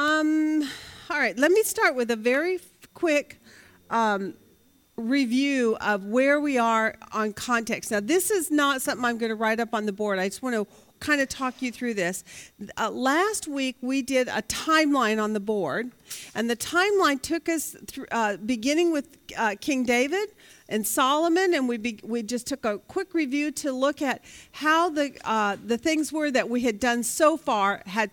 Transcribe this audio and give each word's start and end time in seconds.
Um, 0.00 0.62
all 1.10 1.18
right, 1.18 1.38
let 1.38 1.52
me 1.52 1.62
start 1.62 1.94
with 1.94 2.10
a 2.10 2.16
very 2.16 2.58
quick 2.94 3.38
um, 3.90 4.32
review 4.96 5.76
of 5.78 6.06
where 6.06 6.40
we 6.40 6.56
are 6.56 6.94
on 7.12 7.34
context. 7.34 7.90
Now, 7.90 8.00
this 8.00 8.30
is 8.30 8.50
not 8.50 8.80
something 8.80 9.04
I'm 9.04 9.18
going 9.18 9.28
to 9.28 9.36
write 9.36 9.60
up 9.60 9.74
on 9.74 9.84
the 9.84 9.92
board. 9.92 10.18
I 10.18 10.28
just 10.28 10.40
want 10.40 10.54
to 10.54 10.66
kind 11.00 11.20
of 11.20 11.28
talk 11.28 11.60
you 11.60 11.70
through 11.70 11.94
this. 11.94 12.24
Uh, 12.78 12.90
last 12.90 13.46
week, 13.46 13.76
we 13.82 14.00
did 14.00 14.28
a 14.28 14.40
timeline 14.42 15.22
on 15.22 15.34
the 15.34 15.40
board, 15.40 15.90
and 16.34 16.48
the 16.48 16.56
timeline 16.56 17.20
took 17.20 17.50
us 17.50 17.76
through, 17.86 18.06
uh, 18.10 18.38
beginning 18.38 18.92
with 18.92 19.18
uh, 19.36 19.54
King 19.60 19.84
David 19.84 20.30
and 20.70 20.86
Solomon, 20.86 21.52
and 21.52 21.68
we 21.68 21.76
be, 21.76 22.00
we 22.02 22.22
just 22.22 22.46
took 22.46 22.64
a 22.64 22.78
quick 22.78 23.12
review 23.12 23.50
to 23.52 23.70
look 23.70 24.00
at 24.00 24.24
how 24.52 24.88
the 24.88 25.14
uh, 25.24 25.58
the 25.62 25.76
things 25.76 26.10
were 26.10 26.30
that 26.30 26.48
we 26.48 26.62
had 26.62 26.80
done 26.80 27.02
so 27.02 27.36
far 27.36 27.82
had 27.84 28.10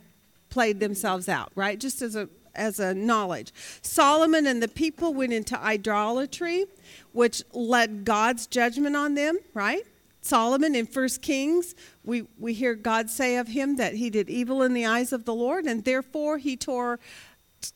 played 0.58 0.80
themselves 0.80 1.30
out, 1.30 1.52
right? 1.54 1.80
Just 1.80 2.02
as 2.02 2.16
a 2.16 2.28
as 2.56 2.80
a 2.80 2.92
knowledge. 2.92 3.54
Solomon 3.84 4.48
and 4.48 4.60
the 4.60 4.68
people 4.68 5.14
went 5.14 5.32
into 5.32 5.56
idolatry, 5.62 6.66
which 7.12 7.44
led 7.54 8.04
God's 8.04 8.48
judgment 8.48 8.96
on 8.96 9.14
them, 9.14 9.38
right? 9.54 9.84
Solomon 10.22 10.74
in 10.74 10.88
First 10.88 11.22
Kings, 11.22 11.76
we, 12.04 12.24
we 12.40 12.56
hear 12.56 12.74
God 12.74 13.12
say 13.12 13.38
of 13.38 13.50
him 13.50 13.76
that 13.76 13.94
he 13.94 14.10
did 14.10 14.32
evil 14.32 14.64
in 14.64 14.74
the 14.74 14.84
eyes 14.84 15.14
of 15.14 15.26
the 15.26 15.36
Lord, 15.36 15.66
and 15.66 15.86
therefore 15.86 16.40
he 16.40 16.58
tore 16.58 17.00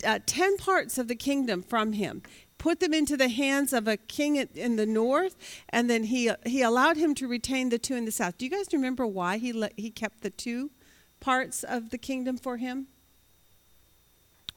uh, 0.03 0.17
10 0.25 0.57
parts 0.57 0.97
of 0.97 1.07
the 1.07 1.15
kingdom 1.15 1.61
from 1.61 1.93
him, 1.93 2.23
put 2.57 2.79
them 2.79 2.95
into 2.95 3.15
the 3.15 3.29
hands 3.29 3.73
of 3.73 3.87
a 3.87 3.97
king 3.97 4.37
in 4.37 4.75
the 4.75 4.87
north, 4.87 5.35
and 5.69 5.87
then 5.87 6.05
he, 6.05 6.31
he 6.47 6.63
allowed 6.63 6.97
him 6.97 7.13
to 7.13 7.27
retain 7.27 7.69
the 7.69 7.77
two 7.77 7.93
in 7.93 8.05
the 8.05 8.11
south. 8.11 8.39
Do 8.39 8.45
you 8.45 8.49
guys 8.49 8.65
remember 8.73 9.05
why 9.05 9.37
he, 9.37 9.53
let, 9.53 9.73
he 9.77 9.91
kept 9.91 10.21
the 10.21 10.31
two 10.31 10.71
parts 11.21 11.63
of 11.63 11.91
the 11.91 11.97
kingdom 11.97 12.37
for 12.37 12.57
him? 12.57 12.87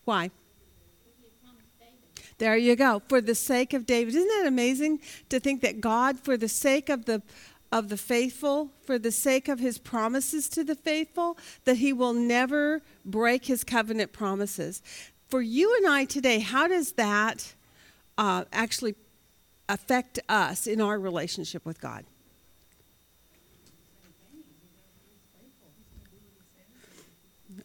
Why? 0.05 0.31
There 2.39 2.57
you 2.57 2.75
go. 2.75 3.01
For 3.09 3.21
the 3.21 3.35
sake 3.35 3.73
of 3.73 3.87
David. 3.87 4.15
Isn't 4.15 4.27
that 4.27 4.47
amazing 4.49 5.01
to 5.29 5.39
think 5.39 5.63
that 5.63 5.81
God, 5.81 6.19
for 6.19 6.37
the 6.37 6.49
sake 6.49 6.89
of 6.89 7.05
the 7.05 7.23
of 7.73 7.89
the 7.89 7.97
faithful, 7.97 8.71
for 8.85 9.01
the 9.01 9.11
sake 9.11 9.49
of 9.49 9.59
his 9.59 9.79
promises 9.79 10.49
to 10.49 10.63
the 10.63 10.77
faithful, 10.77 11.37
that 11.65 11.79
he 11.79 11.93
will 11.93 12.13
never 12.13 12.83
break 13.05 13.47
his 13.47 13.65
covenant 13.65 14.13
promises. 14.13 14.81
For 15.29 15.43
you 15.43 15.75
and 15.79 15.87
I 15.93 16.05
today, 16.05 16.39
how 16.39 16.69
does 16.69 16.93
that 16.93 17.55
uh, 18.17 18.45
actually 18.53 18.95
affect 19.69 20.21
us 20.29 20.69
in 20.69 20.81
our 20.81 21.01
relationship 21.01 21.67
with 21.67 21.81
God? 21.81 22.05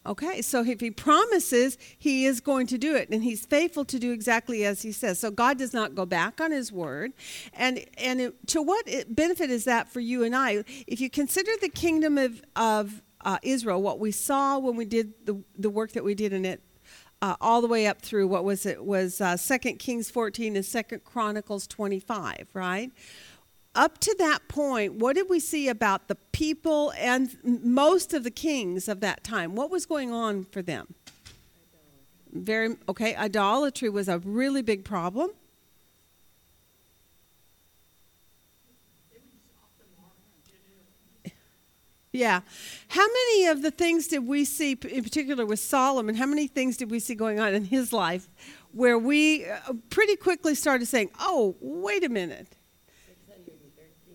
Okay, 0.06 0.40
so 0.40 0.64
if 0.64 0.80
he 0.80 0.90
promises, 0.90 1.76
he 1.98 2.24
is 2.24 2.40
going 2.40 2.66
to 2.68 2.78
do 2.78 2.96
it, 2.96 3.10
and 3.10 3.22
he's 3.22 3.44
faithful 3.44 3.84
to 3.84 3.98
do 3.98 4.12
exactly 4.12 4.64
as 4.64 4.80
he 4.80 4.92
says. 4.92 5.18
So 5.18 5.30
God 5.30 5.58
does 5.58 5.74
not 5.74 5.94
go 5.94 6.06
back 6.06 6.40
on 6.40 6.52
his 6.52 6.72
word. 6.72 7.12
And 7.52 7.84
and 7.98 8.20
it, 8.20 8.46
to 8.48 8.62
what 8.62 8.86
benefit 9.08 9.50
is 9.50 9.64
that 9.64 9.92
for 9.92 10.00
you 10.00 10.24
and 10.24 10.34
I? 10.34 10.64
If 10.86 11.02
you 11.02 11.10
consider 11.10 11.50
the 11.60 11.68
kingdom 11.68 12.16
of 12.16 12.42
of 12.56 13.02
uh, 13.22 13.38
Israel, 13.42 13.82
what 13.82 13.98
we 13.98 14.10
saw 14.10 14.58
when 14.58 14.74
we 14.74 14.86
did 14.86 15.12
the 15.26 15.42
the 15.58 15.68
work 15.68 15.92
that 15.92 16.02
we 16.02 16.14
did 16.14 16.32
in 16.32 16.46
it, 16.46 16.62
uh, 17.20 17.36
all 17.40 17.60
the 17.60 17.68
way 17.68 17.86
up 17.86 18.00
through 18.00 18.26
what 18.26 18.44
was 18.44 18.64
it 18.64 18.82
was 18.82 19.20
uh, 19.20 19.36
Second 19.36 19.78
Kings 19.78 20.10
14 20.10 20.56
and 20.56 20.64
Second 20.64 21.04
Chronicles 21.04 21.66
25, 21.66 22.48
right? 22.54 22.90
Up 23.74 23.98
to 23.98 24.14
that 24.18 24.48
point, 24.48 24.94
what 24.94 25.14
did 25.14 25.28
we 25.28 25.40
see 25.40 25.68
about 25.68 26.08
the 26.08 26.16
people 26.32 26.92
and 26.98 27.36
most 27.42 28.12
of 28.12 28.24
the 28.24 28.30
kings 28.30 28.88
of 28.88 29.00
that 29.00 29.22
time? 29.22 29.54
What 29.54 29.70
was 29.70 29.86
going 29.86 30.12
on 30.12 30.44
for 30.44 30.62
them? 30.62 30.94
Very 32.32 32.76
okay. 32.88 33.14
Idolatry 33.14 33.88
was 33.88 34.08
a 34.08 34.18
really 34.18 34.62
big 34.62 34.84
problem. 34.84 35.30
Yeah. 42.12 42.40
How 42.88 43.06
many 43.06 43.46
of 43.46 43.62
the 43.62 43.70
things 43.70 44.08
did 44.08 44.26
we 44.26 44.44
see, 44.44 44.72
in 44.72 45.04
particular 45.04 45.46
with 45.46 45.60
Solomon, 45.60 46.16
how 46.16 46.26
many 46.26 46.48
things 46.48 46.76
did 46.76 46.90
we 46.90 46.98
see 46.98 47.14
going 47.14 47.38
on 47.38 47.54
in 47.54 47.64
his 47.64 47.92
life 47.92 48.28
where 48.72 48.98
we 48.98 49.46
uh, 49.46 49.74
pretty 49.90 50.16
quickly 50.16 50.56
started 50.56 50.86
saying, 50.86 51.10
oh, 51.20 51.54
wait 51.60 52.02
a 52.02 52.08
minute 52.08 52.56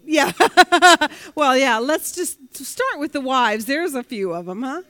yeah. 0.06 0.32
well, 1.36 1.58
yeah, 1.58 1.78
let's 1.80 2.12
just 2.12 2.38
start 2.56 3.00
with 3.00 3.12
the 3.12 3.22
wives. 3.22 3.66
There's 3.66 3.94
a 3.94 4.04
few 4.04 4.34
of 4.34 4.46
them, 4.46 4.64
huh? 4.64 4.82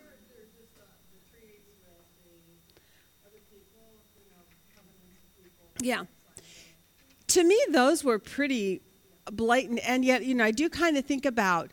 Yeah. 5.80 6.04
To 7.28 7.44
me, 7.44 7.60
those 7.70 8.04
were 8.04 8.20
pretty 8.20 8.82
blatant. 9.32 9.80
And 9.88 10.06
yet, 10.06 10.26
you 10.26 10.36
know, 10.36 10.44
I 10.46 10.52
do 10.52 10.70
kind 10.70 10.98
of 10.98 11.06
think 11.06 11.26
about 11.26 11.72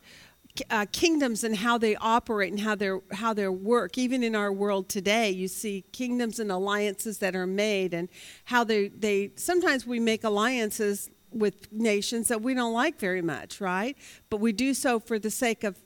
uh, 0.70 0.86
kingdoms 0.92 1.44
and 1.44 1.56
how 1.56 1.78
they 1.78 1.97
operate 1.97 2.50
and 2.50 2.60
how 2.60 2.74
their 2.74 3.00
how 3.12 3.32
their 3.32 3.53
work. 3.53 3.97
Even 3.97 4.22
in 4.22 4.34
our 4.34 4.53
world 4.53 4.88
today, 4.88 5.30
you 5.30 5.48
see 5.48 5.84
kingdoms 5.92 6.38
and 6.38 6.50
alliances 6.50 7.19
that 7.19 7.34
are 7.34 7.47
made, 7.47 7.94
and 7.94 8.09
how 8.47 8.64
they 8.64 8.88
they 8.88 9.30
sometimes 9.36 9.86
we 9.86 9.98
make 9.98 10.24
alliances 10.24 11.09
with 11.34 11.72
nations 11.72 12.28
that 12.28 12.43
we 12.43 12.54
don't 12.54 12.72
like 12.72 12.98
very 12.98 13.22
much, 13.22 13.60
right? 13.60 13.97
But 14.31 14.38
we 14.38 14.53
do 14.53 14.75
so 14.75 15.00
for 15.00 15.19
the 15.19 15.31
sake 15.31 15.65
of 15.65 15.78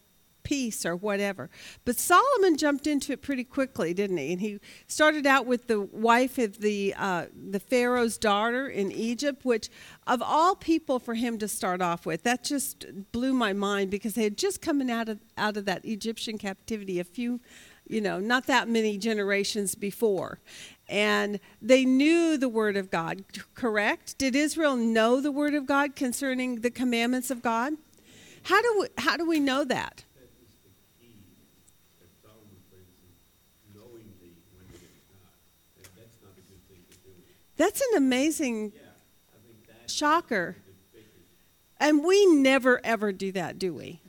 peace 0.46 0.86
or 0.86 0.94
whatever. 0.94 1.50
But 1.84 1.98
Solomon 1.98 2.56
jumped 2.56 2.86
into 2.86 3.12
it 3.12 3.20
pretty 3.20 3.42
quickly, 3.42 3.92
didn't 3.92 4.18
he? 4.18 4.30
And 4.30 4.40
he 4.40 4.60
started 4.86 5.26
out 5.26 5.44
with 5.44 5.66
the 5.66 5.80
wife 5.80 6.38
of 6.38 6.60
the 6.60 6.94
uh, 6.96 7.26
the 7.50 7.58
Pharaoh's 7.58 8.16
daughter 8.16 8.68
in 8.68 8.92
Egypt, 8.92 9.44
which 9.44 9.68
of 10.06 10.22
all 10.22 10.54
people 10.54 11.00
for 11.00 11.14
him 11.14 11.36
to 11.38 11.48
start 11.48 11.82
off 11.82 12.06
with, 12.06 12.22
that 12.22 12.44
just 12.44 12.86
blew 13.10 13.32
my 13.32 13.52
mind 13.52 13.90
because 13.90 14.14
they 14.14 14.22
had 14.22 14.38
just 14.38 14.62
coming 14.62 14.88
out 14.88 15.08
of 15.08 15.18
out 15.36 15.56
of 15.56 15.64
that 15.64 15.84
Egyptian 15.84 16.38
captivity 16.38 17.00
a 17.00 17.04
few 17.04 17.40
you 17.88 18.00
know, 18.00 18.18
not 18.18 18.46
that 18.46 18.68
many 18.68 18.98
generations 18.98 19.74
before 19.74 20.40
and 20.88 21.41
they 21.60 21.84
knew 21.84 22.36
the 22.36 22.48
word 22.48 22.76
of 22.76 22.91
God, 22.91 23.24
correct? 23.54 24.19
Did 24.19 24.36
Israel 24.36 24.76
know 24.76 25.20
the 25.20 25.32
word 25.32 25.54
of 25.54 25.66
God 25.66 25.97
concerning 25.97 26.60
the 26.60 26.70
commandments 26.70 27.30
of 27.30 27.42
God? 27.42 27.74
How 28.44 28.62
do 28.62 28.80
we, 28.80 28.88
how 28.98 29.16
do 29.16 29.26
we 29.26 29.41
know 29.41 29.64
that? 29.64 30.04
That's 37.56 37.80
an 37.80 37.97
amazing 37.97 38.72
shocker. 39.86 40.56
And 41.78 42.04
we 42.04 42.26
never 42.26 42.80
ever 42.84 43.12
do 43.12 43.32
that, 43.32 43.58
do 43.58 43.72
we? 43.72 44.00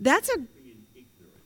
That's 0.00 0.30
a 0.30 0.38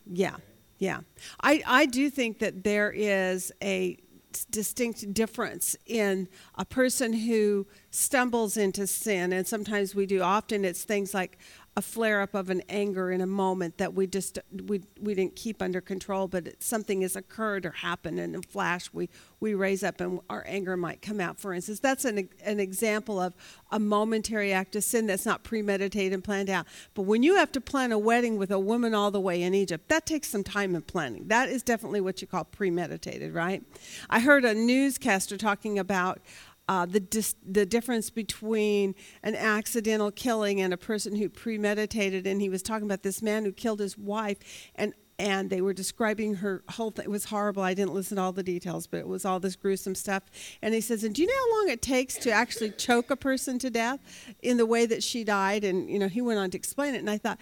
yeah, 0.06 0.37
yeah. 0.78 1.00
I 1.42 1.62
I 1.66 1.87
do 1.87 2.09
think 2.09 2.38
that 2.38 2.65
there 2.65 2.91
is 2.91 3.53
a 3.62 3.98
distinct 4.50 5.15
difference 5.15 5.76
in 5.87 6.28
a 6.56 6.65
person 6.65 7.12
who 7.12 7.66
stumbles 7.91 8.56
into 8.56 8.84
sin 8.84 9.32
and 9.32 9.47
sometimes 9.47 9.94
we 9.94 10.06
do 10.06 10.20
often 10.22 10.65
it's 10.65 10.82
things 10.82 11.15
like 11.15 11.38
a 11.76 11.82
flare 11.82 12.20
up 12.20 12.34
of 12.34 12.50
an 12.50 12.62
anger 12.68 13.10
in 13.10 13.20
a 13.20 13.26
moment 13.26 13.78
that 13.78 13.94
we 13.94 14.06
just 14.06 14.38
we, 14.66 14.80
we 15.00 15.14
didn't 15.14 15.34
keep 15.34 15.60
under 15.60 15.80
control 15.80 16.28
but 16.28 16.62
something 16.62 17.02
has 17.02 17.16
occurred 17.16 17.66
or 17.66 17.72
happened 17.72 18.20
and 18.20 18.34
in 18.34 18.40
a 18.40 18.42
flash 18.42 18.90
we 18.92 19.08
we 19.40 19.54
raise 19.54 19.82
up 19.82 20.00
and 20.00 20.20
our 20.30 20.44
anger 20.46 20.76
might 20.76 21.02
come 21.02 21.20
out. 21.20 21.38
For 21.38 21.52
instance 21.52 21.80
that's 21.80 22.04
an, 22.04 22.28
an 22.44 22.60
example 22.60 23.18
of 23.18 23.34
a 23.72 23.80
momentary 23.80 24.52
act 24.52 24.76
of 24.76 24.84
sin 24.84 25.06
that's 25.06 25.26
not 25.26 25.42
premeditated 25.42 26.12
and 26.12 26.22
planned 26.22 26.48
out. 26.48 26.66
But 26.94 27.03
when 27.03 27.22
you 27.24 27.36
have 27.36 27.50
to 27.53 27.60
plan 27.60 27.91
a 27.91 27.98
wedding 27.98 28.38
with 28.38 28.53
a 28.53 28.59
woman 28.59 28.94
all 28.94 29.10
the 29.10 29.20
way 29.20 29.42
in 29.42 29.54
egypt 29.54 29.88
that 29.88 30.06
takes 30.06 30.28
some 30.28 30.44
time 30.44 30.74
and 30.74 30.86
planning. 30.86 31.27
That 31.28 31.48
is 31.48 31.62
definitely 31.62 32.00
what 32.00 32.20
you 32.20 32.28
call 32.28 32.44
premeditated 32.44 33.34
right? 33.34 33.62
I 34.09 34.20
heard 34.20 34.44
a 34.44 34.54
newscaster 34.54 35.36
talking 35.36 35.78
about 35.78 36.20
uh, 36.69 36.87
the, 36.87 37.01
dis- 37.01 37.34
the 37.45 37.66
difference 37.66 38.11
between 38.11 38.95
an 39.22 39.34
accidental 39.34 40.11
killing 40.11 40.61
and 40.61 40.72
a 40.72 40.77
person 40.77 41.15
who 41.15 41.28
premeditated. 41.28 42.27
And 42.27 42.41
he 42.41 42.49
was 42.49 42.63
talking 42.63 42.87
about 42.87 43.03
this 43.03 43.22
man 43.22 43.45
who 43.45 43.53
killed 43.53 43.81
his 43.81 43.99
wife, 43.99 44.39
and 44.75 44.95
and 45.16 45.49
they 45.49 45.61
were 45.61 45.72
describing 45.72 46.34
her 46.37 46.65
whole 46.71 46.91
thing. 46.91 47.05
It 47.05 47.11
was 47.11 47.27
horrible. 47.27 47.63
I 47.63 47.72
didn't 47.72 47.95
listen 47.95 48.16
to 48.16 48.22
all 48.22 48.33
the 48.33 48.43
details, 48.43 48.89
but 48.89 48.99
it 48.99 49.07
was 49.07 49.25
all 49.25 49.39
this 49.39 49.55
gruesome 49.55 49.95
stuff. 49.95 50.25
And 50.61 50.75
he 50.75 50.81
says, 50.81 51.05
"And 51.05 51.15
do 51.15 51.22
you 51.22 51.28
know 51.28 51.34
how 51.34 51.59
long 51.59 51.69
it 51.69 51.83
takes 51.83 52.16
to 52.16 52.33
actually 52.33 52.71
choke 52.72 53.13
a 53.13 53.16
person 53.16 53.61
to 53.61 53.71
death 53.71 54.01
in 54.43 54.57
the 54.57 54.66
way 54.66 54.87
that 54.87 55.05
she 55.05 55.22
died?" 55.22 55.63
And 55.63 55.89
you 55.89 56.01
know, 56.01 56.09
he 56.09 56.21
went 56.21 56.41
on 56.41 56.51
to 56.51 56.59
explain 56.59 56.95
it, 56.95 56.99
and 56.99 57.11
I 57.11 57.19
thought. 57.19 57.39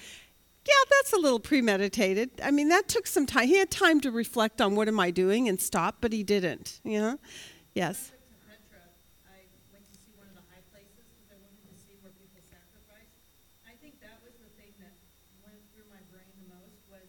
Yeah, 0.65 0.75
that's 0.91 1.13
a 1.13 1.17
little 1.17 1.41
premeditated. 1.41 2.41
I 2.41 2.53
mean, 2.53 2.69
that 2.69 2.87
took 2.87 3.09
some 3.09 3.27
time. 3.27 3.49
He 3.49 3.57
had 3.57 3.69
time 3.69 4.01
to 4.03 4.13
reflect 4.13 4.61
on 4.61 4.77
what 4.77 4.87
am 4.87 5.01
I 5.01 5.11
doing 5.11 5.49
and 5.49 5.61
stop, 5.61 5.97
but 6.01 6.13
he 6.13 6.23
didn't. 6.23 6.81
You 6.85 7.01
know? 7.01 7.19
Yes. 7.75 8.13
my 15.93 16.01
brain 16.09 16.33
the 16.41 16.49
most 16.57 16.81
was 16.89 17.05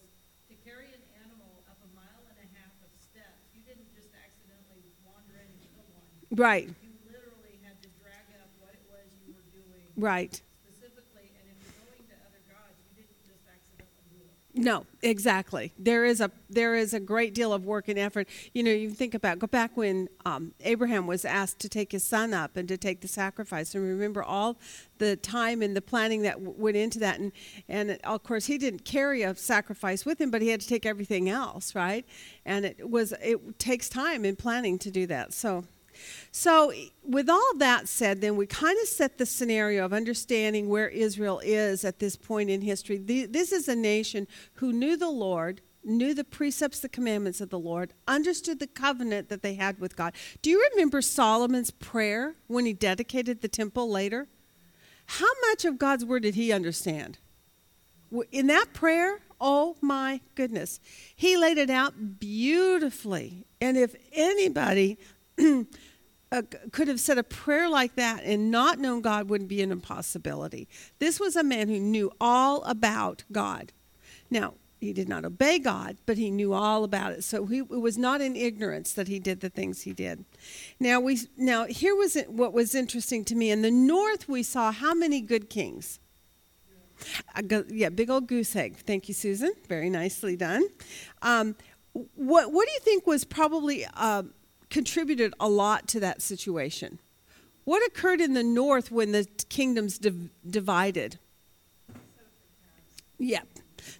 to 0.52 0.54
carry 0.60 0.92
an 0.92 1.00
animal 1.24 1.64
up 1.64 1.80
a 1.80 1.90
mile 1.96 2.22
and 2.28 2.36
a 2.36 2.48
half 2.52 2.76
of 2.84 2.92
steps. 3.00 3.48
You 3.56 3.64
didn't 3.64 3.88
just 3.96 4.12
accidentally 4.12 4.84
wander 5.08 5.40
in 5.40 5.48
and 5.48 5.64
kill 5.72 5.88
one. 5.96 6.12
Right. 6.34 6.68
You 6.68 6.90
literally 7.06 7.58
had 7.62 7.80
to 7.82 7.88
drag 8.02 8.26
up 8.42 8.50
what 8.60 8.74
it 8.74 8.82
was 8.90 9.06
you 9.26 9.34
were 9.34 9.42
doing 9.52 9.86
Right. 9.96 10.42
specifically, 10.66 11.30
and 11.40 11.50
if 11.50 11.58
you're 11.62 11.96
going 11.96 12.08
to 12.08 12.14
other 12.26 12.42
gods, 12.50 12.74
you 12.90 13.02
didn't 13.02 13.22
just 13.24 13.44
accidentally 13.46 14.06
do 14.10 14.58
it. 14.58 14.64
No, 14.64 14.86
exactly. 15.02 15.72
There 15.78 16.04
is 16.04 16.20
a 16.20 16.30
there 16.50 16.74
is 16.74 16.92
a 16.94 17.00
great 17.00 17.34
deal 17.34 17.52
of 17.52 17.64
work 17.64 17.88
and 17.88 17.98
effort. 17.98 18.28
You 18.52 18.62
know, 18.64 18.72
you 18.72 18.90
think 18.90 19.14
about 19.14 19.38
go 19.38 19.46
back 19.46 19.76
when 19.76 20.08
um, 20.26 20.54
Abraham 20.60 21.06
was 21.06 21.24
asked 21.24 21.60
to 21.60 21.68
take 21.68 21.92
his 21.92 22.02
son 22.04 22.34
up 22.34 22.56
and 22.56 22.68
to 22.68 22.76
take 22.76 23.00
the 23.00 23.08
sacrifice, 23.08 23.74
and 23.74 23.84
remember 23.84 24.22
all 24.22 24.56
the 24.98 25.16
time 25.16 25.62
and 25.62 25.76
the 25.76 25.82
planning 25.82 26.22
that 26.22 26.34
w- 26.34 26.54
went 26.56 26.76
into 26.76 26.98
that, 26.98 27.18
and 27.20 27.30
and 27.68 27.98
of 28.04 28.22
course 28.24 28.46
he 28.46 28.58
didn't 28.58 28.84
carry 28.84 29.22
a 29.22 29.34
sacrifice 29.36 30.04
with 30.04 30.20
him, 30.20 30.30
but 30.32 30.42
he 30.42 30.48
had 30.48 30.60
to 30.60 30.68
take 30.68 30.84
everything 30.86 31.28
else, 31.28 31.74
right? 31.76 32.04
And 32.44 32.64
it 32.64 32.90
was 32.90 33.12
it 33.22 33.58
takes 33.60 33.88
time 33.88 34.24
in 34.24 34.34
planning 34.34 34.78
to 34.80 34.90
do 34.90 35.06
that. 35.06 35.32
So. 35.32 35.64
So, 36.32 36.72
with 37.02 37.28
all 37.28 37.52
that 37.58 37.88
said, 37.88 38.20
then 38.20 38.36
we 38.36 38.46
kind 38.46 38.78
of 38.80 38.88
set 38.88 39.18
the 39.18 39.26
scenario 39.26 39.84
of 39.84 39.92
understanding 39.92 40.68
where 40.68 40.88
Israel 40.88 41.40
is 41.44 41.84
at 41.84 41.98
this 41.98 42.16
point 42.16 42.50
in 42.50 42.60
history. 42.60 42.98
This 42.98 43.52
is 43.52 43.68
a 43.68 43.76
nation 43.76 44.26
who 44.54 44.72
knew 44.72 44.96
the 44.96 45.10
Lord, 45.10 45.60
knew 45.84 46.14
the 46.14 46.24
precepts, 46.24 46.80
the 46.80 46.88
commandments 46.88 47.40
of 47.40 47.50
the 47.50 47.58
Lord, 47.58 47.92
understood 48.08 48.58
the 48.58 48.66
covenant 48.66 49.28
that 49.28 49.42
they 49.42 49.54
had 49.54 49.78
with 49.80 49.96
God. 49.96 50.14
Do 50.42 50.50
you 50.50 50.68
remember 50.72 51.02
Solomon's 51.02 51.70
prayer 51.70 52.36
when 52.46 52.66
he 52.66 52.72
dedicated 52.72 53.40
the 53.40 53.48
temple 53.48 53.90
later? 53.90 54.28
How 55.06 55.30
much 55.50 55.64
of 55.64 55.78
God's 55.78 56.04
word 56.04 56.22
did 56.22 56.34
he 56.34 56.52
understand? 56.52 57.18
In 58.30 58.46
that 58.46 58.72
prayer, 58.72 59.20
oh 59.40 59.76
my 59.80 60.20
goodness, 60.34 60.80
he 61.14 61.36
laid 61.36 61.58
it 61.58 61.70
out 61.70 62.18
beautifully. 62.18 63.44
And 63.60 63.76
if 63.76 63.94
anybody 64.12 64.98
could 66.72 66.88
have 66.88 67.00
said 67.00 67.18
a 67.18 67.22
prayer 67.22 67.68
like 67.68 67.94
that 67.96 68.24
and 68.24 68.50
not 68.50 68.78
known 68.78 69.00
God 69.00 69.28
wouldn't 69.28 69.48
be 69.48 69.62
an 69.62 69.70
impossibility. 69.70 70.68
This 70.98 71.20
was 71.20 71.36
a 71.36 71.44
man 71.44 71.68
who 71.68 71.78
knew 71.78 72.10
all 72.20 72.62
about 72.64 73.24
God. 73.30 73.72
Now, 74.30 74.54
he 74.84 74.92
did 74.92 75.08
not 75.08 75.24
obey 75.24 75.58
God, 75.58 75.96
but 76.04 76.18
he 76.18 76.30
knew 76.30 76.52
all 76.52 76.84
about 76.84 77.12
it. 77.12 77.24
So 77.24 77.46
he, 77.46 77.58
it 77.58 77.80
was 77.80 77.96
not 77.96 78.20
in 78.20 78.36
ignorance 78.36 78.92
that 78.92 79.08
he 79.08 79.18
did 79.18 79.40
the 79.40 79.48
things 79.48 79.82
he 79.82 79.92
did. 79.92 80.24
Now 80.78 81.00
we 81.00 81.20
now 81.38 81.64
here 81.64 81.94
was 81.94 82.18
what 82.26 82.52
was 82.52 82.74
interesting 82.74 83.24
to 83.26 83.34
me. 83.34 83.50
In 83.50 83.62
the 83.62 83.70
north, 83.70 84.28
we 84.28 84.42
saw 84.42 84.72
how 84.72 84.92
many 84.92 85.22
good 85.22 85.48
kings. 85.48 86.00
Yeah, 87.68 87.88
big 87.88 88.10
old 88.10 88.26
goose 88.26 88.54
egg. 88.54 88.76
Thank 88.76 89.08
you, 89.08 89.14
Susan. 89.14 89.52
Very 89.68 89.88
nicely 89.88 90.36
done. 90.36 90.68
Um, 91.22 91.56
what 91.92 92.52
What 92.52 92.66
do 92.66 92.72
you 92.72 92.80
think 92.80 93.06
was 93.06 93.24
probably 93.24 93.86
uh, 93.94 94.24
contributed 94.74 95.32
a 95.38 95.48
lot 95.48 95.86
to 95.86 96.00
that 96.00 96.20
situation? 96.20 96.98
What 97.62 97.86
occurred 97.86 98.20
in 98.20 98.34
the 98.34 98.42
north 98.42 98.90
when 98.90 99.12
the 99.12 99.24
kingdoms 99.48 99.98
div- 99.98 100.30
divided? 100.44 101.20
Yep. 103.18 103.46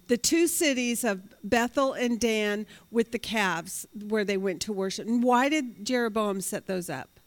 The 0.07 0.17
two 0.17 0.47
cities 0.47 1.05
of 1.05 1.21
Bethel 1.45 1.93
and 1.93 2.19
Dan 2.19 2.65
with 2.91 3.13
the 3.13 3.19
calves 3.19 3.87
where 3.93 4.25
they 4.25 4.35
went 4.35 4.61
to 4.63 4.73
worship. 4.73 5.07
And 5.07 5.23
why 5.23 5.47
did 5.47 5.85
Jeroboam 5.85 6.41
set 6.41 6.67
those 6.67 6.89
up? 6.89 7.21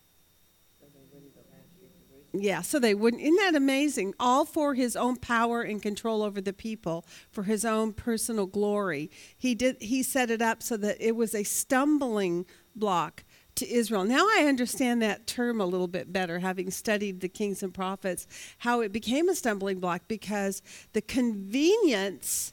Yeah, 2.35 2.61
so 2.61 2.79
they 2.79 2.95
wouldn't. 2.95 3.23
Isn't 3.23 3.37
that 3.37 3.55
amazing? 3.55 4.13
All 4.21 4.45
for 4.45 4.75
his 4.75 4.95
own 4.95 5.17
power 5.17 5.63
and 5.63 5.81
control 5.81 6.23
over 6.23 6.43
the 6.43 6.53
people, 6.53 7.07
for 7.31 7.45
his 7.45 7.65
own 7.65 7.95
personal 7.95 8.45
glory. 8.45 9.11
He 9.39 9.55
did. 9.55 9.79
He 9.81 10.03
set 10.03 10.31
it 10.31 10.43
up 10.43 10.63
so 10.63 10.77
that 10.77 10.99
it 11.01 11.17
was 11.17 11.35
a 11.35 11.43
stumbling 11.43 12.45
block 12.77 13.25
to 13.59 13.71
Israel. 13.71 14.05
Now 14.05 14.27
I 14.27 14.45
understand 14.49 15.03
that 15.03 15.27
term 15.27 15.61
a 15.61 15.67
little 15.67 15.89
bit 15.89 16.13
better, 16.13 16.39
having 16.39 16.71
studied 16.71 17.21
the 17.21 17.29
kings 17.29 17.63
and 17.63 17.73
prophets. 17.73 18.27
How 18.59 18.81
it 18.81 18.93
became 18.93 19.29
a 19.29 19.35
stumbling 19.35 19.81
block 19.81 20.03
because 20.09 20.63
the 20.93 21.03
convenience 21.03 22.53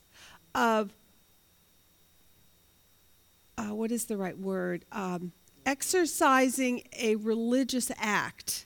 of 0.53 0.93
uh, 3.57 3.73
what 3.73 3.91
is 3.91 4.05
the 4.05 4.17
right 4.17 4.37
word? 4.37 4.85
Um, 4.91 5.31
exercising 5.65 6.83
a 6.97 7.15
religious 7.15 7.91
act 7.97 8.65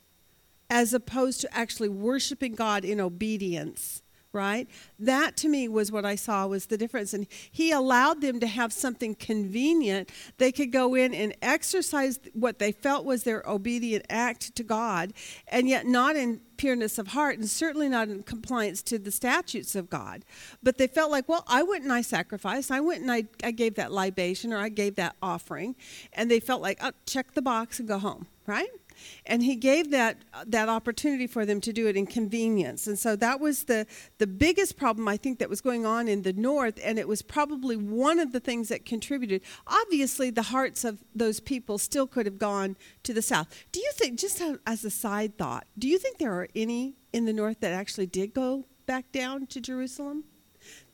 as 0.70 0.94
opposed 0.94 1.42
to 1.42 1.54
actually 1.56 1.90
worshiping 1.90 2.54
God 2.54 2.86
in 2.86 3.00
obedience, 3.00 4.02
right? 4.32 4.68
That 5.00 5.36
to 5.38 5.50
me 5.50 5.68
was 5.68 5.92
what 5.92 6.06
I 6.06 6.16
saw 6.16 6.46
was 6.48 6.68
the 6.68 6.78
difference. 6.78 7.14
And 7.14 7.26
he 7.52 7.72
allowed 7.72 8.22
them 8.22 8.40
to 8.40 8.48
have 8.48 8.72
something 8.72 9.16
convenient. 9.16 10.10
They 10.38 10.52
could 10.52 10.72
go 10.72 10.96
in 10.96 11.14
and 11.14 11.36
exercise 11.42 12.20
what 12.34 12.60
they 12.60 12.72
felt 12.72 13.06
was 13.06 13.24
their 13.24 13.44
obedient 13.48 14.06
act 14.10 14.56
to 14.56 14.64
God, 14.64 15.14
and 15.48 15.68
yet 15.68 15.86
not 15.86 16.16
in 16.16 16.42
pureness 16.58 16.98
of 17.00 17.08
heart 17.08 17.40
and 17.40 17.50
certainly 17.50 17.88
not 17.88 18.10
in 18.10 18.22
compliance 18.22 18.82
to 18.84 19.00
the 19.00 19.12
statutes 19.12 19.76
of 19.76 19.90
God. 19.90 20.26
But 20.62 20.78
they 20.78 20.88
felt 20.88 21.10
like, 21.10 21.28
well, 21.28 21.46
I 21.48 21.64
went 21.64 21.84
and 21.84 21.94
I 21.94 22.02
sacrificed. 22.02 22.70
I 22.70 22.82
went 22.82 23.02
and 23.02 23.12
I, 23.12 23.24
I 23.44 23.52
gave 23.52 23.76
that 23.76 23.92
libation 23.92 24.52
or 24.54 24.58
I 24.58 24.70
gave 24.70 24.96
that 24.96 25.16
offering. 25.22 25.76
And 26.14 26.30
they 26.30 26.42
felt 26.42 26.62
like, 26.62 26.78
oh, 26.82 26.92
check 27.06 27.34
the 27.34 27.42
box 27.42 27.80
and 27.80 27.88
go 27.88 27.98
home, 27.98 28.28
right? 28.46 28.70
And 29.26 29.44
he 29.44 29.56
gave 29.56 29.92
that 29.92 30.18
that 30.46 30.70
opportunity 30.70 31.28
for 31.28 31.46
them 31.46 31.62
to 31.62 31.74
do 31.74 31.88
it 31.88 31.96
in 31.96 32.06
convenience. 32.06 32.88
And 32.88 32.98
so 32.98 33.16
that 33.18 33.40
was 33.40 33.64
the 33.64 33.86
the 34.18 34.28
biggest 34.28 34.78
problem 34.78 35.08
i 35.08 35.18
think 35.18 35.40
that 35.40 35.50
was 35.50 35.62
going 35.62 35.86
on 35.86 36.08
in 36.08 36.22
the 36.24 36.34
north 36.34 36.80
and 36.84 36.98
it 37.00 37.08
was 37.08 37.22
probably 37.22 37.76
one 37.76 38.20
of 38.20 38.32
the 38.32 38.40
things 38.40 38.70
that 38.70 38.86
contributed. 38.86 39.42
Obviously 39.68 40.30
the 40.30 40.44
hearts 40.44 40.84
of 40.84 41.04
those 41.16 41.40
people 41.40 41.78
still 41.78 42.08
could 42.08 42.26
have 42.26 42.40
gone 42.40 42.76
to 43.04 43.14
the 43.14 43.22
south. 43.22 43.48
Do 43.72 43.80
you 43.80 43.92
think 43.94 44.20
just 44.20 44.42
as 44.66 44.86
a 44.86 44.90
side 44.90 45.38
thought 45.38 45.66
do 45.78 45.88
you 45.88 45.98
think 45.98 46.18
there 46.18 46.34
are 46.34 46.48
any 46.56 46.96
in 47.14 47.26
the 47.26 47.34
north 47.34 47.60
that 47.62 47.74
actually 47.74 48.08
did 48.08 48.34
go 48.34 48.66
back 48.86 49.12
down 49.12 49.48
to 49.48 49.62
jerusalem? 49.62 50.24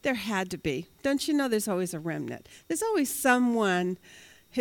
There 0.03 0.13
had 0.13 0.51
to 0.51 0.57
be. 0.57 0.87
Don't 1.01 1.27
you 1.27 1.33
know 1.33 1.47
there's 1.47 1.67
always 1.67 1.93
a 1.95 1.99
remnant? 1.99 2.47
There's 2.67 2.83
always 2.83 3.13
someone 3.13 3.97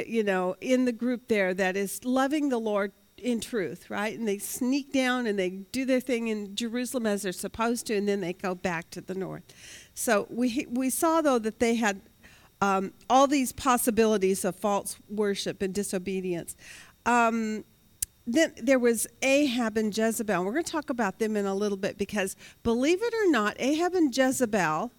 you 0.06 0.24
know 0.24 0.56
in 0.60 0.84
the 0.84 0.92
group 0.92 1.28
there 1.28 1.54
that 1.54 1.76
is 1.76 2.04
loving 2.04 2.48
the 2.48 2.58
lord 2.58 2.92
in 3.24 3.40
truth, 3.40 3.90
right? 3.90 4.16
And 4.16 4.28
they 4.28 4.38
sneak 4.38 4.92
down 4.92 5.26
and 5.26 5.38
they 5.38 5.50
do 5.50 5.84
their 5.84 6.00
thing 6.00 6.28
in 6.28 6.54
Jerusalem 6.54 7.06
as 7.06 7.22
they're 7.22 7.32
supposed 7.32 7.86
to, 7.86 7.96
and 7.96 8.08
then 8.08 8.20
they 8.20 8.32
go 8.32 8.54
back 8.54 8.90
to 8.90 9.00
the 9.00 9.14
north. 9.14 9.42
So 9.94 10.26
we 10.30 10.66
we 10.70 10.90
saw 10.90 11.20
though 11.20 11.38
that 11.38 11.58
they 11.58 11.74
had 11.76 12.02
um, 12.60 12.92
all 13.10 13.26
these 13.26 13.52
possibilities 13.52 14.44
of 14.44 14.56
false 14.56 14.96
worship 15.08 15.62
and 15.62 15.74
disobedience. 15.74 16.56
Um, 17.06 17.64
then 18.26 18.54
there 18.56 18.78
was 18.78 19.06
Ahab 19.20 19.76
and 19.76 19.96
Jezebel. 19.96 20.44
We're 20.44 20.52
going 20.52 20.64
to 20.64 20.72
talk 20.72 20.88
about 20.88 21.18
them 21.18 21.36
in 21.36 21.44
a 21.44 21.54
little 21.54 21.76
bit 21.76 21.98
because, 21.98 22.36
believe 22.62 23.02
it 23.02 23.12
or 23.12 23.30
not, 23.30 23.56
Ahab 23.58 23.94
and 23.94 24.16
Jezebel 24.16 24.92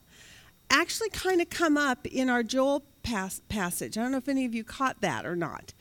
actually 0.69 1.09
kind 1.09 1.41
of 1.41 1.49
come 1.49 1.77
up 1.77 2.05
in 2.05 2.29
our 2.29 2.43
Joel 2.43 2.83
pas- 3.01 3.41
passage. 3.49 3.97
I 3.97 4.03
don't 4.03 4.11
know 4.11 4.17
if 4.17 4.29
any 4.29 4.45
of 4.45 4.53
you 4.53 4.63
caught 4.63 5.01
that 5.01 5.25
or 5.25 5.35
not, 5.35 5.73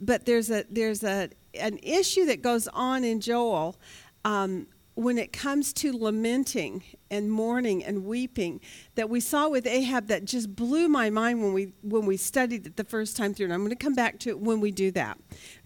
but 0.00 0.24
there's 0.26 0.50
a 0.50 0.64
there's 0.70 1.02
a 1.02 1.30
an 1.58 1.78
issue 1.82 2.26
that 2.26 2.42
goes 2.42 2.68
on 2.68 3.04
in 3.04 3.20
Joel 3.20 3.76
um, 4.24 4.66
when 4.96 5.18
it 5.18 5.32
comes 5.32 5.72
to 5.74 5.92
lamenting 5.92 6.82
and 7.10 7.30
mourning 7.30 7.84
and 7.84 8.04
weeping 8.06 8.60
that 8.94 9.10
we 9.10 9.20
saw 9.20 9.48
with 9.48 9.66
Ahab 9.66 10.08
that 10.08 10.24
just 10.24 10.56
blew 10.56 10.88
my 10.88 11.10
mind 11.10 11.42
when 11.42 11.52
we 11.52 11.72
when 11.82 12.06
we 12.06 12.16
studied 12.16 12.66
it 12.66 12.76
the 12.76 12.84
first 12.84 13.16
time 13.16 13.34
through. 13.34 13.44
And 13.44 13.52
I'm 13.52 13.60
going 13.60 13.70
to 13.70 13.76
come 13.76 13.94
back 13.94 14.18
to 14.20 14.30
it 14.30 14.40
when 14.40 14.60
we 14.60 14.70
do 14.70 14.90
that. 14.92 15.18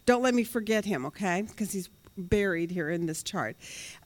Don't 0.04 0.22
let 0.22 0.34
me 0.34 0.42
forget 0.42 0.84
him, 0.84 1.06
okay? 1.06 1.42
Because 1.42 1.72
he's 1.72 1.88
buried 2.16 2.70
here 2.70 2.90
in 2.90 3.06
this 3.06 3.22
chart. 3.22 3.56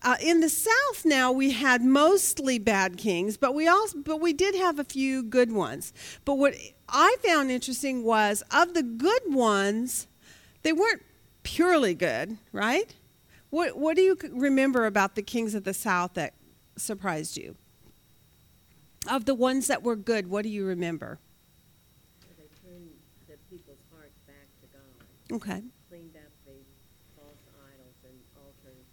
Uh, 0.02 0.16
in 0.20 0.40
the 0.40 0.48
south 0.48 1.04
now 1.04 1.32
we 1.32 1.52
had 1.52 1.82
mostly 1.82 2.58
bad 2.58 2.96
kings, 2.96 3.36
but 3.36 3.54
we 3.54 3.66
also 3.66 3.98
but 3.98 4.20
we 4.20 4.32
did 4.32 4.54
have 4.54 4.78
a 4.78 4.84
few 4.84 5.22
good 5.22 5.52
ones. 5.52 5.92
But 6.24 6.34
what 6.34 6.54
I 6.88 7.16
found 7.24 7.50
interesting 7.50 8.04
was 8.04 8.42
of 8.50 8.74
the 8.74 8.82
good 8.82 9.22
ones, 9.28 10.06
they 10.62 10.72
weren't 10.72 11.02
purely 11.44 11.94
good, 11.94 12.36
right? 12.52 12.92
What 13.50 13.76
what 13.78 13.94
do 13.94 14.02
you 14.02 14.18
remember 14.32 14.86
about 14.86 15.14
the 15.14 15.22
kings 15.22 15.54
of 15.54 15.62
the 15.62 15.74
south 15.74 16.14
that 16.14 16.34
surprised 16.76 17.36
you? 17.36 17.54
Of 19.08 19.26
the 19.26 19.34
ones 19.34 19.68
that 19.68 19.82
were 19.84 19.96
good, 19.96 20.28
what 20.28 20.42
do 20.42 20.48
you 20.48 20.64
remember? 20.66 21.20
They 22.36 22.44
turned 22.68 22.88
the 23.28 23.36
people's 23.50 23.78
hearts 23.94 24.18
back 24.26 24.48
to 24.62 24.66
God, 24.72 25.36
Okay. 25.36 25.62
cleaned 25.88 26.16
up 26.16 26.32
the 26.46 26.52
false 27.14 27.36
idols 27.70 27.94
and 28.04 28.18
altars 28.42 28.86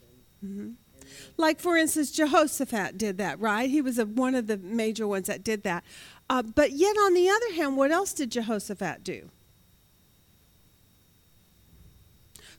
and, 0.44 0.52
hmm 0.52 0.62
and 1.00 1.10
Like, 1.38 1.60
for 1.62 1.78
instance, 1.78 2.12
Jehoshaphat 2.12 2.98
did 2.98 3.18
that, 3.20 3.40
right? 3.40 3.70
He 3.70 3.82
was 3.82 3.98
a, 3.98 4.06
one 4.06 4.36
of 4.36 4.48
the 4.48 4.58
major 4.58 5.08
ones 5.08 5.28
that 5.28 5.44
did 5.44 5.64
that. 5.64 5.84
Uh, 6.30 6.42
but 6.44 6.74
yet, 6.74 6.98
on 6.98 7.14
the 7.14 7.30
other 7.30 7.54
hand, 7.56 7.78
what 7.78 7.92
else 7.92 8.14
did 8.14 8.32
Jehoshaphat 8.32 9.04
do? 9.04 9.30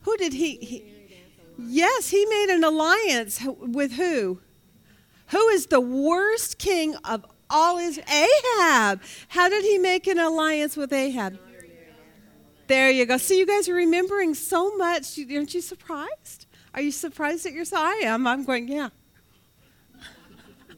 Who 0.03 0.17
did 0.17 0.33
he? 0.33 0.57
he 0.57 0.85
yes, 1.59 2.09
he 2.09 2.25
made 2.27 2.51
an 2.51 2.65
alliance 2.65 3.41
with 3.45 3.93
who? 3.93 4.41
Who 5.29 5.49
is 5.49 5.67
the 5.67 5.81
worst 5.81 6.59
king 6.59 6.97
of 7.05 7.25
all 7.53 7.79
is 7.79 7.99
Ahab. 7.99 9.03
How 9.29 9.49
did 9.49 9.65
he 9.65 9.79
make 9.79 10.07
an 10.07 10.19
alliance 10.19 10.77
with 10.77 10.93
Ahab? 10.93 11.39
There 12.67 12.91
you 12.91 13.05
go. 13.05 13.19
See, 13.19 13.39
you 13.39 13.47
guys 13.47 13.69
are 13.69 13.75
remembering 13.75 14.35
so 14.35 14.75
much. 14.77 15.19
Aren't 15.19 15.55
you 15.55 15.61
surprised? 15.61 16.47
Are 16.75 16.81
you 16.81 16.91
surprised 16.91 17.45
at 17.45 17.53
yourself? 17.53 17.83
I 17.85 18.01
am. 18.05 18.27
I'm 18.27 18.45
going, 18.45 18.69
yeah. 18.69 18.89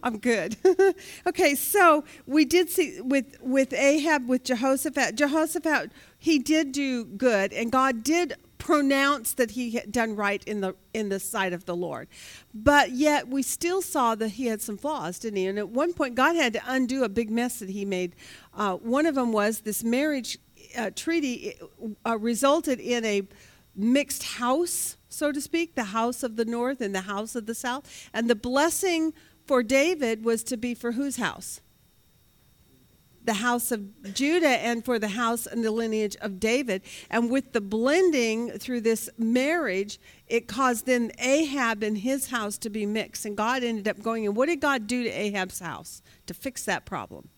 I'm 0.02 0.19
good. 0.19 0.57
okay, 1.26 1.54
so 1.54 2.04
we 2.26 2.45
did 2.45 2.69
see 2.69 3.00
with 3.00 3.38
with 3.40 3.73
Ahab 3.73 4.28
with 4.28 4.45
Jehoshaphat. 4.45 5.14
Jehoshaphat 5.14 5.93
he 6.19 6.38
did 6.38 6.73
do 6.73 7.04
good, 7.04 7.54
and 7.54 7.73
God 7.73 8.02
did 8.02 8.35
pronounce 8.64 9.35
that 9.35 9.52
he 9.52 9.73
had 9.73 9.92
done 9.92 10.16
right 10.16 10.42
in 10.44 10.62
the 10.62 10.75
in 10.94 11.11
the 11.11 11.21
sight 11.21 11.52
of 11.52 11.66
the 11.66 11.76
Lord. 11.76 12.09
But 12.52 12.92
yet 12.92 13.28
we 13.28 13.42
still 13.42 13.83
saw 13.83 14.14
that 14.14 14.30
he 14.30 14.47
had 14.47 14.62
some 14.62 14.78
flaws, 14.78 15.18
didn't 15.18 15.37
he? 15.37 15.47
And 15.47 15.59
at 15.59 15.68
one 15.68 15.92
point, 15.92 16.14
God 16.14 16.35
had 16.35 16.54
to 16.54 16.62
undo 16.66 17.04
a 17.04 17.09
big 17.09 17.30
mess 17.30 17.59
that 17.59 17.68
he 17.68 17.85
made. 17.85 18.16
Uh, 18.54 18.76
one 18.76 19.04
of 19.04 19.14
them 19.14 19.33
was 19.33 19.61
this 19.61 19.85
marriage 19.85 20.38
uh, 20.76 20.90
treaty 20.97 21.54
uh, 22.06 22.18
resulted 22.18 22.80
in 22.80 23.04
a 23.04 23.23
mixed 23.76 24.23
house, 24.23 24.97
so 25.09 25.30
to 25.30 25.40
speak, 25.40 25.75
the 25.75 25.85
house 25.85 26.23
of 26.23 26.37
the 26.37 26.44
north 26.44 26.80
and 26.80 26.94
the 26.94 27.02
house 27.02 27.37
of 27.37 27.44
the 27.44 27.54
south. 27.54 28.09
And 28.14 28.30
the 28.30 28.35
blessing 28.35 29.12
for 29.47 29.62
David 29.62 30.25
was 30.25 30.42
to 30.44 30.56
be 30.56 30.75
for 30.75 30.92
whose 30.92 31.16
house? 31.16 31.61
The 33.25 33.35
house 33.35 33.73
of 33.73 34.14
Judah 34.14 34.47
and 34.47 34.85
for 34.85 34.99
the 34.99 35.09
house 35.09 35.47
and 35.47 35.64
the 35.64 35.71
lineage 35.71 36.16
of 36.21 36.38
David. 36.38 36.83
And 37.11 37.31
with 37.31 37.52
the 37.52 37.61
blending 37.61 38.50
through 38.50 38.83
this 38.83 39.09
marriage, 39.16 39.99
it 40.26 40.47
caused 40.47 40.87
then 40.87 41.11
Ahab 41.19 41.83
and 41.83 41.99
his 41.99 42.28
house 42.28 42.59
to 42.59 42.71
be 42.71 42.85
mixed. 42.87 43.25
And 43.25 43.37
God 43.37 43.64
ended 43.64 43.88
up 43.88 44.02
going, 44.02 44.26
and 44.26 44.37
what 44.37 44.49
did 44.49 44.61
God 44.61 44.87
do 44.87 45.04
to 45.04 45.11
Ahab's 45.11 45.61
house 45.61 46.02
to 46.26 46.35
fix 46.35 46.64
that 46.64 46.85
problem? 46.85 47.31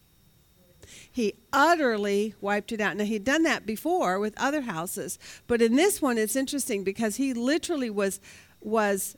he 1.11 1.35
utterly 1.53 2.35
wiped 2.41 2.73
it 2.73 2.81
out. 2.81 2.97
Now, 2.97 3.05
he'd 3.05 3.25
done 3.25 3.43
that 3.45 3.67
before 3.67 4.19
with 4.19 4.35
other 4.37 4.63
houses, 4.63 5.19
but 5.47 5.63
in 5.63 5.77
this 5.77 6.01
one, 6.01 6.19
it's 6.19 6.37
interesting 6.37 6.85
because 6.85 7.17
he 7.17 7.35
literally 7.35 7.91
was, 7.91 8.21
was 8.61 9.17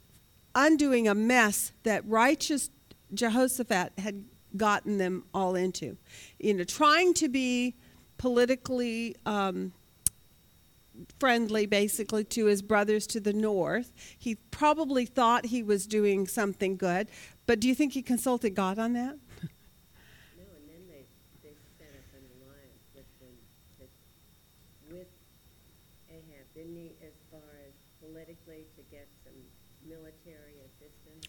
undoing 0.55 1.09
a 1.09 1.15
mess 1.15 1.73
that 1.83 2.07
righteous 2.07 2.71
Jehoshaphat 3.13 3.93
had 3.99 4.25
gotten 4.57 4.99
them 4.99 5.25
all 5.35 5.55
into. 5.55 5.97
You 6.39 6.55
know, 6.55 6.65
trying 6.65 7.15
to 7.15 7.29
be 7.29 7.75
politically 8.17 9.17
um, 9.27 9.73
friendly, 11.19 11.67
basically, 11.67 12.25
to 12.25 12.47
his 12.47 12.63
brothers 12.63 13.07
to 13.09 13.21
the 13.21 13.33
north. 13.33 13.93
He 14.19 14.37
probably 14.51 15.07
thought 15.07 15.47
he 15.47 15.63
was 15.63 15.87
doing 15.87 16.27
something 16.27 16.77
good, 16.77 17.09
but 17.47 17.61
do 17.61 17.69
you 17.69 17.75
think 17.75 17.93
he 17.93 18.03
consulted 18.03 18.51
God 18.51 18.79
on 18.79 18.93
that? 18.95 19.17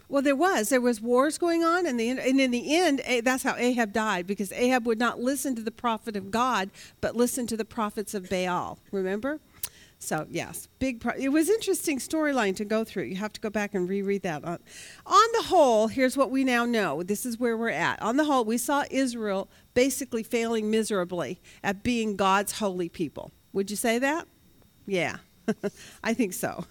Well, 0.10 0.24
there 0.24 0.36
was. 0.36 0.70
There 0.70 0.82
was 0.82 1.00
wars 1.00 1.38
going 1.38 1.64
on, 1.64 1.86
and, 1.86 2.00
the, 2.00 2.10
and 2.10 2.42
in 2.42 2.52
the 2.52 2.76
end, 2.76 3.02
that's 3.24 3.44
how 3.44 3.56
Ahab 3.56 3.94
died 3.94 4.26
because 4.26 4.52
Ahab 4.52 4.88
would 4.88 5.00
not 5.00 5.20
listen 5.20 5.56
to 5.56 5.62
the 5.62 5.72
prophet 5.72 6.16
of 6.16 6.32
God, 6.32 6.72
but 7.00 7.16
listen 7.16 7.46
to 7.48 7.56
the 7.56 7.64
prophets 7.64 8.16
of 8.16 8.28
Baal. 8.28 8.80
Remember? 8.92 9.40
So 10.00 10.26
yes, 10.30 10.70
big. 10.80 11.02
Pro- 11.02 11.14
it 11.18 11.30
was 11.30 11.50
interesting 11.50 12.00
storyline 12.00 12.56
to 12.56 12.66
go 12.66 12.86
through. 12.86 13.04
You 13.04 13.18
have 13.18 13.34
to 13.34 13.42
go 13.42 13.50
back 13.50 13.76
and 13.76 13.88
reread 13.88 14.24
that. 14.24 14.46
On, 14.46 14.58
on 15.06 15.28
the 15.34 15.44
whole, 15.44 15.88
here's 15.88 16.16
what 16.16 16.32
we 16.32 16.46
now 16.46 16.66
know. 16.66 17.04
This 17.04 17.26
is 17.26 17.38
where 17.38 17.58
we're 17.58 17.70
at. 17.70 18.02
On 18.02 18.16
the 18.16 18.24
whole, 18.24 18.46
we 18.46 18.58
saw 18.58 18.86
Israel 18.90 19.50
basically 19.74 20.24
failing 20.24 20.72
miserably 20.72 21.42
at 21.64 21.84
being 21.84 22.16
God's 22.16 22.60
holy 22.60 22.88
people. 22.88 23.32
Would 23.52 23.70
you 23.70 23.76
say 23.76 24.00
that? 24.00 24.26
Yeah. 24.88 25.18
I 26.04 26.14
think 26.14 26.34
so. 26.34 26.66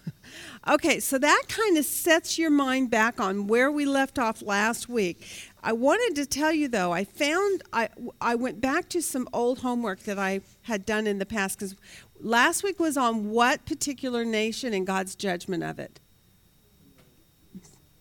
Okay, 0.67 0.99
so 0.99 1.17
that 1.17 1.43
kind 1.47 1.77
of 1.77 1.85
sets 1.85 2.37
your 2.37 2.49
mind 2.49 2.89
back 2.89 3.19
on 3.19 3.47
where 3.47 3.71
we 3.71 3.85
left 3.85 4.19
off 4.19 4.41
last 4.41 4.89
week. 4.89 5.25
I 5.63 5.73
wanted 5.73 6.15
to 6.15 6.25
tell 6.25 6.53
you 6.53 6.67
though, 6.67 6.91
I 6.91 7.03
found 7.03 7.63
I 7.73 7.89
I 8.21 8.35
went 8.35 8.61
back 8.61 8.89
to 8.89 9.01
some 9.01 9.27
old 9.33 9.59
homework 9.59 10.01
that 10.01 10.17
I 10.17 10.41
had 10.63 10.85
done 10.85 11.07
in 11.07 11.19
the 11.19 11.25
past 11.25 11.59
cuz 11.59 11.75
last 12.19 12.63
week 12.63 12.79
was 12.79 12.97
on 12.97 13.29
what 13.29 13.65
particular 13.65 14.23
nation 14.23 14.73
and 14.73 14.85
God's 14.85 15.15
judgment 15.15 15.63
of 15.63 15.79
it. 15.79 15.99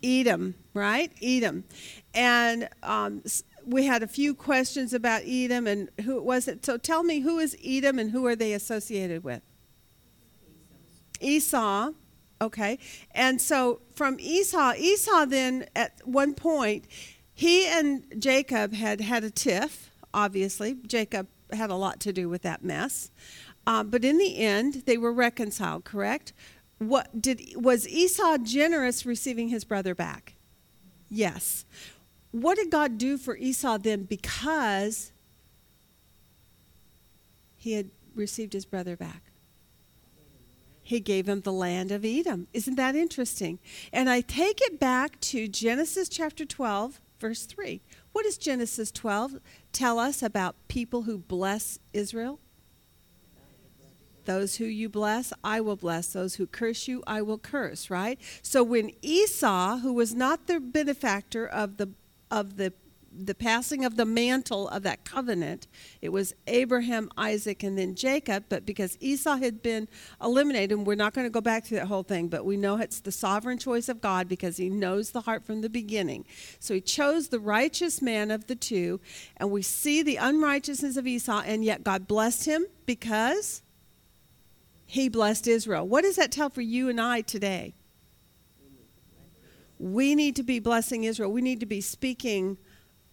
Edom, 0.02 0.54
right? 0.75 1.11
Edom. 1.20 1.64
And 2.14 2.68
um, 2.82 3.23
we 3.64 3.87
had 3.87 4.02
a 4.02 4.06
few 4.06 4.35
questions 4.35 4.92
about 4.92 5.23
Edom 5.26 5.66
and 5.66 5.90
who 6.04 6.23
was 6.23 6.47
it. 6.49 6.64
So 6.64 6.76
tell 6.76 7.02
me 7.02 7.20
who 7.20 7.38
is 7.38 7.56
Edom 7.64 7.99
and 7.99 8.11
who 8.11 8.26
are 8.26 8.37
they 8.37 8.52
associated 8.52 9.25
with? 9.25 9.42
Esau, 11.20 11.92
okay? 12.40 12.78
And 13.12 13.40
so 13.40 13.80
from 13.94 14.18
Esau, 14.20 14.75
Esau 14.76 15.25
then 15.26 15.66
at 15.75 16.00
one 16.04 16.34
point, 16.34 16.87
he 17.34 17.66
and 17.66 18.04
Jacob 18.18 18.72
had 18.72 19.00
had 19.00 19.25
a 19.25 19.30
tiff, 19.30 19.90
obviously. 20.12 20.76
Jacob 20.87 21.28
had 21.52 21.70
a 21.70 21.75
lot 21.75 22.00
to 22.00 22.12
do 22.12 22.28
with 22.28 22.42
that 22.42 22.64
mess. 22.64 23.10
Uh, 23.66 23.84
but 23.84 24.04
in 24.04 24.18
the 24.18 24.38
end, 24.38 24.84
they 24.87 24.96
were 24.96 25.12
reconciled, 25.12 25.84
correct? 25.84 26.32
What 26.78 27.20
did 27.20 27.42
was 27.54 27.87
Esau 27.88 28.38
generous 28.38 29.04
receiving 29.04 29.48
his 29.48 29.64
brother 29.64 29.94
back? 29.94 30.34
Yes. 31.08 31.64
What 32.30 32.56
did 32.56 32.70
God 32.70 32.98
do 32.98 33.18
for 33.18 33.37
Esau 33.37 33.78
then 33.78 34.04
because 34.04 35.12
he 37.56 37.72
had 37.72 37.90
received 38.14 38.52
his 38.52 38.64
brother 38.64 38.96
back? 38.96 39.27
He 40.88 41.00
gave 41.00 41.28
him 41.28 41.42
the 41.42 41.52
land 41.52 41.92
of 41.92 42.02
Edom. 42.02 42.49
Isn't 42.54 42.76
that 42.76 42.97
interesting? 42.97 43.59
And 43.92 44.09
I 44.09 44.23
take 44.23 44.62
it 44.62 44.80
back 44.80 45.21
to 45.21 45.47
Genesis 45.47 46.09
chapter 46.09 46.47
12, 46.47 46.99
verse 47.21 47.45
3. 47.45 47.83
What 48.12 48.25
does 48.25 48.38
Genesis 48.38 48.90
12 48.90 49.38
tell 49.71 49.99
us 49.99 50.23
about 50.23 50.57
people 50.66 51.02
who 51.02 51.18
bless 51.18 51.78
Israel? 51.92 52.40
Those 54.25 54.57
who 54.57 54.64
you 54.64 54.88
bless, 54.88 55.30
I 55.45 55.61
will 55.61 55.76
bless. 55.76 56.14
Those 56.14 56.37
who 56.37 56.47
curse 56.47 56.88
you, 56.88 57.02
I 57.07 57.21
will 57.21 57.37
curse, 57.38 57.90
right? 57.90 58.18
So 58.40 58.62
when 58.62 58.92
Esau, 59.02 59.80
who 59.80 59.92
was 59.92 60.14
not 60.14 60.47
the 60.47 60.59
benefactor 60.59 61.47
of 61.47 61.76
the 61.76 61.90
of 62.30 62.57
the 62.57 62.73
the 63.18 63.34
passing 63.34 63.84
of 63.84 63.96
the 63.96 64.04
mantle 64.04 64.68
of 64.68 64.82
that 64.84 65.04
covenant, 65.04 65.66
it 66.00 66.10
was 66.10 66.34
Abraham, 66.46 67.10
Isaac, 67.16 67.62
and 67.62 67.76
then 67.76 67.94
Jacob. 67.94 68.44
But 68.48 68.64
because 68.64 68.96
Esau 69.00 69.37
had 69.37 69.62
been 69.62 69.88
eliminated, 70.22 70.78
and 70.78 70.87
we're 70.87 70.94
not 70.94 71.14
going 71.14 71.26
to 71.26 71.30
go 71.30 71.40
back 71.40 71.64
to 71.64 71.75
that 71.75 71.88
whole 71.88 72.02
thing, 72.02 72.28
but 72.28 72.44
we 72.44 72.56
know 72.56 72.76
it's 72.76 73.00
the 73.00 73.12
sovereign 73.12 73.58
choice 73.58 73.88
of 73.88 74.00
God 74.00 74.28
because 74.28 74.56
he 74.56 74.70
knows 74.70 75.10
the 75.10 75.22
heart 75.22 75.44
from 75.44 75.60
the 75.60 75.68
beginning. 75.68 76.25
So 76.60 76.75
he 76.75 76.80
chose 76.80 77.28
the 77.28 77.40
righteous 77.40 78.00
man 78.00 78.30
of 78.30 78.46
the 78.46 78.54
two, 78.54 79.00
and 79.37 79.50
we 79.50 79.62
see 79.62 80.02
the 80.02 80.16
unrighteousness 80.16 80.96
of 80.96 81.06
Esau, 81.06 81.42
and 81.44 81.64
yet 81.64 81.84
God 81.84 82.06
blessed 82.06 82.44
him 82.44 82.66
because 82.87 83.62
he 84.87 85.08
blessed 85.08 85.46
Israel. 85.46 85.87
What 85.87 86.02
does 86.02 86.16
that 86.16 86.32
tell 86.32 86.50
for 86.50 86.62
you 86.62 86.88
and 86.88 87.00
I 87.00 87.20
today? 87.20 87.75
We 89.78 90.14
need 90.14 90.34
to 90.37 90.42
be 90.42 90.58
blessing 90.58 91.04
Israel. 91.04 91.30
We 91.30 91.42
need 91.42 91.60
to 91.60 91.66
be 91.66 91.80
speaking 91.80 92.58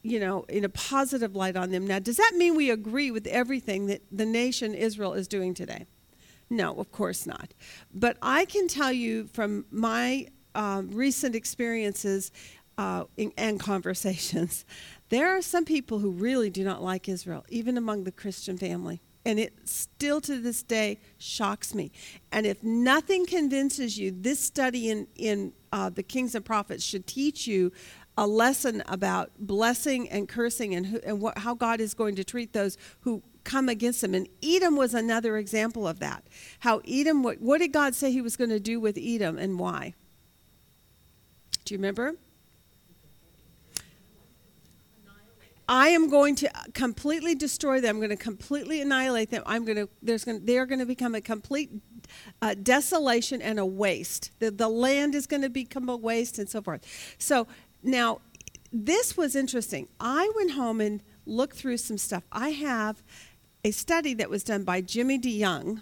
you 0.06 0.20
know, 0.20 0.46
in 0.48 0.64
a 0.64 0.70
positive 0.70 1.36
light 1.36 1.58
on 1.58 1.72
them. 1.72 1.88
Now, 1.88 1.98
does 1.98 2.18
that 2.18 2.34
mean 2.36 2.56
we 2.56 2.70
agree 2.70 3.10
with 3.10 3.26
everything 3.26 3.88
that 3.88 4.04
the 4.12 4.26
nation 4.26 4.76
Israel 4.76 5.14
is 5.14 5.28
doing 5.28 5.56
today? 5.56 5.88
No, 6.48 6.76
of 6.76 6.92
course 6.92 7.26
not. 7.26 7.56
But 7.92 8.18
I 8.22 8.46
can 8.46 8.68
tell 8.68 8.92
you 8.92 9.26
from 9.34 9.66
my 9.72 10.28
um, 10.54 10.92
recent 10.92 11.34
experiences 11.34 12.32
uh, 12.78 13.06
in, 13.18 13.34
and 13.36 13.60
conversations, 13.60 14.64
there 15.10 15.36
are 15.36 15.42
some 15.42 15.66
people 15.66 15.98
who 15.98 16.12
really 16.12 16.52
do 16.52 16.64
not 16.64 16.84
like 16.84 17.10
Israel, 17.10 17.44
even 17.50 17.76
among 17.76 18.04
the 18.04 18.12
Christian 18.12 18.60
family. 18.60 19.02
And 19.28 19.40
it 19.40 19.54
still 19.68 20.22
to 20.22 20.40
this 20.40 20.62
day 20.62 21.00
shocks 21.18 21.74
me. 21.74 21.92
And 22.32 22.46
if 22.46 22.62
nothing 22.62 23.26
convinces 23.26 23.98
you, 23.98 24.12
this 24.12 24.40
study 24.40 24.92
in, 24.92 25.08
in 25.16 25.52
uh, 25.72 25.90
the 25.90 26.04
Kings 26.04 26.36
and 26.36 26.46
Prophets 26.46 26.84
should 26.84 27.08
teach 27.08 27.48
you 27.48 27.72
a 28.18 28.28
lesson 28.28 28.84
about 28.88 29.32
blessing 29.40 30.10
and 30.10 30.28
cursing 30.28 30.74
and, 30.74 30.86
who, 30.86 31.00
and 31.06 31.22
what, 31.22 31.38
how 31.40 31.54
God 31.54 31.82
is 31.82 31.94
going 31.94 32.16
to 32.16 32.24
treat 32.24 32.54
those 32.54 32.78
who 33.02 33.22
come 33.44 33.70
against 33.70 34.04
him. 34.04 34.14
And 34.14 34.28
Edom 34.44 34.76
was 34.76 34.94
another 34.94 35.38
example 35.38 35.88
of 35.88 36.00
that. 36.00 36.24
How 36.60 36.82
Edom, 36.88 37.24
what, 37.24 37.42
what 37.42 37.60
did 37.60 37.72
God 37.72 37.96
say 37.96 38.12
he 38.12 38.22
was 38.22 38.38
going 38.38 38.50
to 38.50 38.60
do 38.60 38.80
with 38.80 38.98
Edom 38.98 39.38
and 39.38 39.60
why? 39.60 39.94
Do 41.66 41.74
you 41.74 41.78
remember? 41.78 42.16
I 45.68 45.90
am 45.90 46.10
going 46.10 46.36
to 46.36 46.50
completely 46.74 47.34
destroy 47.34 47.82
them. 47.82 47.96
I'm 47.96 48.00
going 48.00 48.16
to 48.16 48.24
completely 48.24 48.82
annihilate 48.82 49.32
them. 49.32 49.42
I'm 49.48 49.66
going 49.66 49.78
to. 49.78 49.90
There's 50.02 50.24
going. 50.24 50.42
To, 50.42 50.46
they're 50.46 50.68
going 50.68 50.80
to 50.80 50.86
become 50.86 51.16
a 51.16 51.22
complete 51.22 51.72
uh, 52.40 52.54
desolation 52.62 53.42
and 53.42 53.60
a 53.60 53.66
waste. 53.66 54.32
The 54.38 54.52
the 54.52 54.70
land 54.70 55.16
is 55.16 55.26
going 55.26 55.42
to 55.42 55.50
become 55.50 55.90
a 55.90 55.98
waste 55.98 56.38
and 56.38 56.48
so 56.48 56.62
forth. 56.62 56.84
So 57.18 57.48
now, 57.86 58.22
this 58.74 59.16
was 59.16 59.36
interesting. 59.36 59.88
I 60.00 60.32
went 60.36 60.52
home 60.52 60.82
and 60.82 61.02
looked 61.26 61.56
through 61.56 61.78
some 61.78 61.98
stuff. 61.98 62.24
I 62.32 62.50
have 62.50 63.02
a 63.64 63.72
study 63.72 64.14
that 64.16 64.30
was 64.30 64.44
done 64.44 64.64
by 64.64 64.82
Jimmy 64.82 65.18
DeYoung 65.18 65.82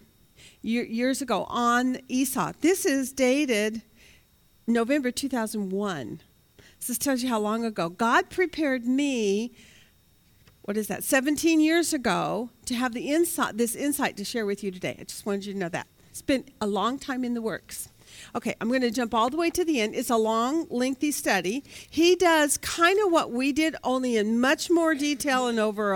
years 0.62 1.22
ago 1.22 1.46
on 1.50 1.98
Esau. 2.08 2.54
This 2.62 2.86
is 2.86 3.12
dated 3.12 3.82
November 4.68 5.12
2001. 5.12 6.22
This 6.86 6.98
tells 6.98 7.24
you 7.24 7.30
how 7.30 7.40
long 7.40 7.64
ago. 7.64 7.90
God 7.90 8.30
prepared 8.30 8.86
me, 8.86 9.54
what 10.64 10.78
is 10.78 10.88
that, 10.88 11.04
17 11.04 11.62
years 11.62 11.94
ago, 11.94 12.50
to 12.66 12.76
have 12.76 12.94
the 12.94 13.10
insight, 13.10 13.58
this 13.58 13.76
insight 13.76 14.18
to 14.18 14.26
share 14.26 14.46
with 14.46 14.64
you 14.64 14.72
today. 14.72 14.98
I 15.00 15.04
just 15.04 15.26
wanted 15.26 15.46
you 15.46 15.54
to 15.54 15.60
know 15.60 15.70
that. 15.70 15.88
It's 16.10 16.22
been 16.22 16.46
a 16.62 16.68
long 16.68 17.00
time 17.00 17.24
in 17.24 17.34
the 17.34 17.42
works. 17.42 17.90
Okay, 18.36 18.56
I'm 18.60 18.68
going 18.70 18.82
to 18.82 18.92
jump 18.92 19.14
all 19.14 19.30
the 19.30 19.38
way 19.38 19.50
to 19.50 19.64
the 19.64 19.82
end. 19.82 19.96
It's 19.96 20.10
a 20.10 20.18
long, 20.18 20.68
lengthy 20.70 21.12
study. 21.12 21.64
He 21.90 22.16
does 22.16 22.58
kind 22.58 23.00
of 23.06 23.12
what 23.12 23.32
we 23.32 23.52
did, 23.52 23.76
only 23.84 24.18
in 24.18 24.40
much 24.40 24.70
more 24.70 24.96
detail 24.96 25.48
and 25.48 25.60
over. 25.60 25.96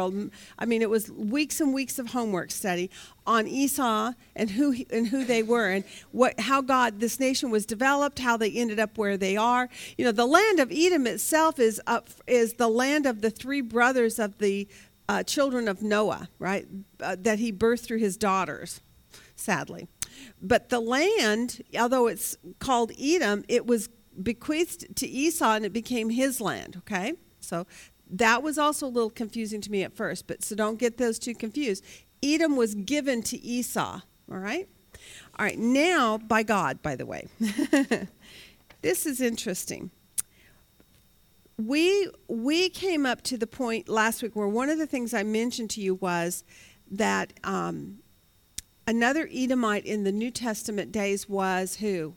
I 0.59 0.65
mean, 0.65 0.81
it 0.81 0.89
was 0.89 1.09
weeks 1.11 1.59
and 1.59 1.73
weeks 1.73 1.99
of 1.99 2.07
homework 2.09 2.51
study 2.51 2.89
on 3.25 3.45
Esau 3.45 4.13
and 4.35 4.51
who 4.51 4.71
he, 4.71 4.87
and 4.89 5.07
who 5.07 5.25
they 5.25 5.43
were 5.43 5.69
and 5.69 5.83
what 6.11 6.39
how 6.39 6.61
God 6.61 6.99
this 7.01 7.19
nation 7.19 7.51
was 7.51 7.65
developed, 7.65 8.19
how 8.19 8.37
they 8.37 8.51
ended 8.51 8.79
up 8.79 8.97
where 8.97 9.17
they 9.17 9.35
are. 9.35 9.69
You 9.97 10.05
know, 10.05 10.13
the 10.13 10.25
land 10.25 10.59
of 10.59 10.71
Edom 10.71 11.05
itself 11.05 11.59
is 11.59 11.81
up 11.85 12.09
is 12.25 12.53
the 12.53 12.69
land 12.69 13.05
of 13.05 13.21
the 13.21 13.29
three 13.29 13.61
brothers 13.61 14.17
of 14.17 14.37
the 14.37 14.67
uh, 15.09 15.23
children 15.23 15.67
of 15.67 15.81
Noah, 15.81 16.29
right? 16.39 16.67
Uh, 16.99 17.15
that 17.19 17.39
he 17.39 17.51
birthed 17.51 17.85
through 17.85 17.99
his 17.99 18.17
daughters. 18.17 18.81
Sadly. 19.35 19.87
But 20.41 20.69
the 20.69 20.79
land, 20.79 21.61
although 21.77 22.07
it's 22.07 22.37
called 22.59 22.91
Edom, 22.99 23.43
it 23.47 23.65
was 23.65 23.89
bequeathed 24.21 24.95
to 24.97 25.07
Esau 25.07 25.53
and 25.53 25.65
it 25.65 25.73
became 25.73 26.09
his 26.09 26.41
land, 26.41 26.77
okay? 26.77 27.13
So 27.39 27.65
that 28.09 28.41
was 28.41 28.57
also 28.57 28.87
a 28.87 28.89
little 28.89 29.09
confusing 29.09 29.61
to 29.61 29.71
me 29.71 29.83
at 29.83 29.95
first, 29.95 30.27
but 30.27 30.43
so 30.43 30.55
don't 30.55 30.79
get 30.79 30.97
those 30.97 31.19
two 31.19 31.35
confused. 31.35 31.83
Edom 32.23 32.55
was 32.55 32.73
given 32.73 33.21
to 33.23 33.37
Esau, 33.37 34.01
all 34.31 34.37
right? 34.37 34.67
All 35.37 35.45
right, 35.45 35.57
now 35.57 36.17
by 36.17 36.43
God, 36.43 36.81
by 36.81 36.95
the 36.95 37.05
way. 37.05 37.27
this 38.81 39.05
is 39.05 39.21
interesting. 39.21 39.91
We 41.57 42.09
we 42.27 42.69
came 42.69 43.05
up 43.05 43.21
to 43.23 43.37
the 43.37 43.47
point 43.47 43.89
last 43.89 44.21
week 44.21 44.35
where 44.35 44.47
one 44.47 44.69
of 44.69 44.77
the 44.77 44.87
things 44.87 45.13
I 45.13 45.23
mentioned 45.23 45.71
to 45.71 45.81
you 45.81 45.95
was 45.95 46.43
that 46.91 47.33
um, 47.43 47.99
Another 48.87 49.27
Edomite 49.29 49.85
in 49.85 50.05
the 50.05 50.13
New 50.13 50.31
Testament 50.31 50.93
days 50.93 51.27
was 51.27 51.75
who? 51.75 52.15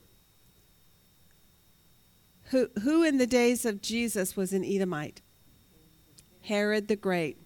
Who, 2.51 2.69
who 2.83 3.03
in 3.03 3.19
the 3.19 3.27
days 3.27 3.65
of 3.65 3.83
Jesus 3.83 4.37
was 4.37 4.53
an 4.53 4.65
Edomite? 4.65 5.21
Herod 6.43 6.87
the 6.87 6.95
Great. 6.95 7.39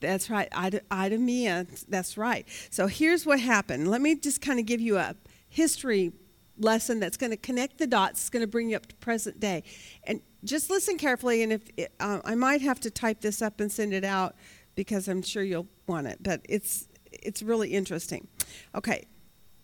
That's 0.00 0.28
right, 0.28 0.48
Idumea. 0.92 1.66
That's 1.88 2.18
right. 2.18 2.46
So 2.70 2.86
here's 2.86 3.24
what 3.24 3.40
happened. 3.40 3.88
Let 3.88 4.00
me 4.00 4.16
just 4.16 4.40
kind 4.40 4.58
of 4.58 4.66
give 4.66 4.80
you 4.80 4.98
a 4.98 5.14
history 5.48 6.12
lesson 6.58 7.00
that's 7.00 7.16
going 7.16 7.30
to 7.30 7.36
connect 7.36 7.78
the 7.78 7.86
dots. 7.86 8.20
It's 8.20 8.30
going 8.30 8.42
to 8.42 8.46
bring 8.46 8.70
you 8.70 8.76
up 8.76 8.86
to 8.86 8.94
present 8.96 9.40
day. 9.40 9.62
And 10.04 10.20
just 10.44 10.70
listen 10.70 10.98
carefully. 10.98 11.42
And 11.42 11.52
if 11.52 11.62
it, 11.76 11.92
uh, 11.98 12.20
I 12.24 12.34
might 12.34 12.62
have 12.62 12.80
to 12.80 12.90
type 12.90 13.20
this 13.20 13.40
up 13.40 13.60
and 13.60 13.70
send 13.70 13.92
it 13.94 14.04
out 14.04 14.34
because 14.74 15.08
I'm 15.08 15.22
sure 15.22 15.42
you'll 15.42 15.68
want 15.86 16.06
it. 16.06 16.22
But 16.22 16.42
it's 16.48 16.88
it's 17.22 17.42
really 17.42 17.70
interesting. 17.70 18.28
Okay, 18.74 19.06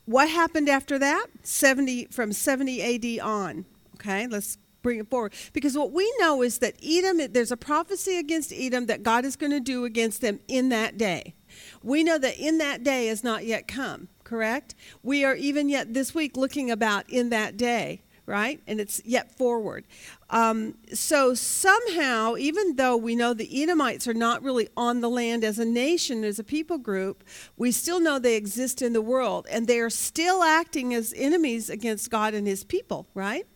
what 0.05 0.29
happened 0.29 0.69
after 0.69 0.99
that? 0.99 1.27
70 1.43 2.07
from 2.07 2.33
70 2.33 3.19
AD 3.19 3.25
on. 3.25 3.65
Okay, 3.97 4.27
let's 4.27 4.59
bring 4.83 4.99
it 4.99 5.09
forward 5.09 5.33
because 5.53 5.77
what 5.77 5.93
we 5.93 6.13
know 6.19 6.43
is 6.43 6.59
that 6.59 6.75
Edom 6.85 7.33
there's 7.33 7.53
a 7.53 7.57
prophecy 7.57 8.19
against 8.19 8.53
Edom 8.53 8.87
that 8.87 9.05
God 9.05 9.25
is 9.25 9.37
going 9.37 9.53
to 9.53 9.61
do 9.61 9.85
against 9.85 10.21
them 10.21 10.41
in 10.49 10.71
that 10.71 10.99
day. 10.99 11.35
We 11.83 12.03
know 12.03 12.19
that 12.19 12.39
in 12.39 12.59
that 12.59 12.83
day 12.83 13.07
has 13.07 13.23
not 13.23 13.45
yet 13.45 13.69
come, 13.69 14.09
correct? 14.25 14.75
We 15.03 15.25
are 15.25 15.37
even 15.37 15.69
yet 15.69 15.95
this 15.95 16.15
week 16.15 16.37
looking 16.37 16.71
about 16.71 17.09
in 17.09 17.31
that 17.31 17.57
day 17.57 18.03
right? 18.27 18.61
And 18.67 18.81
it's 18.81 19.03
yet 19.05 19.37
forward. 19.37 19.85
Um, 20.31 20.75
so 20.93 21.35
somehow, 21.35 22.37
even 22.37 22.77
though 22.77 22.97
we 22.97 23.17
know 23.17 23.35
the 23.35 23.63
Edomites 23.63 24.07
are 24.07 24.15
not 24.15 24.43
really 24.43 24.69
on 24.77 25.01
the 25.01 25.11
land 25.11 25.45
as 25.45 25.59
a 25.59 25.65
nation, 25.65 26.25
as 26.25 26.39
a 26.39 26.45
people 26.45 26.79
group, 26.79 27.25
we 27.57 27.73
still 27.73 28.01
know 28.01 28.19
they 28.19 28.37
exist 28.37 28.81
in 28.83 28.93
the 28.93 29.03
world, 29.03 29.47
and 29.51 29.67
they 29.67 29.81
are 29.81 29.91
still 29.91 30.43
acting 30.43 30.95
as 30.95 31.13
enemies 31.17 31.69
against 31.69 32.11
God 32.11 32.35
and 32.35 32.47
His 32.47 32.65
people, 32.65 33.07
right? 33.15 33.47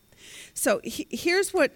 So 0.54 0.80
he, 0.82 1.06
here's 1.10 1.54
what 1.54 1.72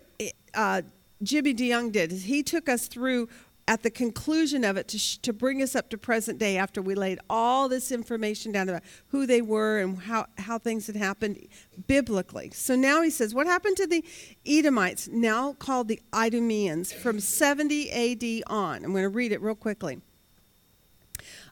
uh, 0.54 0.82
Jimmy 1.22 1.54
DeYoung 1.54 1.92
did. 1.92 2.12
He 2.12 2.42
took 2.42 2.68
us 2.68 2.88
through 2.88 3.28
at 3.70 3.84
the 3.84 3.90
conclusion 3.90 4.64
of 4.64 4.76
it 4.76 4.88
to, 4.88 4.98
sh- 4.98 5.18
to 5.18 5.32
bring 5.32 5.62
us 5.62 5.76
up 5.76 5.88
to 5.88 5.96
present 5.96 6.40
day 6.40 6.56
after 6.56 6.82
we 6.82 6.96
laid 6.96 7.20
all 7.30 7.68
this 7.68 7.92
information 7.92 8.50
down 8.50 8.68
about 8.68 8.82
who 9.06 9.26
they 9.26 9.40
were 9.40 9.78
and 9.78 9.96
how, 9.96 10.26
how 10.38 10.58
things 10.58 10.88
had 10.88 10.96
happened 10.96 11.38
biblically. 11.86 12.50
So 12.52 12.74
now 12.74 13.00
he 13.00 13.10
says, 13.10 13.32
What 13.32 13.46
happened 13.46 13.76
to 13.76 13.86
the 13.86 14.04
Edomites, 14.44 15.06
now 15.06 15.52
called 15.52 15.86
the 15.86 16.02
Idumeans, 16.12 16.92
from 16.92 17.20
70 17.20 17.92
AD 17.92 18.42
on? 18.48 18.84
I'm 18.84 18.90
going 18.90 19.04
to 19.04 19.08
read 19.08 19.30
it 19.30 19.40
real 19.40 19.54
quickly. 19.54 20.00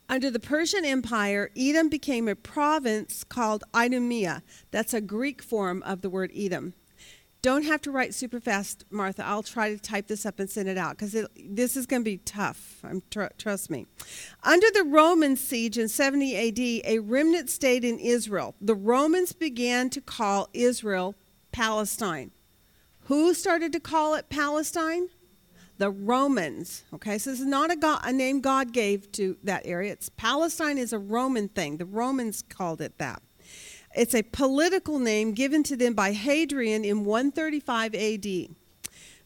Under 0.08 0.28
the 0.28 0.40
Persian 0.40 0.84
Empire, 0.84 1.52
Edom 1.56 1.88
became 1.88 2.26
a 2.26 2.34
province 2.34 3.22
called 3.22 3.62
Idumea. 3.72 4.42
That's 4.72 4.92
a 4.92 5.00
Greek 5.00 5.40
form 5.40 5.84
of 5.84 6.00
the 6.00 6.10
word 6.10 6.32
Edom 6.34 6.74
don't 7.40 7.64
have 7.64 7.80
to 7.82 7.90
write 7.90 8.14
super 8.14 8.40
fast, 8.40 8.84
Martha. 8.90 9.24
I'll 9.24 9.42
try 9.42 9.70
to 9.70 9.78
type 9.78 10.08
this 10.08 10.26
up 10.26 10.40
and 10.40 10.50
send 10.50 10.68
it 10.68 10.76
out 10.76 10.98
because 10.98 11.16
this 11.36 11.76
is 11.76 11.86
going 11.86 12.02
to 12.02 12.04
be 12.04 12.18
tough. 12.18 12.82
Tr- 13.10 13.26
trust 13.36 13.70
me. 13.70 13.86
Under 14.42 14.66
the 14.72 14.84
Roman 14.84 15.36
siege 15.36 15.78
in 15.78 15.88
70 15.88 16.36
AD, 16.48 16.58
a 16.86 16.98
remnant 16.98 17.48
stayed 17.48 17.84
in 17.84 17.98
Israel. 17.98 18.54
The 18.60 18.74
Romans 18.74 19.32
began 19.32 19.88
to 19.90 20.00
call 20.00 20.48
Israel 20.52 21.14
Palestine. 21.52 22.32
Who 23.02 23.32
started 23.34 23.72
to 23.72 23.80
call 23.80 24.14
it 24.14 24.28
Palestine? 24.28 25.08
The 25.78 25.90
Romans. 25.90 26.82
Okay, 26.92 27.18
so 27.18 27.30
this 27.30 27.40
is 27.40 27.46
not 27.46 27.70
a, 27.70 28.00
a 28.02 28.12
name 28.12 28.40
God 28.40 28.72
gave 28.72 29.12
to 29.12 29.36
that 29.44 29.62
area. 29.64 29.92
It's 29.92 30.08
Palestine 30.08 30.76
is 30.76 30.92
a 30.92 30.98
Roman 30.98 31.48
thing. 31.48 31.76
The 31.76 31.84
Romans 31.84 32.42
called 32.42 32.80
it 32.80 32.98
that. 32.98 33.22
It's 33.94 34.14
a 34.14 34.22
political 34.22 34.98
name 34.98 35.32
given 35.32 35.62
to 35.64 35.76
them 35.76 35.94
by 35.94 36.12
Hadrian 36.12 36.84
in 36.84 37.04
135 37.04 37.94
AD. 37.94 38.26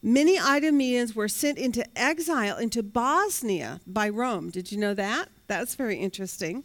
Many 0.05 0.37
Idumeans 0.37 1.15
were 1.15 1.29
sent 1.29 1.59
into 1.59 1.85
exile 1.97 2.57
into 2.59 2.83
Bosnia 2.83 3.81
by 3.87 4.09
Rome. 4.09 4.51
Did 4.51 4.73
you 4.73 4.79
know 4.79 4.95
that? 4.95 5.29
That's 5.47 5.75
very 5.75 5.97
interesting. 5.97 6.65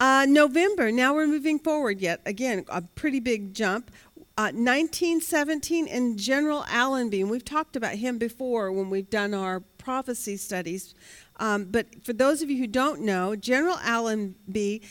Uh, 0.00 0.26
November, 0.28 0.92
now 0.92 1.14
we're 1.14 1.26
moving 1.26 1.58
forward 1.58 2.00
yet. 2.00 2.20
Again, 2.24 2.64
a 2.68 2.82
pretty 2.82 3.20
big 3.20 3.54
jump. 3.54 3.90
Uh, 4.36 4.54
1917, 4.54 5.88
and 5.88 6.16
General 6.16 6.64
Allenby, 6.68 7.20
and 7.20 7.28
we've 7.28 7.44
talked 7.44 7.74
about 7.74 7.94
him 7.94 8.18
before 8.18 8.70
when 8.70 8.88
we've 8.88 9.10
done 9.10 9.34
our 9.34 9.58
prophecy 9.78 10.36
studies. 10.36 10.94
Um, 11.40 11.64
but 11.64 12.04
for 12.04 12.12
those 12.12 12.40
of 12.40 12.48
you 12.48 12.58
who 12.58 12.68
don't 12.68 13.00
know, 13.00 13.34
General 13.34 13.78
Allenby 13.82 14.82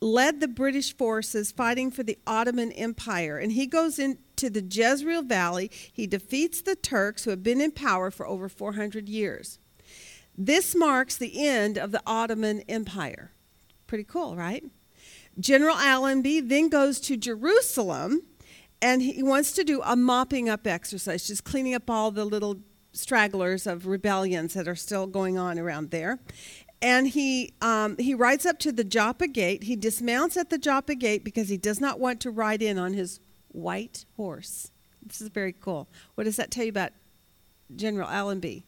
led 0.00 0.40
the 0.40 0.48
British 0.48 0.96
forces 0.96 1.52
fighting 1.52 1.90
for 1.90 2.02
the 2.02 2.18
Ottoman 2.26 2.72
Empire. 2.72 3.38
And 3.38 3.52
he 3.52 3.66
goes 3.66 3.98
into 3.98 4.50
the 4.50 4.62
Jezreel 4.62 5.22
Valley. 5.22 5.70
He 5.92 6.06
defeats 6.06 6.60
the 6.60 6.76
Turks 6.76 7.24
who 7.24 7.30
have 7.30 7.42
been 7.42 7.60
in 7.60 7.72
power 7.72 8.10
for 8.10 8.26
over 8.26 8.48
400 8.48 9.08
years. 9.08 9.58
This 10.36 10.74
marks 10.74 11.16
the 11.16 11.46
end 11.46 11.78
of 11.78 11.92
the 11.92 12.02
Ottoman 12.06 12.60
Empire. 12.68 13.32
Pretty 13.86 14.04
cool, 14.04 14.36
right? 14.36 14.64
General 15.38 15.76
Allenby 15.76 16.40
then 16.40 16.68
goes 16.68 17.00
to 17.00 17.16
Jerusalem 17.16 18.22
and 18.82 19.00
he 19.00 19.22
wants 19.22 19.52
to 19.52 19.64
do 19.64 19.80
a 19.82 19.96
mopping 19.96 20.48
up 20.48 20.66
exercise, 20.66 21.26
just 21.26 21.44
cleaning 21.44 21.74
up 21.74 21.88
all 21.88 22.10
the 22.10 22.24
little 22.24 22.58
stragglers 22.92 23.66
of 23.66 23.86
rebellions 23.86 24.54
that 24.54 24.68
are 24.68 24.76
still 24.76 25.06
going 25.06 25.38
on 25.38 25.58
around 25.58 25.90
there 25.90 26.18
and 26.86 27.08
he 27.08 27.52
um, 27.60 27.96
he 27.98 28.14
rides 28.14 28.46
up 28.46 28.60
to 28.60 28.70
the 28.70 28.84
Joppa 28.84 29.26
gate. 29.26 29.64
He 29.64 29.74
dismounts 29.74 30.36
at 30.36 30.50
the 30.50 30.58
Joppa 30.58 30.94
gate 30.94 31.24
because 31.24 31.48
he 31.48 31.56
does 31.56 31.80
not 31.80 31.98
want 31.98 32.20
to 32.20 32.30
ride 32.30 32.62
in 32.62 32.78
on 32.78 32.92
his 32.92 33.18
white 33.48 34.04
horse. 34.16 34.70
This 35.04 35.20
is 35.20 35.28
very 35.28 35.52
cool. 35.52 35.88
What 36.14 36.24
does 36.24 36.36
that 36.36 36.52
tell 36.52 36.62
you 36.62 36.70
about 36.70 36.92
General 37.74 38.08
Allenby? 38.08 38.66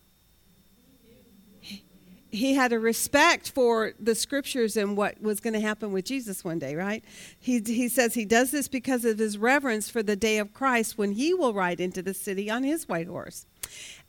He 2.30 2.54
had 2.54 2.72
a 2.72 2.78
respect 2.80 3.52
for 3.52 3.92
the 4.00 4.16
scriptures 4.16 4.76
and 4.76 4.96
what 4.96 5.22
was 5.22 5.38
going 5.38 5.54
to 5.54 5.60
happen 5.60 5.92
with 5.92 6.04
Jesus 6.04 6.44
one 6.44 6.58
day, 6.58 6.74
right? 6.74 7.04
He, 7.38 7.60
he 7.60 7.88
says 7.88 8.14
he 8.14 8.24
does 8.24 8.50
this 8.50 8.66
because 8.68 9.04
of 9.04 9.18
his 9.18 9.38
reverence 9.38 9.88
for 9.88 10.02
the 10.02 10.16
day 10.16 10.38
of 10.38 10.52
Christ 10.52 10.98
when 10.98 11.12
he 11.12 11.32
will 11.32 11.54
ride 11.54 11.80
into 11.80 12.02
the 12.02 12.12
city 12.12 12.50
on 12.50 12.64
his 12.64 12.86
white 12.86 13.06
horse. 13.06 13.46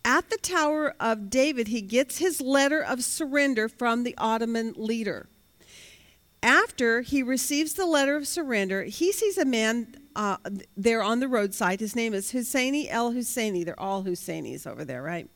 At 0.05 0.29
the 0.29 0.37
Tower 0.37 0.95
of 0.99 1.29
David, 1.29 1.67
he 1.67 1.81
gets 1.81 2.17
his 2.17 2.41
letter 2.41 2.81
of 2.81 3.03
surrender 3.03 3.67
from 3.67 4.03
the 4.03 4.15
Ottoman 4.17 4.73
leader. 4.77 5.27
After 6.41 7.01
he 7.01 7.21
receives 7.21 7.73
the 7.73 7.85
letter 7.85 8.15
of 8.15 8.25
surrender, 8.25 8.83
he 8.83 9.11
sees 9.11 9.37
a 9.37 9.43
man 9.43 9.95
uh, 10.15 10.37
there 10.77 11.03
on 11.03 11.19
the 11.19 11.27
roadside. 11.27 11.81
His 11.81 11.95
name 11.95 12.13
is 12.13 12.31
Husseini 12.31 12.87
El 12.89 13.11
Husseini. 13.11 13.65
They're 13.65 13.79
all 13.79 14.03
Husseinis 14.03 14.65
over 14.65 14.85
there, 14.85 15.03
right? 15.03 15.29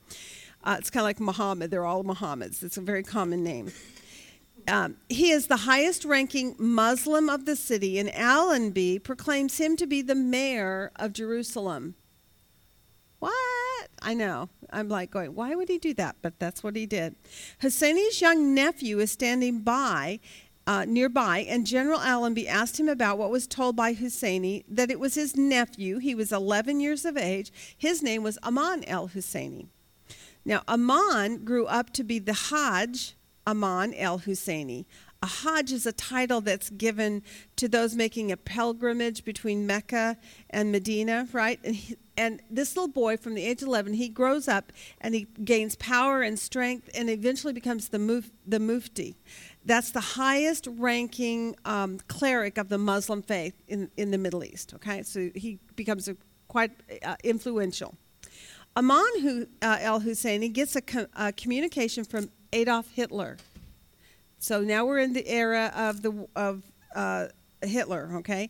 Uh, 0.63 0.77
it's 0.79 0.89
kind 0.89 1.01
of 1.01 1.05
like 1.05 1.19
Muhammad. 1.19 1.71
They're 1.71 1.85
all 1.85 2.03
Muhammads. 2.03 2.63
It's 2.63 2.77
a 2.77 2.81
very 2.81 3.03
common 3.03 3.43
name. 3.43 3.71
Um, 4.65 4.95
he 5.09 5.31
is 5.31 5.47
the 5.47 5.57
highest 5.57 6.05
ranking 6.05 6.55
Muslim 6.57 7.29
of 7.29 7.45
the 7.45 7.57
city, 7.57 7.99
and 7.99 8.09
Allenby 8.15 8.99
proclaims 8.99 9.57
him 9.57 9.75
to 9.75 9.85
be 9.85 10.01
the 10.01 10.15
mayor 10.15 10.91
of 10.95 11.11
Jerusalem. 11.11 11.95
What? 13.19 13.33
I 14.01 14.13
know. 14.13 14.49
I'm 14.69 14.89
like 14.89 15.11
going, 15.11 15.35
why 15.35 15.55
would 15.55 15.69
he 15.69 15.77
do 15.77 15.93
that? 15.95 16.17
But 16.21 16.39
that's 16.39 16.63
what 16.63 16.75
he 16.75 16.85
did. 16.85 17.15
Husseini's 17.61 18.21
young 18.21 18.53
nephew 18.53 18.99
is 18.99 19.11
standing 19.11 19.61
by, 19.61 20.19
uh, 20.65 20.85
nearby, 20.85 21.39
and 21.39 21.67
General 21.67 21.99
Allenby 21.99 22.47
asked 22.47 22.79
him 22.79 22.89
about 22.89 23.17
what 23.17 23.29
was 23.29 23.47
told 23.47 23.75
by 23.75 23.93
Husseini 23.93 24.63
that 24.67 24.89
it 24.89 24.99
was 24.99 25.15
his 25.15 25.35
nephew. 25.35 25.99
He 25.99 26.15
was 26.15 26.31
11 26.31 26.79
years 26.79 27.05
of 27.05 27.17
age. 27.17 27.51
His 27.77 28.01
name 28.01 28.23
was 28.23 28.37
Aman 28.43 28.83
el 28.85 29.09
Husseini. 29.09 29.67
Now, 30.45 30.63
Aman 30.67 31.45
grew 31.45 31.65
up 31.65 31.91
to 31.93 32.03
be 32.03 32.19
the 32.19 32.33
Hajj 32.33 33.15
Aman 33.45 33.93
el 33.93 34.19
Husseini. 34.19 34.85
A 35.21 35.25
Hajj 35.25 35.71
is 35.71 35.85
a 35.85 35.93
title 35.93 36.41
that's 36.41 36.69
given 36.69 37.23
to 37.55 37.69
those 37.69 37.95
making 37.95 38.29
a 38.29 38.35
pilgrimage 38.35 39.23
between 39.23 39.65
Mecca 39.65 40.17
and 40.49 40.69
Medina, 40.69 41.29
right? 41.31 41.59
And, 41.63 41.75
he, 41.75 41.95
and 42.17 42.41
this 42.49 42.75
little 42.75 42.91
boy 42.91 43.17
from 43.17 43.33
the 43.33 43.43
age 43.43 43.61
of 43.61 43.67
11, 43.67 43.93
he 43.93 44.09
grows 44.09 44.47
up 44.47 44.71
and 45.01 45.15
he 45.15 45.27
gains 45.43 45.75
power 45.75 46.21
and 46.21 46.37
strength 46.37 46.89
and 46.93 47.09
eventually 47.09 47.53
becomes 47.53 47.89
the, 47.89 47.99
muf, 47.99 48.29
the 48.45 48.59
mufti. 48.59 49.15
That's 49.65 49.91
the 49.91 50.01
highest 50.01 50.67
ranking 50.69 51.55
um, 51.65 51.99
cleric 52.07 52.57
of 52.57 52.69
the 52.69 52.77
Muslim 52.77 53.21
faith 53.21 53.55
in, 53.67 53.89
in 53.97 54.11
the 54.11 54.17
Middle 54.17 54.43
East, 54.43 54.73
okay? 54.75 55.03
So 55.03 55.29
he 55.33 55.59
becomes 55.75 56.07
a, 56.07 56.15
quite 56.47 56.71
uh, 57.03 57.15
influential. 57.23 57.95
Aman 58.75 59.21
Hu, 59.21 59.47
uh, 59.61 59.77
el 59.81 60.01
Husseini 60.01 60.51
gets 60.51 60.75
a, 60.75 61.07
a 61.15 61.31
communication 61.31 62.03
from 62.03 62.29
Adolf 62.51 62.89
Hitler. 62.91 63.37
So 64.39 64.61
now 64.61 64.85
we're 64.85 64.99
in 64.99 65.13
the 65.13 65.27
era 65.27 65.71
of 65.75 66.01
the 66.01 66.27
of 66.35 66.63
uh, 66.95 67.27
Hitler. 67.61 68.09
Okay, 68.15 68.49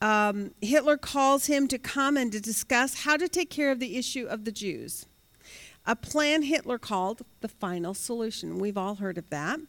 um, 0.00 0.52
Hitler 0.60 0.96
calls 0.96 1.46
him 1.46 1.68
to 1.68 1.78
come 1.78 2.16
and 2.16 2.32
to 2.32 2.40
discuss 2.40 3.04
how 3.04 3.16
to 3.16 3.28
take 3.28 3.50
care 3.50 3.70
of 3.70 3.80
the 3.80 3.96
issue 3.96 4.26
of 4.26 4.44
the 4.44 4.52
Jews. 4.52 5.06
A 5.86 5.96
plan 5.96 6.42
Hitler 6.42 6.78
called 6.78 7.22
the 7.40 7.48
final 7.48 7.94
solution. 7.94 8.58
We've 8.58 8.76
all 8.76 8.96
heard 8.96 9.18
of 9.18 9.28
that. 9.30 9.60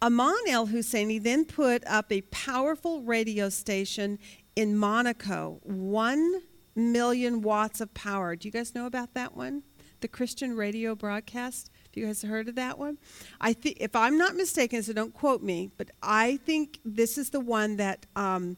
Aman 0.00 0.36
el 0.48 0.68
Husseini 0.68 1.20
then 1.20 1.44
put 1.44 1.84
up 1.86 2.12
a 2.12 2.20
powerful 2.22 3.02
radio 3.02 3.48
station 3.48 4.18
in 4.54 4.76
Monaco, 4.76 5.58
one 5.64 6.42
million 6.76 7.42
watts 7.42 7.80
of 7.80 7.92
power. 7.94 8.36
Do 8.36 8.46
you 8.46 8.52
guys 8.52 8.74
know 8.74 8.86
about 8.86 9.14
that 9.14 9.36
one? 9.36 9.64
The 10.00 10.06
Christian 10.06 10.56
radio 10.56 10.94
broadcast. 10.94 11.70
Have 11.82 11.96
you 11.96 12.06
guys 12.06 12.22
heard 12.22 12.48
of 12.48 12.54
that 12.54 12.78
one? 12.78 12.98
I 13.40 13.52
think, 13.52 13.78
if 13.80 13.96
I'm 13.96 14.16
not 14.16 14.36
mistaken, 14.36 14.84
so 14.84 14.92
don't 14.92 15.12
quote 15.12 15.42
me, 15.42 15.70
but 15.76 15.90
I 16.00 16.36
think 16.46 16.78
this 16.84 17.18
is 17.18 17.30
the 17.30 17.40
one 17.40 17.76
that 17.76 18.06
um, 18.14 18.56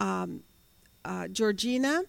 um, 0.00 0.42
uh, 1.04 1.28
Georgina 1.28 2.02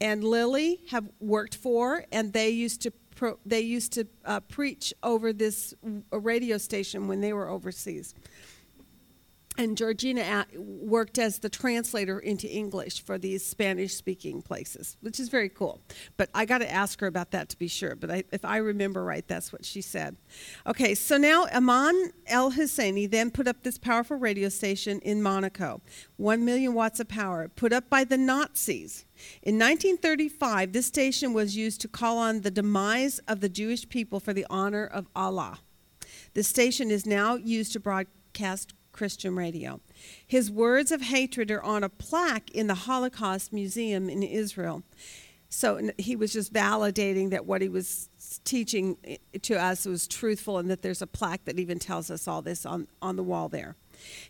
and 0.00 0.24
Lily 0.24 0.80
have 0.90 1.08
worked 1.20 1.54
for, 1.54 2.04
and 2.10 2.32
they 2.32 2.50
used 2.50 2.82
to 2.82 2.92
pro, 3.14 3.38
they 3.44 3.60
used 3.60 3.92
to 3.92 4.06
uh, 4.24 4.40
preach 4.40 4.94
over 5.02 5.32
this 5.32 5.74
radio 6.10 6.56
station 6.56 7.06
when 7.06 7.20
they 7.20 7.32
were 7.32 7.48
overseas 7.48 8.14
and 9.58 9.76
Georgina 9.76 10.22
uh, 10.22 10.44
worked 10.58 11.18
as 11.18 11.40
the 11.40 11.48
translator 11.48 12.18
into 12.18 12.48
English 12.48 13.02
for 13.02 13.18
these 13.18 13.44
Spanish 13.44 13.94
speaking 13.94 14.42
places, 14.42 14.96
which 15.00 15.18
is 15.18 15.28
very 15.28 15.48
cool. 15.48 15.80
But 16.16 16.30
I 16.34 16.44
got 16.44 16.58
to 16.58 16.70
ask 16.70 17.00
her 17.00 17.06
about 17.06 17.32
that 17.32 17.48
to 17.50 17.58
be 17.58 17.68
sure. 17.68 17.94
But 17.96 18.10
I, 18.10 18.24
if 18.32 18.44
I 18.44 18.58
remember 18.58 19.04
right, 19.04 19.26
that's 19.26 19.52
what 19.52 19.64
she 19.64 19.82
said. 19.82 20.16
Okay, 20.66 20.94
so 20.94 21.18
now 21.18 21.46
Aman 21.52 22.12
El 22.26 22.52
Husseini 22.52 23.10
then 23.10 23.30
put 23.30 23.48
up 23.48 23.62
this 23.62 23.76
powerful 23.76 24.16
radio 24.16 24.48
station 24.48 25.00
in 25.00 25.22
Monaco, 25.22 25.82
1 26.16 26.44
million 26.44 26.72
watts 26.72 27.00
of 27.00 27.08
power, 27.08 27.48
put 27.48 27.72
up 27.72 27.90
by 27.90 28.04
the 28.04 28.18
Nazis. 28.18 29.04
In 29.42 29.56
1935, 29.56 30.72
this 30.72 30.86
station 30.86 31.34
was 31.34 31.56
used 31.56 31.80
to 31.82 31.88
call 31.88 32.18
on 32.18 32.42
the 32.42 32.50
demise 32.50 33.18
of 33.28 33.40
the 33.40 33.48
Jewish 33.48 33.88
people 33.88 34.20
for 34.20 34.32
the 34.32 34.46
honor 34.48 34.86
of 34.86 35.06
Allah. 35.14 35.58
The 36.34 36.42
station 36.44 36.90
is 36.90 37.04
now 37.04 37.34
used 37.34 37.72
to 37.72 37.80
broadcast 37.80 38.72
Christian 38.92 39.36
radio. 39.36 39.80
His 40.26 40.50
words 40.50 40.92
of 40.92 41.02
hatred 41.02 41.50
are 41.50 41.62
on 41.62 41.84
a 41.84 41.88
plaque 41.88 42.50
in 42.50 42.66
the 42.66 42.74
Holocaust 42.74 43.52
Museum 43.52 44.08
in 44.08 44.22
Israel. 44.22 44.82
So 45.52 45.90
he 45.98 46.14
was 46.14 46.32
just 46.32 46.52
validating 46.52 47.30
that 47.30 47.44
what 47.44 47.60
he 47.60 47.68
was 47.68 48.08
teaching 48.44 48.96
eh, 49.04 49.16
to 49.42 49.60
us 49.60 49.84
was 49.84 50.06
truthful 50.06 50.58
and 50.58 50.70
that 50.70 50.82
there's 50.82 51.02
a 51.02 51.08
plaque 51.08 51.44
that 51.44 51.58
even 51.58 51.80
tells 51.80 52.08
us 52.08 52.28
all 52.28 52.40
this 52.40 52.64
on, 52.64 52.86
on 53.02 53.16
the 53.16 53.24
wall 53.24 53.48
there. 53.48 53.74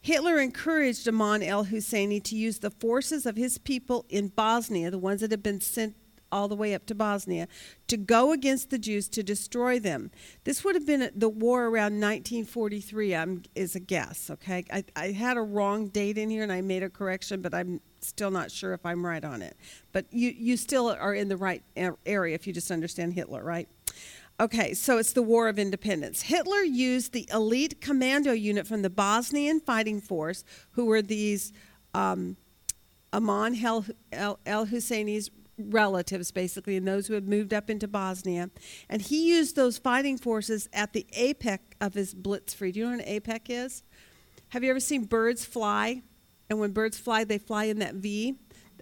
Hitler 0.00 0.38
encouraged 0.40 1.06
Aman 1.06 1.42
el 1.42 1.66
Husseini 1.66 2.22
to 2.24 2.34
use 2.34 2.58
the 2.58 2.70
forces 2.70 3.26
of 3.26 3.36
his 3.36 3.58
people 3.58 4.06
in 4.08 4.28
Bosnia, 4.28 4.90
the 4.90 4.98
ones 4.98 5.20
that 5.20 5.30
had 5.30 5.42
been 5.42 5.60
sent 5.60 5.94
all 6.32 6.48
the 6.48 6.56
way 6.56 6.74
up 6.74 6.86
to 6.86 6.94
Bosnia, 6.94 7.48
to 7.88 7.96
go 7.96 8.32
against 8.32 8.70
the 8.70 8.78
Jews 8.78 9.08
to 9.08 9.22
destroy 9.22 9.78
them. 9.78 10.10
This 10.44 10.64
would 10.64 10.74
have 10.74 10.86
been 10.86 11.10
the 11.14 11.28
war 11.28 11.64
around 11.64 12.00
1943, 12.00 13.14
I'm, 13.14 13.42
is 13.54 13.74
a 13.74 13.80
guess, 13.80 14.30
okay? 14.30 14.64
I, 14.72 14.84
I 14.96 15.12
had 15.12 15.36
a 15.36 15.42
wrong 15.42 15.88
date 15.88 16.18
in 16.18 16.30
here 16.30 16.42
and 16.42 16.52
I 16.52 16.60
made 16.60 16.82
a 16.82 16.90
correction, 16.90 17.42
but 17.42 17.54
I'm 17.54 17.80
still 18.00 18.30
not 18.30 18.50
sure 18.50 18.72
if 18.72 18.84
I'm 18.84 19.04
right 19.04 19.24
on 19.24 19.42
it. 19.42 19.56
But 19.92 20.06
you, 20.10 20.30
you 20.30 20.56
still 20.56 20.88
are 20.88 21.14
in 21.14 21.28
the 21.28 21.36
right 21.36 21.62
area 22.06 22.34
if 22.34 22.46
you 22.46 22.52
just 22.52 22.70
understand 22.70 23.14
Hitler, 23.14 23.42
right? 23.42 23.68
Okay, 24.40 24.72
so 24.72 24.96
it's 24.96 25.12
the 25.12 25.22
War 25.22 25.48
of 25.48 25.58
Independence. 25.58 26.22
Hitler 26.22 26.62
used 26.62 27.12
the 27.12 27.28
elite 27.30 27.82
commando 27.82 28.32
unit 28.32 28.66
from 28.66 28.80
the 28.80 28.88
Bosnian 28.88 29.60
fighting 29.60 30.00
force, 30.00 30.44
who 30.70 30.86
were 30.86 31.02
these 31.02 31.52
um, 31.92 32.38
Aman 33.12 33.62
El, 33.62 33.84
El, 34.12 34.38
El 34.46 34.66
Husseini's 34.66 35.30
relatives, 35.68 36.30
basically, 36.30 36.76
and 36.76 36.86
those 36.86 37.06
who 37.06 37.14
had 37.14 37.28
moved 37.28 37.52
up 37.52 37.70
into 37.70 37.86
Bosnia. 37.86 38.50
And 38.88 39.02
he 39.02 39.28
used 39.28 39.56
those 39.56 39.78
fighting 39.78 40.18
forces 40.18 40.68
at 40.72 40.92
the 40.92 41.06
apex 41.12 41.64
of 41.80 41.94
his 41.94 42.14
blitzkrieg. 42.14 42.72
Do 42.72 42.80
you 42.80 42.84
know 42.86 42.92
what 42.92 43.00
an 43.00 43.08
apex 43.08 43.50
is? 43.50 43.82
Have 44.50 44.64
you 44.64 44.70
ever 44.70 44.80
seen 44.80 45.04
birds 45.04 45.44
fly? 45.44 46.02
And 46.48 46.58
when 46.58 46.72
birds 46.72 46.98
fly, 46.98 47.24
they 47.24 47.38
fly 47.38 47.64
in 47.64 47.78
that 47.78 47.94
V 47.94 48.36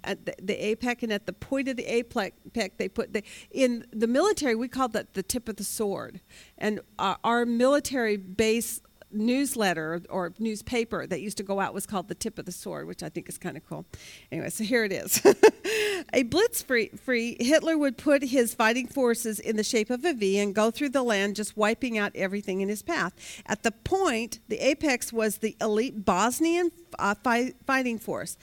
at 0.05 0.27
the, 0.27 0.35
the 0.41 0.65
apex, 0.65 1.03
and 1.03 1.13
at 1.13 1.27
the 1.27 1.33
point 1.33 1.69
of 1.69 1.77
the 1.77 1.85
apex, 1.85 2.37
they 2.77 2.89
put 2.89 3.13
the 3.13 3.23
in 3.51 3.87
the 3.93 4.07
military. 4.07 4.55
We 4.55 4.69
call 4.69 4.89
that 4.89 5.15
the 5.15 5.23
tip 5.23 5.49
of 5.49 5.57
the 5.57 5.65
sword, 5.65 6.21
and 6.57 6.81
uh, 6.99 7.17
our 7.25 7.45
military 7.45 8.17
base 8.17 8.81
newsletter 9.11 10.03
or 10.11 10.33
newspaper 10.39 11.07
that 11.07 11.21
used 11.21 11.37
to 11.37 11.43
go 11.43 11.61
out 11.61 11.73
was 11.73 11.87
called 11.87 12.09
the 12.09 12.15
tip 12.15 12.39
of 12.39 12.45
the 12.45 12.53
sword 12.53 12.87
which 12.87 13.03
i 13.03 13.09
think 13.09 13.29
is 13.29 13.39
kind 13.39 13.57
of 13.57 13.67
cool. 13.67 13.87
Anyway 14.31 14.51
so 14.51 14.65
here 14.65 14.85
it 14.85 14.93
is. 14.93 15.25
A 16.15 16.25
blitzkrieg 16.25 17.41
hitler 17.41 17.77
would 17.77 17.99
put 17.99 18.23
his 18.23 18.55
fighting 18.55 18.87
forces 18.87 19.39
in 19.39 19.57
the 19.57 19.65
shape 19.65 19.91
of 19.91 20.05
a 20.05 20.15
v 20.15 20.39
and 20.39 20.55
go 20.55 20.71
through 20.71 20.91
the 20.91 21.03
land 21.03 21.37
just 21.37 21.57
wiping 21.57 21.99
out 21.99 22.13
everything 22.15 22.61
in 22.61 22.69
his 22.69 22.83
path. 22.83 23.43
At 23.47 23.63
the 23.63 23.73
point 23.73 24.41
the 24.49 24.59
apex 24.59 25.13
was 25.13 25.39
the 25.39 25.57
elite 25.61 26.05
bosnian 26.05 26.71
uh, 26.99 27.15
fi- 27.23 27.55
fighting 27.67 27.99
force 27.99 28.37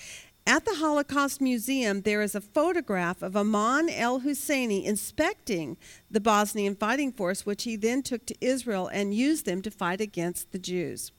at 0.47 0.63
the 0.65 0.75
Holocaust 0.75 1.41
Museum, 1.41 2.01
there 2.01 2.21
is 2.21 2.35
a 2.35 2.41
photograph 2.41 3.21
of 3.21 3.35
Aman 3.35 3.89
el 3.89 4.21
Husseini 4.21 4.85
inspecting 4.85 5.77
the 6.09 6.19
Bosnian 6.19 6.75
fighting 6.75 7.11
force, 7.11 7.45
which 7.45 7.63
he 7.63 7.75
then 7.75 8.03
took 8.03 8.25
to 8.27 8.35
Israel 8.41 8.87
and 8.87 9.13
used 9.13 9.45
them 9.45 9.61
to 9.63 9.71
fight 9.71 10.01
against 10.01 10.51
the 10.51 10.59
Jews. 10.59 11.11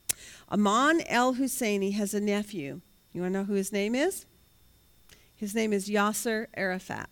Aman 0.49 1.01
el 1.07 1.35
Husseini 1.35 1.93
has 1.93 2.13
a 2.13 2.21
nephew. 2.21 2.81
You 3.11 3.21
want 3.21 3.33
to 3.33 3.39
know 3.39 3.45
who 3.45 3.55
his 3.55 3.73
name 3.73 3.95
is? 3.95 4.25
His 5.35 5.53
name 5.53 5.73
is 5.73 5.89
Yasser 5.89 6.47
Arafat. 6.55 7.09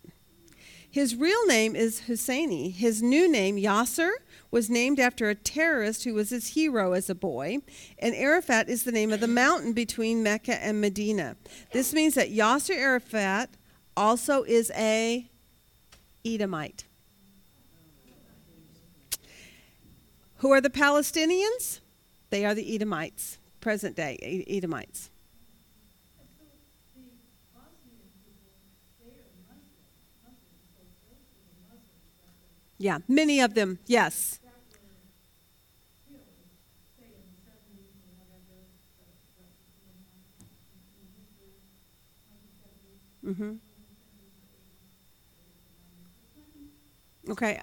His 0.90 1.14
real 1.14 1.46
name 1.46 1.76
is 1.76 2.02
Husseini. 2.08 2.72
His 2.72 3.02
new 3.02 3.30
name, 3.30 3.56
Yasser, 3.56 4.10
was 4.50 4.70
named 4.70 5.00
after 5.00 5.28
a 5.28 5.34
terrorist 5.34 6.04
who 6.04 6.14
was 6.14 6.30
his 6.30 6.48
hero 6.48 6.92
as 6.92 7.10
a 7.10 7.14
boy, 7.14 7.58
and 7.98 8.14
Arafat 8.14 8.68
is 8.68 8.84
the 8.84 8.92
name 8.92 9.12
of 9.12 9.20
the 9.20 9.28
mountain 9.28 9.72
between 9.72 10.22
Mecca 10.22 10.62
and 10.62 10.80
Medina. 10.80 11.36
This 11.72 11.92
means 11.92 12.14
that 12.14 12.32
Yasser 12.32 12.76
Arafat 12.76 13.50
also 13.96 14.42
is 14.42 14.70
a 14.74 15.28
Edomite. 16.24 16.84
Who 20.38 20.52
are 20.52 20.60
the 20.60 20.70
Palestinians? 20.70 21.80
They 22.30 22.44
are 22.44 22.54
the 22.54 22.74
Edomites, 22.74 23.38
present 23.60 23.96
day 23.96 24.44
Edomites. 24.48 25.10
Yeah, 32.78 32.98
many 33.08 33.40
of 33.40 33.54
them, 33.54 33.78
yes. 33.86 34.40
Mm-hmm. 43.24 43.54
Okay. 47.28 47.60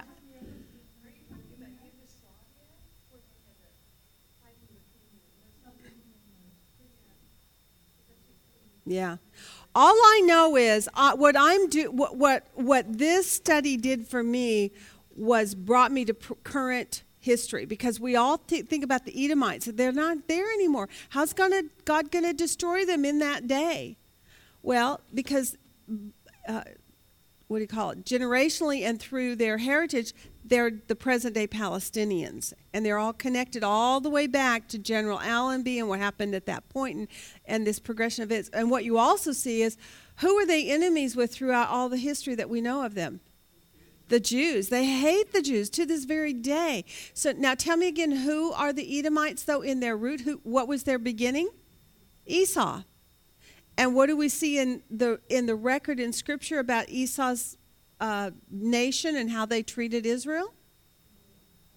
Yeah. 8.86 9.16
All 9.74 9.94
I 9.94 10.22
know 10.26 10.56
is 10.56 10.88
uh, 10.94 11.16
what 11.16 11.34
I'm 11.38 11.68
do 11.68 11.90
what, 11.90 12.16
what 12.16 12.46
what 12.54 12.86
this 12.98 13.30
study 13.30 13.76
did 13.76 14.06
for 14.06 14.22
me 14.22 14.72
was 15.14 15.54
brought 15.54 15.92
me 15.92 16.04
to 16.04 16.14
pr- 16.14 16.34
current 16.42 17.02
history 17.20 17.64
because 17.64 17.98
we 17.98 18.16
all 18.16 18.38
th- 18.38 18.66
think 18.66 18.84
about 18.84 19.06
the 19.06 19.24
Edomites 19.24 19.66
they're 19.66 19.92
not 19.92 20.28
there 20.28 20.52
anymore. 20.52 20.88
How's 21.10 21.32
gonna 21.32 21.62
God 21.84 22.10
going 22.10 22.24
to 22.24 22.34
destroy 22.34 22.84
them 22.84 23.04
in 23.04 23.18
that 23.20 23.46
day? 23.46 23.96
Well, 24.62 25.00
because 25.12 25.56
uh, 26.48 26.62
what 27.48 27.58
do 27.58 27.62
you 27.62 27.68
call 27.68 27.90
it? 27.90 28.04
Generationally 28.04 28.82
and 28.82 28.98
through 28.98 29.36
their 29.36 29.58
heritage, 29.58 30.12
they're 30.44 30.70
the 30.88 30.96
present 30.96 31.34
day 31.34 31.46
Palestinians. 31.46 32.52
And 32.72 32.84
they're 32.84 32.98
all 32.98 33.12
connected 33.12 33.62
all 33.62 34.00
the 34.00 34.10
way 34.10 34.26
back 34.26 34.68
to 34.68 34.78
General 34.78 35.20
Allenby 35.20 35.78
and 35.78 35.88
what 35.88 36.00
happened 36.00 36.34
at 36.34 36.46
that 36.46 36.68
point 36.68 36.96
and, 36.96 37.08
and 37.46 37.66
this 37.66 37.78
progression 37.78 38.24
of 38.24 38.32
it. 38.32 38.50
And 38.52 38.70
what 38.70 38.84
you 38.84 38.98
also 38.98 39.32
see 39.32 39.62
is 39.62 39.76
who 40.16 40.36
are 40.38 40.46
they 40.46 40.68
enemies 40.70 41.16
with 41.16 41.32
throughout 41.32 41.68
all 41.68 41.88
the 41.88 41.96
history 41.96 42.34
that 42.34 42.50
we 42.50 42.60
know 42.60 42.82
of 42.82 42.94
them? 42.94 43.20
The 44.08 44.20
Jews. 44.20 44.68
They 44.68 44.84
hate 44.84 45.32
the 45.32 45.42
Jews 45.42 45.70
to 45.70 45.86
this 45.86 46.04
very 46.04 46.32
day. 46.32 46.84
So 47.14 47.32
now 47.32 47.54
tell 47.54 47.76
me 47.76 47.88
again, 47.88 48.10
who 48.10 48.52
are 48.52 48.72
the 48.72 48.98
Edomites, 48.98 49.42
though, 49.42 49.62
in 49.62 49.80
their 49.80 49.96
root? 49.96 50.20
Who, 50.22 50.40
what 50.42 50.68
was 50.68 50.84
their 50.84 50.98
beginning? 50.98 51.48
Esau. 52.26 52.82
And 53.76 53.94
what 53.94 54.06
do 54.06 54.16
we 54.16 54.28
see 54.28 54.58
in 54.58 54.82
the 54.88 55.20
in 55.28 55.46
the 55.46 55.56
record 55.56 55.98
in 55.98 56.12
Scripture 56.12 56.58
about 56.58 56.88
Esau's 56.88 57.56
uh, 58.00 58.30
nation 58.50 59.16
and 59.16 59.30
how 59.30 59.46
they 59.46 59.62
treated 59.62 60.06
Israel? 60.06 60.53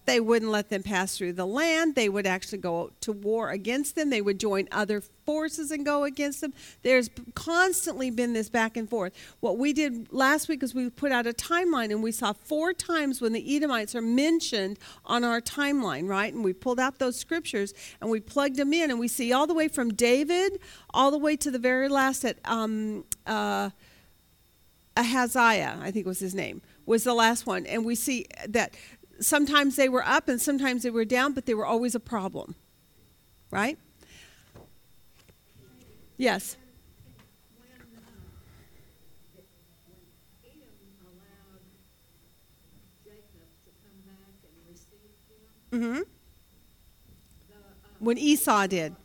They 0.08 0.22
wouldn't 0.22 0.50
let 0.50 0.70
them 0.70 0.84
pass 0.84 1.18
through 1.18 1.34
the 1.34 1.46
land. 1.46 1.96
They 1.96 2.08
would 2.08 2.26
actually 2.26 2.60
go 2.60 2.92
to 3.02 3.12
war 3.12 3.50
against 3.50 3.96
them. 3.96 4.10
They 4.10 4.22
would 4.22 4.40
join 4.40 4.70
other 4.72 5.02
forces 5.26 5.70
and 5.70 5.86
go 5.86 6.06
against 6.06 6.40
them. 6.40 6.54
There's 6.82 7.10
constantly 7.36 8.10
been 8.10 8.32
this 8.32 8.50
back 8.50 8.78
and 8.78 8.90
forth. 8.90 9.14
What 9.42 9.58
we 9.58 9.74
did 9.74 10.12
last 10.14 10.48
week 10.48 10.64
is 10.64 10.74
we 10.74 10.90
put 10.90 11.12
out 11.12 11.28
a 11.28 11.34
timeline 11.34 11.92
and 11.92 12.02
we 12.02 12.14
saw 12.14 12.32
four 12.32 12.72
times 12.72 13.20
when 13.20 13.34
the 13.34 13.56
Edomites 13.56 13.94
are 13.96 14.02
mentioned 14.02 14.80
on 15.06 15.26
our 15.26 15.42
timeline, 15.42 16.08
right? 16.08 16.34
And 16.34 16.42
we 16.42 16.54
pulled 16.54 16.80
out 16.80 17.00
those 17.00 17.18
scriptures 17.18 17.74
and 18.00 18.10
we 18.10 18.22
plugged 18.22 18.56
them 18.56 18.72
in 18.72 18.90
and 18.90 19.00
we 19.00 19.10
see 19.10 19.34
all 19.34 19.46
the 19.46 19.54
way 19.54 19.68
from 19.68 19.94
David 19.94 20.60
all 20.94 21.12
the 21.12 21.18
way 21.18 21.36
to 21.36 21.52
the 21.52 21.60
very 21.60 21.90
last 21.90 22.24
at 22.24 22.38
um, 22.46 23.04
uh, 23.26 23.70
Ahaziah, 24.98 25.78
I 25.80 25.92
think 25.92 26.08
was 26.08 26.20
his 26.20 26.34
name, 26.34 26.62
was 26.88 27.04
the 27.04 27.14
last 27.14 27.46
one. 27.46 27.68
And 27.68 27.86
we 27.86 27.94
see 27.94 28.26
that 28.48 28.74
sometimes 29.20 29.76
they 29.76 29.90
were 29.90 30.06
up 30.06 30.28
and 30.28 30.42
sometimes 30.42 30.84
they 30.84 30.90
were 30.90 31.06
down, 31.06 31.34
but 31.34 31.46
they 31.46 31.54
were 31.54 31.66
always 31.66 31.96
a 31.96 32.00
problem. 32.00 32.56
Right? 33.52 33.78
Yes. 36.18 36.58
When, 37.58 37.68
uh, 37.70 38.12
when 39.86 40.02
Edom 40.44 40.90
allowed 41.06 41.62
Jacob 43.04 43.48
to 43.66 43.72
come 43.84 44.00
back 44.06 44.34
and 44.44 44.56
receive 44.68 45.14
him, 45.72 46.06
the, 46.06 46.06
When 48.00 48.18
Esau 48.18 48.68
did. 48.68 48.96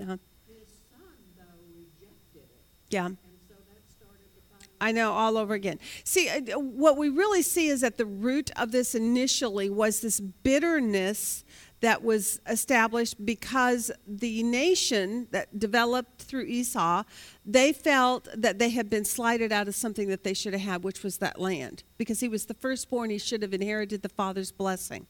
Uh-huh. 0.00 0.16
his 0.46 0.68
son, 0.92 1.18
though, 1.36 1.44
rejected 1.74 2.46
it. 2.46 2.62
Yeah. 2.90 3.06
And 3.06 3.16
so 3.48 3.54
that 3.54 3.82
started 3.90 4.30
the 4.34 4.42
final. 4.46 4.67
I 4.80 4.92
know, 4.92 5.12
all 5.12 5.36
over 5.36 5.54
again. 5.54 5.78
See, 6.04 6.28
uh, 6.28 6.58
what 6.58 6.96
we 6.96 7.08
really 7.08 7.42
see 7.42 7.68
is 7.68 7.80
that 7.80 7.96
the 7.96 8.06
root 8.06 8.50
of 8.56 8.72
this 8.72 8.94
initially 8.94 9.70
was 9.70 10.00
this 10.00 10.20
bitterness 10.20 11.44
that 11.80 12.02
was 12.02 12.40
established 12.48 13.24
because 13.24 13.90
the 14.06 14.42
nation 14.42 15.28
that 15.30 15.58
developed 15.58 16.22
through 16.22 16.42
Esau, 16.42 17.04
they 17.46 17.72
felt 17.72 18.28
that 18.36 18.58
they 18.58 18.70
had 18.70 18.90
been 18.90 19.04
slighted 19.04 19.52
out 19.52 19.68
of 19.68 19.74
something 19.74 20.08
that 20.08 20.24
they 20.24 20.34
should 20.34 20.52
have 20.52 20.62
had, 20.62 20.82
which 20.82 21.02
was 21.02 21.18
that 21.18 21.40
land. 21.40 21.84
Because 21.96 22.20
he 22.20 22.28
was 22.28 22.46
the 22.46 22.54
firstborn, 22.54 23.10
he 23.10 23.18
should 23.18 23.42
have 23.42 23.54
inherited 23.54 24.02
the 24.02 24.08
father's 24.08 24.50
blessing. 24.50 25.06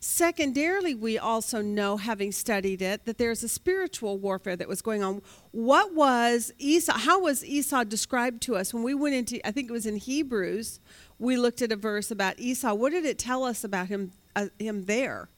Secondarily, 0.00 0.94
we 0.94 1.18
also 1.18 1.60
know, 1.60 1.96
having 1.96 2.30
studied 2.30 2.80
it, 2.80 3.04
that 3.04 3.18
there's 3.18 3.42
a 3.42 3.48
spiritual 3.48 4.16
warfare 4.16 4.54
that 4.54 4.68
was 4.68 4.80
going 4.80 5.02
on. 5.02 5.22
What 5.50 5.92
was 5.92 6.52
Esau? 6.58 6.96
How 6.96 7.20
was 7.20 7.44
Esau 7.44 7.82
described 7.82 8.40
to 8.42 8.54
us? 8.54 8.72
When 8.72 8.84
we 8.84 8.94
went 8.94 9.16
into, 9.16 9.44
I 9.44 9.50
think 9.50 9.68
it 9.68 9.72
was 9.72 9.86
in 9.86 9.96
Hebrews, 9.96 10.78
we 11.18 11.36
looked 11.36 11.62
at 11.62 11.72
a 11.72 11.76
verse 11.76 12.12
about 12.12 12.38
Esau. 12.38 12.74
What 12.74 12.92
did 12.92 13.04
it 13.04 13.18
tell 13.18 13.42
us 13.42 13.64
about 13.64 13.88
him, 13.88 14.12
uh, 14.36 14.46
him 14.60 14.84
there? 14.84 15.30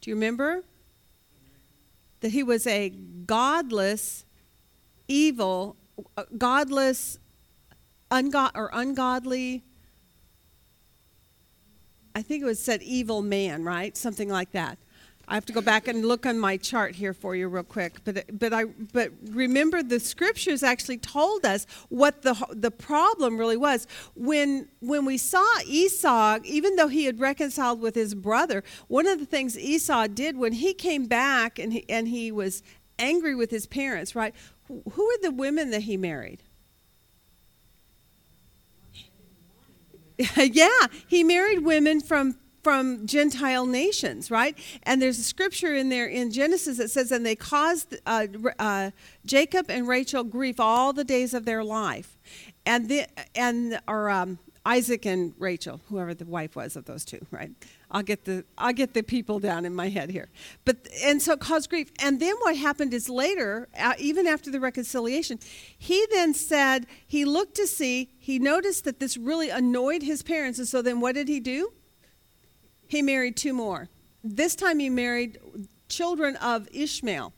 Do 0.00 0.10
you 0.10 0.16
remember? 0.16 0.64
That 2.18 2.30
he 2.30 2.42
was 2.42 2.66
a 2.66 2.88
godless, 2.88 4.24
evil, 5.06 5.76
uh, 6.16 6.24
godless, 6.36 7.20
ungod 8.10 8.50
or 8.56 8.70
ungodly. 8.72 9.62
I 12.14 12.22
think 12.22 12.42
it 12.42 12.46
was 12.46 12.58
said 12.58 12.82
evil 12.82 13.22
man, 13.22 13.64
right? 13.64 13.96
Something 13.96 14.28
like 14.28 14.52
that. 14.52 14.78
I 15.30 15.34
have 15.34 15.46
to 15.46 15.52
go 15.52 15.60
back 15.60 15.86
and 15.86 16.04
look 16.04 16.26
on 16.26 16.40
my 16.40 16.56
chart 16.56 16.96
here 16.96 17.14
for 17.14 17.36
you 17.36 17.46
real 17.46 17.62
quick. 17.62 18.02
But 18.02 18.36
but 18.36 18.52
I 18.52 18.64
but 18.64 19.12
remember 19.30 19.80
the 19.80 20.00
scriptures 20.00 20.64
actually 20.64 20.98
told 20.98 21.46
us 21.46 21.68
what 21.88 22.22
the 22.22 22.34
the 22.50 22.72
problem 22.72 23.38
really 23.38 23.56
was 23.56 23.86
when 24.16 24.68
when 24.80 25.04
we 25.04 25.16
saw 25.16 25.46
Esau, 25.64 26.40
even 26.44 26.74
though 26.74 26.88
he 26.88 27.04
had 27.04 27.20
reconciled 27.20 27.80
with 27.80 27.94
his 27.94 28.16
brother. 28.16 28.64
One 28.88 29.06
of 29.06 29.20
the 29.20 29.24
things 29.24 29.56
Esau 29.56 30.08
did 30.08 30.36
when 30.36 30.52
he 30.52 30.74
came 30.74 31.06
back 31.06 31.60
and 31.60 31.72
he, 31.74 31.88
and 31.88 32.08
he 32.08 32.32
was 32.32 32.64
angry 32.98 33.36
with 33.36 33.52
his 33.52 33.66
parents, 33.66 34.16
right? 34.16 34.34
Who 34.66 34.82
who 34.92 35.06
were 35.06 35.18
the 35.22 35.30
women 35.30 35.70
that 35.70 35.82
he 35.82 35.96
married? 35.96 36.42
yeah, 40.36 40.86
he 41.06 41.24
married 41.24 41.60
women 41.60 42.00
from 42.00 42.36
from 42.62 43.06
Gentile 43.06 43.64
nations, 43.64 44.30
right? 44.30 44.54
And 44.82 45.00
there's 45.00 45.18
a 45.18 45.22
scripture 45.22 45.74
in 45.74 45.88
there 45.88 46.06
in 46.06 46.30
Genesis 46.30 46.76
that 46.78 46.90
says, 46.90 47.10
"And 47.10 47.24
they 47.24 47.36
caused 47.36 47.96
uh, 48.06 48.26
uh, 48.58 48.90
Jacob 49.24 49.70
and 49.70 49.88
Rachel 49.88 50.24
grief 50.24 50.60
all 50.60 50.92
the 50.92 51.04
days 51.04 51.32
of 51.32 51.44
their 51.44 51.64
life," 51.64 52.18
and 52.66 52.88
the 52.88 53.06
and 53.34 53.80
or 53.88 54.10
um, 54.10 54.38
Isaac 54.66 55.06
and 55.06 55.34
Rachel, 55.38 55.80
whoever 55.88 56.14
the 56.14 56.26
wife 56.26 56.54
was 56.54 56.76
of 56.76 56.84
those 56.84 57.04
two, 57.04 57.24
right? 57.30 57.50
I'll 57.90 58.02
get 58.02 58.24
the 58.24 58.44
I'll 58.56 58.72
get 58.72 58.94
the 58.94 59.02
people 59.02 59.40
down 59.40 59.64
in 59.64 59.74
my 59.74 59.88
head 59.88 60.10
here, 60.10 60.28
but 60.64 60.86
and 61.02 61.20
so 61.20 61.32
it 61.32 61.40
caused 61.40 61.70
grief. 61.70 61.90
And 62.00 62.20
then 62.20 62.34
what 62.40 62.56
happened 62.56 62.94
is 62.94 63.08
later, 63.08 63.68
uh, 63.78 63.94
even 63.98 64.26
after 64.26 64.50
the 64.50 64.60
reconciliation, 64.60 65.38
he 65.76 66.06
then 66.10 66.32
said 66.34 66.86
he 67.06 67.24
looked 67.24 67.56
to 67.56 67.66
see, 67.66 68.10
he 68.18 68.38
noticed 68.38 68.84
that 68.84 69.00
this 69.00 69.16
really 69.16 69.50
annoyed 69.50 70.02
his 70.02 70.22
parents, 70.22 70.58
and 70.58 70.68
so 70.68 70.82
then 70.82 71.00
what 71.00 71.14
did 71.14 71.28
he 71.28 71.40
do? 71.40 71.72
He 72.86 73.02
married 73.02 73.36
two 73.36 73.52
more. 73.52 73.88
This 74.22 74.54
time 74.54 74.78
he 74.78 74.90
married 74.90 75.38
children 75.88 76.36
of 76.36 76.68
Ishmael. 76.72 77.32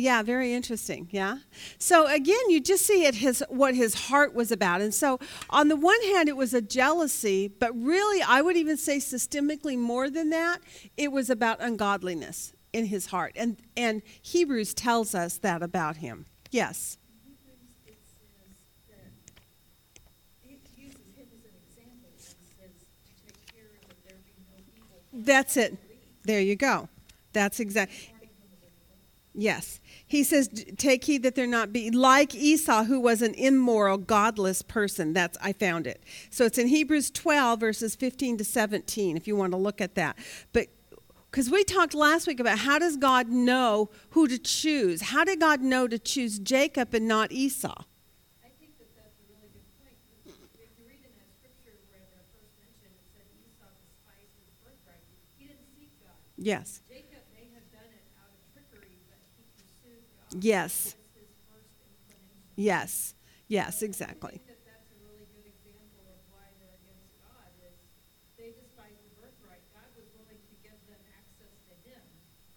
Yeah, 0.00 0.22
very 0.22 0.54
interesting. 0.54 1.08
Yeah. 1.10 1.38
So 1.78 2.06
again, 2.06 2.48
you 2.48 2.60
just 2.60 2.86
see 2.86 3.04
it 3.04 3.16
his 3.16 3.44
what 3.50 3.74
his 3.74 3.94
heart 4.08 4.34
was 4.34 4.50
about. 4.50 4.80
And 4.80 4.94
so 4.94 5.18
on 5.50 5.68
the 5.68 5.76
one 5.76 6.00
hand 6.02 6.28
it 6.28 6.36
was 6.36 6.54
a 6.54 6.62
jealousy, 6.62 7.48
but 7.48 7.72
really 7.76 8.22
I 8.22 8.40
would 8.40 8.56
even 8.56 8.78
say 8.78 8.96
systemically 8.96 9.76
more 9.76 10.08
than 10.08 10.30
that, 10.30 10.60
it 10.96 11.12
was 11.12 11.28
about 11.28 11.60
ungodliness 11.60 12.54
in 12.72 12.86
his 12.86 13.06
heart. 13.06 13.32
And 13.36 13.58
and 13.76 14.00
Hebrews 14.22 14.72
tells 14.72 15.14
us 15.14 15.36
that 15.38 15.62
about 15.62 15.96
him. 15.96 16.24
Yes. 16.50 16.96
That's 25.12 25.56
it. 25.56 25.76
There 26.24 26.40
you 26.40 26.56
go. 26.56 26.88
That's 27.32 27.60
exact. 27.60 27.92
Yes. 29.32 29.80
He 30.06 30.24
says, 30.24 30.48
Take 30.76 31.04
heed 31.04 31.22
that 31.22 31.34
there 31.36 31.46
not 31.46 31.72
be 31.72 31.90
like 31.90 32.34
Esau, 32.34 32.84
who 32.84 33.00
was 33.00 33.22
an 33.22 33.34
immoral, 33.34 33.96
godless 33.96 34.62
person. 34.62 35.12
That's 35.12 35.38
I 35.40 35.52
found 35.52 35.86
it. 35.86 36.02
So 36.30 36.44
it's 36.44 36.58
in 36.58 36.66
Hebrews 36.66 37.10
12, 37.10 37.60
verses 37.60 37.94
15 37.94 38.38
to 38.38 38.44
17, 38.44 39.16
if 39.16 39.28
you 39.28 39.36
want 39.36 39.52
to 39.52 39.56
look 39.56 39.80
at 39.80 39.94
that. 39.94 40.18
But 40.52 40.68
because 41.30 41.48
we 41.48 41.62
talked 41.62 41.94
last 41.94 42.26
week 42.26 42.40
about 42.40 42.58
how 42.58 42.78
does 42.80 42.96
God 42.96 43.28
know 43.28 43.90
who 44.10 44.26
to 44.26 44.36
choose? 44.36 45.00
How 45.00 45.22
did 45.22 45.38
God 45.38 45.60
know 45.60 45.86
to 45.86 45.96
choose 45.98 46.40
Jacob 46.40 46.92
and 46.92 47.06
not 47.06 47.30
Esau? 47.30 47.70
I 48.42 48.50
think 48.58 48.74
that 48.82 48.90
that's 48.98 49.14
a 49.14 49.26
really 49.30 49.46
good 49.54 49.62
point. 49.78 49.94
because 50.26 50.58
If 50.58 50.74
you 50.74 50.90
read 50.90 51.06
in 51.06 51.14
that 51.14 51.30
scripture 51.38 51.78
where 51.86 52.02
they're 52.10 52.26
first 52.34 52.50
mentioned, 52.58 52.98
it 52.98 53.06
said 53.14 53.30
Esau 53.46 53.70
despised 53.78 54.34
his 54.42 54.50
birthright. 54.58 55.06
He 55.38 55.46
didn't 55.46 55.70
seek 55.78 55.94
God. 56.02 56.18
Yes. 56.34 56.82
Jacob 56.90 57.22
may 57.30 57.46
have 57.54 57.70
done 57.70 57.94
it 57.94 58.10
out 58.18 58.34
of 58.34 58.42
trickery, 58.50 58.98
but 59.06 59.22
he 59.38 59.46
pursued 59.54 60.02
God. 60.18 60.19
Yes. 60.38 60.94
That 60.94 61.02
was 61.02 61.26
his 61.26 61.30
first 61.50 61.74
inclination. 61.82 62.54
Yes. 62.56 63.14
Yes, 63.48 63.82
exactly. 63.82 64.34
I 64.34 64.38
think 64.38 64.46
that 64.46 64.62
that's 64.64 64.90
a 64.94 64.98
really 65.02 65.26
good 65.34 65.46
example 65.50 66.06
of 66.06 66.18
why 66.30 66.46
they're 66.62 66.78
against 66.78 67.10
God 67.18 67.50
is 67.66 67.74
they 68.38 68.54
despise 68.54 68.94
the 69.02 69.10
birthright. 69.18 69.62
God 69.74 69.90
was 69.98 70.06
willing 70.14 70.38
to 70.38 70.54
give 70.62 70.78
them 70.86 71.02
access 71.18 71.54
to 71.66 71.74
Him. 71.82 72.02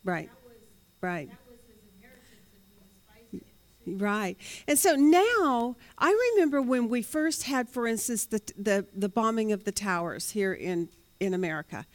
Right. 0.03 0.29
That 0.29 0.45
was 0.45 0.61
Right. 1.01 1.29
that 1.29 1.41
was 1.49 1.59
His 1.65 1.81
inheritance, 1.97 2.45
and 2.53 2.61
He 2.69 2.77
despised 2.85 3.33
it. 3.33 3.45
See? 3.85 3.95
Right. 3.97 4.37
And 4.67 4.77
so 4.77 4.93
now 4.95 5.75
I 5.97 6.31
remember 6.33 6.61
when 6.61 6.89
we 6.89 7.01
first 7.01 7.43
had, 7.43 7.67
for 7.69 7.87
instance, 7.87 8.25
the, 8.25 8.41
the, 8.57 8.85
the 8.95 9.09
bombing 9.09 9.51
of 9.51 9.63
the 9.63 9.71
towers 9.71 10.31
here 10.31 10.53
in, 10.53 10.89
in 11.19 11.33
America 11.33 11.85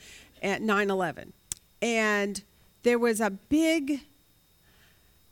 at 0.43 0.61
9 0.61 0.91
11. 0.91 1.33
And 1.81 2.43
there 2.83 2.99
was 2.99 3.21
a 3.21 3.31
big, 3.31 4.01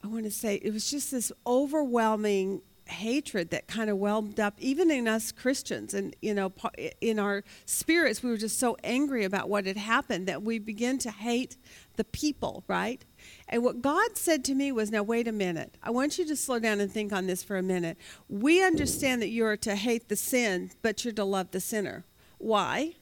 I 0.07 0.09
want 0.09 0.25
to 0.25 0.31
say, 0.31 0.61
it 0.63 0.73
was 0.73 0.89
just 0.89 1.11
this 1.11 1.33
overwhelming 1.45 2.63
hatred 2.85 3.51
that 3.51 3.67
kind 3.67 3.91
of 3.91 3.97
whelmed 3.97 4.39
up 4.39 4.55
even 4.61 4.93
in 4.93 5.09
us 5.09 5.33
Christians 5.33 5.93
and 5.93 6.15
you 6.23 6.33
know 6.33 6.53
in 7.01 7.19
our 7.19 7.43
spirits 7.65 8.23
we 8.23 8.31
were 8.31 8.37
just 8.37 8.61
so 8.61 8.77
angry 8.85 9.25
about 9.25 9.49
what 9.49 9.67
had 9.67 9.77
happened 9.77 10.29
that 10.29 10.45
we 10.45 10.61
began 10.61 10.97
to 10.99 11.11
hate 11.11 11.57
the 11.97 12.05
people 12.05 12.63
right? 12.69 13.05
And 13.49 13.65
what 13.65 13.83
God 13.83 14.17
said 14.17 14.45
to 14.45 14.55
me 14.55 14.71
was 14.71 14.93
now 14.93 15.03
wait 15.03 15.27
a 15.27 15.33
minute. 15.33 15.77
I 15.83 15.91
want 15.91 16.17
you 16.17 16.25
to 16.27 16.37
slow 16.37 16.61
down 16.61 16.79
and 16.79 16.93
think 16.93 17.13
on 17.13 17.27
this 17.27 17.43
for 17.43 17.57
a 17.57 17.63
minute. 17.63 17.99
We 18.29 18.65
understand 18.65 19.21
that 19.23 19.31
you're 19.31 19.57
to 19.57 19.75
hate 19.75 20.09
the 20.09 20.15
sin 20.15 20.71
but 20.83 21.05
you're 21.05 21.15
to 21.15 21.25
love 21.25 21.51
the 21.51 21.59
sinner. 21.59 22.05
Why? 22.39 22.95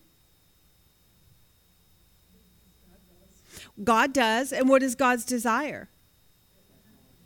God 3.83 4.15
does. 4.15 4.51
And 4.51 4.71
what 4.71 4.83
is 4.83 4.95
God's 4.95 5.27
desire 5.27 5.91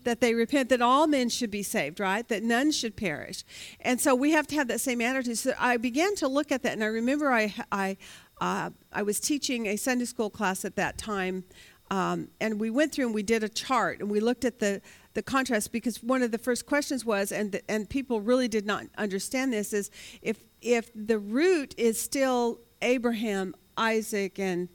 that 0.05 0.21
they 0.21 0.35
repent 0.35 0.69
that 0.69 0.81
all 0.81 1.07
men 1.07 1.29
should 1.29 1.51
be 1.51 1.63
saved 1.63 2.01
right? 2.01 2.29
That 2.29 2.43
none 2.43 2.71
should 2.71 2.97
perish. 2.97 3.45
And 3.81 4.01
so 4.01 4.15
we 4.15 4.33
have 4.33 4.47
to 4.49 4.55
have 4.55 4.69
that 4.69 4.81
same 4.81 5.01
attitude. 5.01 5.39
So 5.39 5.55
i 5.59 5.77
began 5.77 6.15
to 6.17 6.29
look 6.29 6.53
at 6.53 6.63
that 6.63 6.73
and 6.73 6.83
i 6.83 6.87
remember 6.87 7.33
i 7.33 7.55
i 7.73 7.97
uh, 8.41 8.71
i 8.93 9.03
was 9.03 9.21
teaching 9.21 9.67
a 9.67 9.77
sunday 9.77 10.05
school 10.05 10.31
class 10.31 10.65
at 10.65 10.77
that 10.77 10.99
time 10.99 11.45
um, 11.91 12.29
and 12.41 12.61
we 12.61 12.69
went 12.69 12.93
through 12.93 13.07
and 13.07 13.15
we 13.15 13.23
did 13.23 13.43
a 13.43 13.49
chart 13.49 14.01
and 14.01 14.11
we 14.11 14.21
looked 14.21 14.45
at 14.45 14.59
the 14.59 14.81
the 15.15 15.23
contrast 15.23 15.73
because 15.73 16.03
one 16.03 16.23
of 16.23 16.31
the 16.31 16.39
first 16.39 16.67
questions 16.67 17.05
was 17.05 17.33
and 17.33 17.53
the, 17.53 17.71
and 17.71 17.89
people 17.89 18.21
really 18.21 18.49
did 18.49 18.67
not 18.67 18.85
understand 18.97 19.53
this 19.53 19.73
is 19.73 19.91
if 20.23 20.45
if 20.61 20.91
the 20.95 21.19
root 21.19 21.75
is 21.77 22.01
still 22.01 22.61
abraham 22.83 23.55
isaac 23.77 24.39
and 24.39 24.69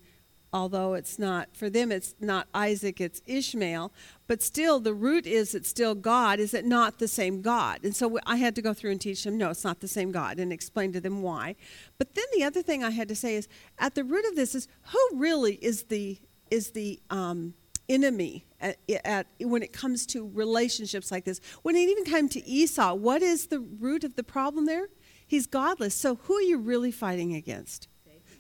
although 0.54 0.94
it's 0.94 1.18
not 1.18 1.50
for 1.54 1.70
them 1.70 1.92
it's 1.92 2.14
not 2.20 2.48
isaac 2.54 3.02
it's 3.02 3.22
ishmael 3.26 3.92
but 4.28 4.42
still 4.42 4.80
the 4.80 4.94
root 4.94 5.26
is 5.26 5.56
it's 5.56 5.68
still 5.68 5.96
god 5.96 6.40
is 6.40 6.54
it 6.54 6.66
not 6.66 7.00
the 7.00 7.08
same 7.08 7.42
god? 7.42 7.80
And 7.84 7.96
so 7.96 8.20
i 8.26 8.38
had 8.38 8.56
to 8.56 8.62
go 8.62 8.74
through 8.74 8.92
and 8.92 9.02
teach 9.02 9.24
them 9.24 9.38
no 9.38 9.50
it's 9.50 9.64
not 9.64 9.80
the 9.80 9.88
same 9.88 10.12
god 10.12 10.40
and 10.40 10.54
explain 10.54 10.94
to 10.94 11.02
them 11.02 11.22
why. 11.22 11.56
But 11.98 12.14
then 12.16 12.26
the 12.36 12.44
other 12.44 12.62
thing 12.62 12.84
i 12.84 12.92
had 12.92 13.08
to 13.08 13.16
say 13.16 13.36
is 13.36 13.48
at 13.80 13.96
the 13.96 14.04
root 14.04 14.26
of 14.26 14.36
this 14.36 14.54
is 14.54 14.68
who 14.92 15.18
really 15.20 15.56
is 15.56 15.84
the 15.84 16.20
is 16.52 16.72
the 16.72 17.00
um, 17.10 17.56
enemy 17.90 18.46
at, 18.62 18.78
at 19.04 19.28
when 19.40 19.64
it 19.64 19.74
comes 19.74 20.06
to 20.08 20.30
relationships 20.34 21.12
like 21.12 21.26
this? 21.26 21.42
When 21.64 21.76
it 21.76 21.90
even 21.90 22.04
came 22.04 22.30
to 22.30 22.46
esau 22.48 22.94
what 22.94 23.22
is 23.22 23.48
the 23.48 23.60
root 23.60 24.04
of 24.04 24.16
the 24.16 24.24
problem 24.24 24.66
there? 24.66 24.88
He's 25.26 25.48
godless. 25.48 25.96
So 25.96 26.16
who 26.16 26.36
are 26.36 26.42
you 26.42 26.60
really 26.60 26.92
fighting 26.92 27.34
against? 27.34 27.88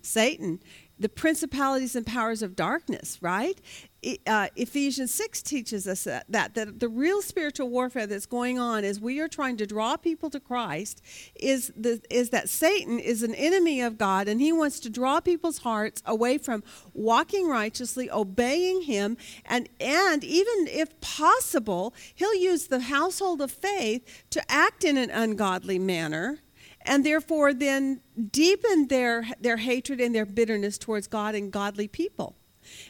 Satan, 0.04 0.60
the 1.04 1.10
principalities 1.10 1.98
and 1.98 2.06
powers 2.06 2.42
of 2.42 2.56
darkness, 2.56 3.18
right? 3.22 3.60
Uh, 4.26 4.48
Ephesians 4.56 5.14
6 5.14 5.42
teaches 5.42 5.86
us 5.86 6.06
that, 6.06 6.26
that, 6.30 6.56
that 6.56 6.80
the 6.80 6.88
real 6.88 7.22
spiritual 7.22 7.70
warfare 7.70 8.08
that's 8.08 8.26
going 8.26 8.58
on 8.58 8.86
as 8.86 9.02
we 9.02 9.20
are 9.20 9.28
trying 9.28 9.58
to 9.58 9.66
draw 9.66 9.98
people 9.98 10.30
to 10.30 10.40
Christ 10.40 11.02
is, 11.36 11.74
the, 11.76 12.02
is 12.10 12.30
that 12.30 12.48
Satan 12.48 13.00
is 13.00 13.22
an 13.22 13.36
enemy 13.36 13.82
of 13.82 13.98
God 13.98 14.30
and 14.30 14.40
he 14.40 14.54
wants 14.54 14.80
to 14.82 14.90
draw 14.90 15.20
people's 15.20 15.58
hearts 15.58 16.02
away 16.06 16.38
from 16.38 16.64
walking 16.94 17.50
righteously, 17.50 18.10
obeying 18.10 18.84
him, 18.84 19.18
and, 19.46 19.68
and 19.82 20.24
even 20.24 20.68
if 20.68 21.02
possible, 21.02 21.94
he'll 22.16 22.36
use 22.36 22.68
the 22.68 22.80
household 22.80 23.42
of 23.42 23.52
faith 23.52 24.24
to 24.30 24.42
act 24.50 24.86
in 24.86 24.96
an 24.98 25.10
ungodly 25.10 25.80
manner 25.80 26.40
and 26.84 27.06
therefore 27.06 27.54
then 27.54 28.02
deepen 28.32 28.88
their 28.88 29.26
their 29.40 29.58
hatred 29.58 30.00
and 30.00 30.14
their 30.14 30.26
bitterness 30.26 30.78
towards 30.78 31.08
God 31.08 31.36
and 31.36 31.52
godly 31.52 31.88
people. 31.88 32.36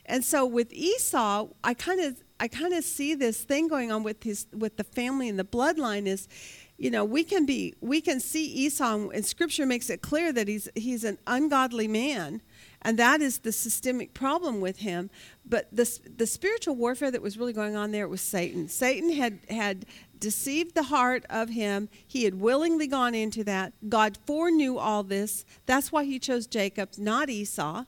And 0.05 0.23
so 0.23 0.45
with 0.45 0.71
Esau, 0.71 1.47
I 1.63 1.73
kind 1.73 1.99
of 1.99 2.23
I 2.39 2.47
kind 2.47 2.73
of 2.73 2.83
see 2.83 3.15
this 3.15 3.43
thing 3.43 3.67
going 3.67 3.91
on 3.91 4.03
with 4.03 4.23
his 4.23 4.47
with 4.51 4.77
the 4.77 4.83
family 4.83 5.29
and 5.29 5.39
the 5.39 5.45
bloodline 5.45 6.05
is 6.05 6.27
you 6.75 6.89
know, 6.89 7.05
we 7.05 7.23
can 7.23 7.45
be 7.45 7.75
we 7.81 8.01
can 8.01 8.19
see 8.19 8.45
Esau 8.45 9.09
and 9.09 9.25
scripture 9.25 9.65
makes 9.65 9.89
it 9.89 10.01
clear 10.01 10.33
that 10.33 10.47
he's 10.47 10.67
he's 10.75 11.03
an 11.03 11.17
ungodly 11.27 11.87
man 11.87 12.41
and 12.81 12.97
that 12.99 13.21
is 13.21 13.39
the 13.39 13.51
systemic 13.51 14.13
problem 14.13 14.59
with 14.59 14.79
him 14.79 15.09
but 15.45 15.67
the 15.71 15.99
the 16.17 16.25
spiritual 16.25 16.75
warfare 16.75 17.11
that 17.11 17.21
was 17.21 17.37
really 17.37 17.53
going 17.53 17.75
on 17.75 17.91
there 17.91 18.07
was 18.07 18.21
Satan. 18.21 18.67
Satan 18.67 19.11
had 19.13 19.39
had 19.49 19.85
deceived 20.23 20.73
the 20.73 20.83
heart 20.83 21.25
of 21.29 21.49
him. 21.49 21.89
He 22.07 22.23
had 22.23 22.39
willingly 22.39 22.87
gone 22.87 23.13
into 23.13 23.43
that. 23.43 23.73
God 23.89 24.17
foreknew 24.25 24.77
all 24.77 25.03
this. 25.03 25.43
That's 25.65 25.91
why 25.91 26.05
he 26.05 26.17
chose 26.17 26.47
Jacob, 26.47 26.91
not 26.97 27.29
Esau, 27.29 27.83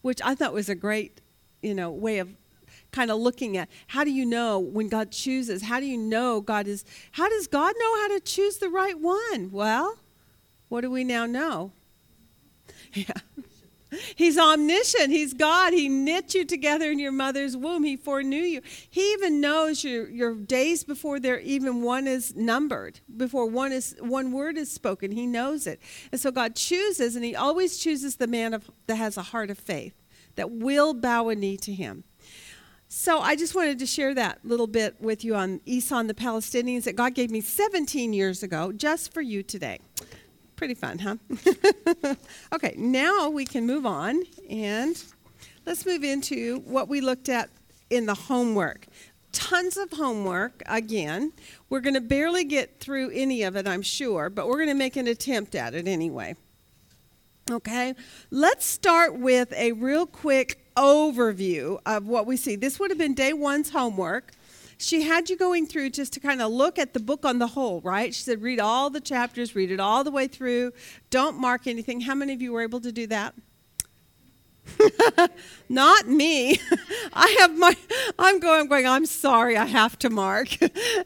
which 0.00 0.18
I 0.24 0.34
thought 0.34 0.54
was 0.54 0.70
a 0.70 0.74
great, 0.74 1.20
you 1.60 1.74
know, 1.74 1.90
way 1.90 2.20
of 2.20 2.30
kind 2.90 3.10
of 3.10 3.18
looking 3.18 3.58
at 3.58 3.68
how 3.88 4.02
do 4.02 4.10
you 4.10 4.24
know 4.24 4.58
when 4.58 4.88
God 4.88 5.10
chooses? 5.10 5.64
How 5.64 5.78
do 5.78 5.84
you 5.84 5.98
know 5.98 6.40
God 6.40 6.66
is 6.66 6.86
how 7.12 7.28
does 7.28 7.46
God 7.46 7.74
know 7.78 8.00
how 8.00 8.08
to 8.14 8.20
choose 8.20 8.56
the 8.56 8.70
right 8.70 8.98
one? 8.98 9.50
Well, 9.52 9.98
what 10.70 10.80
do 10.80 10.90
we 10.90 11.04
now 11.04 11.26
know? 11.26 11.72
Yeah. 12.94 13.12
He's 14.14 14.38
omniscient. 14.38 15.10
He's 15.10 15.34
God. 15.34 15.72
He 15.72 15.88
knit 15.88 16.34
you 16.34 16.44
together 16.44 16.90
in 16.90 16.98
your 16.98 17.12
mother's 17.12 17.56
womb. 17.56 17.84
He 17.84 17.96
foreknew 17.96 18.42
you. 18.42 18.60
He 18.90 19.12
even 19.12 19.40
knows 19.40 19.84
your, 19.84 20.08
your 20.08 20.34
days 20.34 20.84
before 20.84 21.20
there 21.20 21.40
even 21.40 21.82
one 21.82 22.06
is 22.06 22.34
numbered, 22.34 23.00
before 23.16 23.46
one 23.46 23.72
is 23.72 23.96
one 24.00 24.32
word 24.32 24.56
is 24.56 24.70
spoken. 24.70 25.12
He 25.12 25.26
knows 25.26 25.66
it. 25.66 25.80
And 26.12 26.20
so 26.20 26.30
God 26.30 26.54
chooses, 26.54 27.16
and 27.16 27.24
He 27.24 27.36
always 27.36 27.78
chooses 27.78 28.16
the 28.16 28.26
man 28.26 28.54
of, 28.54 28.70
that 28.86 28.96
has 28.96 29.16
a 29.16 29.22
heart 29.22 29.50
of 29.50 29.58
faith, 29.58 29.94
that 30.36 30.50
will 30.50 30.94
bow 30.94 31.28
a 31.28 31.34
knee 31.34 31.56
to 31.58 31.72
Him. 31.72 32.04
So 32.88 33.18
I 33.18 33.34
just 33.34 33.54
wanted 33.54 33.80
to 33.80 33.86
share 33.86 34.14
that 34.14 34.38
little 34.44 34.68
bit 34.68 35.00
with 35.00 35.24
you 35.24 35.34
on 35.34 35.60
Esau 35.64 35.98
and 35.98 36.08
the 36.08 36.14
Palestinians 36.14 36.84
that 36.84 36.94
God 36.94 37.14
gave 37.14 37.30
me 37.30 37.40
17 37.40 38.12
years 38.12 38.42
ago, 38.42 38.70
just 38.70 39.12
for 39.12 39.20
you 39.20 39.42
today. 39.42 39.80
Pretty 40.56 40.74
fun, 40.74 40.98
huh? 40.98 41.16
okay, 42.52 42.74
now 42.76 43.28
we 43.28 43.44
can 43.44 43.66
move 43.66 43.84
on 43.84 44.22
and 44.48 45.02
let's 45.66 45.84
move 45.84 46.04
into 46.04 46.60
what 46.60 46.88
we 46.88 47.00
looked 47.00 47.28
at 47.28 47.50
in 47.90 48.06
the 48.06 48.14
homework. 48.14 48.86
Tons 49.32 49.76
of 49.76 49.90
homework 49.90 50.62
again. 50.66 51.32
We're 51.68 51.80
going 51.80 51.94
to 51.94 52.00
barely 52.00 52.44
get 52.44 52.78
through 52.78 53.10
any 53.10 53.42
of 53.42 53.56
it, 53.56 53.66
I'm 53.66 53.82
sure, 53.82 54.30
but 54.30 54.46
we're 54.46 54.58
going 54.58 54.68
to 54.68 54.74
make 54.74 54.96
an 54.96 55.08
attempt 55.08 55.56
at 55.56 55.74
it 55.74 55.88
anyway. 55.88 56.36
Okay, 57.50 57.94
let's 58.30 58.64
start 58.64 59.18
with 59.18 59.52
a 59.52 59.72
real 59.72 60.06
quick 60.06 60.64
overview 60.76 61.78
of 61.84 62.06
what 62.06 62.26
we 62.26 62.36
see. 62.36 62.56
This 62.56 62.78
would 62.78 62.90
have 62.90 62.98
been 62.98 63.12
day 63.12 63.32
one's 63.32 63.70
homework 63.70 64.32
she 64.84 65.02
had 65.02 65.30
you 65.30 65.36
going 65.36 65.66
through 65.66 65.90
just 65.90 66.12
to 66.12 66.20
kind 66.20 66.42
of 66.42 66.52
look 66.52 66.78
at 66.78 66.92
the 66.92 67.00
book 67.00 67.24
on 67.24 67.38
the 67.38 67.46
whole, 67.48 67.80
right? 67.80 68.14
She 68.14 68.22
said, 68.22 68.42
read 68.42 68.60
all 68.60 68.90
the 68.90 69.00
chapters, 69.00 69.54
read 69.54 69.70
it 69.70 69.80
all 69.80 70.04
the 70.04 70.10
way 70.10 70.26
through. 70.26 70.72
Don't 71.08 71.38
mark 71.38 71.66
anything. 71.66 72.02
How 72.02 72.14
many 72.14 72.34
of 72.34 72.42
you 72.42 72.52
were 72.52 72.62
able 72.62 72.80
to 72.80 72.92
do 72.92 73.06
that? 73.06 73.34
Not 75.68 76.06
me. 76.08 76.58
I 77.12 77.36
have 77.40 77.56
my, 77.56 77.74
I'm 78.18 78.40
going, 78.40 78.60
I'm 78.60 78.66
going, 78.66 78.86
I'm 78.86 79.06
sorry, 79.06 79.56
I 79.56 79.66
have 79.66 79.98
to 80.00 80.10
mark. 80.10 80.48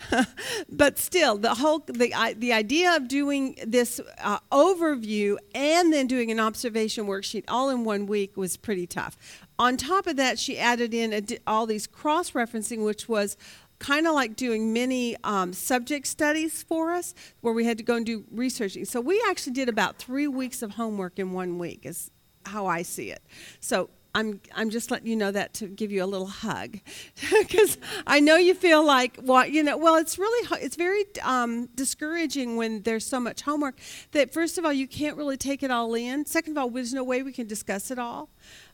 but 0.68 0.98
still, 0.98 1.38
the 1.38 1.54
whole, 1.54 1.80
the, 1.86 2.34
the 2.36 2.52
idea 2.52 2.96
of 2.96 3.08
doing 3.08 3.58
this 3.64 4.00
uh, 4.22 4.38
overview 4.50 5.36
and 5.54 5.92
then 5.92 6.06
doing 6.06 6.30
an 6.30 6.40
observation 6.40 7.06
worksheet 7.06 7.44
all 7.48 7.70
in 7.70 7.84
one 7.84 8.06
week 8.06 8.36
was 8.36 8.56
pretty 8.56 8.86
tough. 8.86 9.16
On 9.58 9.76
top 9.76 10.06
of 10.06 10.16
that, 10.16 10.38
she 10.38 10.58
added 10.58 10.94
in 10.94 11.12
a, 11.12 11.22
all 11.46 11.66
these 11.66 11.86
cross 11.86 12.30
referencing, 12.30 12.84
which 12.84 13.08
was 13.08 13.36
kind 13.78 14.06
of 14.06 14.14
like 14.14 14.36
doing 14.36 14.72
many 14.72 15.16
um, 15.24 15.52
subject 15.52 16.06
studies 16.06 16.62
for 16.62 16.92
us 16.92 17.14
where 17.40 17.54
we 17.54 17.64
had 17.64 17.78
to 17.78 17.84
go 17.84 17.96
and 17.96 18.06
do 18.06 18.24
researching. 18.30 18.84
So 18.84 19.00
we 19.00 19.22
actually 19.28 19.52
did 19.52 19.68
about 19.68 19.98
three 19.98 20.28
weeks 20.28 20.62
of 20.62 20.72
homework 20.72 21.18
in 21.18 21.32
one 21.32 21.58
week, 21.58 21.80
is 21.84 22.10
how 22.44 22.66
I 22.66 22.82
see 22.82 23.10
it. 23.10 23.22
So 23.60 23.90
I'm, 24.14 24.40
I'm 24.54 24.70
just 24.70 24.90
letting 24.90 25.06
you 25.06 25.16
know 25.16 25.30
that 25.30 25.54
to 25.54 25.68
give 25.68 25.92
you 25.92 26.02
a 26.02 26.06
little 26.06 26.26
hug 26.26 26.78
because 27.30 27.78
I 28.06 28.20
know 28.20 28.36
you 28.36 28.54
feel 28.54 28.84
like 28.84 29.18
well 29.22 29.46
you 29.46 29.62
know 29.62 29.76
well 29.76 29.96
it's 29.96 30.18
really 30.18 30.48
it's 30.60 30.76
very 30.76 31.04
um, 31.22 31.66
discouraging 31.74 32.56
when 32.56 32.82
there's 32.82 33.06
so 33.06 33.20
much 33.20 33.42
homework 33.42 33.78
that 34.12 34.32
first 34.32 34.58
of 34.58 34.64
all 34.64 34.72
you 34.72 34.88
can't 34.88 35.16
really 35.16 35.36
take 35.36 35.62
it 35.62 35.70
all 35.70 35.94
in 35.94 36.24
second 36.26 36.56
of 36.56 36.58
all 36.58 36.70
there's 36.70 36.94
no 36.94 37.04
way 37.04 37.22
we 37.22 37.32
can 37.32 37.46
discuss 37.46 37.90
it 37.90 37.98
all 37.98 38.30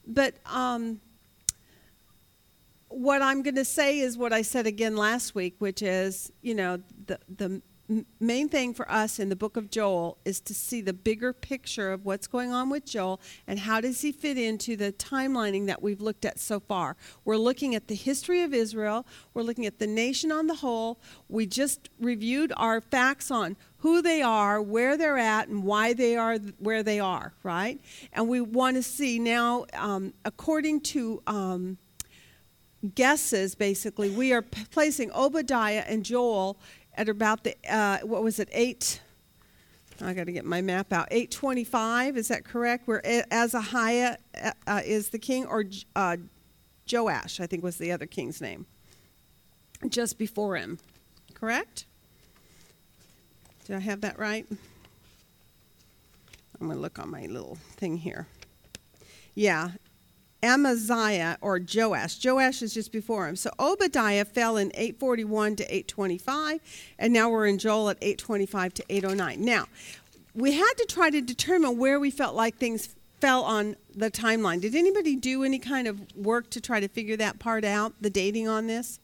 but 0.07 0.34
um, 0.46 1.00
what 2.95 3.22
I'm 3.22 3.42
going 3.42 3.57
to 3.57 3.64
say 3.64 3.99
is 3.99 4.16
what 4.16 4.32
I 4.32 4.42
said 4.42 4.66
again 4.66 4.97
last 4.97 5.34
week, 5.34 5.57
which 5.59 5.82
is, 5.82 6.30
you 6.42 6.55
know, 6.55 6.80
the, 7.07 7.18
the 7.28 7.62
main 8.20 8.49
thing 8.49 8.72
for 8.72 8.90
us 8.90 9.18
in 9.18 9.28
the 9.28 9.36
book 9.36 9.57
of 9.57 9.68
Joel 9.68 10.16
is 10.24 10.40
to 10.42 10.55
see 10.55 10.80
the 10.80 10.92
bigger 10.92 11.32
picture 11.32 11.92
of 11.92 12.05
what's 12.05 12.26
going 12.26 12.53
on 12.53 12.70
with 12.70 12.86
Joel 12.86 13.20
and 13.47 13.59
how 13.59 13.80
does 13.80 14.01
he 14.01 14.12
fit 14.12 14.38
into 14.38 14.76
the 14.76 14.92
timelining 14.92 15.66
that 15.66 15.82
we've 15.82 16.01
looked 16.01 16.24
at 16.24 16.38
so 16.38 16.61
far. 16.61 16.97
We're 17.24 17.36
looking 17.36 17.74
at 17.74 17.88
the 17.88 17.95
history 17.95 18.42
of 18.42 18.55
Israel, 18.55 19.07
we're 19.34 19.42
looking 19.42 19.66
at 19.66 19.80
the 19.80 19.86
nation 19.86 20.32
on 20.32 20.47
the 20.47 20.55
whole. 20.55 21.01
We 21.28 21.47
just 21.47 21.90
reviewed 21.99 22.53
our 22.57 22.80
facts 22.80 23.30
on 23.30 23.57
who 23.78 24.01
they 24.03 24.22
are, 24.22 24.62
where 24.62 24.97
they're 24.97 25.18
at, 25.18 25.49
and 25.49 25.64
why 25.64 25.92
they 25.92 26.16
are 26.16 26.38
where 26.59 26.82
they 26.82 27.01
are, 27.01 27.34
right? 27.42 27.80
And 28.12 28.28
we 28.28 28.40
want 28.40 28.76
to 28.76 28.82
see 28.82 29.18
now, 29.18 29.66
um, 29.74 30.14
according 30.24 30.82
to. 30.82 31.22
Um, 31.26 31.78
guesses 32.95 33.55
basically. 33.55 34.11
We 34.11 34.32
are 34.32 34.43
p- 34.43 34.64
placing 34.70 35.11
obadiah 35.12 35.85
and 35.87 36.05
joel 36.05 36.59
at 36.97 37.09
about 37.09 37.45
the 37.45 37.57
uh, 37.68 37.99
what 38.01 38.22
was 38.22 38.39
it 38.39 38.49
eight 38.53 39.01
i 40.01 40.12
got 40.12 40.24
to 40.24 40.32
get 40.32 40.45
my 40.45 40.61
map 40.61 40.93
out 40.93 41.07
825 41.11 42.16
is 42.16 42.28
that 42.28 42.45
correct? 42.45 42.87
Where 42.89 43.01
azahiah 43.03 44.16
uh, 44.43 44.51
uh, 44.66 44.80
is 44.85 45.11
the 45.11 45.18
king 45.18 45.47
or 45.47 45.64
uh, 45.95 46.16
joash 46.91 47.41
i 47.41 47.47
think 47.47 47.62
was 47.62 47.78
the 47.78 47.93
other 47.93 48.07
king's 48.07 48.41
name 48.41 48.66
just 49.89 50.18
before 50.18 50.57
him 50.57 50.78
correct? 51.35 51.87
Did 53.66 53.76
i 53.76 53.80
have 53.80 54.01
that 54.03 54.18
right? 54.18 54.47
I'm 56.61 56.68
going 56.68 56.76
to 56.76 56.82
look 56.82 56.99
on 56.99 57.11
my 57.11 57.26
little 57.26 57.59
thing 57.76 57.97
here. 57.99 58.26
Yeah 59.35 59.72
Amaziah 60.45 61.38
or 61.40 61.59
Joash. 61.59 62.22
Joash 62.22 62.61
is 62.61 62.74
just 62.74 62.92
before 62.92 63.26
him. 63.26 63.34
So 63.34 63.51
Obadiah 63.59 64.26
fell 64.26 64.59
in 64.59 64.70
841 64.74 65.57
to 65.57 65.64
825, 65.64 66.61
and 66.99 67.12
now 67.12 67.30
we're 67.30 67.47
in 67.47 67.59
Joel 67.59 67.88
at 67.88 67.97
825 68.03 68.74
to 68.74 68.84
809. 68.90 69.42
Now, 69.42 69.64
we 70.34 70.53
had 70.53 70.72
to 70.76 70.84
try 70.84 71.09
to 71.09 71.22
determine 71.22 71.78
where 71.78 71.99
we 71.99 72.11
felt 72.11 72.34
like 72.34 72.57
things 72.57 72.95
fell 73.20 73.42
on 73.42 73.76
the 73.95 74.11
timeline. 74.11 74.61
Did 74.61 74.74
anybody 74.74 75.16
do 75.16 75.45
any 75.45 75.59
kind 75.59 75.88
of 75.88 76.01
work 76.14 76.51
to 76.51 76.61
try 76.61 76.78
to 76.78 76.88
figure 76.88 77.16
that 77.16 77.38
part 77.38 77.64
out, 77.64 77.95
the 78.03 78.11
dating 78.11 78.47
on 78.47 78.66
this? 78.66 79.01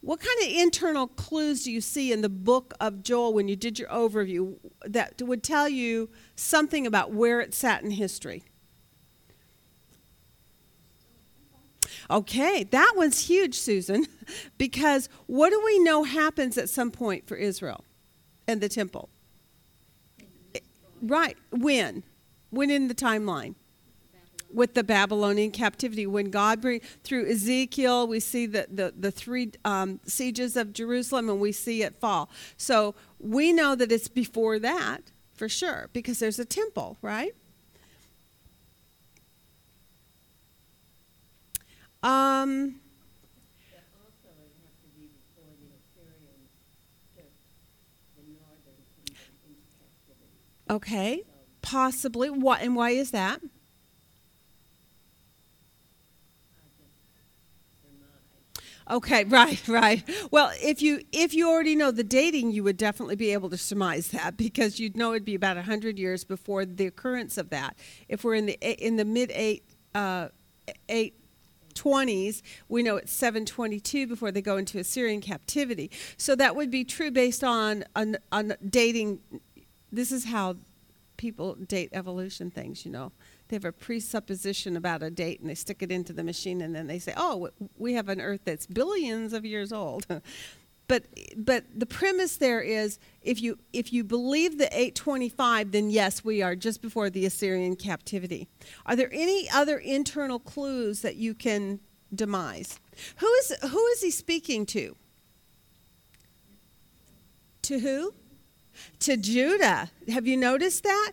What 0.00 0.20
kind 0.20 0.40
of 0.42 0.58
internal 0.58 1.08
clues 1.08 1.64
do 1.64 1.72
you 1.72 1.80
see 1.82 2.12
in 2.12 2.22
the 2.22 2.28
book 2.28 2.72
of 2.80 3.02
Joel 3.02 3.34
when 3.34 3.48
you 3.48 3.56
did 3.56 3.78
your 3.78 3.88
overview 3.88 4.56
that 4.86 5.20
would 5.20 5.42
tell 5.42 5.68
you 5.68 6.08
something 6.34 6.86
about 6.86 7.12
where 7.12 7.40
it 7.40 7.52
sat 7.52 7.82
in 7.82 7.90
history? 7.90 8.44
Okay, 12.10 12.64
that 12.64 12.94
one's 12.96 13.26
huge, 13.26 13.54
Susan, 13.54 14.06
because 14.58 15.08
what 15.26 15.50
do 15.50 15.62
we 15.64 15.78
know 15.80 16.04
happens 16.04 16.58
at 16.58 16.68
some 16.68 16.90
point 16.90 17.26
for 17.26 17.36
Israel 17.36 17.84
and 18.46 18.60
the 18.60 18.68
temple? 18.68 19.08
Right, 21.02 21.36
when? 21.50 22.02
When 22.50 22.70
in 22.70 22.88
the 22.88 22.94
timeline? 22.94 23.54
With 24.52 24.74
the 24.74 24.84
Babylonian 24.84 25.50
captivity, 25.50 26.06
when 26.06 26.30
God 26.30 26.60
bring 26.60 26.80
through 27.02 27.28
Ezekiel, 27.30 28.06
we 28.06 28.20
see 28.20 28.46
the 28.46 28.66
the, 28.70 28.94
the 28.96 29.10
three 29.10 29.50
um, 29.64 30.00
sieges 30.06 30.56
of 30.56 30.72
Jerusalem, 30.72 31.28
and 31.28 31.40
we 31.40 31.52
see 31.52 31.82
it 31.82 31.96
fall. 31.96 32.30
So 32.56 32.94
we 33.18 33.52
know 33.52 33.74
that 33.74 33.90
it's 33.90 34.08
before 34.08 34.58
that 34.60 35.10
for 35.34 35.48
sure, 35.48 35.90
because 35.92 36.20
there's 36.20 36.38
a 36.38 36.44
temple, 36.44 36.96
right? 37.02 37.34
Um, 37.34 37.34
But 37.34 37.34
also 37.34 37.34
it 37.34 39.14
would 39.84 39.94
have 39.94 39.94
to 39.94 39.94
be 39.94 39.94
before 39.96 40.74
the 40.74 40.74
Assyrians 40.74 40.74
took 40.74 40.74
the 40.76 40.84
northern 40.84 40.84
kingdom 40.84 41.76
into 41.76 41.85
captivity. 49.78 50.30
okay, 50.70 51.22
possibly. 51.62 52.30
What 52.30 52.60
and 52.62 52.76
why 52.76 52.90
is 52.90 53.10
that? 53.10 53.40
Okay, 58.88 59.24
right, 59.28 59.66
right. 59.68 60.02
Well, 60.30 60.52
if 60.62 60.80
you 60.82 61.02
if 61.12 61.34
you 61.34 61.48
already 61.48 61.74
know 61.74 61.90
the 61.90 62.04
dating, 62.04 62.52
you 62.52 62.62
would 62.64 62.76
definitely 62.76 63.16
be 63.16 63.32
able 63.32 63.50
to 63.50 63.58
surmise 63.58 64.08
that 64.08 64.36
because 64.36 64.78
you'd 64.78 64.96
know 64.96 65.12
it'd 65.12 65.24
be 65.24 65.34
about 65.34 65.56
hundred 65.56 65.98
years 65.98 66.24
before 66.24 66.64
the 66.64 66.86
occurrence 66.86 67.36
of 67.38 67.50
that. 67.50 67.76
If 68.08 68.24
we're 68.24 68.34
in 68.34 68.46
the 68.46 68.58
in 68.62 68.96
the 68.96 69.04
mid 69.04 69.30
eight 69.34 69.64
uh, 69.94 70.28
eight 70.88 71.14
twenties, 71.76 72.42
we 72.68 72.82
know 72.82 72.96
it's 72.96 73.12
seven 73.12 73.46
twenty 73.46 73.78
two 73.78 74.06
before 74.06 74.32
they 74.32 74.42
go 74.42 74.56
into 74.56 74.78
Assyrian 74.78 75.20
captivity. 75.20 75.90
So 76.16 76.34
that 76.34 76.56
would 76.56 76.70
be 76.70 76.84
true 76.84 77.10
based 77.12 77.44
on 77.44 77.84
on, 77.94 78.16
on 78.32 78.54
dating. 78.68 79.20
This 79.92 80.10
is 80.10 80.24
how 80.24 80.56
people 81.16 81.54
date 81.54 81.90
evolution 81.92 82.50
things. 82.50 82.84
You 82.84 82.90
know, 82.90 83.12
they 83.48 83.56
have 83.56 83.64
a 83.64 83.72
presupposition 83.72 84.76
about 84.76 85.02
a 85.02 85.10
date 85.10 85.40
and 85.40 85.48
they 85.48 85.54
stick 85.54 85.82
it 85.82 85.92
into 85.92 86.12
the 86.12 86.24
machine 86.24 86.60
and 86.60 86.74
then 86.74 86.88
they 86.88 86.98
say, 86.98 87.14
"Oh, 87.16 87.50
we 87.76 87.94
have 87.94 88.08
an 88.08 88.20
Earth 88.20 88.40
that's 88.44 88.66
billions 88.66 89.32
of 89.32 89.44
years 89.44 89.72
old." 89.72 90.06
but 90.88 91.04
but 91.36 91.64
the 91.74 91.86
premise 91.86 92.36
there 92.36 92.60
is 92.60 92.98
if 93.22 93.42
you 93.42 93.58
if 93.72 93.92
you 93.92 94.04
believe 94.04 94.58
the 94.58 94.66
825, 94.66 95.72
then 95.72 95.90
yes, 95.90 96.24
we 96.24 96.42
are 96.42 96.54
just 96.54 96.80
before 96.80 97.10
the 97.10 97.26
Assyrian 97.26 97.76
captivity. 97.76 98.48
Are 98.84 98.96
there 98.96 99.10
any 99.12 99.48
other 99.50 99.78
internal 99.78 100.38
clues 100.38 101.02
that 101.02 101.16
you 101.16 101.34
can 101.34 101.80
demise? 102.14 102.78
Who 103.16 103.26
is 103.26 103.52
who 103.70 103.86
is 103.86 104.02
he 104.02 104.10
speaking 104.10 104.66
to? 104.66 104.96
To 107.62 107.80
who? 107.80 108.14
To 109.00 109.16
Judah. 109.16 109.90
Have 110.08 110.26
you 110.26 110.36
noticed 110.36 110.84
that? 110.84 111.12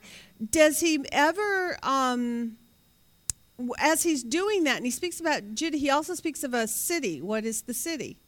Does 0.51 0.82
he 0.82 1.03
ever, 1.11 1.78
um, 1.82 2.57
as 3.80 4.03
he's 4.03 4.24
doing 4.24 4.65
that, 4.65 4.78
and 4.78 4.86
he 4.86 4.91
speaks 4.91 5.19
about 5.19 5.55
Judah, 5.55 5.78
he 5.78 5.89
also 5.89 6.13
speaks 6.13 6.43
of 6.43 6.53
a 6.53 6.67
city. 6.67 7.21
What 7.21 7.45
is 7.45 7.63
the 7.63 7.74
city? 7.74 8.19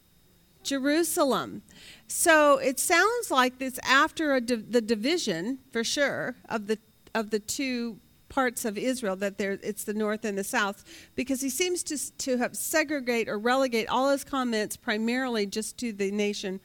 Jerusalem. 0.66 1.62
So 2.08 2.58
it 2.58 2.78
sounds 2.78 3.30
like 3.30 3.54
it's 3.60 3.78
after 3.84 4.34
a 4.34 4.40
div- 4.40 4.72
the 4.72 4.80
division, 4.80 5.58
for 5.70 5.84
sure, 5.84 6.36
of 6.48 6.66
the 6.66 6.78
of 7.14 7.30
the 7.30 7.38
two 7.38 7.98
parts 8.28 8.64
of 8.64 8.76
Israel 8.76 9.16
that 9.16 9.38
there 9.38 9.58
it's 9.62 9.84
the 9.84 9.94
north 9.94 10.24
and 10.24 10.36
the 10.36 10.44
south, 10.44 10.84
because 11.14 11.40
he 11.40 11.48
seems 11.48 11.82
to 11.84 11.96
to 12.18 12.36
have 12.38 12.56
segregate 12.56 13.28
or 13.28 13.38
relegate 13.38 13.88
all 13.88 14.10
his 14.10 14.24
comments 14.24 14.76
primarily 14.76 15.46
just 15.46 15.78
to 15.78 15.92
the 15.92 16.10
nation 16.10 16.60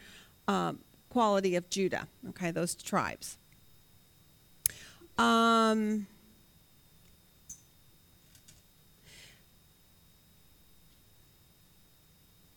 um, 0.47 0.79
quality 1.09 1.55
of 1.55 1.69
Judah. 1.69 2.07
Okay, 2.29 2.51
those 2.51 2.75
tribes. 2.75 3.37
Um, 5.17 6.07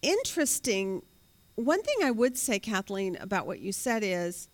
interesting. 0.03 1.03
One 1.57 1.83
thing 1.83 1.97
I 2.03 2.11
would 2.11 2.37
say, 2.37 2.59
Kathleen, 2.59 3.17
about 3.21 3.47
what 3.47 3.61
you 3.61 3.71
said 3.71 4.03
is 4.03 4.49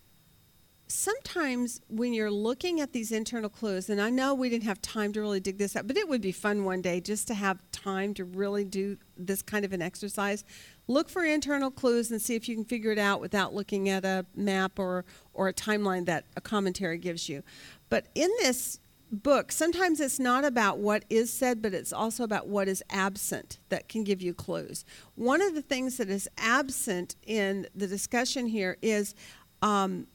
sometimes 0.91 1.79
when 1.87 2.13
you're 2.13 2.29
looking 2.29 2.81
at 2.81 2.91
these 2.91 3.11
internal 3.11 3.49
clues, 3.49 3.89
and 3.89 4.01
I 4.01 4.09
know 4.09 4.35
we 4.35 4.49
didn't 4.49 4.65
have 4.65 4.81
time 4.81 5.13
to 5.13 5.21
really 5.21 5.39
dig 5.39 5.57
this 5.57 5.75
out, 5.75 5.87
but 5.87 5.97
it 5.97 6.07
would 6.07 6.21
be 6.21 6.31
fun 6.31 6.63
one 6.63 6.81
day 6.81 6.99
just 6.99 7.27
to 7.29 7.33
have 7.33 7.59
time 7.71 8.13
to 8.15 8.25
really 8.25 8.65
do 8.65 8.97
this 9.17 9.41
kind 9.41 9.65
of 9.65 9.73
an 9.73 9.81
exercise. 9.81 10.43
Look 10.87 11.09
for 11.09 11.23
internal 11.23 11.71
clues 11.71 12.11
and 12.11 12.21
see 12.21 12.35
if 12.35 12.47
you 12.47 12.55
can 12.55 12.65
figure 12.65 12.91
it 12.91 12.99
out 12.99 13.21
without 13.21 13.53
looking 13.53 13.89
at 13.89 14.05
a 14.05 14.25
map 14.35 14.77
or, 14.77 15.05
or 15.33 15.47
a 15.47 15.53
timeline 15.53 16.05
that 16.05 16.25
a 16.35 16.41
commentary 16.41 16.97
gives 16.97 17.29
you. 17.29 17.41
But 17.89 18.07
in 18.13 18.29
this 18.39 18.79
book, 19.11 19.51
sometimes 19.51 19.99
it's 19.99 20.19
not 20.19 20.45
about 20.45 20.79
what 20.79 21.05
is 21.09 21.31
said, 21.31 21.61
but 21.61 21.73
it's 21.73 21.91
also 21.91 22.23
about 22.23 22.47
what 22.47 22.67
is 22.67 22.81
absent 22.89 23.59
that 23.69 23.89
can 23.89 24.03
give 24.03 24.21
you 24.21 24.33
clues. 24.33 24.85
One 25.15 25.41
of 25.41 25.53
the 25.53 25.61
things 25.61 25.97
that 25.97 26.09
is 26.09 26.29
absent 26.37 27.15
in 27.25 27.67
the 27.75 27.87
discussion 27.87 28.47
here 28.47 28.77
is 28.81 29.13
um, 29.61 30.07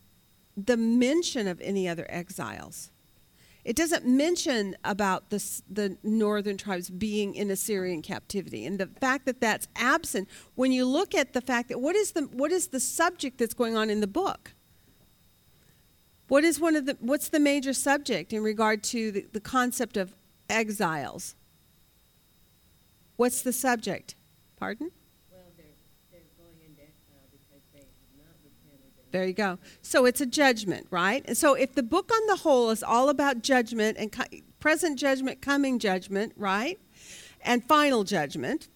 the 0.57 0.77
mention 0.77 1.47
of 1.47 1.61
any 1.61 1.89
other 1.89 2.07
exiles. 2.09 2.91
It 3.65 3.75
doesn't 3.75 4.07
mention 4.07 4.77
about 4.85 5.31
the, 5.31 5.45
the 5.69 5.99
northern 6.05 6.57
tribes 6.57 6.89
being 6.89 7.35
in 7.35 7.51
Assyrian 7.51 8.01
captivity, 8.01 8.65
and 8.65 8.79
the 8.79 8.87
fact 8.87 9.27
that 9.27 9.41
that's 9.41 9.67
absent. 9.75 10.29
When 10.55 10.71
you 10.71 10.87
look 10.87 11.17
at 11.17 11.33
the 11.33 11.41
fact 11.41 11.69
that 11.71 11.81
what 11.81 11.97
is 11.97 12.13
the 12.13 12.23
what 12.23 12.53
is 12.53 12.69
the 12.69 12.79
subject 12.79 13.39
that's 13.39 13.55
going 13.55 13.77
on 13.77 13.91
in 13.91 14.01
the 14.01 14.07
book? 14.07 14.53
What 16.29 16.43
is 16.43 16.59
one 16.59 16.75
of 16.75 16.87
the 16.87 16.97
what's 17.01 17.29
the 17.29 17.39
major 17.39 17.73
subject 17.73 18.33
in 18.33 18.43
regard 18.43 18.83
to 18.85 19.13
the, 19.13 19.27
the 19.33 19.41
concept 19.41 19.97
of 19.97 20.15
exiles? 20.51 21.37
What's 23.17 23.43
the 23.43 23.53
subject? 23.53 24.15
Pardon? 24.57 24.91
Well, 25.31 25.41
they're, 25.57 25.67
they're 26.11 26.21
going 26.37 26.59
into 26.69 26.83
exile 26.83 27.25
because 27.31 27.63
they 27.73 27.81
have 27.81 27.87
not 28.19 28.35
repented. 28.45 29.13
There 29.13 29.25
you 29.25 29.33
go. 29.33 29.59
So 29.83 30.05
it's 30.05 30.21
a 30.21 30.27
judgment, 30.27 30.87
right? 30.91 31.25
And 31.27 31.37
so 31.37 31.55
if 31.55 31.75
the 31.75 31.83
book 31.83 32.11
on 32.13 32.27
the 32.27 32.37
whole 32.37 32.71
is 32.71 32.83
all 32.83 33.09
about 33.09 33.43
judgment 33.43 33.97
and 33.99 34.13
co- 34.13 34.25
present 34.59 34.99
judgment, 34.99 35.41
coming 35.41 35.79
judgment, 35.79 36.33
right? 36.37 36.79
And 37.41 37.65
final 37.65 38.03
judgment, 38.05 38.69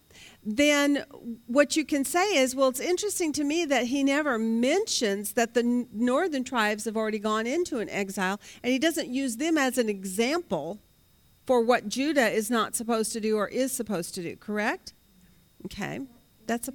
then 0.43 1.05
what 1.45 1.75
you 1.75 1.85
can 1.85 2.03
say 2.03 2.35
is, 2.35 2.55
well, 2.55 2.69
it's 2.69 2.79
interesting 2.79 3.31
to 3.33 3.43
me 3.43 3.65
that 3.65 3.85
he 3.87 4.03
never 4.03 4.39
mentions 4.39 5.33
that 5.33 5.53
the 5.53 5.85
northern 5.93 6.43
tribes 6.43 6.85
have 6.85 6.97
already 6.97 7.19
gone 7.19 7.45
into 7.45 7.77
an 7.77 7.89
exile, 7.89 8.39
and 8.63 8.71
he 8.71 8.79
doesn't 8.79 9.09
use 9.09 9.37
them 9.37 9.57
as 9.57 9.77
an 9.77 9.87
example 9.87 10.79
for 11.45 11.61
what 11.61 11.87
Judah 11.87 12.29
is 12.29 12.49
not 12.49 12.75
supposed 12.75 13.13
to 13.13 13.19
do 13.19 13.37
or 13.37 13.47
is 13.47 13.71
supposed 13.71 14.15
to 14.15 14.23
do, 14.23 14.35
correct? 14.35 14.93
Okay. 15.65 16.01
That's 16.47 16.67
a 16.67 16.73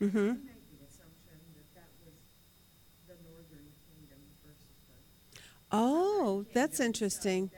I, 0.00 0.47
army 5.70 6.46
that's 6.52 6.80
interesting. 6.80 7.50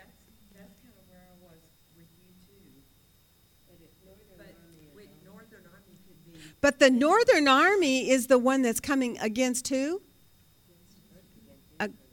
But 6.60 6.78
the 6.78 6.90
northern 6.90 7.48
army 7.48 8.10
is 8.10 8.26
the 8.26 8.38
one 8.38 8.62
that's 8.62 8.80
coming 8.80 9.18
against 9.18 9.68
who? 9.68 10.02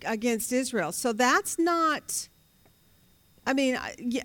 Against 0.06 0.54
Israel. 0.54 0.91
So 0.91 1.12
that's 1.12 1.60
not. 1.60 2.30
I 3.45 3.54
mean, 3.54 3.78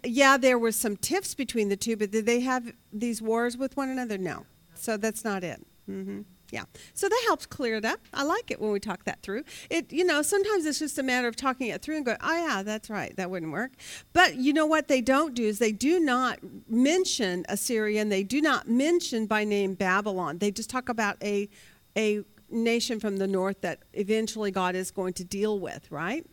yeah, 0.05 0.37
there 0.37 0.59
were 0.59 0.73
some 0.73 0.97
tiffs 0.97 1.35
between 1.35 1.68
the 1.68 1.77
two, 1.77 1.97
but 1.97 2.11
did 2.11 2.27
they 2.27 2.41
have 2.41 2.73
these 2.93 3.20
wars 3.23 3.57
with 3.57 3.77
one 3.77 3.89
another? 3.89 4.18
No. 4.18 4.47
So 4.75 4.97
that's 4.97 5.25
not 5.25 5.43
it. 5.45 5.64
hmm 5.87 6.23
Yeah. 6.53 6.64
So 6.92 7.09
that 7.09 7.22
helps 7.26 7.46
clear 7.46 7.76
it 7.76 7.84
up. 7.86 7.98
I 8.12 8.24
like 8.24 8.50
it 8.50 8.61
when 8.61 8.72
we 8.72 8.78
talk 8.78 9.05
that 9.05 9.22
through. 9.22 9.44
It, 9.70 9.90
you 9.90 10.05
know, 10.05 10.20
sometimes 10.20 10.66
it's 10.66 10.78
just 10.78 10.98
a 10.98 11.03
matter 11.03 11.26
of 11.26 11.34
talking 11.34 11.68
it 11.68 11.80
through 11.80 11.96
and 11.96 12.05
going, 12.05 12.18
oh 12.22 12.46
yeah, 12.46 12.62
that's 12.62 12.90
right, 12.90 13.16
that 13.16 13.30
wouldn't 13.30 13.53
work. 13.53 13.72
But 14.12 14.36
you 14.36 14.53
know 14.53 14.66
what 14.66 14.86
they 14.86 15.00
don't 15.00 15.34
do 15.34 15.44
is 15.44 15.59
they 15.59 15.72
do 15.72 15.98
not 15.98 16.40
mention 16.68 17.46
Assyria 17.48 18.03
and 18.03 18.12
they 18.12 18.22
do 18.22 18.42
not 18.42 18.68
mention 18.68 19.24
by 19.24 19.44
name 19.44 19.72
Babylon. 19.72 20.38
They 20.38 20.50
just 20.50 20.68
talk 20.68 20.90
about 20.90 21.16
a 21.22 21.48
a 21.96 22.22
nation 22.50 23.00
from 23.00 23.16
the 23.16 23.26
north 23.26 23.62
that 23.62 23.80
eventually 23.94 24.50
God 24.50 24.74
is 24.74 24.90
going 24.90 25.14
to 25.14 25.24
deal 25.24 25.59
with, 25.59 25.90
right? 25.90 26.26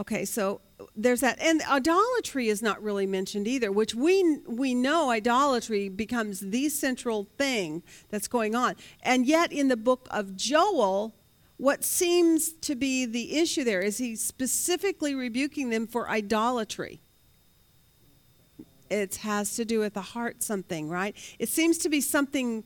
Okay, 0.00 0.24
so 0.24 0.62
there's 0.96 1.20
that, 1.20 1.38
and 1.42 1.60
idolatry 1.68 2.48
is 2.48 2.62
not 2.62 2.82
really 2.82 3.06
mentioned 3.06 3.46
either, 3.46 3.70
which 3.70 3.94
we 3.94 4.38
we 4.46 4.74
know 4.74 5.10
idolatry 5.10 5.90
becomes 5.90 6.40
the 6.40 6.70
central 6.70 7.28
thing 7.36 7.82
that's 8.08 8.26
going 8.26 8.54
on, 8.54 8.76
and 9.02 9.26
yet 9.26 9.52
in 9.52 9.68
the 9.68 9.76
book 9.76 10.08
of 10.10 10.34
Joel, 10.36 11.14
what 11.58 11.84
seems 11.84 12.52
to 12.52 12.74
be 12.74 13.04
the 13.04 13.38
issue 13.38 13.62
there 13.62 13.82
is 13.82 13.98
he's 13.98 14.24
specifically 14.24 15.14
rebuking 15.14 15.68
them 15.68 15.86
for 15.86 16.08
idolatry. 16.08 17.02
It 18.88 19.16
has 19.16 19.54
to 19.56 19.66
do 19.66 19.80
with 19.80 19.92
the 19.92 20.00
heart, 20.00 20.42
something, 20.42 20.88
right? 20.88 21.14
It 21.38 21.50
seems 21.50 21.76
to 21.78 21.90
be 21.90 22.00
something 22.00 22.64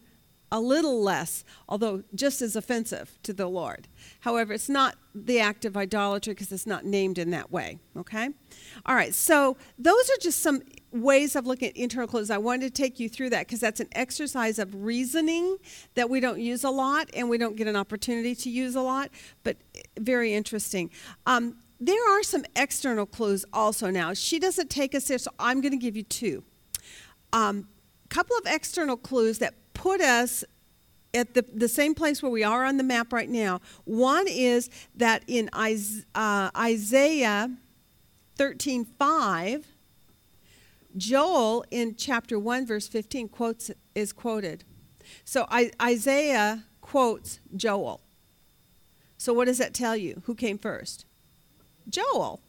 a 0.55 0.61
little 0.61 1.03
less, 1.03 1.45
although 1.69 2.05
just 2.15 2.41
as 2.41 2.55
offensive 2.55 3.19
to 3.25 3.33
the 3.33 3.49
Lord. 3.49 3.89
However, 4.21 4.53
it's 4.53 4.69
not 4.69 4.95
the 5.13 5.41
act 5.41 5.65
of 5.65 5.77
idolatry 5.77 6.33
because 6.33 6.53
it's 6.53 6.65
not 6.65 6.85
named 6.85 7.19
in 7.19 7.31
that 7.31 7.51
way, 7.51 7.81
okay? 7.97 8.29
All 8.87 8.95
right, 8.95 9.13
so 9.13 9.57
those 9.81 10.09
are 10.11 10.17
just 10.21 10.43
some 10.43 10.63
ways 10.93 11.35
of 11.35 11.45
looking 11.45 11.71
at 11.71 11.77
internal 11.77 12.07
clues. 12.07 12.31
I 12.31 12.39
wanted 12.39 12.73
to 12.73 12.83
take 12.83 13.01
you 13.01 13.09
through 13.09 13.31
that 13.31 13.49
because 13.49 13.59
that's 13.59 13.81
an 13.81 13.89
exercise 13.97 14.61
of 14.61 14.73
reasoning 14.85 15.57
that 15.97 16.09
we 16.09 16.21
don't 16.21 16.39
use 16.39 16.63
a 16.63 16.71
lot 16.71 17.11
and 17.17 17.29
we 17.29 17.37
don't 17.37 17.57
get 17.57 17.67
an 17.67 17.75
opportunity 17.75 18.37
to 18.37 18.49
use 18.49 18.77
a 18.77 18.81
lot, 18.81 19.11
but 19.43 19.57
very 19.99 20.35
interesting. 20.35 20.89
Um, 21.27 21.57
there 21.81 22.17
are 22.17 22.23
some 22.23 22.45
external 22.55 23.07
clues 23.07 23.45
also 23.53 23.91
now. 23.91 24.15
She 24.15 24.39
doesn't 24.39 24.71
take 24.71 24.95
us 24.95 25.09
there, 25.09 25.19
so 25.19 25.33
I'm 25.37 25.61
going 25.61 25.73
to 25.73 25.79
give 25.79 25.97
you 25.97 26.05
two. 26.05 26.45
A 27.33 27.39
um, 27.39 27.69
couple 28.09 28.37
of 28.37 28.45
external 28.47 28.97
clues 28.97 29.41
that 29.41 29.55
put 29.75 30.01
us 30.01 30.45
at 31.12 31.35
the, 31.35 31.45
the 31.53 31.68
same 31.68 31.95
place 31.95 32.22
where 32.22 32.33
we 32.33 32.43
are 32.43 32.64
on 32.64 32.77
the 32.77 32.83
map 32.83 33.12
right 33.12 33.29
now. 33.29 33.61
One 33.85 34.27
is 34.29 34.68
that 34.97 35.22
in 35.27 35.49
uh, 35.53 36.51
Isaiah 36.57 37.51
13:5, 38.39 39.64
Joel 40.97 41.64
in 41.70 41.95
chapter 41.97 42.39
1 42.39 42.66
verse 42.66 42.89
15 42.89 43.29
quotes 43.29 43.70
is 43.95 44.12
quoted. 44.12 44.64
So 45.25 45.47
Isaiah 45.81 46.64
quotes 46.81 47.41
Joel. 47.55 48.01
So 49.16 49.33
what 49.33 49.47
does 49.47 49.59
that 49.59 49.75
tell 49.75 49.97
you? 49.97 50.22
Who 50.27 50.35
came 50.35 50.59
first? 50.59 51.07
Joel. 51.89 52.41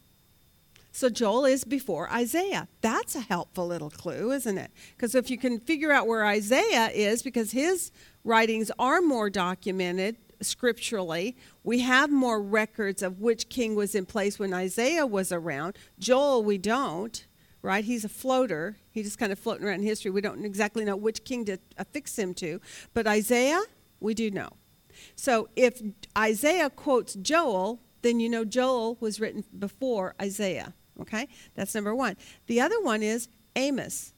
So 0.96 1.10
Joel 1.10 1.44
is 1.44 1.64
before 1.64 2.10
Isaiah. 2.10 2.68
That's 2.80 3.14
a 3.14 3.20
helpful 3.20 3.66
little 3.66 3.90
clue, 3.90 4.32
isn't 4.32 4.56
it? 4.56 4.70
Because 4.96 5.14
if 5.14 5.28
you 5.28 5.36
can 5.36 5.60
figure 5.60 5.92
out 5.92 6.06
where 6.06 6.24
Isaiah 6.24 6.88
is, 6.88 7.22
because 7.22 7.50
his 7.50 7.92
writings 8.24 8.70
are 8.78 9.02
more 9.02 9.28
documented 9.28 10.16
scripturally, 10.40 11.36
we 11.62 11.80
have 11.80 12.10
more 12.10 12.40
records 12.40 13.02
of 13.02 13.20
which 13.20 13.50
king 13.50 13.74
was 13.74 13.94
in 13.94 14.06
place 14.06 14.38
when 14.38 14.54
Isaiah 14.54 15.06
was 15.06 15.32
around. 15.32 15.76
Joel, 15.98 16.42
we 16.42 16.56
don't, 16.56 17.26
right? 17.60 17.84
He's 17.84 18.06
a 18.06 18.08
floater. 18.08 18.78
He's 18.90 19.04
just 19.04 19.18
kind 19.18 19.32
of 19.32 19.38
floating 19.38 19.66
around 19.66 19.80
in 19.80 19.86
history. 19.86 20.10
We 20.10 20.22
don't 20.22 20.46
exactly 20.46 20.86
know 20.86 20.96
which 20.96 21.24
king 21.24 21.44
to 21.44 21.58
affix 21.76 22.18
him 22.18 22.32
to. 22.36 22.58
But 22.94 23.06
Isaiah, 23.06 23.60
we 24.00 24.14
do 24.14 24.30
know. 24.30 24.48
So 25.14 25.50
if 25.56 25.82
Isaiah 26.16 26.70
quotes 26.70 27.16
Joel, 27.16 27.82
then 28.00 28.18
you 28.18 28.30
know 28.30 28.46
Joel 28.46 28.96
was 28.98 29.20
written 29.20 29.44
before 29.58 30.14
Isaiah. 30.22 30.72
Okay? 31.00 31.28
That's 31.54 31.74
number 31.74 31.94
one. 31.94 32.16
The 32.46 32.60
other 32.60 32.80
one 32.80 33.02
is 33.02 33.28
Amos. 33.54 34.12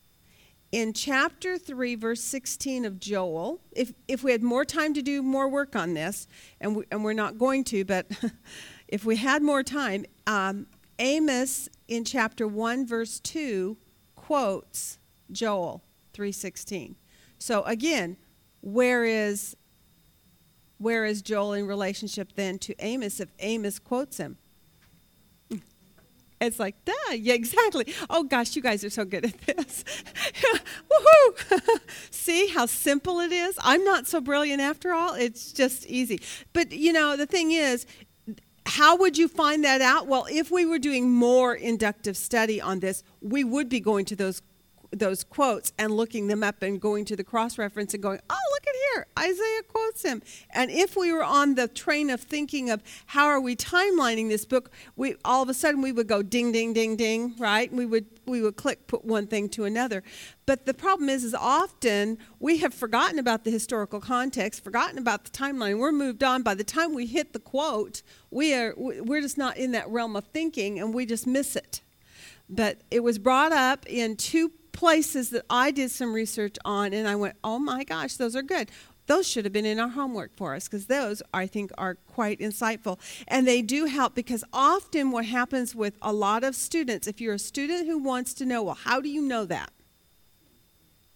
In 0.70 0.92
chapter 0.92 1.56
3, 1.56 1.94
verse 1.94 2.22
16 2.22 2.84
of 2.84 3.00
Joel, 3.00 3.60
if, 3.72 3.94
if 4.06 4.22
we 4.22 4.32
had 4.32 4.42
more 4.42 4.66
time 4.66 4.92
to 4.94 5.00
do 5.00 5.22
more 5.22 5.48
work 5.48 5.74
on 5.74 5.94
this, 5.94 6.26
and, 6.60 6.76
we, 6.76 6.84
and 6.90 7.02
we're 7.02 7.14
not 7.14 7.38
going 7.38 7.64
to, 7.64 7.84
but 7.84 8.06
if 8.88 9.04
we 9.04 9.16
had 9.16 9.42
more 9.42 9.62
time, 9.62 10.04
um, 10.26 10.66
Amos 10.98 11.70
in 11.86 12.04
chapter 12.04 12.46
1, 12.46 12.86
verse 12.86 13.18
2 13.20 13.78
quotes 14.14 14.98
Joel 15.32 15.82
3.16. 16.12 16.96
So 17.38 17.62
again, 17.62 18.16
where 18.60 19.04
is 19.04 19.56
where 20.78 21.04
is 21.04 21.22
Joel 21.22 21.54
in 21.54 21.66
relationship 21.66 22.34
then 22.34 22.58
to 22.60 22.74
Amos 22.78 23.20
if 23.20 23.30
Amos 23.40 23.78
quotes 23.78 24.18
him? 24.18 24.38
It's 26.40 26.58
like, 26.58 26.76
duh, 26.84 26.92
yeah, 27.14 27.34
exactly. 27.34 27.92
Oh 28.08 28.22
gosh, 28.24 28.54
you 28.54 28.62
guys 28.62 28.84
are 28.84 28.90
so 28.90 29.04
good 29.04 29.24
at 29.24 29.38
this. 29.38 29.84
Woohoo! 30.90 31.80
See 32.10 32.48
how 32.48 32.66
simple 32.66 33.20
it 33.20 33.32
is? 33.32 33.58
I'm 33.62 33.84
not 33.84 34.06
so 34.06 34.20
brilliant 34.20 34.60
after 34.60 34.92
all. 34.92 35.14
It's 35.14 35.52
just 35.52 35.86
easy. 35.86 36.20
But 36.52 36.72
you 36.72 36.92
know, 36.92 37.16
the 37.16 37.26
thing 37.26 37.52
is, 37.52 37.86
how 38.66 38.96
would 38.96 39.16
you 39.16 39.28
find 39.28 39.64
that 39.64 39.80
out? 39.80 40.06
Well, 40.06 40.26
if 40.30 40.50
we 40.50 40.64
were 40.66 40.78
doing 40.78 41.10
more 41.10 41.54
inductive 41.54 42.16
study 42.16 42.60
on 42.60 42.80
this, 42.80 43.02
we 43.20 43.42
would 43.42 43.68
be 43.68 43.80
going 43.80 44.04
to 44.06 44.16
those 44.16 44.42
those 44.90 45.24
quotes 45.24 45.72
and 45.78 45.92
looking 45.92 46.28
them 46.28 46.42
up 46.42 46.62
and 46.62 46.80
going 46.80 47.04
to 47.06 47.16
the 47.16 47.24
cross 47.24 47.58
reference 47.58 47.94
and 47.94 48.02
going, 48.02 48.20
oh, 48.30 48.36
look 48.52 48.66
at 48.66 48.74
here, 48.94 49.06
Isaiah 49.18 49.62
quotes 49.68 50.02
him. 50.02 50.22
And 50.50 50.70
if 50.70 50.96
we 50.96 51.12
were 51.12 51.24
on 51.24 51.54
the 51.54 51.68
train 51.68 52.10
of 52.10 52.20
thinking 52.20 52.70
of 52.70 52.82
how 53.06 53.26
are 53.26 53.40
we 53.40 53.54
timelining 53.56 54.28
this 54.28 54.44
book, 54.44 54.70
we 54.96 55.16
all 55.24 55.42
of 55.42 55.48
a 55.48 55.54
sudden 55.54 55.82
we 55.82 55.92
would 55.92 56.06
go 56.06 56.22
ding, 56.22 56.52
ding, 56.52 56.72
ding, 56.72 56.96
ding, 56.96 57.34
right? 57.38 57.72
We 57.72 57.86
would 57.86 58.06
we 58.26 58.42
would 58.42 58.56
click 58.56 58.86
put 58.86 59.04
one 59.04 59.26
thing 59.26 59.48
to 59.50 59.64
another. 59.64 60.02
But 60.46 60.66
the 60.66 60.74
problem 60.74 61.08
is, 61.08 61.24
is 61.24 61.34
often 61.34 62.18
we 62.38 62.58
have 62.58 62.72
forgotten 62.74 63.18
about 63.18 63.44
the 63.44 63.50
historical 63.50 64.00
context, 64.00 64.64
forgotten 64.64 64.98
about 64.98 65.24
the 65.24 65.30
timeline. 65.30 65.78
We're 65.78 65.92
moved 65.92 66.22
on. 66.22 66.42
By 66.42 66.54
the 66.54 66.64
time 66.64 66.94
we 66.94 67.06
hit 67.06 67.32
the 67.32 67.38
quote, 67.38 68.02
we 68.30 68.54
are 68.54 68.74
we're 68.76 69.20
just 69.20 69.38
not 69.38 69.56
in 69.56 69.72
that 69.72 69.88
realm 69.88 70.16
of 70.16 70.24
thinking, 70.26 70.78
and 70.78 70.94
we 70.94 71.06
just 71.06 71.26
miss 71.26 71.56
it. 71.56 71.82
But 72.50 72.80
it 72.90 73.00
was 73.00 73.18
brought 73.18 73.52
up 73.52 73.84
in 73.86 74.16
two 74.16 74.52
places 74.78 75.30
that 75.30 75.44
I 75.50 75.72
did 75.72 75.90
some 75.90 76.12
research 76.12 76.54
on, 76.64 76.92
and 76.92 77.08
I 77.08 77.16
went, 77.16 77.34
oh 77.42 77.58
my 77.58 77.82
gosh, 77.82 78.14
those 78.14 78.36
are 78.36 78.42
good. 78.42 78.70
Those 79.08 79.26
should 79.26 79.44
have 79.44 79.52
been 79.52 79.66
in 79.66 79.80
our 79.80 79.88
homework 79.88 80.36
for 80.36 80.54
us 80.54 80.68
because 80.68 80.86
those, 80.86 81.20
I 81.34 81.48
think, 81.48 81.72
are 81.76 81.96
quite 81.96 82.38
insightful. 82.38 83.00
And 83.26 83.44
they 83.44 83.60
do 83.60 83.86
help 83.86 84.14
because 84.14 84.44
often 84.52 85.10
what 85.10 85.24
happens 85.24 85.74
with 85.74 85.98
a 86.00 86.12
lot 86.12 86.44
of 86.44 86.54
students, 86.54 87.08
if 87.08 87.20
you're 87.20 87.34
a 87.34 87.40
student 87.40 87.88
who 87.88 87.98
wants 87.98 88.32
to 88.34 88.46
know, 88.46 88.62
well, 88.62 88.76
how 88.76 89.00
do 89.00 89.08
you 89.08 89.20
know 89.20 89.44
that? 89.46 89.72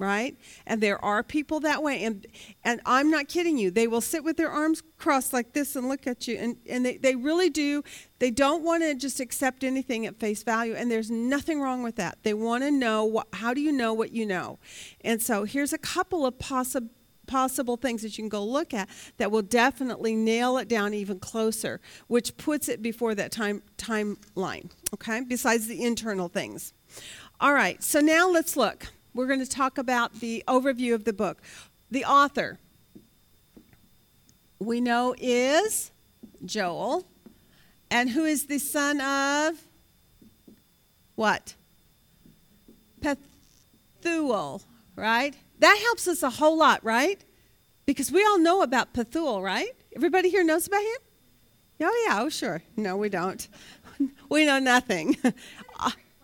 Right? 0.03 0.37
And 0.67 0.81
there 0.81 1.03
are 1.03 1.23
people 1.23 1.61
that 1.61 1.81
way. 1.81 2.03
And, 2.03 2.27
and 2.65 2.81
I'm 2.85 3.09
not 3.09 3.29
kidding 3.29 3.57
you. 3.57 3.71
They 3.71 3.87
will 3.87 4.01
sit 4.01 4.25
with 4.25 4.37
their 4.37 4.51
arms 4.51 4.83
crossed 4.99 5.33
like 5.33 5.53
this 5.53 5.77
and 5.77 5.89
look 5.89 6.09
at 6.09 6.27
you. 6.27 6.37
And, 6.37 6.57
and 6.69 6.85
they, 6.85 6.97
they 6.97 7.15
really 7.15 7.51
do. 7.51 7.85
They 8.19 8.33
don't 8.33 8.65
want 8.65 8.83
to 8.83 8.97
just 8.97 9.21
accept 9.21 9.63
anything 9.63 10.05
at 10.05 10.19
face 10.19 10.43
value. 10.43 10.75
And 10.75 10.91
there's 10.91 11.09
nothing 11.09 11.61
wrong 11.61 11.85
with 11.85 11.95
that. 11.97 12.19
They 12.25 12.35
want 12.35 12.65
to 12.65 12.73
know 12.73 13.05
what, 13.05 13.29
how 13.33 13.55
do 13.55 13.61
you 13.61 13.71
know 13.71 13.95
what 13.95 14.11
you 14.13 14.27
know? 14.27 14.59
And 15.03 15.23
so 15.23 15.45
here's 15.45 15.73
a 15.73 15.79
couple 15.79 16.27
of 16.27 16.39
possible 16.39 16.91
possible 17.29 17.77
things 17.77 18.03
that 18.03 18.19
you 18.19 18.23
can 18.23 18.29
go 18.29 18.45
look 18.45 18.75
at 18.75 18.89
that 19.17 19.31
will 19.31 19.43
definitely 19.43 20.15
nail 20.17 20.59
it 20.59 20.69
down 20.69 20.93
even 20.93 21.21
closer, 21.21 21.81
which 22.09 22.37
puts 22.37 22.69
it 22.69 22.83
before 22.83 23.15
that 23.15 23.31
time 23.31 23.63
timeline. 23.79 24.69
Okay, 24.93 25.21
besides 25.21 25.69
the 25.69 25.85
internal 25.85 26.29
things. 26.29 26.75
All 27.41 27.55
right, 27.55 27.81
so 27.83 28.01
now 28.01 28.29
let's 28.29 28.57
look. 28.57 28.89
We're 29.15 29.27
going 29.27 29.41
to 29.41 29.49
talk 29.49 29.79
about 29.79 30.21
the 30.21 30.43
overview 30.49 30.95
of 30.95 31.05
the 31.05 31.13
book. 31.13 31.43
The 31.91 32.05
author 32.05 32.59
we 34.59 34.81
know 34.81 35.15
is 35.19 35.91
Joel, 36.45 37.05
and 37.91 38.11
who 38.11 38.25
is 38.25 38.47
the 38.47 38.59
son 38.59 39.01
of 39.01 39.61
what? 41.15 41.55
Pethuel, 43.01 44.63
right? 44.97 45.35
That 45.59 45.79
helps 45.83 46.09
us 46.09 46.23
a 46.23 46.31
whole 46.31 46.57
lot, 46.57 46.83
right? 46.85 47.23
Because 47.85 48.11
we 48.11 48.25
all 48.25 48.39
know 48.39 48.63
about 48.63 48.95
Pethuel, 48.95 49.43
right? 49.43 49.71
Everybody 49.95 50.31
here 50.31 50.45
knows 50.45 50.67
about 50.67 50.81
him? 50.83 50.99
Oh, 51.83 52.07
yeah, 52.07 52.23
oh, 52.23 52.29
sure. 52.29 52.63
No, 52.77 52.97
we 52.97 53.09
don't. 53.09 53.47
we 54.29 54.47
know 54.47 54.59
nothing. 54.59 55.17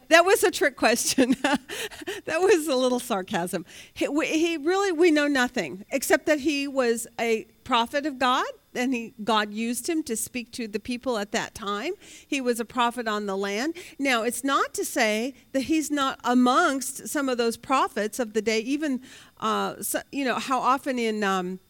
That 0.09 0.25
was 0.25 0.43
a 0.43 0.51
trick 0.51 0.77
question. 0.77 1.37
that 1.43 2.41
was 2.41 2.67
a 2.67 2.75
little 2.75 3.01
sarcasm. 3.01 3.67
He, 3.93 4.09
we, 4.09 4.27
he, 4.27 4.57
really, 4.57 4.93
we 4.93 5.11
know 5.11 5.29
nothing 5.29 5.85
except 5.91 6.27
that 6.27 6.41
he 6.41 6.67
was 6.67 7.07
a 7.21 7.47
prophet 7.65 8.07
of 8.07 8.19
God 8.19 8.47
and 8.75 8.95
he, 8.95 9.15
God 9.23 9.53
used 9.53 9.89
him 9.89 10.03
to 10.05 10.17
speak 10.17 10.53
to 10.53 10.69
the 10.69 10.81
people 10.81 11.19
at 11.19 11.33
that 11.33 11.55
time. 11.55 11.93
He 12.27 12.41
was 12.41 12.61
a 12.61 12.65
prophet 12.65 13.09
on 13.09 13.27
the 13.27 13.37
land. 13.37 13.77
Now, 13.99 14.23
it's 14.23 14.45
not 14.45 14.73
to 14.75 14.85
say 14.85 15.35
that 15.53 15.63
he's 15.63 15.91
not 15.91 16.21
amongst 16.25 17.09
some 17.09 17.29
of 17.29 17.39
those 17.39 17.57
prophets 17.57 18.19
of 18.19 18.33
the 18.33 18.43
day, 18.43 18.61
even, 18.61 19.03
uh, 19.41 19.83
so, 19.83 20.01
you 20.13 20.25
know, 20.25 20.39
how 20.39 20.61
often 20.61 20.99
in, 20.99 21.25
um, 21.25 21.61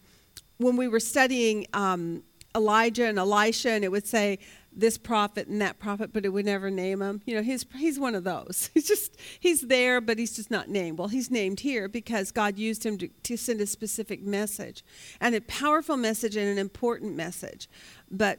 when 0.58 0.76
we 0.76 0.88
were 0.88 1.00
studying 1.00 1.66
um, 1.72 2.22
Elijah 2.54 3.06
and 3.06 3.18
Elisha, 3.18 3.70
and 3.70 3.84
it 3.84 3.90
would 3.90 4.06
say, 4.06 4.38
this 4.78 4.96
prophet 4.96 5.48
and 5.48 5.60
that 5.60 5.80
prophet, 5.80 6.12
but 6.12 6.24
it 6.24 6.28
would 6.28 6.46
never 6.46 6.70
name 6.70 7.02
him. 7.02 7.20
You 7.26 7.34
know, 7.34 7.42
he's 7.42 7.66
he's 7.76 7.98
one 7.98 8.14
of 8.14 8.24
those. 8.24 8.70
He's 8.78 8.86
just 8.86 9.16
he's 9.40 9.62
there, 9.62 10.00
but 10.00 10.18
he's 10.18 10.36
just 10.36 10.50
not 10.52 10.68
named. 10.68 10.98
Well, 10.98 11.08
he's 11.08 11.30
named 11.30 11.60
here 11.60 11.88
because 11.88 12.30
God 12.30 12.56
used 12.58 12.86
him 12.86 12.96
to, 12.98 13.08
to 13.08 13.36
send 13.36 13.60
a 13.60 13.66
specific 13.66 14.22
message, 14.22 14.84
and 15.20 15.34
a 15.34 15.40
powerful 15.40 15.96
message 15.96 16.36
and 16.36 16.46
an 16.46 16.58
important 16.58 17.16
message. 17.16 17.68
But 18.08 18.38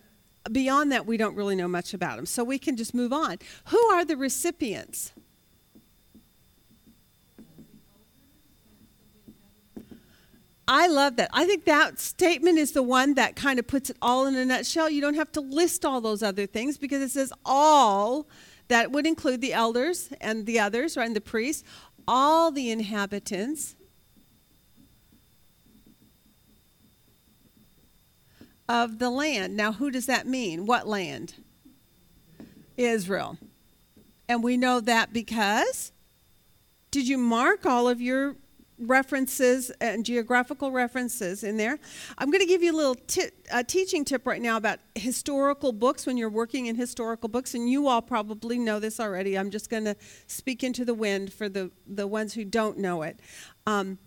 beyond 0.50 0.94
that, 0.94 1.06
we 1.06 1.18
don't 1.18 1.36
really 1.36 1.56
know 1.56 1.68
much 1.68 1.94
about 1.94 2.18
him. 2.18 2.26
So 2.26 2.44
we 2.44 2.58
can 2.58 2.78
just 2.78 2.94
move 2.94 3.12
on. 3.12 3.38
Who 3.66 3.80
are 3.92 4.06
the 4.06 4.16
recipients? 4.16 5.12
I 10.72 10.86
love 10.86 11.16
that. 11.16 11.32
I 11.34 11.46
think 11.46 11.66
that 11.66 12.00
statement 12.00 12.60
is 12.60 12.74
the 12.74 12.84
one 12.84 13.16
that 13.16 13.36
kind 13.36 13.58
of 13.58 13.66
puts 13.66 13.90
it 13.90 13.98
all 14.04 14.28
in 14.28 14.36
a 14.36 14.46
nutshell. 14.46 14.88
You 14.88 15.02
don't 15.02 15.16
have 15.16 15.32
to 15.32 15.42
list 15.42 15.84
all 15.84 16.00
those 16.00 16.22
other 16.22 16.46
things 16.46 16.78
because 16.78 17.02
it 17.02 17.10
says 17.10 17.34
all, 17.44 18.28
that 18.68 18.92
would 18.92 19.08
include 19.08 19.42
the 19.42 19.52
elders 19.52 20.10
and 20.22 20.46
the 20.46 20.60
others, 20.60 20.96
right, 20.96 21.08
and 21.08 21.16
the 21.16 21.22
priests, 21.22 21.64
all 22.08 22.52
the 22.52 22.70
inhabitants 22.70 23.76
of 28.70 29.00
the 29.00 29.10
land. 29.10 29.58
Now, 29.58 29.72
who 29.72 29.90
does 29.90 30.06
that 30.06 30.28
mean? 30.28 30.68
What 30.68 30.88
land? 30.88 31.34
Israel. 32.78 33.40
And 34.28 34.44
we 34.44 34.56
know 34.56 34.80
that 34.82 35.12
because 35.12 35.92
did 36.92 37.08
you 37.08 37.18
mark 37.18 37.66
all 37.66 37.90
of 37.90 38.00
your 38.00 38.36
references 38.80 39.70
and 39.82 40.06
geographical 40.06 40.72
references 40.72 41.44
in 41.44 41.58
there. 41.58 41.78
I'm 42.18 42.32
going 42.32 42.42
to 42.42 42.48
give 42.48 42.64
you 42.64 42.74
a 42.74 42.78
little 42.78 42.96
t- 42.96 43.30
a 43.52 43.64
teaching 43.64 44.06
tip 44.06 44.26
right 44.26 44.42
now 44.42 44.58
about 44.58 44.80
historical 44.96 45.72
books 45.72 46.06
when 46.06 46.18
you're 46.18 46.30
working 46.30 46.68
in 46.68 46.76
historical 46.76 47.30
books, 47.30 47.54
and 47.54 47.70
you 47.70 47.88
all 47.88 48.02
probably 48.02 48.58
know 48.58 48.80
this 48.80 49.00
already. 49.00 49.38
I'm 49.38 49.52
just 49.52 49.70
going 49.70 49.86
to 49.86 49.96
speak 50.28 50.64
into 50.64 50.86
the 50.86 50.94
wind 50.94 51.34
for 51.34 51.50
the, 51.50 51.72
the 51.86 52.08
ones 52.08 52.34
who 52.34 52.46
don't 52.46 52.78
know 52.78 53.02
it. 53.02 53.20
Um, 53.68 54.00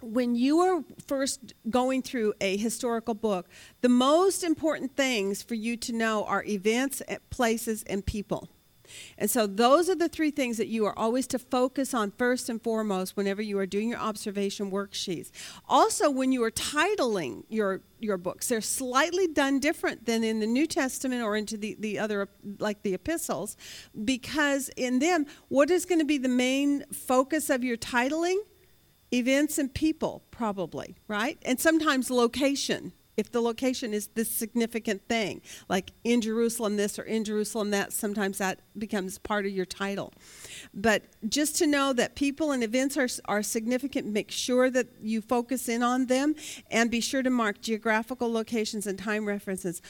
when 0.00 0.36
you 0.36 0.60
are 0.60 0.84
first 1.06 1.54
going 1.68 2.02
through 2.02 2.32
a 2.40 2.56
historical 2.56 3.14
book, 3.14 3.48
the 3.80 3.88
most 3.88 4.44
important 4.44 4.96
things 4.96 5.42
for 5.42 5.54
you 5.54 5.76
to 5.76 5.92
know 5.92 6.24
are 6.24 6.44
events, 6.44 7.02
places, 7.30 7.82
and 7.84 8.06
people. 8.06 8.48
And 9.16 9.30
so 9.30 9.46
those 9.46 9.88
are 9.88 9.94
the 9.94 10.08
three 10.08 10.30
things 10.30 10.56
that 10.56 10.68
you 10.68 10.86
are 10.86 10.98
always 10.98 11.26
to 11.28 11.38
focus 11.38 11.94
on 11.94 12.12
first 12.12 12.48
and 12.48 12.62
foremost 12.62 13.16
whenever 13.16 13.42
you 13.42 13.58
are 13.58 13.66
doing 13.66 13.88
your 13.90 13.98
observation 13.98 14.70
worksheets. 14.70 15.30
Also, 15.68 16.10
when 16.10 16.32
you 16.32 16.42
are 16.44 16.50
titling 16.50 17.44
your 17.48 17.82
your 18.00 18.16
books, 18.16 18.48
they're 18.48 18.60
slightly 18.60 19.26
done 19.26 19.58
different 19.58 20.06
than 20.06 20.22
in 20.22 20.38
the 20.38 20.46
New 20.46 20.66
Testament 20.66 21.22
or 21.22 21.36
into 21.36 21.56
the, 21.56 21.76
the 21.80 21.98
other 21.98 22.28
like 22.58 22.82
the 22.82 22.94
epistles, 22.94 23.56
because 24.04 24.68
in 24.76 25.00
them, 25.00 25.26
what 25.48 25.70
is 25.70 25.84
going 25.84 25.98
to 25.98 26.04
be 26.04 26.18
the 26.18 26.28
main 26.28 26.84
focus 26.92 27.50
of 27.50 27.64
your 27.64 27.76
titling? 27.76 28.38
Events 29.10 29.56
and 29.56 29.72
people, 29.72 30.22
probably, 30.30 30.98
right? 31.08 31.38
And 31.40 31.58
sometimes 31.58 32.10
location 32.10 32.92
if 33.18 33.32
the 33.32 33.42
location 33.42 33.92
is 33.92 34.06
this 34.14 34.30
significant 34.30 35.02
thing, 35.08 35.42
like 35.68 35.90
in 36.04 36.20
Jerusalem 36.20 36.76
this 36.76 37.00
or 37.00 37.02
in 37.02 37.24
Jerusalem 37.24 37.70
that, 37.72 37.92
sometimes 37.92 38.38
that 38.38 38.60
becomes 38.78 39.18
part 39.18 39.44
of 39.44 39.50
your 39.50 39.66
title. 39.66 40.12
But 40.72 41.02
just 41.28 41.56
to 41.56 41.66
know 41.66 41.92
that 41.94 42.14
people 42.14 42.52
and 42.52 42.62
events 42.62 42.96
are, 42.96 43.08
are 43.24 43.42
significant, 43.42 44.06
make 44.06 44.30
sure 44.30 44.70
that 44.70 44.86
you 45.02 45.20
focus 45.20 45.68
in 45.68 45.82
on 45.82 46.06
them 46.06 46.36
and 46.70 46.92
be 46.92 47.00
sure 47.00 47.24
to 47.24 47.30
mark 47.30 47.60
geographical 47.60 48.32
locations 48.32 48.86
and 48.86 48.96
time 48.96 49.26
references. 49.26 49.82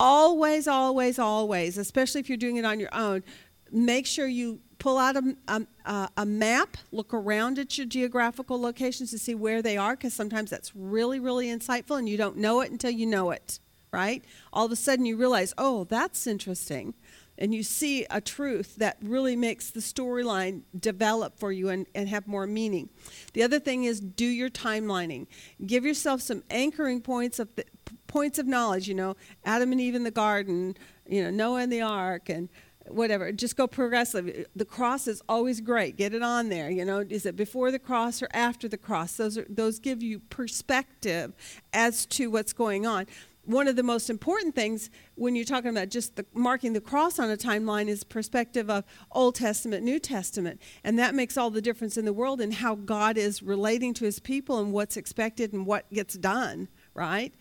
Always, 0.00 0.66
always, 0.66 1.20
always, 1.20 1.78
especially 1.78 2.20
if 2.20 2.28
you're 2.28 2.36
doing 2.36 2.56
it 2.56 2.64
on 2.64 2.80
your 2.80 2.92
own, 2.92 3.22
make 3.70 4.06
sure 4.06 4.26
you 4.26 4.58
pull 4.82 4.98
out 4.98 5.14
a, 5.14 5.66
a, 5.86 6.08
a, 6.16 6.26
map, 6.26 6.76
look 6.90 7.14
around 7.14 7.56
at 7.56 7.78
your 7.78 7.86
geographical 7.86 8.60
locations 8.60 9.12
to 9.12 9.18
see 9.18 9.32
where 9.32 9.62
they 9.62 9.76
are, 9.76 9.94
because 9.94 10.12
sometimes 10.12 10.50
that's 10.50 10.74
really, 10.74 11.20
really 11.20 11.46
insightful 11.46 11.96
and 11.96 12.08
you 12.08 12.16
don't 12.16 12.36
know 12.36 12.60
it 12.62 12.72
until 12.72 12.90
you 12.90 13.06
know 13.06 13.30
it, 13.30 13.60
right? 13.92 14.24
All 14.52 14.66
of 14.66 14.72
a 14.72 14.76
sudden 14.76 15.06
you 15.06 15.16
realize, 15.16 15.54
oh, 15.56 15.84
that's 15.84 16.26
interesting. 16.26 16.94
And 17.38 17.54
you 17.54 17.62
see 17.62 18.06
a 18.10 18.20
truth 18.20 18.74
that 18.76 18.96
really 19.00 19.36
makes 19.36 19.70
the 19.70 19.78
storyline 19.78 20.62
develop 20.76 21.38
for 21.38 21.52
you 21.52 21.68
and, 21.68 21.86
and 21.94 22.08
have 22.08 22.26
more 22.26 22.48
meaning. 22.48 22.88
The 23.34 23.44
other 23.44 23.60
thing 23.60 23.84
is 23.84 24.00
do 24.00 24.26
your 24.26 24.50
timelining. 24.50 25.28
Give 25.64 25.84
yourself 25.84 26.22
some 26.22 26.42
anchoring 26.50 27.02
points 27.02 27.38
of 27.38 27.54
the, 27.54 27.64
points 28.08 28.40
of 28.40 28.48
knowledge, 28.48 28.88
you 28.88 28.94
know, 28.94 29.14
Adam 29.44 29.70
and 29.70 29.80
Eve 29.80 29.94
in 29.94 30.02
the 30.02 30.10
garden, 30.10 30.76
you 31.08 31.22
know, 31.22 31.30
Noah 31.30 31.60
and 31.60 31.72
the 31.72 31.82
ark, 31.82 32.28
and 32.28 32.48
whatever 32.88 33.32
just 33.32 33.56
go 33.56 33.66
progressive. 33.66 34.46
The 34.54 34.64
cross 34.64 35.06
is 35.06 35.22
always 35.28 35.60
great. 35.60 35.96
Get 35.96 36.14
it 36.14 36.22
on 36.22 36.48
there 36.48 36.70
you 36.70 36.84
know. 36.84 37.04
Is 37.08 37.26
it 37.26 37.36
before 37.36 37.70
the 37.70 37.78
cross 37.78 38.22
or 38.22 38.28
after 38.32 38.68
the 38.68 38.78
cross? 38.78 39.16
Those 39.16 39.38
are 39.38 39.46
those 39.48 39.78
give 39.78 40.02
you 40.02 40.20
perspective 40.20 41.32
as 41.72 42.06
to 42.06 42.30
what's 42.30 42.52
going 42.52 42.86
on. 42.86 43.06
One 43.44 43.66
of 43.66 43.74
the 43.74 43.82
most 43.82 44.08
important 44.08 44.54
things 44.54 44.88
when 45.16 45.34
you're 45.34 45.44
talking 45.44 45.70
about 45.70 45.88
just 45.88 46.14
the, 46.14 46.24
marking 46.32 46.74
the 46.74 46.80
cross 46.80 47.18
on 47.18 47.28
a 47.28 47.36
timeline 47.36 47.88
is 47.88 48.04
perspective 48.04 48.70
of 48.70 48.84
old 49.10 49.34
testament 49.34 49.82
new 49.82 49.98
testament. 49.98 50.62
And 50.84 50.96
that 51.00 51.16
makes 51.16 51.36
all 51.36 51.50
the 51.50 51.60
difference 51.60 51.96
in 51.96 52.04
the 52.04 52.12
world 52.12 52.40
in 52.40 52.52
how 52.52 52.76
god 52.76 53.18
is 53.18 53.42
relating 53.42 53.94
to 53.94 54.04
his 54.04 54.20
people 54.20 54.60
and 54.60 54.72
what's 54.72 54.96
expected 54.96 55.52
and 55.52 55.66
what 55.66 55.92
gets 55.92 56.14
done 56.14 56.68
right? 56.94 57.32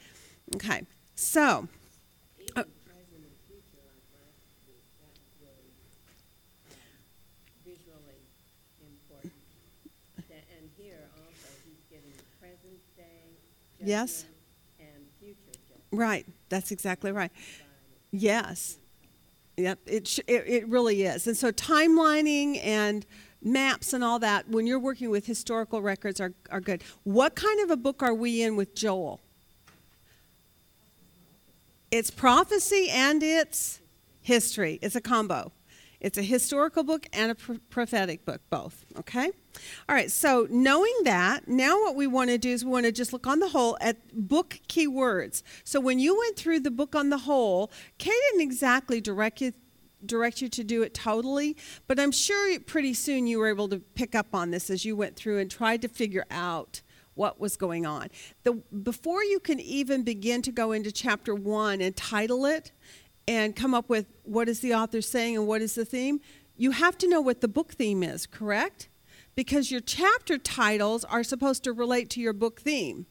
Okay. 0.56 0.84
So 1.16 1.68
Yes. 13.84 14.26
Right. 15.92 16.26
That's 16.50 16.72
exactly 16.72 17.12
right. 17.12 17.32
Yes. 18.12 18.78
Yep. 19.58 19.80
It, 19.86 20.08
sh- 20.08 20.20
it, 20.28 20.44
it 20.48 20.68
really 20.68 21.04
is. 21.04 21.28
And 21.28 21.36
so 21.36 21.52
timelining 21.52 22.60
and 22.64 23.06
maps 23.42 23.94
and 23.94 24.04
all 24.04 24.20
that, 24.20 24.48
when 24.50 24.68
you're 24.68 24.80
working 24.80 25.10
with 25.10 25.26
historical 25.26 25.82
records, 25.82 26.22
are, 26.22 26.34
are 26.50 26.62
good. 26.62 26.84
What 27.04 27.36
kind 27.36 27.60
of 27.62 27.72
a 27.72 27.78
book 27.78 28.02
are 28.02 28.14
we 28.14 28.42
in 28.42 28.56
with 28.56 28.76
Joel? 28.76 29.20
It's 31.90 32.10
prophecy 32.10 32.88
and 32.90 33.22
it's 33.22 33.82
history. 34.22 34.80
It's 34.82 34.96
a 34.96 35.02
combo. 35.02 35.52
It's 36.02 36.18
a 36.18 36.24
historical 36.24 36.84
book 36.84 37.06
and 37.14 37.32
a 37.32 37.36
prophetic 37.70 38.26
book, 38.26 38.42
both. 38.50 38.84
Okay? 38.98 39.30
All 39.88 39.96
right, 39.96 40.10
so 40.10 40.48
knowing 40.50 40.96
that, 41.04 41.48
now 41.48 41.80
what 41.80 41.96
we 41.96 42.08
want 42.08 42.32
to 42.32 42.40
do 42.40 42.50
is 42.50 42.66
we 42.66 42.72
want 42.72 42.88
to 42.88 42.92
just 42.92 43.14
look 43.14 43.28
on 43.28 43.40
the 43.40 43.50
whole 43.50 43.78
at 43.80 43.98
book 44.12 44.60
keywords. 44.68 45.44
So 45.64 45.80
when 45.80 46.00
you 46.00 46.18
went 46.18 46.38
through 46.38 46.62
the 46.62 46.72
book 46.72 46.96
on 46.96 47.10
the 47.10 47.20
whole, 47.20 47.72
Kay 48.00 48.12
didn't 48.32 48.42
exactly 48.42 49.00
direct 49.00 49.42
you 49.42 49.54
direct 50.04 50.42
you 50.42 50.50
to 50.50 50.64
do 50.64 50.82
it 50.82 50.96
totally, 50.96 51.56
but 51.86 52.00
I'm 52.00 52.12
sure 52.12 52.60
pretty 52.62 52.96
soon 52.96 53.28
you 53.28 53.38
were 53.38 53.50
able 53.50 53.70
to 53.70 53.78
pick 53.78 54.16
up 54.16 54.34
on 54.34 54.50
this 54.50 54.72
as 54.72 54.84
you 54.84 54.96
went 54.96 55.16
through 55.16 55.38
and 55.38 55.52
tried 55.52 55.84
to 55.84 55.88
figure 55.88 56.26
out 56.32 56.82
what 57.14 57.40
was 57.40 57.56
going 57.56 57.86
on. 57.86 58.08
The, 58.44 58.54
before 58.82 59.24
you 59.24 59.40
can 59.40 59.60
even 59.60 60.02
begin 60.02 60.42
to 60.42 60.52
go 60.52 60.72
into 60.72 60.92
chapter 60.92 61.36
one 61.36 61.82
and 61.82 61.96
title 61.96 62.48
it 62.48 62.72
and 63.32 63.56
come 63.56 63.74
up 63.74 63.88
with 63.88 64.08
what 64.24 64.50
is 64.50 64.60
the 64.60 64.74
author 64.74 65.00
saying 65.02 65.38
and 65.38 65.48
what 65.48 65.62
is 65.62 65.76
the 65.76 65.86
theme, 65.86 66.20
you 66.58 66.72
have 66.72 66.98
to 66.98 67.08
know 67.08 67.22
what 67.22 67.40
the 67.40 67.48
book 67.48 67.72
theme 67.72 68.04
is, 68.04 68.28
correct? 68.28 68.90
Because 69.36 69.72
your 69.72 69.80
chapter 69.80 70.38
titles 70.38 71.06
are 71.06 71.24
supposed 71.24 71.64
to 71.64 71.72
relate 71.72 72.10
to 72.10 72.20
your 72.20 72.34
book 72.34 72.60
theme. 72.60 73.06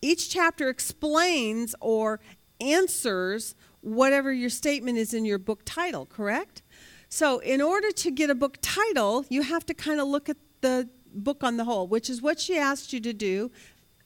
Each 0.00 0.30
chapter 0.30 0.70
explains 0.70 1.74
or 1.82 2.20
answers 2.58 3.54
whatever 3.82 4.32
your 4.32 4.48
statement 4.48 4.96
is 4.96 5.12
in 5.12 5.26
your 5.26 5.38
book 5.38 5.60
title, 5.66 6.06
correct? 6.06 6.62
So, 7.10 7.40
in 7.40 7.60
order 7.60 7.90
to 7.90 8.10
get 8.10 8.30
a 8.30 8.34
book 8.34 8.56
title, 8.62 9.26
you 9.28 9.42
have 9.42 9.66
to 9.66 9.74
kind 9.74 10.00
of 10.00 10.08
look 10.08 10.30
at 10.30 10.38
the 10.62 10.88
book 11.14 11.44
on 11.44 11.58
the 11.58 11.64
whole, 11.64 11.86
which 11.86 12.08
is 12.08 12.22
what 12.22 12.40
she 12.40 12.56
asked 12.56 12.94
you 12.94 13.00
to 13.00 13.12
do. 13.12 13.50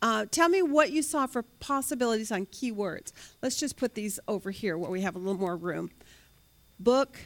Uh, 0.01 0.26
tell 0.30 0.49
me 0.49 0.62
what 0.62 0.92
you 0.92 1.03
saw 1.03 1.26
for 1.26 1.42
possibilities 1.42 2.30
on 2.30 2.46
keywords. 2.46 3.12
Let's 3.42 3.57
just 3.57 3.76
put 3.76 3.94
these 3.94 4.20
over 4.28 4.51
here 4.51 4.78
where 4.78 4.90
we 4.90 5.03
have 5.03 5.16
a 5.16 5.18
little 5.18 5.40
more 5.40 5.57
room. 5.57 5.90
Book, 6.78 7.18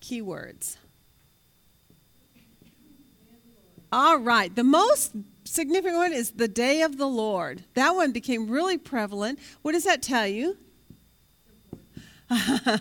keywords. 0.00 0.76
All 3.92 4.18
right. 4.18 4.54
The 4.54 4.64
most 4.64 5.12
significant 5.44 5.96
one 5.96 6.12
is 6.14 6.32
the 6.32 6.48
day 6.48 6.80
of 6.80 6.96
the 6.96 7.06
Lord. 7.06 7.64
That 7.74 7.94
one 7.94 8.10
became 8.12 8.48
really 8.48 8.78
prevalent. 8.78 9.38
What 9.60 9.72
does 9.72 9.84
that 9.84 10.02
tell 10.02 10.26
you? 10.26 10.56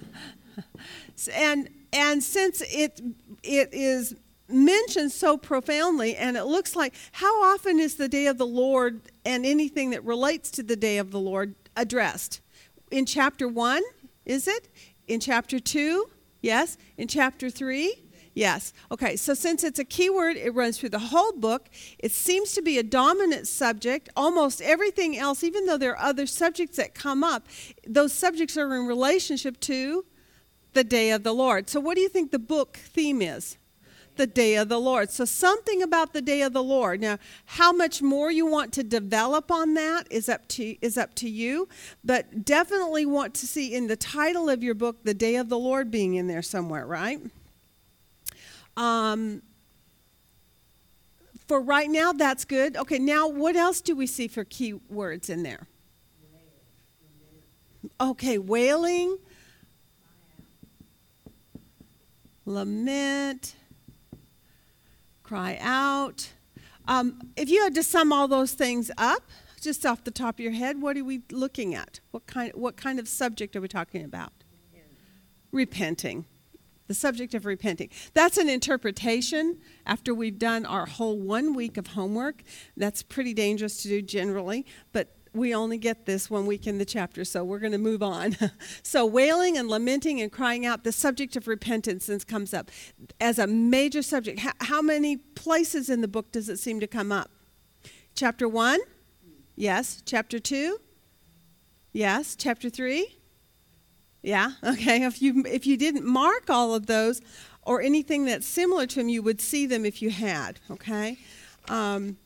and 1.34 1.70
and 1.92 2.24
since 2.24 2.62
it 2.62 3.02
it 3.44 3.74
is 3.74 4.16
mentioned 4.54 5.12
so 5.12 5.38
profoundly 5.38 6.16
and 6.16 6.38
it 6.38 6.46
looks 6.46 6.76
like 6.76 6.94
how 7.14 7.44
often 7.44 7.80
is 7.80 7.96
the 7.96 8.08
day 8.08 8.28
of 8.28 8.38
the 8.38 8.46
Lord 8.46 9.02
and 9.26 9.46
anything 9.46 9.92
that 9.92 10.04
relates 10.04 10.52
to 10.52 10.64
the 10.64 10.76
day 10.76 10.98
of 10.98 11.12
the 11.12 11.20
Lord 11.20 11.56
addressed? 11.76 12.42
In 12.90 13.06
chapter 13.06 13.48
1, 13.48 13.82
is 14.26 14.48
it? 14.48 14.70
In 15.08 15.20
chapter 15.20 15.60
2? 15.60 16.10
Yes. 16.42 16.78
In 16.98 17.08
chapter 17.08 17.50
3? 17.50 17.96
Yes. 18.34 18.72
Okay, 18.92 19.18
so 19.18 19.34
since 19.34 19.64
it's 19.64 19.80
a 19.80 19.84
keyword, 19.84 20.38
it 20.38 20.54
runs 20.54 20.78
through 20.78 20.90
the 20.90 21.00
whole 21.00 21.34
book. 21.34 21.70
It 22.00 22.12
seems 22.12 22.54
to 22.54 22.62
be 22.62 22.78
a 22.78 22.84
dominant 22.84 23.48
subject. 23.48 24.10
Almost 24.16 24.62
everything 24.62 25.18
else, 25.18 25.44
even 25.44 25.66
though 25.66 25.78
there 25.78 25.92
are 25.98 26.10
other 26.10 26.26
subjects 26.26 26.78
that 26.78 26.94
come 26.94 27.24
up, 27.24 27.48
those 27.86 28.14
subjects 28.14 28.56
are 28.58 28.74
in 28.76 28.88
relationship 28.88 29.60
to 29.62 30.06
the 30.74 30.84
day 30.84 31.12
of 31.12 31.24
the 31.24 31.34
Lord. 31.34 31.70
So, 31.70 31.82
what 31.82 31.96
do 31.96 32.02
you 32.02 32.10
think 32.10 32.32
the 32.32 32.40
book 32.40 32.78
theme 32.78 33.22
is? 33.22 33.58
The 34.18 34.28
day 34.28 34.56
of 34.56 34.70
the 34.70 34.80
Lord. 34.80 35.10
So, 35.10 35.26
something 35.26 35.82
about 35.82 36.14
the 36.14 36.22
day 36.22 36.42
of 36.42 36.54
the 36.54 36.62
Lord. 36.62 37.02
Now, 37.02 37.18
how 37.46 37.72
much 37.72 38.02
more 38.02 38.30
you 38.30 38.46
want 38.46 38.74
to 38.74 38.84
develop 38.84 39.50
on 39.50 39.74
that 39.76 40.06
is 40.12 40.30
up 40.30 40.48
to 40.50 40.76
is 40.82 40.98
up 40.98 41.16
to 41.16 41.30
you, 41.30 41.68
but 42.04 42.46
definitely 42.46 43.06
want 43.06 43.34
to 43.36 43.48
see 43.48 43.74
in 43.74 43.88
the 43.88 43.96
title 43.96 44.50
of 44.50 44.64
your 44.64 44.76
book 44.76 45.04
the 45.04 45.14
day 45.14 45.38
of 45.38 45.50
the 45.50 45.58
Lord 45.58 45.90
being 45.90 46.16
in 46.16 46.28
there 46.28 46.42
somewhere, 46.42 46.86
right? 46.86 47.20
Um, 48.78 49.42
for 51.48 51.60
right 51.60 51.90
now, 51.90 52.14
that's 52.14 52.46
good. 52.46 52.78
Okay, 52.78 52.98
now 52.98 53.28
what 53.28 53.56
else 53.56 53.82
do 53.82 53.96
we 53.96 54.08
see 54.08 54.28
for 54.28 54.44
key 54.44 54.74
words 54.90 55.30
in 55.30 55.44
there? 55.44 55.68
Okay, 58.00 58.38
wailing, 58.38 59.18
lament, 62.46 63.56
cry 65.32 65.58
out. 65.62 66.30
Um, 66.90 67.32
if 67.38 67.50
you 67.50 67.64
had 67.64 67.74
to 67.76 67.84
sum 67.84 68.12
all 68.12 68.28
those 68.28 68.52
things 68.52 68.92
up, 68.98 69.24
just 69.62 69.86
off 69.86 70.04
the 70.04 70.12
top 70.12 70.36
of 70.36 70.40
your 70.42 70.52
head, 70.52 70.82
what 70.82 70.98
are 70.98 71.06
we 71.06 71.22
looking 71.32 71.74
at? 71.74 72.02
What 72.12 72.28
kind, 72.28 72.52
what 72.54 72.76
kind 72.76 73.00
of 73.00 73.08
subject 73.08 73.56
are 73.56 73.62
we 73.62 73.70
talking 73.70 74.04
about? 74.04 74.34
Repenting 75.54 76.26
the 76.88 76.94
subject 76.94 77.34
of 77.34 77.46
repenting. 77.46 77.90
That's 78.14 78.38
an 78.38 78.50
interpretation 78.50 79.60
after 79.86 80.14
we've 80.14 80.38
done 80.38 80.66
our 80.66 80.86
whole 80.86 81.18
one 81.18 81.54
week 81.54 81.78
of 81.78 81.88
homework. 81.88 82.44
That's 82.76 83.02
pretty 83.02 83.34
dangerous 83.34 83.82
to 83.84 83.88
do 83.88 84.02
generally, 84.02 84.66
but 84.92 85.16
we 85.34 85.56
only 85.56 85.78
get 85.78 86.06
this 86.06 86.30
one 86.30 86.46
week 86.46 86.68
in 86.68 86.78
the 86.78 86.86
chapter, 86.86 87.24
so 87.24 87.44
we're 87.44 87.60
going 87.60 87.72
to 87.72 87.78
move 87.78 88.04
on. 88.04 88.36
so, 88.84 89.06
wailing 89.06 89.58
and 89.58 89.70
lamenting 89.70 90.20
and 90.22 90.32
crying 90.32 90.66
out, 90.66 90.84
the 90.84 90.92
subject 90.92 91.36
of 91.36 91.48
repentance 91.48 92.10
comes 92.26 92.54
up 92.54 92.70
as 93.20 93.40
a 93.40 93.48
major 93.48 94.02
subject. 94.02 94.40
How, 94.40 94.52
how 94.60 94.82
many 94.82 95.18
places 95.18 95.90
in 95.90 96.02
the 96.02 96.08
book 96.08 96.32
does 96.32 96.50
it 96.50 96.58
seem 96.58 96.80
to 96.82 96.88
come 96.88 97.12
up? 97.12 97.30
Chapter 98.14 98.48
1? 98.48 98.80
Yes. 99.56 100.02
Chapter 100.06 100.40
2? 100.40 100.80
Yes. 101.94 102.36
Chapter 102.36 102.70
3? 102.70 103.18
Yeah. 104.22 104.52
Okay. 104.64 105.04
If 105.04 105.22
you 105.22 105.44
if 105.46 105.66
you 105.66 105.78
didn't 105.78 106.06
mark 106.06 106.50
all 106.50 106.76
of 106.76 106.86
those 106.86 107.22
or 107.64 107.82
anything 107.82 108.26
that's 108.26 108.46
similar 108.46 108.86
to 108.88 108.96
them, 108.96 109.10
you 109.10 109.22
would 109.24 109.42
see 109.42 109.66
them 109.66 109.86
if 109.86 110.02
you 110.02 110.10
had. 110.10 110.60
Okay. 110.70 111.18
Um, 111.70 112.18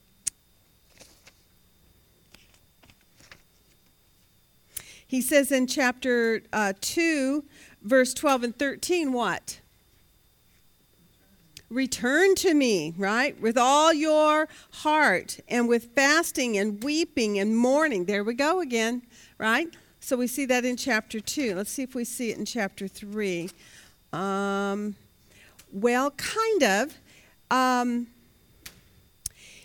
he 5.07 5.21
says 5.21 5.51
in 5.51 5.67
chapter 5.67 6.41
uh, 6.51 6.73
2, 6.81 7.43
verse 7.83 8.13
12 8.13 8.43
and 8.43 8.59
13, 8.59 9.13
what? 9.13 9.59
Return 11.69 12.35
to 12.35 12.53
me, 12.53 12.93
right? 12.97 13.39
With 13.39 13.57
all 13.57 13.93
your 13.93 14.47
heart 14.71 15.39
and 15.47 15.67
with 15.67 15.95
fasting 15.95 16.57
and 16.57 16.83
weeping 16.83 17.39
and 17.39 17.57
mourning. 17.57 18.05
There 18.05 18.23
we 18.23 18.33
go 18.33 18.61
again, 18.61 19.01
right? 19.37 19.67
So 19.99 20.15
we 20.17 20.27
see 20.27 20.45
that 20.45 20.65
in 20.65 20.77
chapter 20.77 21.19
2. 21.19 21.55
Let's 21.55 21.71
see 21.71 21.83
if 21.83 21.95
we 21.95 22.03
see 22.05 22.31
it 22.31 22.37
in 22.37 22.45
chapter 22.45 22.87
3. 22.87 23.49
Um, 24.13 24.95
well, 25.71 26.11
kind 26.11 26.63
of. 26.63 26.97
Um, 27.51 28.07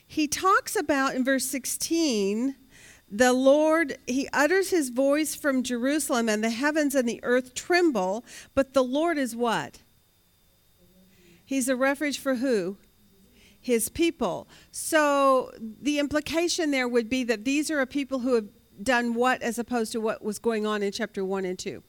he 0.06 0.26
talks 0.26 0.74
about 0.74 1.14
in 1.14 1.24
verse 1.24 1.44
16 1.44 2.56
the 3.10 3.32
Lord, 3.32 3.98
he 4.06 4.28
utters 4.32 4.70
his 4.70 4.90
voice 4.90 5.34
from 5.34 5.62
Jerusalem, 5.62 6.28
and 6.28 6.44
the 6.44 6.50
heavens 6.50 6.94
and 6.94 7.08
the 7.08 7.20
earth 7.24 7.54
tremble. 7.54 8.24
But 8.54 8.72
the 8.72 8.84
Lord 8.84 9.18
is 9.18 9.34
what? 9.34 9.78
He's 11.44 11.68
a 11.68 11.74
refuge 11.74 12.18
for 12.18 12.36
who? 12.36 12.76
His 13.60 13.88
people. 13.88 14.46
So 14.70 15.50
the 15.58 15.98
implication 15.98 16.70
there 16.70 16.86
would 16.86 17.08
be 17.08 17.24
that 17.24 17.44
these 17.44 17.70
are 17.70 17.80
a 17.80 17.86
people 17.86 18.20
who 18.20 18.34
have 18.34 18.46
done 18.82 19.14
what 19.14 19.42
as 19.42 19.58
opposed 19.58 19.92
to 19.92 20.00
what 20.00 20.22
was 20.22 20.38
going 20.38 20.66
on 20.66 20.82
in 20.82 20.92
chapter 20.92 21.24
1 21.24 21.44
and 21.44 21.58
2 21.58 21.82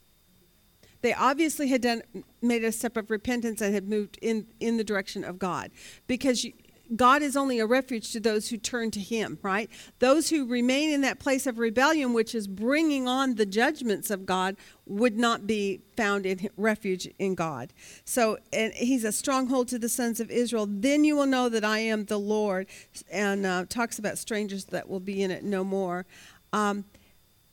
they 1.02 1.14
obviously 1.14 1.68
had 1.68 1.82
done 1.82 2.02
made 2.42 2.64
a 2.64 2.72
step 2.72 2.98
of 2.98 3.10
repentance 3.10 3.62
and 3.62 3.74
had 3.74 3.88
moved 3.88 4.18
in 4.22 4.46
in 4.60 4.78
the 4.78 4.84
direction 4.84 5.24
of 5.24 5.40
god 5.40 5.72
because 6.08 6.44
you, 6.44 6.54
god 6.96 7.22
is 7.22 7.36
only 7.38 7.60
a 7.60 7.66
refuge 7.66 8.12
to 8.12 8.20
those 8.20 8.50
who 8.50 8.58
turn 8.58 8.92
to 8.92 9.00
him 9.00 9.38
right? 9.42 9.70
Those 10.00 10.30
who 10.30 10.46
remain 10.46 10.92
in 10.92 11.02
that 11.02 11.20
place 11.20 11.48
of 11.48 11.60
rebellion 11.60 12.14
which 12.14 12.36
is 12.36 12.48
bringing 12.48 13.08
on 13.08 13.36
the 13.36 13.46
judgments 13.46 14.10
of 14.10 14.26
god 14.26 14.56
would 14.86 15.18
not 15.18 15.48
be 15.48 15.82
found 15.96 16.26
in 16.26 16.50
refuge 16.58 17.08
in 17.20 17.36
god. 17.36 17.74
So 18.06 18.38
and 18.52 18.74
he's 18.74 19.04
a 19.04 19.12
stronghold 19.12 19.68
to 19.70 19.80
the 19.80 19.90
sons 19.90 20.20
of 20.20 20.30
israel. 20.30 20.68
Then 20.70 21.04
you 21.04 21.16
will 21.16 21.26
know 21.26 21.50
that 21.50 21.64
i 21.64 21.80
am 21.80 22.06
the 22.06 22.20
lord. 22.20 22.68
And 23.12 23.46
uh, 23.46 23.66
talks 23.70 24.00
about 24.00 24.18
strangers 24.18 24.66
that 24.66 24.90
will 24.90 25.00
be 25.00 25.24
in 25.24 25.32
it 25.32 25.44
no 25.44 25.64
more. 25.64 26.06
Um, 26.54 26.86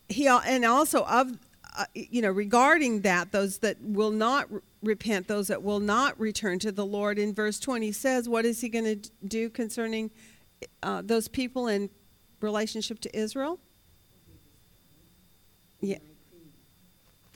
he 0.08 0.26
and 0.26 0.64
also 0.64 1.04
of 1.04 1.38
uh, 1.78 1.84
you 1.94 2.20
know 2.20 2.30
regarding 2.30 3.02
that 3.02 3.30
those 3.30 3.58
that 3.58 3.80
will 3.80 4.10
not 4.10 4.48
repent 4.82 5.28
those 5.28 5.46
that 5.46 5.62
will 5.62 5.78
not 5.78 6.18
return 6.18 6.58
to 6.58 6.72
the 6.72 6.84
lord 6.84 7.18
in 7.18 7.32
verse 7.32 7.60
20 7.60 7.92
says 7.92 8.28
what 8.28 8.44
is 8.44 8.60
he 8.60 8.68
going 8.68 8.84
to 8.84 9.10
do 9.24 9.48
concerning 9.48 10.10
uh, 10.82 11.02
those 11.04 11.28
people 11.28 11.68
in 11.68 11.88
relationship 12.40 12.98
to 13.00 13.16
israel? 13.16 13.60
Yeah. 15.80 15.98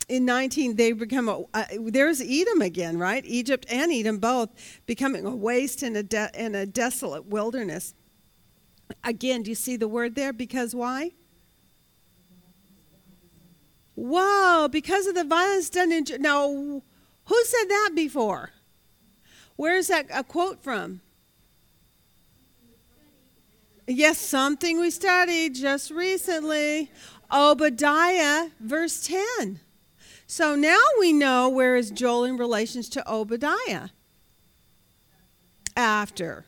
In 0.09 0.25
19 0.25 0.75
they 0.75 0.91
become 0.91 1.29
a, 1.29 1.45
uh, 1.55 1.65
there's 1.79 2.21
edom 2.21 2.63
again 2.63 2.99
right? 2.99 3.25
Egypt 3.25 3.65
and 3.71 3.93
edom 3.93 4.19
both 4.19 4.51
becoming 4.87 5.25
a 5.25 5.35
waste 5.35 5.85
and 5.85 5.97
a, 5.97 6.03
de- 6.03 6.31
and 6.35 6.57
a 6.57 6.67
desolate 6.67 7.27
wilderness. 7.27 7.95
Again 9.05 9.45
do 9.45 9.53
you 9.53 9.55
see 9.55 9.77
the 9.77 9.89
word 9.89 10.17
there? 10.17 10.33
Because 10.33 10.75
why 10.75 11.13
Whoa, 14.03 14.67
because 14.67 15.07
of 15.07 15.15
the 15.15 15.23
violence 15.23 15.71
done 15.71 15.93
in. 15.93 16.05
Now, 16.19 16.49
who 16.49 17.45
said 17.45 17.69
that 17.69 17.91
before? 17.95 18.51
Where 19.55 19.77
is 19.77 19.87
that 19.87 20.07
a 20.13 20.25
quote 20.25 20.61
from? 20.61 21.03
Yes, 23.87 24.19
something 24.19 24.81
we 24.81 24.91
studied 24.91 25.55
just 25.55 25.93
recently. 25.93 26.91
Obadiah, 27.33 28.49
verse 28.59 29.07
10. 29.07 29.61
So 30.27 30.57
now 30.57 30.83
we 30.99 31.13
know 31.13 31.49
where 31.49 31.77
is 31.77 31.93
Joel 31.93 32.25
in 32.25 32.37
relations 32.37 32.89
to 32.89 33.09
Obadiah. 33.09 33.91
After. 35.77 36.47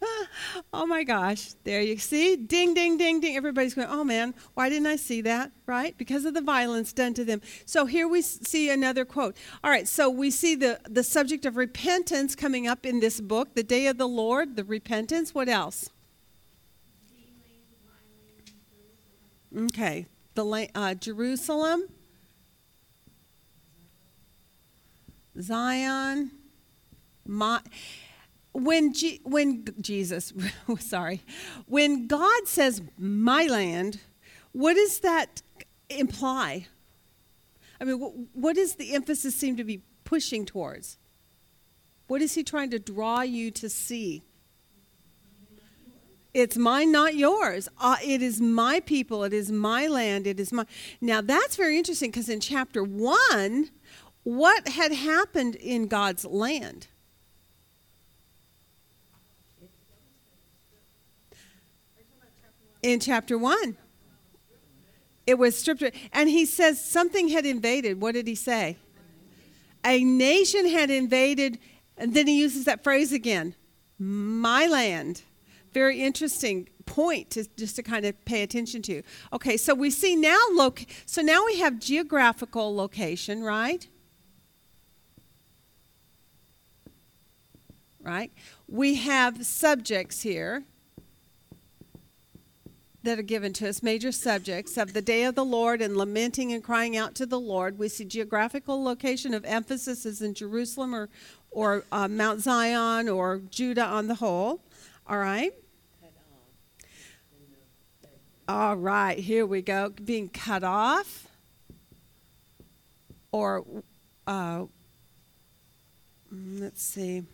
oh 0.72 0.86
my 0.86 1.04
gosh. 1.04 1.54
There 1.64 1.80
you 1.80 1.98
see. 1.98 2.36
Ding, 2.36 2.74
ding, 2.74 2.96
ding, 2.96 3.20
ding. 3.20 3.36
Everybody's 3.36 3.74
going, 3.74 3.88
oh 3.90 4.04
man, 4.04 4.34
why 4.54 4.68
didn't 4.68 4.86
I 4.86 4.96
see 4.96 5.20
that? 5.22 5.52
Right? 5.66 5.96
Because 5.98 6.24
of 6.24 6.34
the 6.34 6.40
violence 6.40 6.92
done 6.92 7.14
to 7.14 7.24
them. 7.24 7.40
So 7.64 7.86
here 7.86 8.08
we 8.08 8.22
see 8.22 8.70
another 8.70 9.04
quote. 9.04 9.36
All 9.62 9.70
right, 9.70 9.88
so 9.88 10.08
we 10.08 10.30
see 10.30 10.54
the, 10.54 10.80
the 10.88 11.02
subject 11.02 11.44
of 11.44 11.56
repentance 11.56 12.34
coming 12.34 12.66
up 12.66 12.86
in 12.86 13.00
this 13.00 13.20
book, 13.20 13.54
the 13.54 13.62
day 13.62 13.86
of 13.86 13.98
the 13.98 14.08
Lord, 14.08 14.56
the 14.56 14.64
repentance. 14.64 15.34
What 15.34 15.48
else? 15.48 15.90
Okay. 19.56 20.06
The 20.34 20.68
uh, 20.74 20.94
Jerusalem, 20.94 21.88
Zion, 25.40 26.30
my 27.26 27.60
when 28.58 28.92
G, 28.92 29.20
when 29.24 29.64
Jesus, 29.80 30.32
sorry, 30.78 31.22
when 31.66 32.06
God 32.06 32.46
says 32.46 32.82
my 32.98 33.46
land, 33.46 34.00
what 34.52 34.74
does 34.74 35.00
that 35.00 35.42
imply? 35.88 36.66
I 37.80 37.84
mean, 37.84 38.00
what, 38.00 38.12
what 38.32 38.56
does 38.56 38.74
the 38.74 38.94
emphasis 38.94 39.34
seem 39.34 39.56
to 39.56 39.64
be 39.64 39.82
pushing 40.04 40.44
towards? 40.44 40.98
What 42.08 42.22
is 42.22 42.34
he 42.34 42.42
trying 42.42 42.70
to 42.70 42.78
draw 42.78 43.20
you 43.20 43.50
to 43.52 43.68
see? 43.68 44.22
It's 46.34 46.56
mine, 46.56 46.92
not 46.92 47.14
yours. 47.14 47.68
Uh, 47.80 47.96
it 48.04 48.22
is 48.22 48.40
my 48.40 48.80
people. 48.80 49.24
It 49.24 49.32
is 49.32 49.50
my 49.50 49.86
land. 49.86 50.26
It 50.26 50.38
is 50.38 50.52
my. 50.52 50.64
Now 51.00 51.20
that's 51.20 51.56
very 51.56 51.78
interesting 51.78 52.10
because 52.10 52.28
in 52.28 52.40
chapter 52.40 52.84
one, 52.84 53.70
what 54.24 54.68
had 54.68 54.92
happened 54.92 55.56
in 55.56 55.86
God's 55.86 56.24
land? 56.24 56.88
In 62.82 63.00
chapter 63.00 63.36
1. 63.36 63.76
It 65.26 65.38
was 65.38 65.58
stripped. 65.58 65.82
And 66.12 66.28
he 66.28 66.46
says 66.46 66.82
something 66.82 67.28
had 67.28 67.44
invaded. 67.44 68.00
What 68.00 68.14
did 68.14 68.26
he 68.26 68.34
say? 68.34 68.76
A 69.84 70.02
nation 70.02 70.66
had 70.68 70.90
invaded. 70.90 71.58
And 71.96 72.14
then 72.14 72.26
he 72.26 72.40
uses 72.40 72.64
that 72.64 72.82
phrase 72.82 73.12
again 73.12 73.54
my 73.98 74.66
land. 74.66 75.22
Very 75.72 76.02
interesting 76.02 76.68
point 76.86 77.30
to 77.30 77.44
just 77.56 77.76
to 77.76 77.82
kind 77.82 78.06
of 78.06 78.24
pay 78.24 78.42
attention 78.42 78.80
to. 78.82 79.02
Okay, 79.32 79.56
so 79.56 79.74
we 79.74 79.90
see 79.90 80.16
now 80.16 80.38
loc 80.52 80.80
so 81.04 81.20
now 81.20 81.44
we 81.44 81.58
have 81.58 81.78
geographical 81.78 82.74
location, 82.74 83.42
right? 83.42 83.86
Right? 88.00 88.32
We 88.66 88.94
have 88.94 89.44
subjects 89.44 90.22
here 90.22 90.64
that 93.02 93.18
are 93.18 93.22
given 93.22 93.52
to 93.54 93.68
us, 93.68 93.82
major 93.82 94.10
subjects 94.10 94.76
of 94.76 94.92
the 94.92 95.02
day 95.02 95.24
of 95.24 95.34
the 95.34 95.44
Lord 95.44 95.80
and 95.80 95.96
lamenting 95.96 96.52
and 96.52 96.62
crying 96.62 96.96
out 96.96 97.14
to 97.16 97.26
the 97.26 97.38
Lord. 97.38 97.78
We 97.78 97.88
see 97.88 98.04
geographical 98.04 98.82
location 98.82 99.34
of 99.34 99.44
emphasis 99.44 100.04
is 100.04 100.20
in 100.20 100.34
Jerusalem 100.34 100.94
or, 100.94 101.08
or 101.50 101.84
uh, 101.92 102.08
Mount 102.08 102.40
Zion 102.40 103.08
or 103.08 103.40
Judah 103.50 103.84
on 103.84 104.08
the 104.08 104.16
whole. 104.16 104.60
All 105.06 105.18
right? 105.18 105.54
All 108.48 108.76
right, 108.76 109.18
here 109.18 109.44
we 109.44 109.60
go. 109.62 109.90
Being 109.90 110.30
cut 110.30 110.64
off 110.64 111.28
or, 113.30 113.64
uh, 114.26 114.64
mm, 116.32 116.60
let's 116.60 116.82
see. 116.82 117.24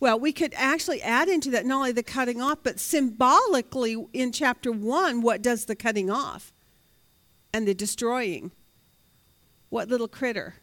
Well, 0.00 0.18
we 0.18 0.32
could 0.32 0.52
actually 0.56 1.02
add 1.02 1.28
into 1.28 1.50
that 1.50 1.66
not 1.66 1.76
only 1.76 1.92
the 1.92 2.02
cutting 2.02 2.40
off, 2.40 2.58
but 2.62 2.78
symbolically 2.80 4.06
in 4.12 4.32
chapter 4.32 4.72
1, 4.72 5.22
what 5.22 5.42
does 5.42 5.64
the 5.64 5.76
cutting 5.76 6.10
off 6.10 6.52
and 7.52 7.66
the 7.66 7.74
destroying? 7.74 8.52
What 9.68 9.88
little 9.88 10.08
critter? 10.08 10.56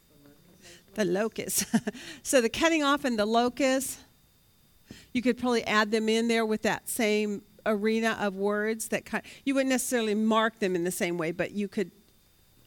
The 0.96 1.06
locust. 1.06 1.66
so 2.24 2.42
the 2.42 2.50
cutting 2.50 2.84
off 2.84 3.04
and 3.04 3.18
the 3.18 3.26
locust, 3.26 4.00
you 5.12 5.22
could 5.22 5.38
probably 5.38 5.64
add 5.66 5.92
them 5.92 6.08
in 6.08 6.28
there 6.28 6.46
with 6.46 6.62
that 6.64 6.88
same 6.88 7.42
arena 7.66 8.18
of 8.20 8.36
words 8.36 8.90
that 8.90 9.04
you 9.46 9.56
wouldn't 9.56 9.70
necessarily 9.70 10.16
mark 10.16 10.60
them 10.60 10.76
in 10.76 10.84
the 10.84 10.92
same 10.92 11.18
way, 11.18 11.32
but 11.32 11.52
you 11.52 11.68
could 11.68 11.92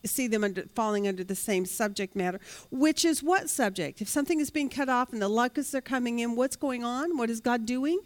see 0.07 0.26
them 0.26 0.44
under, 0.44 0.64
falling 0.74 1.07
under 1.07 1.24
the 1.24 1.34
same 1.34 1.64
subject 1.64 2.14
matter, 2.16 2.40
which 2.70 3.04
is 3.04 3.22
what 3.22 3.48
subject? 3.48 4.00
If 4.00 4.09
something 4.09 4.40
is 4.40 4.50
being 4.50 4.68
cut 4.68 4.88
off 4.88 5.12
and 5.12 5.20
the 5.20 5.28
locusts 5.28 5.74
are 5.74 5.80
coming 5.80 6.18
in, 6.18 6.36
what's 6.36 6.57
going 6.57 6.84
on? 6.84 7.16
What 7.16 7.30
is 7.30 7.40
God 7.40 7.66
doing? 7.66 8.00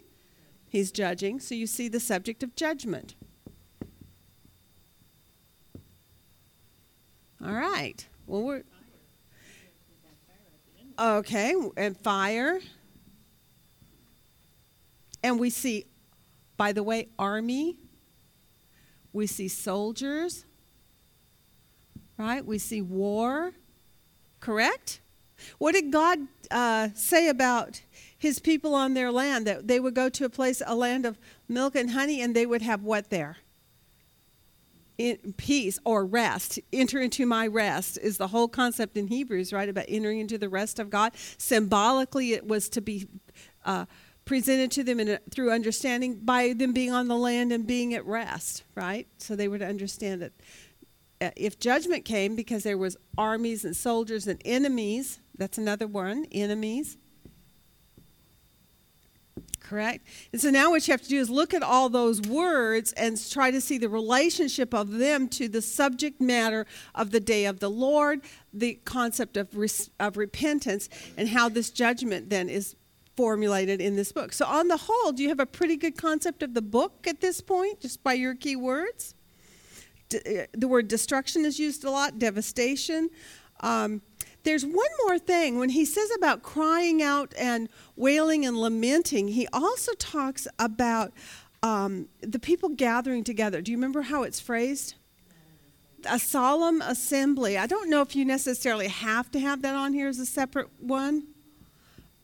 He's 0.69 0.91
judging. 0.91 1.39
So 1.39 1.53
you 1.53 1.67
see 1.67 1.87
the 1.87 1.99
subject 1.99 2.43
of 2.43 2.55
judgment. 2.55 3.15
All 7.43 7.53
right. 7.53 8.07
Well, 8.27 8.43
we're. 8.43 8.63
Okay, 10.99 11.55
and 11.77 11.97
fire. 11.97 12.59
And 15.23 15.39
we 15.39 15.49
see, 15.49 15.85
by 16.57 16.71
the 16.71 16.83
way, 16.83 17.09
army. 17.17 17.77
We 19.11 19.27
see 19.27 19.47
soldiers 19.47 20.45
right? 22.21 22.45
We 22.45 22.59
see 22.59 22.81
war, 22.81 23.51
correct? 24.39 25.01
What 25.57 25.73
did 25.73 25.91
God 25.91 26.19
uh, 26.51 26.89
say 26.93 27.27
about 27.29 27.81
his 28.15 28.37
people 28.37 28.75
on 28.75 28.93
their 28.93 29.11
land? 29.11 29.47
That 29.47 29.67
they 29.67 29.79
would 29.79 29.95
go 29.95 30.07
to 30.09 30.25
a 30.25 30.29
place, 30.29 30.61
a 30.65 30.75
land 30.75 31.05
of 31.05 31.17
milk 31.49 31.75
and 31.75 31.91
honey, 31.91 32.21
and 32.21 32.35
they 32.35 32.45
would 32.45 32.61
have 32.61 32.83
what 32.83 33.09
there? 33.09 33.37
In 34.99 35.33
peace 35.35 35.79
or 35.83 36.05
rest. 36.05 36.59
Enter 36.71 36.99
into 36.99 37.25
my 37.25 37.47
rest 37.47 37.97
is 37.97 38.17
the 38.17 38.27
whole 38.27 38.47
concept 38.47 38.97
in 38.97 39.07
Hebrews, 39.07 39.51
right? 39.51 39.67
About 39.67 39.85
entering 39.87 40.19
into 40.19 40.37
the 40.37 40.49
rest 40.49 40.77
of 40.77 40.91
God. 40.91 41.13
Symbolically, 41.39 42.33
it 42.33 42.45
was 42.45 42.69
to 42.69 42.81
be 42.81 43.07
uh, 43.65 43.85
presented 44.25 44.69
to 44.71 44.83
them 44.83 44.99
a, 44.99 45.17
through 45.31 45.49
understanding 45.49 46.19
by 46.19 46.53
them 46.53 46.71
being 46.71 46.91
on 46.91 47.07
the 47.07 47.17
land 47.17 47.51
and 47.51 47.65
being 47.65 47.95
at 47.95 48.05
rest, 48.05 48.63
right? 48.75 49.07
So 49.17 49.35
they 49.35 49.47
were 49.47 49.57
to 49.57 49.65
understand 49.65 50.21
it 50.21 50.33
Uh, 51.21 51.29
if 51.35 51.59
judgment 51.59 52.03
came 52.03 52.35
because 52.35 52.63
there 52.63 52.77
was 52.77 52.97
armies 53.15 53.63
and 53.63 53.75
soldiers 53.75 54.25
and 54.25 54.41
enemies, 54.43 55.19
that's 55.37 55.59
another 55.59 55.85
one, 55.85 56.25
enemies. 56.31 56.97
Correct? 59.59 60.05
And 60.33 60.41
so 60.41 60.49
now 60.49 60.71
what 60.71 60.85
you 60.87 60.91
have 60.91 61.03
to 61.03 61.07
do 61.07 61.19
is 61.19 61.29
look 61.29 61.53
at 61.53 61.61
all 61.61 61.87
those 61.87 62.21
words 62.21 62.91
and 62.93 63.17
try 63.29 63.51
to 63.51 63.61
see 63.61 63.77
the 63.77 63.87
relationship 63.87 64.73
of 64.73 64.91
them 64.93 65.29
to 65.29 65.47
the 65.47 65.61
subject 65.61 66.19
matter 66.19 66.65
of 66.95 67.11
the 67.11 67.19
day 67.19 67.45
of 67.45 67.59
the 67.59 67.69
Lord, 67.69 68.21
the 68.51 68.79
concept 68.83 69.37
of, 69.37 69.55
of 69.99 70.17
repentance, 70.17 70.89
and 71.15 71.29
how 71.29 71.47
this 71.47 71.69
judgment 71.69 72.29
then 72.29 72.49
is 72.49 72.75
formulated 73.15 73.79
in 73.79 73.95
this 73.95 74.11
book. 74.11 74.33
So, 74.33 74.45
on 74.45 74.67
the 74.67 74.77
whole, 74.77 75.11
do 75.11 75.21
you 75.21 75.29
have 75.29 75.39
a 75.39 75.45
pretty 75.45 75.77
good 75.77 75.95
concept 75.95 76.41
of 76.43 76.53
the 76.53 76.61
book 76.61 77.05
at 77.07 77.21
this 77.21 77.39
point, 77.39 77.79
just 77.79 78.03
by 78.03 78.13
your 78.13 78.35
key 78.35 78.55
words? 78.55 79.13
Uh, 80.15 80.45
the 80.53 80.67
word 80.67 80.87
destruction 80.87 81.45
is 81.45 81.59
used 81.59 81.83
a 81.83 81.91
lot, 81.91 82.19
devastation. 82.19 83.09
Um, 83.61 84.01
there's 84.43 84.65
one 84.65 84.89
more 85.05 85.19
thing. 85.19 85.59
When 85.59 85.69
he 85.69 85.85
says 85.85 86.09
about 86.17 86.41
crying 86.41 87.01
out 87.01 87.33
and 87.37 87.69
wailing 87.95 88.45
and 88.45 88.57
lamenting, 88.57 89.29
he 89.29 89.47
also 89.53 89.93
talks 89.93 90.47
about 90.57 91.11
um, 91.63 92.07
the 92.21 92.39
people 92.39 92.69
gathering 92.69 93.23
together. 93.23 93.61
Do 93.61 93.71
you 93.71 93.77
remember 93.77 94.01
how 94.03 94.23
it's 94.23 94.39
phrased? 94.39 94.95
A 96.09 96.17
solemn 96.17 96.81
assembly. 96.81 97.57
I 97.57 97.67
don't 97.67 97.89
know 97.89 98.01
if 98.01 98.15
you 98.15 98.25
necessarily 98.25 98.87
have 98.87 99.29
to 99.31 99.39
have 99.39 99.61
that 99.61 99.75
on 99.75 99.93
here 99.93 100.07
as 100.07 100.17
a 100.17 100.25
separate 100.25 100.69
one, 100.79 101.27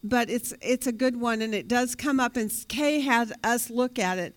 but 0.04 0.32
it's 0.32 0.54
it's 0.62 0.88
a 0.88 0.92
good 0.92 1.20
one, 1.20 1.44
and 1.44 1.54
it 1.54 1.68
does 1.68 1.94
come 1.94 2.20
up. 2.20 2.36
And 2.36 2.52
Kay 2.68 3.02
had 3.02 3.34
us 3.44 3.70
look 3.70 4.00
at 4.00 4.18
it 4.18 4.36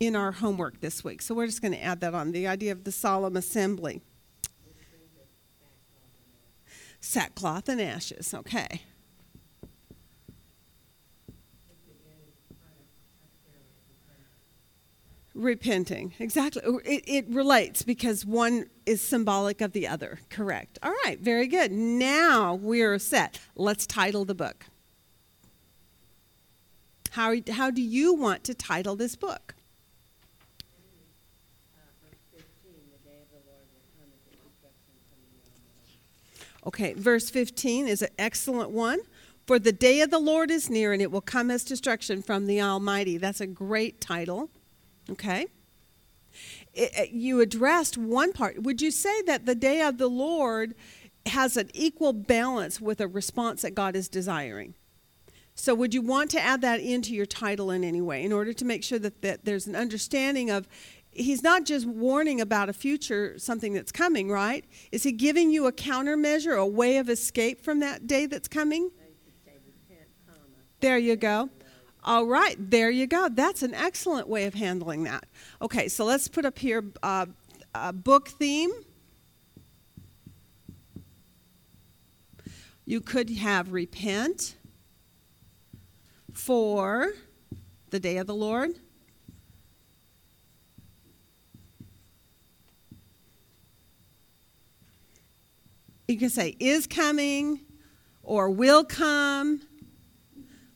in 0.00 0.16
our 0.16 0.32
homework 0.32 0.80
this 0.80 1.04
week. 1.04 1.20
So 1.20 1.34
we're 1.34 1.46
just 1.46 1.60
going 1.60 1.72
to 1.72 1.82
add 1.82 2.00
that 2.00 2.14
on 2.14 2.32
the 2.32 2.46
idea 2.46 2.72
of 2.72 2.84
the 2.84 2.90
solemn 2.90 3.36
assembly. 3.36 4.00
Sackcloth 7.00 7.68
and 7.68 7.80
ashes, 7.80 8.34
okay. 8.34 8.82
Repenting, 15.34 16.12
exactly. 16.18 16.60
Oh, 16.66 16.80
it, 16.84 17.04
it 17.06 17.26
relates 17.28 17.82
because 17.82 18.26
one 18.26 18.68
is 18.84 19.00
symbolic 19.00 19.60
of 19.62 19.72
the 19.72 19.86
other. 19.86 20.18
Correct. 20.28 20.78
All 20.82 20.92
right, 21.04 21.18
very 21.18 21.46
good. 21.46 21.72
Now 21.72 22.54
we're 22.54 22.98
set. 22.98 23.38
Let's 23.54 23.86
title 23.86 24.24
the 24.24 24.34
book. 24.34 24.66
How, 27.12 27.34
how 27.50 27.70
do 27.70 27.80
you 27.80 28.12
want 28.12 28.44
to 28.44 28.54
title 28.54 28.96
this 28.96 29.16
book? 29.16 29.54
Okay, 36.66 36.92
verse 36.92 37.30
15 37.30 37.88
is 37.88 38.02
an 38.02 38.10
excellent 38.18 38.70
one. 38.70 39.00
For 39.46 39.58
the 39.58 39.72
day 39.72 40.00
of 40.00 40.10
the 40.10 40.18
Lord 40.18 40.50
is 40.50 40.70
near, 40.70 40.92
and 40.92 41.02
it 41.02 41.10
will 41.10 41.20
come 41.20 41.50
as 41.50 41.64
destruction 41.64 42.22
from 42.22 42.46
the 42.46 42.60
Almighty. 42.60 43.16
That's 43.16 43.40
a 43.40 43.46
great 43.46 44.00
title. 44.00 44.50
Okay? 45.10 45.46
It, 46.72 46.90
it, 46.94 47.00
uh, 47.00 47.10
you 47.10 47.40
addressed 47.40 47.98
one 47.98 48.32
part. 48.32 48.62
Would 48.62 48.80
you 48.80 48.90
say 48.90 49.22
that 49.22 49.46
the 49.46 49.54
day 49.54 49.80
of 49.82 49.98
the 49.98 50.08
Lord 50.08 50.74
has 51.26 51.56
an 51.56 51.70
equal 51.74 52.12
balance 52.12 52.80
with 52.80 53.00
a 53.00 53.08
response 53.08 53.62
that 53.62 53.74
God 53.74 53.96
is 53.96 54.08
desiring? 54.08 54.74
So, 55.54 55.74
would 55.74 55.92
you 55.92 56.00
want 56.00 56.30
to 56.30 56.40
add 56.40 56.62
that 56.62 56.80
into 56.80 57.14
your 57.14 57.26
title 57.26 57.70
in 57.70 57.84
any 57.84 58.00
way 58.00 58.22
in 58.22 58.32
order 58.32 58.52
to 58.52 58.64
make 58.64 58.84
sure 58.84 58.98
that, 59.00 59.20
that 59.22 59.44
there's 59.44 59.66
an 59.66 59.76
understanding 59.76 60.48
of 60.48 60.68
he's 61.12 61.42
not 61.42 61.64
just 61.64 61.86
warning 61.86 62.40
about 62.40 62.68
a 62.68 62.72
future, 62.72 63.38
something 63.38 63.72
that's 63.72 63.92
coming, 63.92 64.30
right? 64.30 64.64
Is 64.92 65.02
he 65.02 65.12
giving 65.12 65.50
you 65.50 65.66
a 65.66 65.72
countermeasure, 65.72 66.56
a 66.56 66.66
way 66.66 66.98
of 66.98 67.08
escape 67.08 67.62
from 67.62 67.80
that 67.80 68.06
day 68.06 68.26
that's 68.26 68.48
coming? 68.48 68.90
There 70.80 70.98
you 70.98 71.16
go. 71.16 71.50
All 72.02 72.24
right, 72.24 72.56
there 72.58 72.90
you 72.90 73.06
go. 73.06 73.28
That's 73.28 73.62
an 73.62 73.74
excellent 73.74 74.28
way 74.28 74.44
of 74.44 74.54
handling 74.54 75.04
that. 75.04 75.26
Okay, 75.60 75.88
so 75.88 76.04
let's 76.04 76.28
put 76.28 76.46
up 76.46 76.58
here 76.58 76.84
uh, 77.02 77.26
a 77.74 77.92
book 77.92 78.28
theme. 78.28 78.70
You 82.86 83.00
could 83.02 83.30
have 83.30 83.72
repent 83.72 84.56
for 86.32 87.12
the 87.90 88.00
day 88.00 88.16
of 88.16 88.26
the 88.26 88.34
Lord. 88.34 88.78
You 96.10 96.18
can 96.18 96.28
say 96.28 96.56
is 96.58 96.88
coming 96.88 97.60
or 98.24 98.50
will 98.50 98.84
come, 98.84 99.62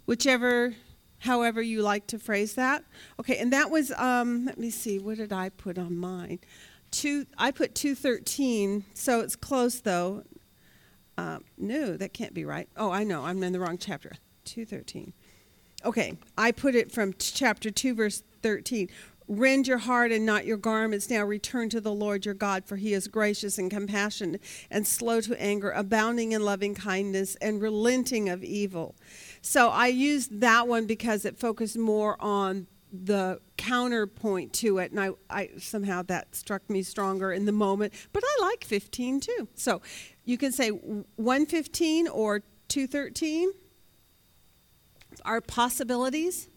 whichever, 0.07 0.75
however 1.19 1.61
you 1.61 1.83
like 1.83 2.07
to 2.09 2.21
phrase 2.21 2.55
that. 2.55 2.85
Okay, 3.19 3.39
and 3.39 3.53
that 3.53 3.69
was, 3.69 3.91
um, 3.93 4.45
let 4.45 4.59
me 4.59 4.71
see, 4.71 5.01
what 5.01 5.17
did 5.17 5.33
I 5.33 5.49
put 5.49 5.77
on 5.77 5.97
mine? 5.97 6.39
Two, 6.93 7.27
I 7.37 7.51
put 7.51 7.75
213, 7.75 8.85
so 8.95 9.21
it's 9.21 9.35
close 9.35 9.81
though. 9.81 10.23
Uh, 11.19 11.41
no, 11.59 11.97
that 11.97 12.13
can't 12.13 12.33
be 12.33 12.45
right. 12.45 12.69
Oh, 12.77 12.93
I 12.93 13.03
know, 13.03 13.25
I'm 13.25 13.43
in 13.43 13.53
the 13.53 13.59
wrong 13.59 13.77
chapter. 13.77 14.13
213. 14.45 15.13
Okay, 15.85 16.17
I 16.39 16.53
put 16.53 16.77
it 16.77 16.93
from 16.93 17.13
t- 17.13 17.33
chapter 17.35 17.73
2, 17.73 17.95
verse 17.95 18.23
13. 18.43 18.89
Rend 19.27 19.67
your 19.67 19.79
heart 19.79 20.13
and 20.13 20.27
not 20.27 20.45
your 20.45 20.57
garments. 20.57 21.09
Now 21.09 21.25
return 21.25 21.71
to 21.71 21.81
the 21.81 21.93
Lord 21.93 22.27
your 22.27 22.35
God, 22.35 22.67
for 22.67 22.77
he 22.77 22.93
is 22.93 23.09
gracious 23.09 23.59
and 23.59 23.71
compassionate 23.71 24.43
and 24.71 24.87
slow 24.87 25.21
to 25.23 25.41
anger, 25.41 25.71
abounding 25.71 26.33
in 26.33 26.45
loving 26.45 26.75
kindness 26.75 27.35
and 27.37 27.63
relenting 27.63 28.29
of 28.29 28.45
evil. 28.45 28.95
So 29.41 29.69
I 29.71 29.87
used 29.87 30.41
that 30.41 30.69
one 30.69 30.87
because 30.87 31.25
it 31.25 31.39
focused 31.39 31.79
more 31.79 32.21
on 32.21 32.67
the 32.93 33.41
counterpoint 33.57 34.53
to 34.53 34.79
it, 34.79 34.93
and 34.93 35.01
I, 35.01 35.11
I 35.29 35.51
somehow 35.59 36.03
that 36.03 36.37
struck 36.37 36.69
me 36.71 36.83
stronger 36.83 37.33
in 37.33 37.45
the 37.45 37.53
moment. 37.53 37.93
But 38.13 38.23
I 38.25 38.43
like 38.43 38.65
15 38.65 39.21
too. 39.21 39.49
So 39.55 39.83
you 40.25 40.39
can 40.39 40.53
say 40.53 40.69
115 40.69 42.09
or 42.09 42.43
213 42.69 43.53
are 45.25 45.41
possibilities. 45.41 46.49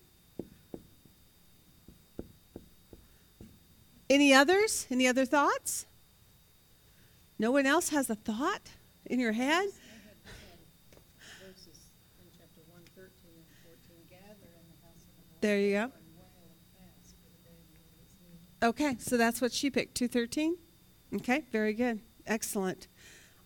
Any 4.10 4.34
others? 4.34 4.88
Any 4.90 5.08
other 5.08 5.26
thoughts? 5.26 5.86
No 7.40 7.52
one 7.52 7.66
else 7.66 7.90
has 7.90 8.10
a 8.10 8.16
thought 8.16 8.72
in 9.06 9.20
your 9.20 9.34
head? 9.34 9.70
There 15.40 15.60
you 15.60 15.72
go. 15.74 15.92
Okay, 18.64 18.96
so 19.00 19.18
that's 19.18 19.40
what 19.40 19.52
she 19.52 19.70
picked, 19.70 19.96
213. 19.96 20.58
Okay, 21.16 21.44
very 21.52 21.74
good. 21.74 22.00
Excellent. 22.26 22.88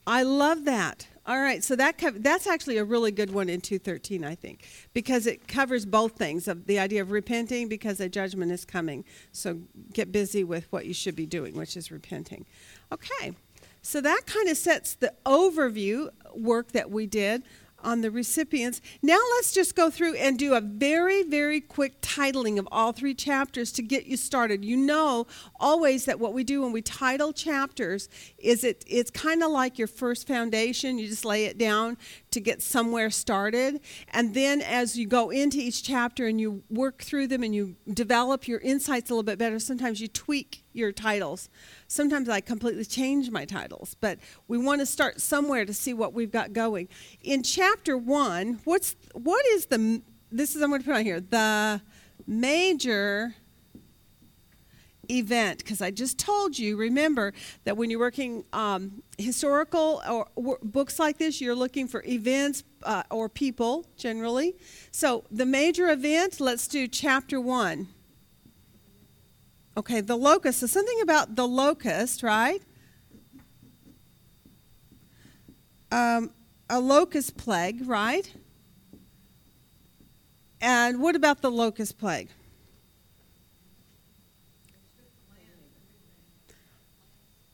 I 0.08 0.24
love 0.24 0.66
that. 0.66 1.08
All 1.28 1.40
right, 1.40 1.64
so 1.64 1.76
that 1.76 2.02
that's 2.18 2.48
actually 2.48 2.78
a 2.78 2.84
really 2.84 3.12
good 3.12 3.32
one 3.32 3.48
in 3.48 3.62
213, 3.62 4.24
I 4.24 4.34
think, 4.34 4.66
because 4.92 5.28
it 5.28 5.48
covers 5.48 5.86
both 5.86 6.14
things 6.14 6.48
of 6.48 6.66
the 6.66 6.80
idea 6.80 7.04
of 7.04 7.12
repenting 7.12 7.68
because 7.68 8.00
a 8.00 8.10
judgment 8.10 8.52
is 8.52 8.66
coming. 8.66 9.06
So 9.32 9.60
get 9.94 10.12
busy 10.12 10.44
with 10.44 10.66
what 10.72 10.88
you 10.88 10.96
should 10.96 11.16
be 11.16 11.28
doing, 11.28 11.56
which 11.56 11.78
is 11.78 11.92
repenting. 11.92 12.46
Okay, 12.92 13.36
so 13.84 14.02
that 14.02 14.24
kind 14.26 14.50
of 14.50 14.58
sets 14.58 14.96
the 14.96 15.14
overview 15.26 16.10
work 16.36 16.72
that 16.72 16.90
we 16.90 17.06
did 17.06 17.44
on 17.84 18.02
the 18.02 18.12
recipients. 18.12 18.82
Now 19.02 19.20
let's 19.36 19.52
just 19.52 19.76
go 19.76 19.90
through 19.90 20.16
and 20.16 20.38
do 20.38 20.54
a 20.54 20.62
very, 20.62 21.24
very 21.24 21.62
quick 21.62 22.02
titling 22.02 22.60
of 22.60 22.68
all 22.72 22.92
three 22.92 23.14
chapters 23.14 23.72
to 23.74 23.82
get 23.82 24.06
you 24.06 24.18
started. 24.18 24.64
You 24.66 24.78
know 24.78 25.28
always 25.60 26.06
that 26.06 26.20
what 26.20 26.34
we 26.34 26.44
do 26.44 26.62
when 26.62 26.72
we 26.72 26.82
title 26.82 27.34
chapters 27.34 28.10
is 28.38 28.64
it 28.64 28.84
it's 28.88 29.12
kind 29.12 29.44
of 29.44 29.52
like 29.52 29.78
your 29.78 29.88
first 29.88 30.28
foundation. 30.28 30.98
You 30.98 31.08
just 31.08 31.26
lay 31.26 31.46
it 31.46 31.58
down 31.58 31.98
to 32.32 32.40
get 32.40 32.62
somewhere 32.62 33.10
started. 33.10 33.82
And 34.10 34.34
then 34.34 34.62
as 34.62 34.98
you 34.98 35.08
go 35.08 35.30
into 35.30 35.58
each 35.58 35.84
chapter 35.84 36.28
and 36.28 36.40
you 36.40 36.64
work 36.70 37.02
through 37.04 37.28
them 37.28 37.44
and 37.44 37.54
you 37.54 37.76
develop 37.94 38.48
your 38.48 38.60
insights 38.60 39.10
a 39.10 39.14
little 39.14 39.24
bit 39.24 39.38
better, 39.38 39.60
sometimes 39.60 40.02
you 40.02 40.08
tweak 40.08 40.61
your 40.74 40.92
titles. 40.92 41.50
Sometimes 41.88 42.30
I 42.30 42.42
completely 42.42 42.86
change 42.86 43.30
my 43.30 43.46
titles, 43.46 43.96
but 44.00 44.20
we 44.48 44.58
want 44.58 44.80
to 44.80 44.86
start 44.86 45.22
somewhere 45.22 45.66
to 45.66 45.74
see 45.74 45.94
what 45.94 46.14
we've 46.14 46.32
got 46.32 46.54
going. 46.54 46.88
In 47.22 47.44
chapter 47.44 47.98
1, 47.98 48.62
what's 48.64 48.96
what 49.14 49.46
is 49.48 49.68
the 49.68 50.02
this 50.32 50.56
is 50.56 50.62
I'm 50.62 50.70
going 50.70 50.82
to 50.82 50.86
put 50.86 50.96
on 50.96 51.04
here, 51.04 51.20
the 51.20 51.82
major 52.26 53.36
event 55.10 55.58
because 55.58 55.82
I 55.82 55.92
just 55.92 56.18
told 56.18 56.58
you. 56.58 56.78
Remember 56.78 57.34
that 57.64 57.78
when 57.78 57.90
you're 57.90 58.00
working 58.00 58.46
um, 58.54 59.04
historical 59.18 60.02
or, 60.10 60.28
or 60.36 60.58
books 60.64 61.00
like 61.00 61.18
this, 61.18 61.42
you're 61.42 61.56
looking 61.56 61.88
for 61.88 62.04
events 62.06 62.64
uh, 62.84 63.04
or 63.12 63.30
people 63.30 63.86
generally. 63.98 64.56
So 64.92 65.24
the 65.32 65.46
major 65.46 65.90
event. 65.90 66.40
Let's 66.40 66.68
do 66.68 66.88
chapter 66.88 67.40
one. 67.40 67.90
Okay, 69.78 70.02
the 70.02 70.18
locust. 70.18 70.60
So 70.60 70.68
something 70.68 71.02
about 71.02 71.36
the 71.36 71.48
locust, 71.48 72.24
right? 72.24 72.62
Um, 75.92 76.32
a 76.70 76.80
locust 76.80 77.38
plague, 77.38 77.88
right? 77.88 78.34
And 80.60 81.02
what 81.02 81.16
about 81.16 81.42
the 81.42 81.52
locust 81.52 81.98
plague? 81.98 82.30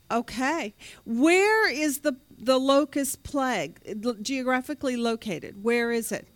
Okay. 0.09 0.74
Where 1.05 1.70
is 1.70 1.99
the, 1.99 2.15
the 2.38 2.59
locust 2.59 3.24
plague 3.24 3.80
geographically 4.22 4.95
located? 4.95 5.63
Where 5.63 5.91
is 5.91 6.11
it? 6.11 6.28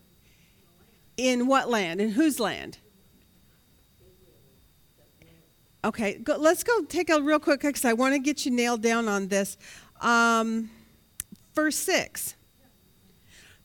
In 1.17 1.47
what 1.47 1.69
land? 1.69 2.01
In 2.01 2.11
whose 2.11 2.39
land? 2.39 2.79
Okay, 5.84 6.19
go, 6.19 6.38
let's 6.38 6.63
go 6.63 6.84
take 6.84 7.09
a 7.09 7.21
real 7.21 7.39
quick 7.39 7.61
because 7.61 7.86
I 7.86 7.93
want 7.93 8.13
to 8.13 8.19
get 8.19 8.45
you 8.45 8.51
nailed 8.51 8.82
down 8.82 9.07
on 9.07 9.27
this. 9.27 9.57
Um, 10.01 10.69
verse 11.53 11.77
6 11.77 12.36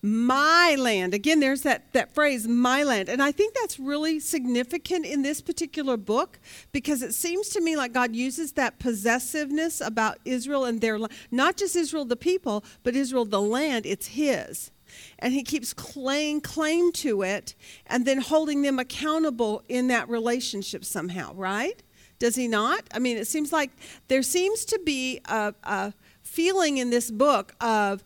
my 0.03 0.77
land 0.79 1.15
again 1.15 1.41
there's 1.41 1.63
that, 1.63 1.93
that 1.93 2.15
phrase 2.15 2.47
my 2.47 2.83
land 2.85 3.09
and 3.09 3.23
i 3.23 3.33
think 3.33 3.55
that's 3.55 3.81
really 3.81 4.21
significant 4.21 5.05
in 5.05 5.23
this 5.23 5.41
particular 5.41 5.97
book 5.97 6.39
because 6.71 7.03
it 7.03 7.13
seems 7.13 7.49
to 7.49 7.61
me 7.61 7.77
like 7.77 7.93
god 7.93 8.15
uses 8.15 8.53
that 8.53 8.79
possessiveness 8.79 9.81
about 9.81 10.19
israel 10.25 10.65
and 10.65 10.81
their 10.81 10.99
not 11.31 11.57
just 11.57 11.75
israel 11.75 12.05
the 12.05 12.15
people 12.15 12.65
but 12.83 12.95
israel 12.95 13.25
the 13.25 13.41
land 13.41 13.85
it's 13.85 14.09
his. 14.09 14.71
And 15.19 15.35
he 15.35 15.43
keeps 15.43 15.75
laying 15.97 16.41
claim 16.41 16.93
to 16.93 17.23
it 17.23 17.57
and 17.87 18.07
then 18.07 18.21
holding 18.21 18.63
them 18.63 18.79
accountable 18.79 19.63
in 19.69 19.89
that 19.89 20.09
relationship 20.09 20.85
somehow 20.85 21.35
right 21.35 21.83
does 22.19 22.37
he 22.37 22.49
not 22.49 22.83
i 22.93 22.99
mean 22.99 23.17
it 23.17 23.27
seems 23.27 23.53
like 23.53 23.71
there 24.09 24.23
seems 24.23 24.65
to 24.65 24.81
be 24.85 25.21
a, 25.27 25.55
a 25.65 25.93
feeling 26.23 26.79
in 26.79 26.91
this 26.91 27.11
book 27.11 27.55
of 27.61 28.03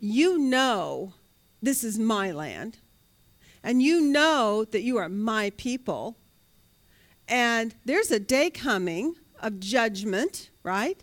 you 0.00 0.38
know 0.38 1.12
this 1.60 1.82
is 1.82 1.98
my 1.98 2.30
land, 2.30 2.78
and 3.62 3.82
you 3.82 4.00
know 4.00 4.64
that 4.64 4.82
you 4.82 4.96
are 4.96 5.08
my 5.08 5.50
people, 5.56 6.16
and 7.26 7.74
there's 7.84 8.10
a 8.10 8.20
day 8.20 8.50
coming 8.50 9.16
of 9.40 9.58
judgment, 9.60 10.50
right? 10.62 11.02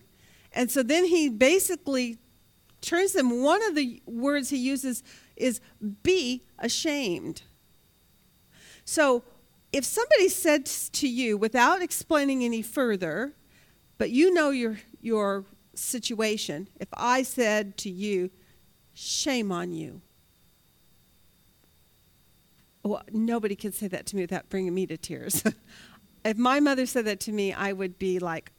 And 0.54 0.72
so 0.72 0.82
then 0.82 1.06
he 1.06 1.30
basically 1.30 2.18
turns 2.82 3.12
them, 3.12 3.42
one 3.42 3.64
of 3.64 3.76
the 3.76 4.02
words 4.06 4.50
he 4.50 4.58
uses 4.58 5.04
is 5.36 5.60
be 6.04 6.44
ashamed. 6.60 7.42
So 8.86 9.24
if 9.76 9.84
somebody 9.84 10.30
said 10.30 10.66
to 10.66 11.06
you 11.06 11.36
without 11.36 11.82
explaining 11.82 12.46
any 12.46 12.62
further, 12.62 13.34
but 13.98 14.10
you 14.10 14.34
know 14.34 14.50
your, 14.50 14.78
your 15.02 15.44
situation, 15.74 16.70
if 16.80 16.88
I 16.94 17.24
said 17.24 17.76
to 17.80 17.90
you, 17.90 18.32
shame 18.94 19.52
on 19.52 19.74
you, 19.74 20.02
well, 22.84 23.04
nobody 23.12 23.58
could 23.58 23.74
say 23.74 23.90
that 23.90 24.06
to 24.06 24.16
me 24.16 24.22
without 24.22 24.48
bringing 24.48 24.74
me 24.74 24.88
to 24.88 24.96
tears. 24.96 25.44
if 26.24 26.38
my 26.38 26.62
mother 26.62 26.86
said 26.86 27.04
that 27.04 27.20
to 27.22 27.34
me, 27.34 27.52
I 27.52 27.74
would 27.74 28.00
be 28.00 28.20
like, 28.20 28.54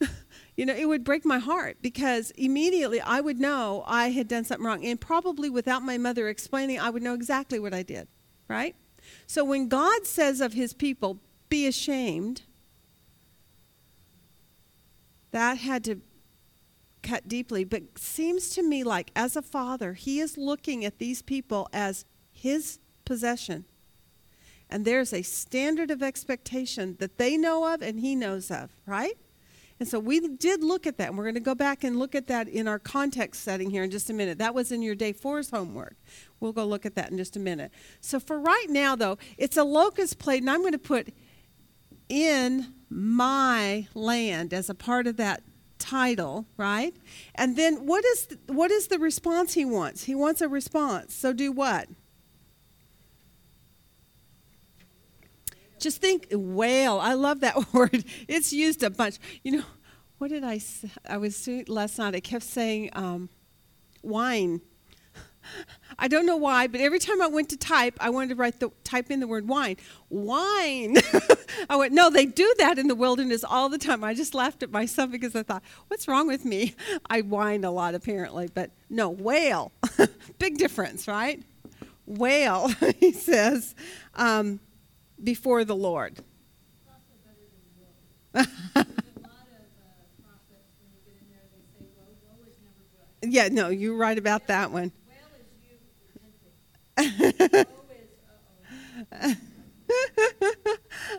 you 0.56 0.64
know, 0.64 0.74
it 0.74 0.88
would 0.88 1.04
break 1.04 1.26
my 1.26 1.40
heart 1.40 1.76
because 1.82 2.30
immediately 2.38 3.02
I 3.02 3.20
would 3.20 3.38
know 3.38 3.84
I 3.86 4.08
had 4.08 4.28
done 4.28 4.44
something 4.44 4.64
wrong. 4.64 4.82
And 4.82 4.98
probably 4.98 5.50
without 5.50 5.82
my 5.82 5.98
mother 5.98 6.30
explaining, 6.30 6.80
I 6.80 6.88
would 6.88 7.02
know 7.02 7.12
exactly 7.12 7.58
what 7.58 7.74
I 7.74 7.82
did, 7.82 8.08
right? 8.48 8.74
So 9.26 9.44
when 9.44 9.68
God 9.68 10.06
says 10.06 10.40
of 10.40 10.52
his 10.52 10.72
people, 10.72 11.18
be 11.48 11.66
ashamed, 11.66 12.42
that 15.32 15.58
had 15.58 15.84
to 15.84 16.00
cut 17.02 17.28
deeply. 17.28 17.64
But 17.64 17.98
seems 17.98 18.50
to 18.50 18.62
me 18.62 18.84
like 18.84 19.10
as 19.14 19.36
a 19.36 19.42
father, 19.42 19.94
he 19.94 20.20
is 20.20 20.36
looking 20.36 20.84
at 20.84 20.98
these 20.98 21.22
people 21.22 21.68
as 21.72 22.04
his 22.32 22.78
possession. 23.04 23.64
And 24.68 24.84
there's 24.84 25.12
a 25.12 25.22
standard 25.22 25.90
of 25.90 26.02
expectation 26.02 26.96
that 26.98 27.18
they 27.18 27.36
know 27.36 27.72
of 27.72 27.82
and 27.82 28.00
he 28.00 28.16
knows 28.16 28.50
of, 28.50 28.70
right? 28.84 29.16
And 29.78 29.88
so 29.88 29.98
we 29.98 30.20
did 30.20 30.64
look 30.64 30.86
at 30.86 30.96
that. 30.98 31.08
And 31.08 31.18
we're 31.18 31.24
going 31.24 31.34
to 31.34 31.40
go 31.40 31.54
back 31.54 31.84
and 31.84 31.98
look 31.98 32.14
at 32.14 32.26
that 32.28 32.48
in 32.48 32.66
our 32.66 32.78
context 32.78 33.42
setting 33.42 33.70
here 33.70 33.82
in 33.82 33.90
just 33.90 34.08
a 34.08 34.12
minute. 34.12 34.38
That 34.38 34.54
was 34.54 34.72
in 34.72 34.82
your 34.82 34.94
day 34.94 35.12
four's 35.12 35.50
homework. 35.50 35.96
We'll 36.40 36.52
go 36.52 36.64
look 36.64 36.86
at 36.86 36.94
that 36.94 37.10
in 37.10 37.18
just 37.18 37.36
a 37.36 37.40
minute. 37.40 37.72
So 38.00 38.18
for 38.18 38.38
right 38.38 38.66
now, 38.68 38.96
though, 38.96 39.18
it's 39.36 39.56
a 39.56 39.64
locust 39.64 40.18
plate, 40.18 40.42
and 40.42 40.50
I'm 40.50 40.60
going 40.60 40.72
to 40.72 40.78
put 40.78 41.12
in 42.08 42.72
my 42.88 43.88
land 43.94 44.54
as 44.54 44.70
a 44.70 44.74
part 44.74 45.06
of 45.06 45.16
that 45.16 45.42
title, 45.78 46.46
right? 46.56 46.94
And 47.34 47.56
then 47.56 47.86
what 47.86 48.04
is 48.04 48.28
what 48.46 48.70
is 48.70 48.88
the 48.88 48.98
response 48.98 49.54
he 49.54 49.64
wants? 49.64 50.04
He 50.04 50.14
wants 50.14 50.40
a 50.40 50.48
response. 50.48 51.14
So 51.14 51.32
do 51.32 51.52
what? 51.52 51.88
Just 55.86 56.00
think 56.00 56.26
wail. 56.32 56.98
I 56.98 57.14
love 57.14 57.42
that 57.42 57.54
word. 57.72 58.04
It's 58.26 58.52
used 58.52 58.82
a 58.82 58.90
bunch. 58.90 59.20
You 59.44 59.58
know, 59.58 59.64
what 60.18 60.30
did 60.30 60.42
I 60.42 60.58
say? 60.58 60.90
I 61.08 61.16
was 61.16 61.48
last 61.68 62.00
night. 62.00 62.12
I 62.12 62.18
kept 62.18 62.42
saying 62.42 62.90
um, 62.94 63.28
wine. 64.02 64.62
I 65.98 66.08
don't 66.08 66.26
know 66.26 66.38
why, 66.38 66.66
but 66.66 66.80
every 66.80 66.98
time 66.98 67.22
I 67.22 67.28
went 67.28 67.50
to 67.50 67.56
type, 67.56 67.96
I 68.00 68.10
wanted 68.10 68.30
to 68.30 68.34
write 68.34 68.58
the 68.58 68.70
type 68.82 69.12
in 69.12 69.20
the 69.20 69.28
word 69.28 69.46
wine. 69.46 69.76
Wine. 70.08 70.96
I 71.70 71.76
went, 71.76 71.92
no, 71.92 72.10
they 72.10 72.26
do 72.26 72.52
that 72.58 72.80
in 72.80 72.88
the 72.88 72.96
wilderness 72.96 73.44
all 73.44 73.68
the 73.68 73.78
time. 73.78 74.02
I 74.02 74.12
just 74.12 74.34
laughed 74.34 74.64
at 74.64 74.72
myself 74.72 75.12
because 75.12 75.36
I 75.36 75.44
thought, 75.44 75.62
what's 75.86 76.08
wrong 76.08 76.26
with 76.26 76.44
me? 76.44 76.74
I 77.08 77.20
whine 77.20 77.62
a 77.62 77.70
lot 77.70 77.94
apparently, 77.94 78.48
but 78.52 78.72
no, 78.90 79.08
wail. 79.08 79.70
Big 80.40 80.58
difference, 80.58 81.06
right? 81.06 81.44
Wail, 82.06 82.72
he 82.98 83.12
says. 83.12 83.76
Um, 84.16 84.58
before 85.22 85.64
the 85.64 85.76
Lord. 85.76 86.20
yeah, 93.22 93.48
no, 93.48 93.68
you're 93.68 93.96
right 93.96 94.18
about 94.18 94.46
that 94.48 94.70
one. 94.70 94.92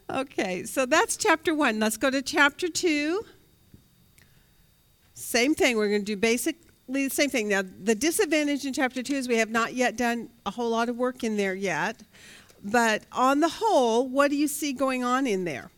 okay, 0.10 0.64
so 0.64 0.86
that's 0.86 1.18
chapter 1.18 1.54
one. 1.54 1.80
Let's 1.80 1.98
go 1.98 2.10
to 2.10 2.22
chapter 2.22 2.68
two. 2.68 3.24
Same 5.14 5.56
thing. 5.56 5.78
We're 5.78 5.90
going 5.90 6.02
to 6.02 6.06
do 6.06 6.18
basically 6.18 6.64
the 6.88 7.10
same 7.10 7.30
thing. 7.30 7.50
Now, 7.50 7.62
the 7.64 7.96
disadvantage 7.96 8.66
in 8.66 8.74
chapter 8.74 9.04
two 9.04 9.16
is 9.16 9.28
we 9.28 9.38
have 9.38 9.50
not 9.50 9.74
yet 9.74 9.98
done 9.98 10.30
a 10.46 10.52
whole 10.52 10.70
lot 10.70 10.90
of 10.90 10.98
work 10.98 11.24
in 11.24 11.38
there 11.38 11.56
yet. 11.56 12.02
But 12.64 13.04
on 13.12 13.40
the 13.40 13.50
whole, 13.50 14.08
what 14.08 14.30
do 14.30 14.38
you 14.38 14.48
see 14.48 14.74
going 14.74 15.04
on 15.04 15.28
in 15.28 15.46
there? 15.46 15.72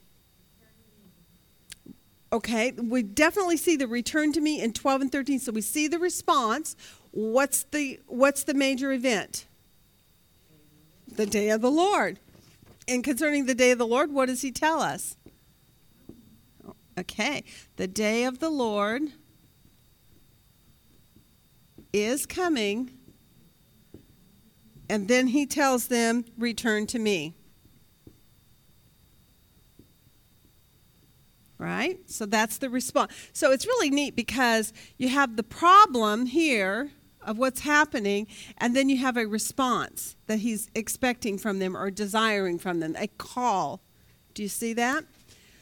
Okay, 2.31 2.71
we 2.71 3.01
definitely 3.01 3.57
see 3.57 3.75
the 3.75 3.87
return 3.87 4.31
to 4.33 4.41
me 4.41 4.61
in 4.61 4.71
12 4.73 5.01
and 5.01 5.11
13. 5.11 5.39
So 5.39 5.51
we 5.51 5.61
see 5.61 5.87
the 5.87 5.97
response. 5.97 6.75
What's 7.11 7.63
the 7.63 7.99
what's 8.05 8.43
the 8.43 8.53
major 8.53 8.91
event? 8.91 9.47
The 11.07 11.25
day 11.25 11.49
of 11.49 11.61
the 11.61 11.71
Lord. 11.71 12.19
And 12.87 13.03
concerning 13.03 13.45
the 13.45 13.55
day 13.55 13.71
of 13.71 13.77
the 13.77 13.87
Lord, 13.87 14.11
what 14.11 14.27
does 14.27 14.41
he 14.41 14.51
tell 14.51 14.79
us? 14.79 15.15
Okay, 16.99 17.43
the 17.77 17.87
day 17.87 18.25
of 18.25 18.39
the 18.39 18.49
Lord 18.49 19.03
is 21.93 22.25
coming 22.25 22.98
and 24.89 25.07
then 25.07 25.27
he 25.27 25.45
tells 25.45 25.87
them, 25.87 26.25
Return 26.37 26.87
to 26.87 26.99
me. 26.99 27.35
Right? 31.57 31.99
So 32.09 32.25
that's 32.25 32.57
the 32.57 32.69
response. 32.69 33.11
So 33.33 33.51
it's 33.51 33.65
really 33.65 33.89
neat 33.89 34.15
because 34.15 34.73
you 34.97 35.09
have 35.09 35.35
the 35.35 35.43
problem 35.43 36.25
here 36.25 36.91
of 37.21 37.37
what's 37.37 37.59
happening, 37.61 38.27
and 38.57 38.75
then 38.75 38.87
you 38.87 38.97
have 38.97 39.17
a 39.17 39.27
response 39.27 40.15
that 40.27 40.39
he's 40.39 40.69
expecting 40.73 41.37
from 41.37 41.59
them 41.59 41.75
or 41.75 41.91
desiring 41.91 42.57
from 42.57 42.79
them, 42.79 42.95
a 42.97 43.07
call. 43.07 43.81
Do 44.33 44.41
you 44.41 44.49
see 44.49 44.73
that? 44.73 45.03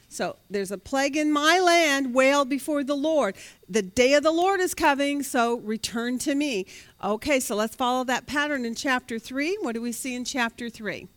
So 0.08 0.36
there's 0.48 0.70
a 0.70 0.78
plague 0.78 1.16
in 1.16 1.30
my 1.30 1.60
land, 1.60 2.14
wail 2.14 2.44
before 2.44 2.82
the 2.82 2.94
Lord. 2.94 3.36
The 3.68 3.82
day 3.82 4.14
of 4.14 4.22
the 4.22 4.30
Lord 4.30 4.58
is 4.58 4.74
coming, 4.74 5.22
so 5.22 5.58
return 5.58 6.18
to 6.20 6.34
me. 6.34 6.66
Okay, 7.04 7.40
so 7.40 7.54
let's 7.54 7.76
follow 7.76 8.04
that 8.04 8.26
pattern 8.26 8.64
in 8.64 8.74
chapter 8.74 9.18
3. 9.18 9.58
What 9.60 9.72
do 9.72 9.82
we 9.82 9.92
see 9.92 10.14
in 10.14 10.24
chapter 10.24 10.70
3? 10.70 11.08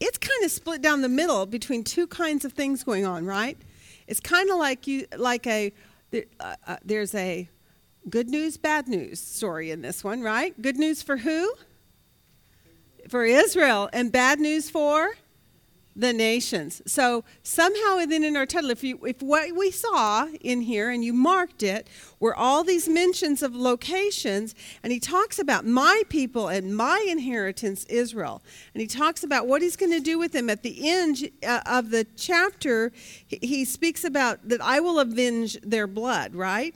It's 0.00 0.18
kind 0.18 0.44
of 0.44 0.50
split 0.50 0.82
down 0.82 1.00
the 1.00 1.08
middle 1.08 1.46
between 1.46 1.82
two 1.82 2.06
kinds 2.06 2.44
of 2.44 2.52
things 2.52 2.84
going 2.84 3.06
on, 3.06 3.24
right? 3.24 3.56
It's 4.06 4.20
kind 4.20 4.50
of 4.50 4.58
like 4.58 4.86
you 4.86 5.06
like 5.16 5.46
a 5.46 5.72
uh, 6.38 6.54
uh, 6.66 6.76
there's 6.84 7.14
a 7.14 7.48
good 8.10 8.28
news, 8.28 8.58
bad 8.58 8.86
news 8.86 9.18
story 9.18 9.70
in 9.70 9.80
this 9.80 10.04
one, 10.04 10.20
right? 10.20 10.60
Good 10.60 10.76
news 10.76 11.02
for 11.02 11.16
who? 11.16 11.54
For 13.08 13.24
Israel 13.24 13.88
and 13.92 14.10
bad 14.10 14.40
news 14.40 14.70
for 14.70 15.14
the 15.96 16.12
nations. 16.12 16.82
So 16.86 17.24
somehow 17.42 17.96
within 17.96 18.24
in 18.24 18.36
our 18.36 18.46
title, 18.46 18.70
if 18.70 18.82
you 18.82 18.98
if 19.04 19.22
what 19.22 19.54
we 19.54 19.70
saw 19.70 20.26
in 20.40 20.62
here 20.62 20.90
and 20.90 21.04
you 21.04 21.12
marked 21.12 21.62
it 21.62 21.88
were 22.18 22.34
all 22.34 22.64
these 22.64 22.88
mentions 22.88 23.42
of 23.42 23.54
locations, 23.54 24.54
and 24.82 24.92
he 24.92 24.98
talks 24.98 25.38
about 25.38 25.64
my 25.64 26.02
people 26.08 26.48
and 26.48 26.76
my 26.76 27.04
inheritance, 27.08 27.84
Israel, 27.84 28.42
and 28.74 28.80
he 28.80 28.86
talks 28.86 29.22
about 29.22 29.46
what 29.46 29.62
he's 29.62 29.76
going 29.76 29.92
to 29.92 30.00
do 30.00 30.18
with 30.18 30.32
them 30.32 30.50
at 30.50 30.62
the 30.62 30.88
end 30.88 31.30
uh, 31.46 31.60
of 31.66 31.90
the 31.90 32.06
chapter. 32.16 32.90
He 33.28 33.64
speaks 33.64 34.04
about 34.04 34.48
that 34.48 34.60
I 34.60 34.80
will 34.80 34.98
avenge 34.98 35.60
their 35.62 35.86
blood, 35.86 36.34
right? 36.34 36.74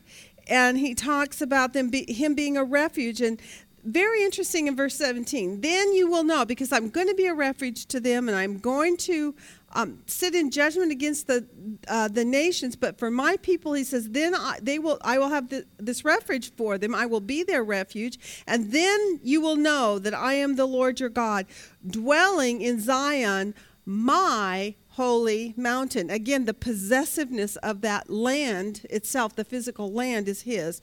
and 0.50 0.78
he 0.78 0.94
talks 0.94 1.40
about 1.40 1.74
them 1.74 1.92
him 1.92 2.34
being 2.34 2.56
a 2.56 2.64
refuge 2.64 3.20
and 3.20 3.40
very 3.84 4.22
interesting 4.22 4.66
in 4.66 4.76
verse 4.76 4.94
17. 4.96 5.60
Then 5.60 5.92
you 5.92 6.10
will 6.10 6.24
know, 6.24 6.44
because 6.44 6.72
I'm 6.72 6.90
going 6.90 7.08
to 7.08 7.14
be 7.14 7.26
a 7.26 7.34
refuge 7.34 7.86
to 7.86 8.00
them, 8.00 8.28
and 8.28 8.36
I'm 8.36 8.58
going 8.58 8.96
to 8.98 9.34
um, 9.72 10.02
sit 10.06 10.34
in 10.34 10.50
judgment 10.50 10.92
against 10.92 11.26
the 11.26 11.46
uh, 11.86 12.08
the 12.08 12.24
nations. 12.24 12.76
But 12.76 12.98
for 12.98 13.10
my 13.10 13.36
people, 13.38 13.74
he 13.74 13.84
says, 13.84 14.10
then 14.10 14.34
I, 14.34 14.58
they 14.62 14.78
will. 14.78 14.98
I 15.02 15.18
will 15.18 15.28
have 15.28 15.48
the, 15.48 15.64
this 15.78 16.04
refuge 16.04 16.52
for 16.54 16.78
them. 16.78 16.94
I 16.94 17.06
will 17.06 17.20
be 17.20 17.42
their 17.42 17.62
refuge, 17.62 18.18
and 18.46 18.72
then 18.72 19.20
you 19.22 19.40
will 19.40 19.56
know 19.56 19.98
that 19.98 20.14
I 20.14 20.34
am 20.34 20.56
the 20.56 20.66
Lord 20.66 21.00
your 21.00 21.10
God, 21.10 21.46
dwelling 21.86 22.60
in 22.60 22.80
Zion, 22.80 23.54
my 23.84 24.74
holy 24.90 25.54
mountain. 25.56 26.10
Again, 26.10 26.44
the 26.44 26.54
possessiveness 26.54 27.56
of 27.56 27.82
that 27.82 28.10
land 28.10 28.84
itself, 28.90 29.36
the 29.36 29.44
physical 29.44 29.92
land, 29.92 30.28
is 30.28 30.42
His. 30.42 30.82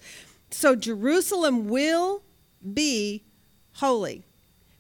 So 0.52 0.76
Jerusalem 0.76 1.68
will 1.68 2.24
be 2.74 3.24
holy. 3.74 4.26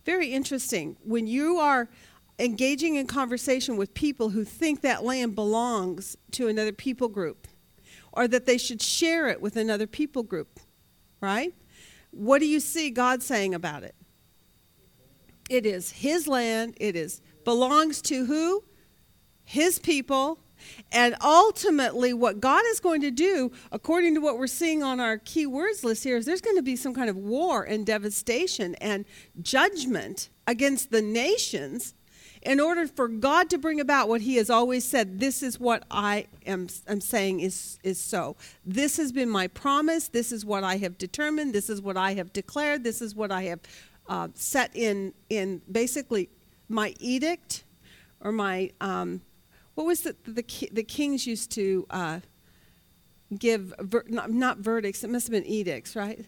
Very 0.05 0.27
interesting. 0.27 0.97
When 1.03 1.27
you 1.27 1.57
are 1.57 1.89
engaging 2.39 2.95
in 2.95 3.07
conversation 3.07 3.77
with 3.77 3.93
people 3.93 4.29
who 4.29 4.43
think 4.43 4.81
that 4.81 5.03
land 5.03 5.35
belongs 5.35 6.17
to 6.31 6.47
another 6.47 6.71
people 6.71 7.07
group 7.07 7.47
or 8.11 8.27
that 8.27 8.45
they 8.45 8.57
should 8.57 8.81
share 8.81 9.27
it 9.27 9.41
with 9.41 9.55
another 9.55 9.87
people 9.87 10.23
group, 10.23 10.59
right? 11.21 11.53
What 12.11 12.39
do 12.39 12.47
you 12.47 12.59
see 12.59 12.89
God 12.89 13.21
saying 13.21 13.53
about 13.53 13.83
it? 13.83 13.95
It 15.49 15.65
is 15.65 15.91
his 15.91 16.27
land. 16.27 16.75
It 16.79 16.95
is 16.95 17.21
belongs 17.43 18.01
to 18.03 18.25
who? 18.25 18.63
His 19.43 19.79
people. 19.79 20.39
And 20.91 21.15
ultimately, 21.21 22.13
what 22.13 22.39
God 22.39 22.63
is 22.67 22.79
going 22.79 23.01
to 23.01 23.11
do, 23.11 23.51
according 23.71 24.15
to 24.15 24.21
what 24.21 24.37
we're 24.37 24.47
seeing 24.47 24.83
on 24.83 24.99
our 24.99 25.17
key 25.17 25.45
words 25.45 25.83
list 25.83 26.03
here, 26.03 26.17
is 26.17 26.25
there's 26.25 26.41
going 26.41 26.57
to 26.57 26.63
be 26.63 26.75
some 26.75 26.93
kind 26.93 27.09
of 27.09 27.17
war 27.17 27.63
and 27.63 27.85
devastation 27.85 28.75
and 28.75 29.05
judgment 29.41 30.29
against 30.47 30.91
the 30.91 31.01
nations 31.01 31.93
in 32.45 32.59
order 32.59 32.87
for 32.87 33.07
God 33.07 33.49
to 33.49 33.57
bring 33.57 33.79
about 33.79 34.07
what 34.07 34.21
He 34.21 34.35
has 34.35 34.49
always 34.49 34.85
said, 34.85 35.19
this 35.19 35.41
is 35.41 35.59
what 35.59 35.83
I 35.89 36.27
am 36.45 36.67
am 36.87 37.01
saying 37.01 37.39
is, 37.39 37.79
is 37.83 37.99
so. 37.99 38.35
This 38.65 38.97
has 38.97 39.11
been 39.11 39.29
my 39.29 39.47
promise. 39.47 40.07
This 40.07 40.31
is 40.31 40.45
what 40.45 40.63
I 40.63 40.77
have 40.77 40.97
determined. 40.97 41.53
This 41.53 41.69
is 41.69 41.81
what 41.81 41.97
I 41.97 42.13
have 42.13 42.31
declared. 42.31 42.83
This 42.83 43.01
is 43.01 43.15
what 43.15 43.31
I 43.31 43.43
have 43.43 43.59
uh, 44.07 44.27
set 44.35 44.75
in, 44.75 45.13
in 45.29 45.61
basically 45.71 46.29
my 46.69 46.93
edict 46.99 47.63
or 48.21 48.31
my, 48.31 48.69
um, 48.79 49.21
what 49.75 49.85
was 49.85 50.01
the, 50.01 50.15
the, 50.25 50.43
the 50.71 50.83
kings 50.83 51.27
used 51.27 51.51
to 51.51 51.85
uh, 51.89 52.19
give, 53.37 53.73
ver, 53.79 54.03
not, 54.07 54.31
not 54.31 54.57
verdicts, 54.59 55.03
it 55.03 55.09
must 55.09 55.27
have 55.27 55.31
been 55.31 55.45
edicts, 55.45 55.95
right? 55.95 56.25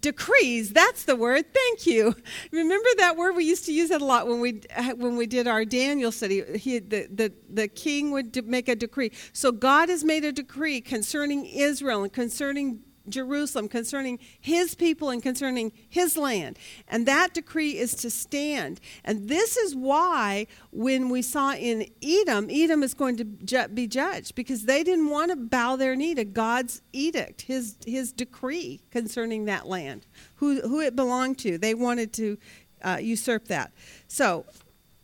decrees. 0.00 0.72
That's 0.72 1.04
the 1.04 1.16
word 1.16 1.52
thank 1.52 1.86
you. 1.86 2.14
Remember 2.52 2.88
that 2.98 3.16
word 3.16 3.36
we 3.36 3.44
used 3.44 3.66
to 3.66 3.72
use 3.72 3.90
it 3.90 4.00
a 4.00 4.04
lot 4.04 4.26
when 4.26 4.40
we 4.40 4.62
when 4.96 5.16
we 5.16 5.26
did 5.26 5.46
our 5.46 5.64
daniel 5.64 6.10
study 6.10 6.42
he, 6.56 6.78
the, 6.78 7.06
the, 7.12 7.32
the 7.48 7.68
king 7.68 8.10
would 8.10 8.46
make 8.46 8.68
a 8.68 8.74
decree. 8.74 9.12
So 9.32 9.52
god 9.52 9.88
has 9.88 10.02
made 10.02 10.24
a 10.24 10.32
decree 10.32 10.80
concerning 10.80 11.44
israel 11.44 12.02
and 12.02 12.12
concerning 12.12 12.80
Jerusalem, 13.10 13.68
concerning 13.68 14.18
his 14.40 14.74
people 14.74 15.10
and 15.10 15.22
concerning 15.22 15.72
his 15.88 16.16
land. 16.16 16.58
And 16.88 17.06
that 17.06 17.34
decree 17.34 17.78
is 17.78 17.94
to 17.96 18.10
stand. 18.10 18.80
And 19.04 19.28
this 19.28 19.56
is 19.56 19.74
why, 19.74 20.46
when 20.70 21.08
we 21.08 21.22
saw 21.22 21.54
in 21.54 21.86
Edom, 22.02 22.48
Edom 22.50 22.82
is 22.82 22.94
going 22.94 23.16
to 23.16 23.68
be 23.68 23.86
judged 23.86 24.34
because 24.34 24.64
they 24.64 24.82
didn't 24.82 25.08
want 25.08 25.30
to 25.30 25.36
bow 25.36 25.76
their 25.76 25.96
knee 25.96 26.14
to 26.14 26.24
God's 26.24 26.82
edict, 26.92 27.42
his, 27.42 27.76
his 27.86 28.12
decree 28.12 28.80
concerning 28.90 29.44
that 29.46 29.66
land, 29.66 30.06
who, 30.36 30.60
who 30.62 30.80
it 30.80 30.96
belonged 30.96 31.38
to. 31.40 31.58
They 31.58 31.74
wanted 31.74 32.12
to 32.14 32.38
uh, 32.82 32.98
usurp 33.00 33.48
that. 33.48 33.72
So, 34.08 34.46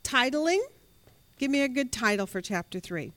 titling, 0.03 0.61
give 1.39 1.51
me 1.51 1.63
a 1.63 1.69
good 1.69 1.93
title 1.93 2.27
for 2.27 2.41
chapter 2.41 2.81
3. 2.81 3.13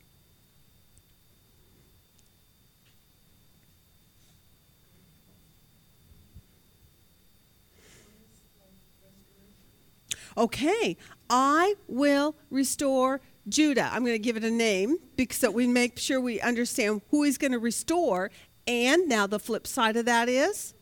Okay, 10.39 10.97
I 11.29 11.75
will 11.87 12.35
restore 12.49 13.21
Judah. 13.47 13.89
I'm 13.91 14.03
going 14.03 14.15
to 14.15 14.19
give 14.19 14.37
it 14.37 14.43
a 14.43 14.49
name 14.49 14.97
because 15.15 15.37
so 15.37 15.51
we 15.51 15.67
make 15.67 15.99
sure 15.99 16.19
we 16.19 16.39
understand 16.39 17.01
who 17.11 17.23
he's 17.23 17.37
going 17.37 17.51
to 17.51 17.59
restore. 17.59 18.31
And 18.65 19.07
now 19.07 19.27
the 19.27 19.39
flip 19.39 19.67
side 19.67 19.97
of 19.97 20.05
that 20.05 20.29
is, 20.29 20.73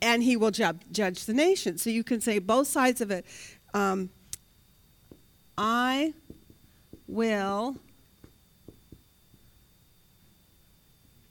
and 0.00 0.22
he 0.22 0.36
will 0.36 0.50
ju- 0.50 0.78
judge 0.90 1.26
the 1.26 1.34
nation. 1.34 1.76
So 1.78 1.90
you 1.90 2.02
can 2.02 2.20
say 2.20 2.38
both 2.38 2.66
sides 2.66 3.00
of 3.00 3.10
it. 3.10 3.26
Um, 3.74 4.10
I 5.58 6.14
will 7.06 7.76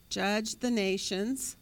judge 0.09 0.59
the 0.59 0.69
nations. 0.69 1.55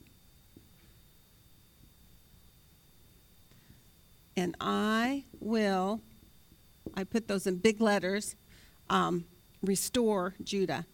and 4.38 4.56
I 4.62 5.26
will, 5.40 6.02
I 6.96 7.04
put 7.04 7.28
those 7.28 7.48
in 7.48 7.58
big 7.58 7.82
letters, 7.82 8.36
um, 8.90 9.26
restore 9.62 10.36
Judah. 10.44 10.86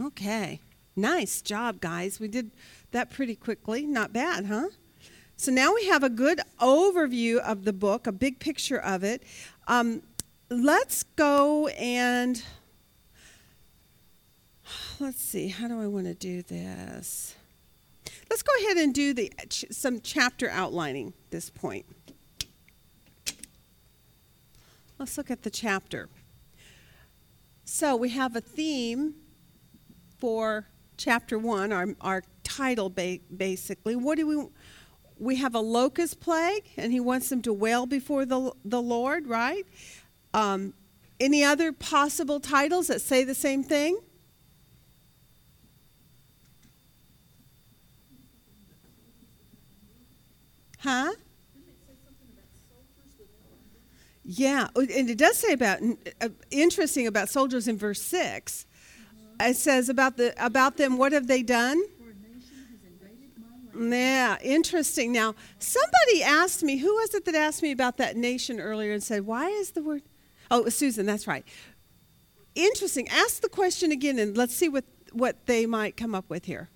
Okay, 0.00 0.60
nice 0.96 1.40
job, 1.40 1.80
guys. 1.80 2.18
We 2.18 2.26
did 2.26 2.50
that 2.90 3.10
pretty 3.10 3.36
quickly. 3.36 3.86
Not 3.86 4.12
bad, 4.12 4.46
huh? 4.46 4.68
So 5.36 5.52
now 5.52 5.74
we 5.74 5.86
have 5.86 6.02
a 6.02 6.08
good 6.08 6.40
overview 6.60 7.38
of 7.38 7.64
the 7.64 7.72
book, 7.72 8.06
a 8.06 8.12
big 8.12 8.38
picture 8.38 8.78
of 8.78 9.04
it. 9.04 9.22
Um, 9.68 10.02
let's 10.50 11.02
go 11.02 11.68
and 11.68 12.42
let's 15.00 15.22
see, 15.22 15.48
how 15.48 15.68
do 15.68 15.80
I 15.80 15.86
want 15.86 16.06
to 16.06 16.14
do 16.14 16.42
this? 16.42 17.34
Let's 18.30 18.42
go 18.42 18.52
ahead 18.62 18.76
and 18.76 18.94
do 18.94 19.14
the, 19.14 19.32
some 19.48 20.00
chapter 20.00 20.48
outlining 20.50 21.14
this 21.30 21.50
point. 21.50 21.86
Let's 24.98 25.18
look 25.18 25.30
at 25.30 25.42
the 25.42 25.50
chapter. 25.50 26.08
So 27.64 27.96
we 27.96 28.10
have 28.10 28.36
a 28.36 28.40
theme 28.40 29.14
for 30.18 30.66
chapter 30.96 31.38
one, 31.38 31.72
our, 31.72 31.88
our 32.00 32.22
title 32.42 32.90
ba- 32.90 33.18
basically. 33.36 33.96
What 33.96 34.16
do 34.16 34.26
we 34.26 34.46
we 35.18 35.36
have 35.36 35.54
a 35.54 35.60
locust 35.60 36.20
plague, 36.20 36.64
and 36.76 36.92
he 36.92 36.98
wants 37.00 37.28
them 37.28 37.40
to 37.42 37.52
wail 37.52 37.86
before 37.86 38.26
the, 38.26 38.52
the 38.64 38.82
Lord, 38.82 39.28
right? 39.28 39.64
Um, 40.32 40.74
any 41.20 41.44
other 41.44 41.72
possible 41.72 42.40
titles 42.40 42.88
that 42.88 43.00
say 43.00 43.22
the 43.22 43.34
same 43.34 43.62
thing? 43.62 44.00
Huh? 50.84 51.12
Yeah, 54.22 54.68
oh, 54.76 54.80
and 54.80 55.08
it 55.08 55.16
does 55.16 55.38
say 55.38 55.54
about 55.54 55.80
uh, 56.20 56.28
interesting 56.50 57.06
about 57.06 57.30
soldiers 57.30 57.68
in 57.68 57.78
verse 57.78 58.00
6 58.02 58.66
mm-hmm. 59.06 59.50
It 59.50 59.56
says 59.56 59.88
about 59.88 60.18
the 60.18 60.34
about 60.44 60.76
them. 60.76 60.98
What 60.98 61.12
have 61.12 61.26
they 61.26 61.42
done? 61.42 61.82
Yeah, 63.76 64.36
interesting. 64.42 65.10
Now, 65.10 65.34
somebody 65.58 66.22
asked 66.22 66.62
me, 66.62 66.76
who 66.76 66.94
was 66.94 67.14
it 67.14 67.24
that 67.24 67.34
asked 67.34 67.62
me 67.62 67.72
about 67.72 67.96
that 67.96 68.16
nation 68.16 68.60
earlier 68.60 68.92
and 68.92 69.02
said, 69.02 69.26
why 69.26 69.48
is 69.48 69.72
the 69.72 69.82
word? 69.82 70.02
Oh, 70.50 70.68
Susan, 70.68 71.06
that's 71.06 71.26
right. 71.26 71.44
Interesting. 72.54 73.08
Ask 73.08 73.42
the 73.42 73.48
question 73.48 73.90
again 73.90 74.18
and 74.20 74.36
let's 74.36 74.54
see 74.54 74.68
what, 74.68 74.84
what 75.12 75.46
they 75.46 75.66
might 75.66 75.96
come 75.96 76.14
up 76.14 76.30
with 76.30 76.44
here. 76.44 76.70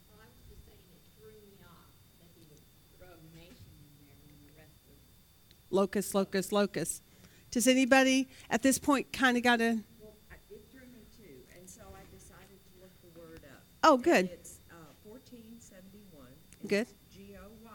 Locust, 5.70 6.15
locust, 6.15 6.53
locust. 6.53 7.03
Does 7.51 7.66
anybody 7.66 8.28
at 8.51 8.62
this 8.62 8.78
point 8.78 9.12
kind 9.12 9.36
of 9.36 9.43
got 9.43 9.61
a? 9.61 9.78
Well, 10.01 10.15
it 10.51 10.65
threw 10.70 10.82
me 10.93 11.07
too, 11.16 11.43
and 11.57 11.69
so 11.69 11.82
I 11.95 12.05
decided 12.15 12.59
to 12.65 12.81
look 12.81 12.93
the 13.01 13.19
word 13.19 13.40
up. 13.45 13.62
Oh, 13.82 13.97
good. 13.97 14.27
And 14.27 14.31
it's 14.31 14.59
uh, 14.70 14.93
1471. 15.05 16.27
Good. 16.66 16.86
G 17.11 17.36
O 17.36 17.49
Y, 17.65 17.70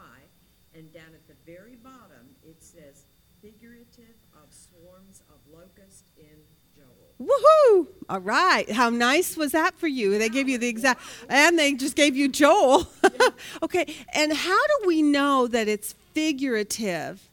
and 0.74 0.92
down 0.92 1.12
at 1.12 1.26
the 1.26 1.34
very 1.44 1.76
bottom 1.76 2.34
it 2.44 2.62
says 2.62 3.06
figurative 3.42 4.14
of 4.34 4.52
swarms 4.52 5.22
of 5.28 5.36
locusts 5.52 6.10
in 6.16 6.36
Joel. 6.74 7.14
Woohoo! 7.20 7.88
All 8.08 8.20
right. 8.20 8.70
How 8.70 8.90
nice 8.90 9.36
was 9.36 9.52
that 9.52 9.78
for 9.78 9.86
you? 9.86 10.18
They 10.18 10.28
gave 10.28 10.48
you 10.48 10.58
the 10.58 10.68
exact, 10.68 11.00
and 11.28 11.58
they 11.58 11.74
just 11.74 11.96
gave 11.96 12.16
you 12.16 12.28
Joel. 12.28 12.88
okay. 13.62 13.94
And 14.14 14.32
how 14.32 14.66
do 14.66 14.86
we 14.86 15.02
know 15.02 15.46
that 15.48 15.68
it's 15.68 15.94
figurative? 16.14 17.28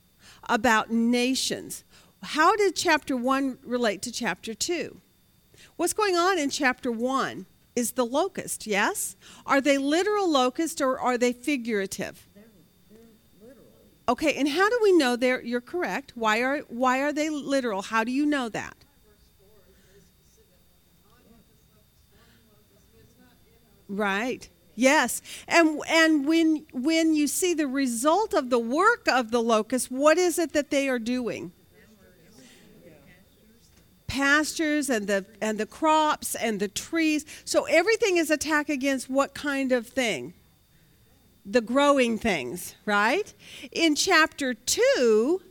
About 0.50 0.92
nations. 0.92 1.84
How 2.24 2.56
did 2.56 2.76
chapter 2.76 3.16
1 3.16 3.60
relate 3.64 4.02
to 4.04 4.12
chapter 4.12 4.54
2? 4.54 5.00
What's 5.76 5.94
going 5.94 6.16
on 6.16 6.38
in 6.38 6.50
chapter 6.50 6.92
1 6.92 7.46
is 7.76 7.94
the 7.94 8.06
locust, 8.06 8.68
yes? 8.68 9.16
Are 9.46 9.62
they 9.62 9.78
literal 9.78 10.30
locusts 10.30 10.82
or 10.82 11.00
are 11.00 11.18
they 11.18 11.34
figurative? 11.34 12.28
They're, 12.34 12.44
they're. 13.42 13.56
Okay, 14.10 14.36
and 14.36 14.50
how 14.50 14.70
do 14.70 14.80
we 14.84 14.92
know 14.92 15.16
they're, 15.16 15.42
you're 15.42 15.62
correct? 15.62 16.14
Why 16.16 16.42
are, 16.42 16.60
why 16.68 17.00
are 17.00 17.14
they 17.14 17.30
literal? 17.30 17.82
How 17.82 18.04
do 18.04 18.12
you 18.12 18.26
know 18.26 18.50
that? 18.50 18.76
Right. 23.92 24.50
Yes. 24.82 25.22
And 25.48 25.80
and 25.88 26.26
when 26.26 26.66
when 26.74 27.14
you 27.14 27.28
see 27.28 27.54
the 27.54 27.68
result 27.68 28.34
of 28.34 28.50
the 28.50 28.58
work 28.58 29.08
of 29.08 29.30
the 29.30 29.40
locust, 29.40 29.92
what 29.92 30.18
is 30.18 30.40
it 30.40 30.54
that 30.54 30.72
they 30.72 30.90
are 30.90 30.98
doing? 30.98 31.52
Pastures 34.08 34.90
and 34.90 35.06
the 35.06 35.28
and 35.40 35.60
the 35.60 35.68
crops 35.68 36.34
and 36.34 36.60
the 36.60 36.68
trees. 36.68 37.28
So 37.46 37.66
everything 37.66 38.18
is 38.18 38.32
attack 38.32 38.70
against 38.70 39.08
what 39.08 39.36
kind 39.36 39.72
of 39.72 39.86
thing? 39.86 40.34
The 41.46 41.62
growing 41.62 42.18
things, 42.18 42.74
right? 42.84 43.32
In 43.72 43.94
chapter 43.94 44.56
2, 44.56 45.42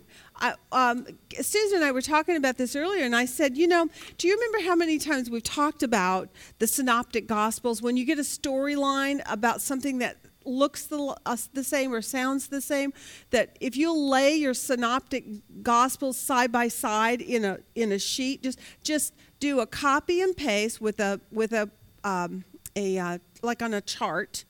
I, 0.40 0.54
um, 0.72 1.06
Susan 1.40 1.76
and 1.76 1.84
I 1.84 1.92
were 1.92 2.00
talking 2.00 2.36
about 2.36 2.56
this 2.56 2.74
earlier, 2.74 3.04
and 3.04 3.14
I 3.14 3.26
said, 3.26 3.56
you 3.56 3.66
know, 3.66 3.88
do 4.16 4.26
you 4.26 4.34
remember 4.34 4.66
how 4.66 4.74
many 4.74 4.98
times 4.98 5.28
we've 5.28 5.42
talked 5.42 5.82
about 5.82 6.30
the 6.58 6.66
synoptic 6.66 7.26
gospels? 7.26 7.82
When 7.82 7.96
you 7.96 8.04
get 8.04 8.18
a 8.18 8.22
storyline 8.22 9.20
about 9.26 9.60
something 9.60 9.98
that 9.98 10.16
looks 10.44 10.86
the, 10.86 11.16
uh, 11.26 11.36
the 11.52 11.64
same 11.64 11.92
or 11.92 12.00
sounds 12.02 12.48
the 12.48 12.60
same, 12.60 12.92
that 13.30 13.56
if 13.60 13.76
you 13.76 13.92
lay 13.92 14.34
your 14.34 14.54
synoptic 14.54 15.24
gospels 15.62 16.16
side 16.16 16.50
by 16.50 16.68
side 16.68 17.20
in 17.20 17.44
a 17.44 17.58
in 17.74 17.92
a 17.92 17.98
sheet, 17.98 18.42
just 18.42 18.58
just 18.82 19.14
do 19.38 19.60
a 19.60 19.66
copy 19.66 20.20
and 20.20 20.36
paste 20.36 20.80
with 20.80 21.00
a 21.00 21.20
with 21.30 21.52
a 21.52 21.70
um, 22.04 22.44
a 22.76 22.98
uh, 22.98 23.18
like 23.42 23.62
on 23.62 23.74
a 23.74 23.80
chart 23.80 24.44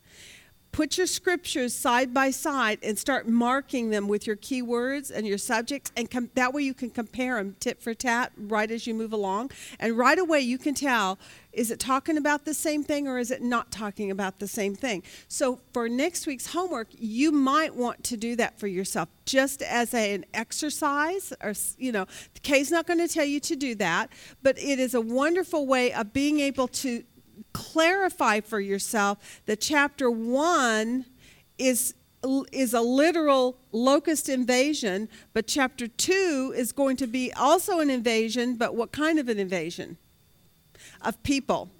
put 0.72 0.96
your 0.96 1.06
scriptures 1.06 1.74
side 1.74 2.14
by 2.14 2.30
side 2.30 2.78
and 2.82 2.98
start 2.98 3.28
marking 3.28 3.90
them 3.90 4.08
with 4.08 4.26
your 4.26 4.36
keywords 4.36 5.10
and 5.10 5.26
your 5.26 5.38
subjects 5.38 5.90
and 5.96 6.10
com- 6.10 6.30
that 6.34 6.52
way 6.52 6.62
you 6.62 6.74
can 6.74 6.90
compare 6.90 7.36
them 7.36 7.56
tit 7.60 7.82
for 7.82 7.94
tat 7.94 8.32
right 8.36 8.70
as 8.70 8.86
you 8.86 8.94
move 8.94 9.12
along. 9.12 9.50
And 9.78 9.96
right 9.96 10.18
away 10.18 10.40
you 10.40 10.58
can 10.58 10.74
tell 10.74 11.18
is 11.52 11.72
it 11.72 11.80
talking 11.80 12.16
about 12.16 12.44
the 12.44 12.54
same 12.54 12.84
thing 12.84 13.08
or 13.08 13.18
is 13.18 13.32
it 13.32 13.42
not 13.42 13.72
talking 13.72 14.12
about 14.12 14.38
the 14.38 14.46
same 14.46 14.76
thing? 14.76 15.02
So 15.26 15.58
for 15.72 15.88
next 15.88 16.26
week's 16.26 16.46
homework 16.46 16.88
you 16.92 17.32
might 17.32 17.74
want 17.74 18.04
to 18.04 18.16
do 18.16 18.36
that 18.36 18.58
for 18.58 18.68
yourself 18.68 19.08
just 19.24 19.62
as 19.62 19.94
a, 19.94 20.14
an 20.14 20.24
exercise 20.34 21.32
or 21.42 21.54
you 21.78 21.92
know 21.92 22.06
kay's 22.42 22.70
not 22.70 22.86
going 22.86 22.98
to 22.98 23.06
tell 23.06 23.24
you 23.24 23.38
to 23.38 23.54
do 23.54 23.74
that 23.76 24.10
but 24.42 24.58
it 24.58 24.80
is 24.80 24.94
a 24.94 25.00
wonderful 25.00 25.66
way 25.66 25.92
of 25.92 26.12
being 26.12 26.40
able 26.40 26.66
to 26.66 27.04
clarify 27.52 28.40
for 28.40 28.60
yourself 28.60 29.40
that 29.46 29.60
chapter 29.60 30.10
1 30.10 31.04
is 31.58 31.94
is 32.52 32.74
a 32.74 32.82
literal 32.82 33.56
locust 33.72 34.28
invasion 34.28 35.08
but 35.32 35.46
chapter 35.46 35.86
2 35.86 36.52
is 36.54 36.70
going 36.70 36.94
to 36.94 37.06
be 37.06 37.32
also 37.32 37.80
an 37.80 37.88
invasion 37.88 38.56
but 38.56 38.74
what 38.74 38.92
kind 38.92 39.18
of 39.18 39.28
an 39.28 39.38
invasion? 39.38 39.96
Of 41.02 41.22
people 41.22 41.70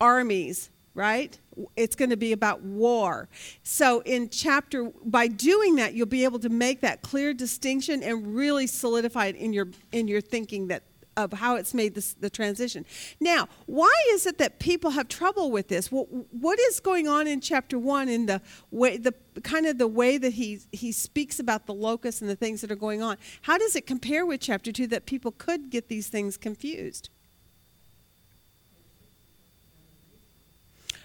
armies 0.00 0.70
right? 0.96 1.38
It's 1.76 1.94
going 1.94 2.08
to 2.08 2.16
be 2.16 2.32
about 2.32 2.62
war. 2.62 3.28
So 3.62 4.00
in 4.00 4.30
chapter 4.30 4.90
by 5.04 5.28
doing 5.28 5.76
that 5.76 5.92
you'll 5.92 6.06
be 6.06 6.24
able 6.24 6.38
to 6.40 6.48
make 6.48 6.80
that 6.80 7.02
clear 7.02 7.34
distinction 7.34 8.02
and 8.02 8.34
really 8.34 8.66
solidify 8.66 9.26
it 9.26 9.36
in 9.36 9.52
your 9.52 9.68
in 9.92 10.08
your 10.08 10.22
thinking 10.22 10.68
that 10.68 10.82
of 11.16 11.32
how 11.32 11.56
it's 11.56 11.72
made 11.72 11.94
this, 11.94 12.14
the 12.14 12.28
transition. 12.28 12.84
Now, 13.20 13.48
why 13.66 13.92
is 14.10 14.26
it 14.26 14.38
that 14.38 14.58
people 14.58 14.90
have 14.90 15.08
trouble 15.08 15.50
with 15.50 15.68
this? 15.68 15.90
What, 15.90 16.08
what 16.32 16.58
is 16.58 16.80
going 16.80 17.08
on 17.08 17.26
in 17.26 17.40
chapter 17.40 17.78
one 17.78 18.08
in 18.08 18.26
the 18.26 18.42
way, 18.70 18.96
the 18.96 19.14
kind 19.42 19.66
of 19.66 19.78
the 19.78 19.88
way 19.88 20.18
that 20.18 20.34
he 20.34 20.60
he 20.72 20.92
speaks 20.92 21.38
about 21.38 21.66
the 21.66 21.74
locust 21.74 22.20
and 22.20 22.30
the 22.30 22.36
things 22.36 22.60
that 22.60 22.70
are 22.70 22.76
going 22.76 23.02
on? 23.02 23.16
How 23.42 23.58
does 23.58 23.76
it 23.76 23.86
compare 23.86 24.26
with 24.26 24.40
chapter 24.40 24.72
two 24.72 24.86
that 24.88 25.06
people 25.06 25.32
could 25.32 25.70
get 25.70 25.88
these 25.88 26.08
things 26.08 26.36
confused? 26.36 27.10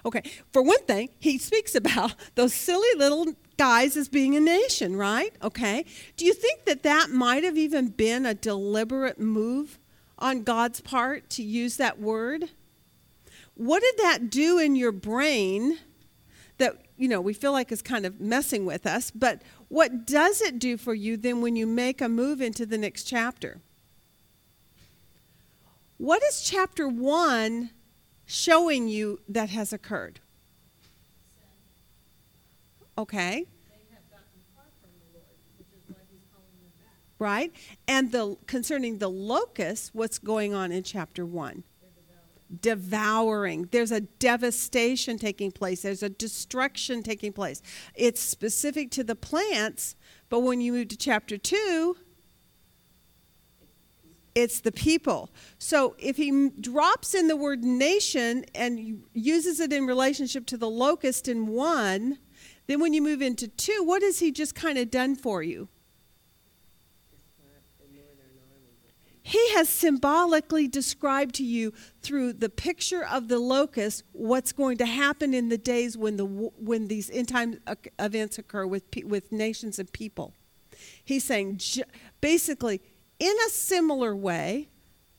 Okay, 0.04 0.24
for 0.52 0.64
one 0.64 0.84
thing, 0.86 1.10
he 1.20 1.38
speaks 1.38 1.76
about 1.76 2.16
those 2.36 2.54
silly 2.54 2.90
little 2.98 3.28
guys 3.58 3.96
as 3.96 4.10
being 4.10 4.36
a 4.36 4.40
nation, 4.40 4.96
right? 4.96 5.34
Okay. 5.44 5.86
Do 6.18 6.26
you 6.26 6.34
think 6.34 6.66
that 6.66 6.84
that 6.84 7.12
might 7.12 7.44
have 7.44 7.58
even 7.58 7.90
been 7.90 8.26
a 8.26 8.34
deliberate 8.34 9.20
move 9.20 9.78
on 10.22 10.44
God's 10.44 10.80
part 10.80 11.30
to 11.32 11.44
use 11.44 11.76
that 11.78 12.00
word? 12.00 12.50
What 13.56 13.82
did 13.82 13.98
that 13.98 14.30
do 14.30 14.58
in 14.60 14.76
your 14.76 14.92
brain 14.94 15.80
that, 16.58 16.86
you 16.96 17.08
know, 17.08 17.20
we 17.20 17.34
feel 17.34 17.52
like 17.52 17.72
is 17.72 17.82
kind 17.82 18.06
of 18.06 18.22
messing 18.22 18.66
with 18.66 18.86
us, 18.86 19.12
but 19.12 19.42
what 19.68 20.06
does 20.06 20.42
it 20.42 20.60
do 20.60 20.78
for 20.78 20.94
you 20.94 21.18
then 21.18 21.42
when 21.42 21.56
you 21.56 21.66
make 21.66 22.02
a 22.02 22.08
move 22.08 22.42
into 22.42 22.66
the 22.66 22.78
next 22.78 23.04
chapter? 23.04 23.60
What 25.98 26.24
is 26.24 26.42
chapter 26.42 26.88
1 26.88 27.72
showing 28.26 28.88
you 28.88 29.20
that 29.28 29.50
has 29.50 29.74
occurred? 29.74 30.20
Okay. 32.98 33.46
They 33.70 33.94
have 33.94 34.10
gotten 34.10 34.42
far 34.56 34.66
from 34.82 34.90
the 35.00 35.20
Lord, 35.20 35.38
which 35.58 35.68
is 35.76 35.84
why 35.88 36.02
he's 36.12 36.26
calling 36.34 36.54
them 36.62 36.72
back. 36.80 36.98
Right? 37.22 37.54
And 37.88 38.12
the 38.12 38.36
concerning 38.48 38.98
the 38.98 39.08
locusts, 39.08 39.92
what's 39.94 40.18
going 40.18 40.54
on 40.54 40.72
in 40.72 40.84
chapter 40.84 41.26
1? 41.26 41.64
Devouring. 42.60 43.70
There's 43.72 43.92
a 43.92 44.02
devastation 44.02 45.18
taking 45.18 45.52
place. 45.52 45.84
There's 45.84 46.04
a 46.04 46.10
destruction 46.10 47.04
taking 47.04 47.32
place. 47.32 47.62
It's 47.96 48.20
specific 48.20 48.92
to 48.92 49.06
the 49.06 49.16
plants, 49.16 49.96
but 50.28 50.42
when 50.42 50.60
you 50.60 50.74
move 50.74 50.90
to 50.90 50.98
chapter 50.98 51.38
2, 51.38 51.96
it's 54.34 54.60
the 54.62 54.72
people. 54.72 55.30
So 55.60 55.96
if 56.00 56.18
he 56.18 56.50
drops 56.50 57.14
in 57.14 57.28
the 57.28 57.36
word 57.36 57.64
nation 57.64 58.46
and 58.56 59.04
uses 59.14 59.60
it 59.60 59.72
in 59.72 59.86
relationship 59.86 60.46
to 60.48 60.58
the 60.58 60.70
locust 60.70 61.28
in 61.28 61.48
1, 61.48 62.18
then 62.68 62.80
when 62.80 62.94
you 62.94 63.02
move 63.02 63.22
into 63.22 63.48
2, 63.48 63.84
what 63.84 64.02
has 64.02 64.20
he 64.20 64.32
just 64.32 64.56
kind 64.56 64.78
of 64.78 64.90
done 64.90 65.16
for 65.16 65.44
you? 65.44 65.70
He 69.32 69.54
has 69.54 69.70
symbolically 69.70 70.68
described 70.68 71.36
to 71.36 71.46
you 71.46 71.72
through 72.02 72.34
the 72.34 72.50
picture 72.50 73.06
of 73.06 73.30
the 73.30 73.40
locust 73.40 74.04
what's 74.12 74.52
going 74.52 74.78
to 74.80 74.86
happen 74.86 75.34
in 75.34 75.48
the 75.48 75.58
days 75.58 75.98
when 75.98 76.18
the 76.18 76.26
when 76.26 76.90
these 76.90 77.10
end 77.10 77.30
time 77.30 77.58
uh, 77.66 77.76
events 77.98 78.38
occur 78.40 78.68
with 78.68 78.84
with 79.06 79.32
nations 79.32 79.80
and 79.80 79.90
people. 79.94 80.34
He's 81.06 81.24
saying 81.24 81.62
basically 82.20 82.82
in 83.20 83.34
a 83.48 83.50
similar 83.50 84.14
way 84.14 84.68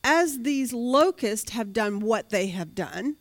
as 0.05 0.40
these 0.40 0.74
locusts 0.74 1.52
have 1.52 1.72
done 1.72 2.01
what 2.01 2.28
they 2.28 2.48
have 2.48 2.74
done, 2.74 3.16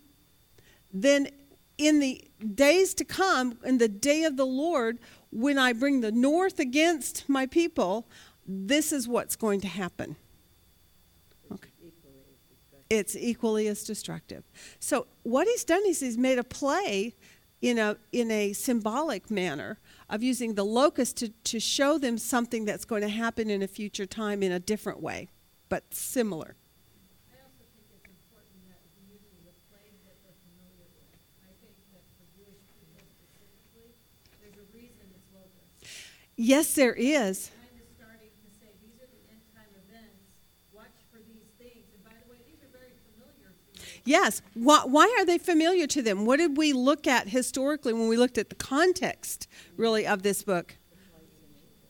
then 0.92 1.30
in 1.78 2.00
the 2.00 2.22
days 2.54 2.94
to 2.96 3.06
come, 3.06 3.58
in 3.64 3.78
the 3.78 3.88
day 3.88 4.26
of 4.26 4.36
the 4.36 4.46
Lord, 4.46 5.00
when 5.32 5.58
I 5.58 5.72
bring 5.72 6.02
the 6.02 6.12
north 6.12 6.60
against 6.60 7.30
my 7.30 7.46
people, 7.46 8.10
this 8.46 8.92
is 8.92 9.08
what's 9.08 9.38
going 9.38 9.62
to 9.62 9.70
happen. 9.70 10.18
It's 12.92 13.16
equally 13.16 13.70
as 13.70 13.86
destructive. 13.86 14.44
So 14.82 15.08
what 15.24 15.48
he's 15.48 15.64
done 15.64 15.82
is 15.88 16.02
he's 16.02 16.18
made 16.18 16.38
a 16.38 16.44
play 16.44 17.16
in 17.62 17.78
a 17.78 17.96
in 18.12 18.30
a 18.30 18.52
symbolic 18.52 19.32
manner 19.32 19.80
of 20.10 20.22
using 20.22 20.56
the 20.56 20.66
locust 20.66 21.16
to, 21.18 21.30
to 21.30 21.58
show 21.58 21.98
them 21.98 22.18
something 22.18 22.66
that's 22.66 22.84
going 22.84 23.02
to 23.02 23.08
happen 23.08 23.50
in 23.50 23.62
a 23.62 23.68
future 23.68 24.06
time 24.06 24.44
in 24.44 24.52
a 24.52 24.60
different 24.60 25.02
way, 25.02 25.30
but 25.70 25.94
similar. 25.94 26.58
Yes, 36.36 36.78
also 36.78 36.82
think 37.48 37.61
Yes. 44.04 44.42
Why, 44.54 44.82
why 44.86 45.16
are 45.20 45.26
they 45.26 45.38
familiar 45.38 45.88
to 45.88 46.02
them? 46.02 46.26
What 46.26 46.38
did 46.38 46.58
we 46.58 46.74
look 46.74 47.08
at 47.08 47.30
historically 47.30 47.94
when 47.94 48.08
we 48.08 48.18
looked 48.18 48.38
at 48.38 48.50
the 48.50 48.56
context, 48.56 49.48
really, 49.78 50.06
of 50.08 50.24
this 50.24 50.44
book? 50.44 50.76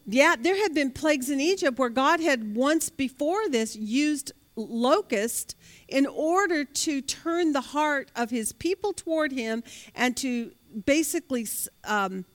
Yeah, 0.06 0.36
there 0.38 0.58
had 0.58 0.74
been 0.74 0.92
plagues 0.92 1.30
in 1.30 1.40
Egypt 1.40 1.78
where 1.78 1.90
God 1.90 2.20
had 2.20 2.56
once 2.56 2.90
before 2.90 3.48
this 3.48 3.76
used 3.76 4.32
locust 4.56 5.56
in 5.88 6.06
order 6.06 6.66
to 6.66 7.02
turn 7.02 7.54
the 7.54 7.62
heart 7.62 8.12
of 8.16 8.30
his 8.30 8.52
people 8.52 8.94
toward 8.94 9.32
him 9.32 9.64
and 9.96 10.18
to 10.18 10.52
basically 10.86 11.48
um, 11.84 12.26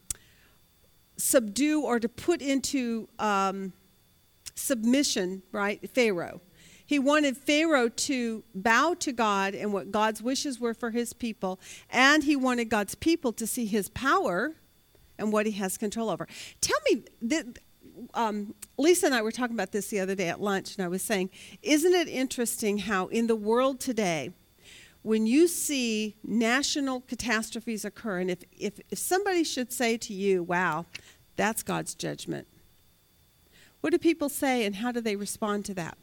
subdue 1.16 1.82
or 1.82 1.98
to 1.98 2.08
put 2.08 2.40
into 2.40 3.08
um, 3.18 3.72
submission, 4.54 5.42
right, 5.52 5.88
Pharaoh. 5.90 6.40
He 6.86 6.98
wanted 6.98 7.36
Pharaoh 7.36 7.88
to 7.88 8.44
bow 8.54 8.94
to 9.00 9.12
God 9.12 9.54
and 9.54 9.72
what 9.72 9.90
God's 9.90 10.22
wishes 10.22 10.60
were 10.60 10.74
for 10.74 10.90
his 10.90 11.12
people, 11.12 11.58
and 11.90 12.24
he 12.24 12.36
wanted 12.36 12.66
God's 12.66 12.94
people 12.94 13.32
to 13.34 13.46
see 13.46 13.66
his 13.66 13.88
power 13.88 14.54
and 15.18 15.32
what 15.32 15.46
he 15.46 15.52
has 15.52 15.76
control 15.76 16.10
over. 16.10 16.28
Tell 16.60 16.78
me, 16.90 17.02
um, 18.14 18.54
Lisa 18.78 19.06
and 19.06 19.14
I 19.14 19.22
were 19.22 19.32
talking 19.32 19.56
about 19.56 19.72
this 19.72 19.88
the 19.88 20.00
other 20.00 20.14
day 20.14 20.28
at 20.28 20.40
lunch, 20.40 20.76
and 20.76 20.84
I 20.84 20.88
was 20.88 21.02
saying, 21.02 21.30
isn't 21.62 21.92
it 21.92 22.08
interesting 22.08 22.78
how 22.78 23.06
in 23.08 23.26
the 23.26 23.36
world 23.36 23.80
today, 23.80 24.30
when 25.02 25.24
you 25.26 25.46
see 25.46 26.16
national 26.24 27.00
catastrophes 27.00 27.84
occur, 27.84 28.18
and 28.18 28.30
if, 28.30 28.40
if, 28.58 28.80
if 28.90 28.98
somebody 28.98 29.44
should 29.44 29.72
say 29.72 29.96
to 29.98 30.12
you, 30.12 30.42
wow, 30.42 30.84
that's 31.36 31.62
God's 31.62 31.94
judgment, 31.94 32.48
what 33.80 33.90
do 33.90 33.98
people 33.98 34.28
say 34.28 34.64
and 34.64 34.74
how 34.74 34.90
do 34.90 35.00
they 35.00 35.14
respond 35.14 35.64
to 35.66 35.74
that? 35.74 35.96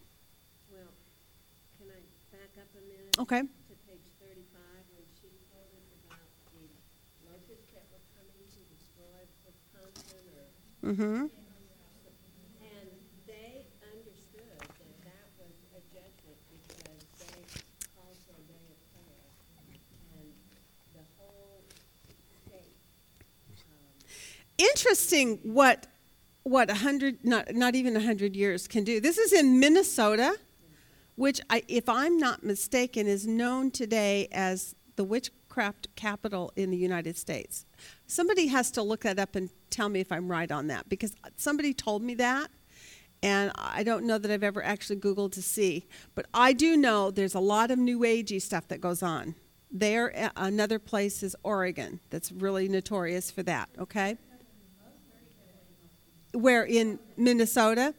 Well, 0.71 0.87
can 1.77 1.89
I 1.89 1.99
back 2.31 2.51
up 2.57 2.69
a 2.77 2.81
minute? 2.87 3.01
Okay. 3.19 3.41
To 3.41 3.75
page 3.87 4.07
thirty-five, 4.19 4.83
when 4.89 5.05
she 5.21 5.29
told 5.53 5.69
us 5.77 5.85
about 6.01 6.27
the 6.49 6.65
locusts 7.29 7.69
that 7.77 7.85
were 7.93 8.01
coming 8.17 8.41
to 8.41 8.61
destroy 8.73 9.21
Wisconsin 9.45 10.25
or, 10.33 10.49
Mm-hmm. 10.83 11.31
and 12.59 12.89
they 13.25 13.63
understood 13.87 14.49
that 14.59 14.67
that 15.07 15.27
was 15.39 15.55
a 15.71 15.81
judgment 15.93 16.39
because 16.51 16.99
they 17.23 17.39
called 17.95 18.19
for 18.27 18.35
a 18.35 18.43
prayer. 18.91 19.29
And 20.19 20.27
the 20.91 21.05
whole 21.15 21.63
state, 22.49 22.75
um, 23.71 23.95
Interesting 24.57 25.39
what 25.43 25.87
what 26.43 26.69
a 26.69 26.75
hundred 26.75 27.23
not 27.23 27.55
not 27.55 27.75
even 27.75 27.95
a 27.95 28.01
hundred 28.01 28.35
years 28.35 28.67
can 28.67 28.83
do. 28.83 28.99
This 28.99 29.17
is 29.17 29.31
in 29.31 29.61
Minnesota, 29.61 30.35
which 31.15 31.41
I, 31.49 31.63
if 31.67 31.87
I'm 31.87 32.17
not 32.17 32.43
mistaken 32.43 33.07
is 33.07 33.27
known 33.27 33.71
today 33.71 34.27
as 34.31 34.75
the 34.95 35.03
witchcraft 35.03 35.87
capital 35.95 36.51
in 36.55 36.71
the 36.71 36.77
United 36.77 37.17
States. 37.17 37.65
Somebody 38.07 38.47
has 38.47 38.71
to 38.71 38.81
look 38.81 39.01
that 39.01 39.19
up 39.19 39.35
and 39.35 39.49
tell 39.69 39.89
me 39.89 39.99
if 39.99 40.11
I'm 40.11 40.29
right 40.29 40.51
on 40.51 40.67
that 40.67 40.87
because 40.89 41.15
somebody 41.35 41.73
told 41.73 42.03
me 42.03 42.15
that. 42.15 42.49
And 43.21 43.51
I 43.55 43.83
don't 43.83 44.05
know 44.05 44.17
that 44.17 44.29
I've 44.29 44.43
ever 44.43 44.61
actually 44.61 44.97
Googled 44.97 45.31
to 45.33 45.41
see. 45.41 45.87
But 46.13 46.25
I 46.33 46.51
do 46.51 46.75
know 46.75 47.09
there's 47.09 47.35
a 47.35 47.39
lot 47.39 47.71
of 47.71 47.79
new 47.79 47.99
agey 47.99 48.41
stuff 48.41 48.67
that 48.67 48.81
goes 48.81 49.01
on. 49.01 49.35
There, 49.71 50.31
another 50.35 50.77
place 50.77 51.23
is 51.23 51.35
Oregon 51.41 52.01
that's 52.09 52.31
really 52.31 52.67
notorious 52.67 53.31
for 53.31 53.41
that, 53.43 53.69
okay? 53.79 54.17
Where 56.33 56.65
in 56.65 56.99
Minnesota? 57.15 57.95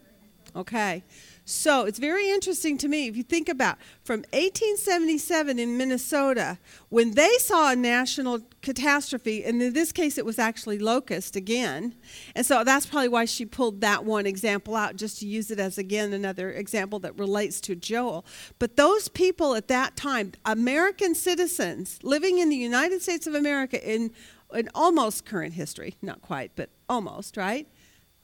Okay. 0.54 1.02
So 1.46 1.84
it's 1.84 1.98
very 1.98 2.30
interesting 2.30 2.78
to 2.78 2.88
me 2.88 3.06
if 3.06 3.18
you 3.18 3.22
think 3.22 3.50
about 3.50 3.76
from 4.02 4.20
1877 4.32 5.58
in 5.58 5.76
Minnesota, 5.76 6.58
when 6.88 7.12
they 7.12 7.32
saw 7.38 7.70
a 7.70 7.76
national 7.76 8.40
catastrophe, 8.62 9.44
and 9.44 9.60
in 9.60 9.74
this 9.74 9.92
case 9.92 10.16
it 10.16 10.24
was 10.24 10.38
actually 10.38 10.78
locust 10.78 11.36
again. 11.36 11.96
And 12.34 12.46
so 12.46 12.64
that's 12.64 12.86
probably 12.86 13.08
why 13.08 13.26
she 13.26 13.44
pulled 13.44 13.82
that 13.82 14.06
one 14.06 14.24
example 14.24 14.74
out, 14.74 14.96
just 14.96 15.18
to 15.20 15.26
use 15.26 15.50
it 15.50 15.60
as 15.60 15.76
again 15.76 16.14
another 16.14 16.50
example 16.50 16.98
that 17.00 17.18
relates 17.18 17.60
to 17.62 17.74
Joel. 17.74 18.24
But 18.58 18.76
those 18.76 19.08
people 19.08 19.54
at 19.54 19.68
that 19.68 19.96
time, 19.96 20.32
American 20.46 21.14
citizens 21.14 21.98
living 22.02 22.38
in 22.38 22.48
the 22.48 22.56
United 22.56 23.02
States 23.02 23.26
of 23.26 23.34
America 23.34 23.86
in, 23.86 24.12
in 24.54 24.70
almost 24.74 25.26
current 25.26 25.52
history, 25.52 25.96
not 26.00 26.22
quite, 26.22 26.52
but 26.56 26.70
almost, 26.88 27.36
right? 27.36 27.68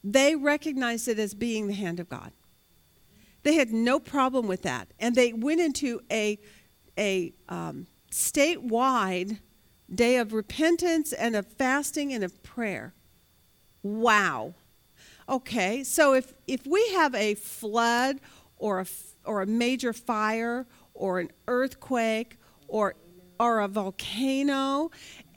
They 0.02 0.36
recognized 0.36 1.06
it 1.06 1.18
as 1.18 1.34
being 1.34 1.66
the 1.66 1.74
hand 1.74 2.00
of 2.00 2.08
God. 2.08 2.32
They 3.42 3.54
had 3.54 3.72
no 3.72 3.98
problem 3.98 4.46
with 4.46 4.62
that, 4.62 4.88
and 4.98 5.14
they 5.14 5.32
went 5.32 5.60
into 5.60 6.00
a 6.10 6.38
a 6.98 7.32
um, 7.48 7.86
statewide 8.12 9.38
day 9.92 10.16
of 10.16 10.32
repentance 10.32 11.12
and 11.12 11.34
of 11.34 11.46
fasting 11.46 12.12
and 12.12 12.22
of 12.22 12.42
prayer. 12.42 12.94
Wow. 13.82 14.54
Okay, 15.28 15.84
so 15.84 16.14
if 16.14 16.34
if 16.46 16.66
we 16.66 16.86
have 16.94 17.14
a 17.14 17.34
flood 17.34 18.20
or 18.56 18.80
a 18.80 18.86
or 19.24 19.42
a 19.42 19.46
major 19.46 19.92
fire 19.92 20.66
or 20.94 21.20
an 21.20 21.30
earthquake 21.46 22.36
or 22.68 22.94
or 23.38 23.60
a 23.60 23.68
volcano 23.68 24.90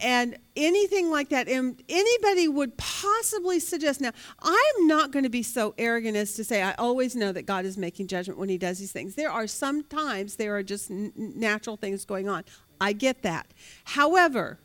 and 0.03 0.38
anything 0.55 1.09
like 1.09 1.30
that 1.30 1.47
and 1.47 1.81
anybody 1.88 2.47
would 2.47 2.77
possibly 2.77 3.59
suggest. 3.59 4.01
Now 4.01 4.11
i'm 4.39 4.88
not 4.88 5.11
going 5.11 5.23
to 5.23 5.30
be 5.30 5.41
so 5.41 5.73
arrogant 5.77 6.17
as 6.17 6.34
to 6.34 6.43
say 6.43 6.61
i 6.61 6.73
always 6.73 7.15
know 7.15 7.31
that 7.31 7.43
god 7.43 7.65
is 7.65 7.77
making 7.77 8.07
judgment 8.07 8.38
when 8.38 8.49
he 8.49 8.57
does 8.57 8.77
these 8.77 8.91
things. 8.91 9.15
There 9.15 9.31
are 9.31 9.47
sometimes 9.47 10.35
there 10.35 10.55
are 10.55 10.63
just 10.63 10.89
natural 10.91 11.77
things 11.77 12.05
going 12.05 12.30
on. 12.30 12.43
I 12.80 12.93
get 12.93 13.23
that. 13.23 13.47
However 13.85 14.59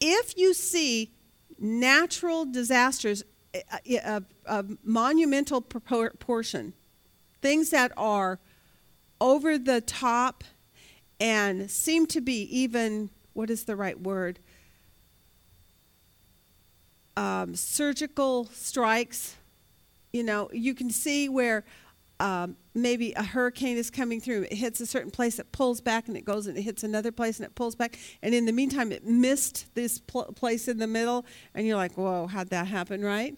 if 0.00 0.36
you 0.36 0.54
see 0.54 1.12
natural 1.58 2.44
disasters 2.44 3.24
a, 3.54 3.96
a, 3.96 4.22
a 4.46 4.64
monumental 4.82 5.60
proportion 5.60 6.74
things 7.40 7.70
that 7.70 7.92
are 7.96 8.38
over 9.20 9.58
the 9.58 9.80
top 9.80 10.44
and 11.20 11.70
seem 11.70 12.06
to 12.06 12.20
be 12.20 12.42
even 12.44 13.10
what 13.32 13.50
is 13.50 13.64
the 13.64 13.76
right 13.76 13.98
word? 14.00 14.38
Um, 17.16 17.54
surgical 17.54 18.46
strikes. 18.46 19.36
You 20.12 20.22
know 20.22 20.50
you 20.52 20.74
can 20.74 20.90
see 20.90 21.28
where 21.28 21.64
um, 22.20 22.56
maybe 22.74 23.12
a 23.14 23.22
hurricane 23.22 23.76
is 23.76 23.90
coming 23.90 24.20
through. 24.20 24.42
It 24.42 24.54
hits 24.54 24.80
a 24.80 24.86
certain 24.86 25.10
place 25.10 25.38
it 25.38 25.50
pulls 25.50 25.80
back 25.80 26.08
and 26.08 26.16
it 26.16 26.24
goes 26.24 26.46
and 26.46 26.56
it 26.56 26.62
hits 26.62 26.84
another 26.84 27.10
place 27.10 27.38
and 27.38 27.46
it 27.46 27.54
pulls 27.54 27.74
back. 27.74 27.98
And 28.22 28.34
in 28.34 28.44
the 28.46 28.52
meantime 28.52 28.92
it 28.92 29.04
missed 29.04 29.74
this 29.74 29.98
pl- 29.98 30.32
place 30.34 30.68
in 30.68 30.78
the 30.78 30.86
middle. 30.86 31.26
And 31.54 31.66
you're 31.66 31.76
like 31.76 31.96
whoa 31.96 32.26
how'd 32.26 32.50
that 32.50 32.66
happen 32.68 33.02
right? 33.02 33.36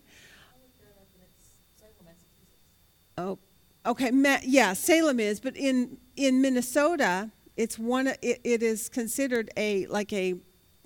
Oh 3.16 3.38
okay 3.86 4.10
Ma- 4.10 4.38
yeah 4.42 4.72
salem 4.72 5.20
is 5.20 5.40
but 5.40 5.56
in 5.56 5.98
in 6.16 6.40
minnesota 6.40 7.30
it's 7.56 7.78
one 7.78 8.08
it, 8.08 8.40
it 8.44 8.62
is 8.62 8.88
considered 8.88 9.50
a 9.56 9.86
like 9.86 10.12
a 10.12 10.34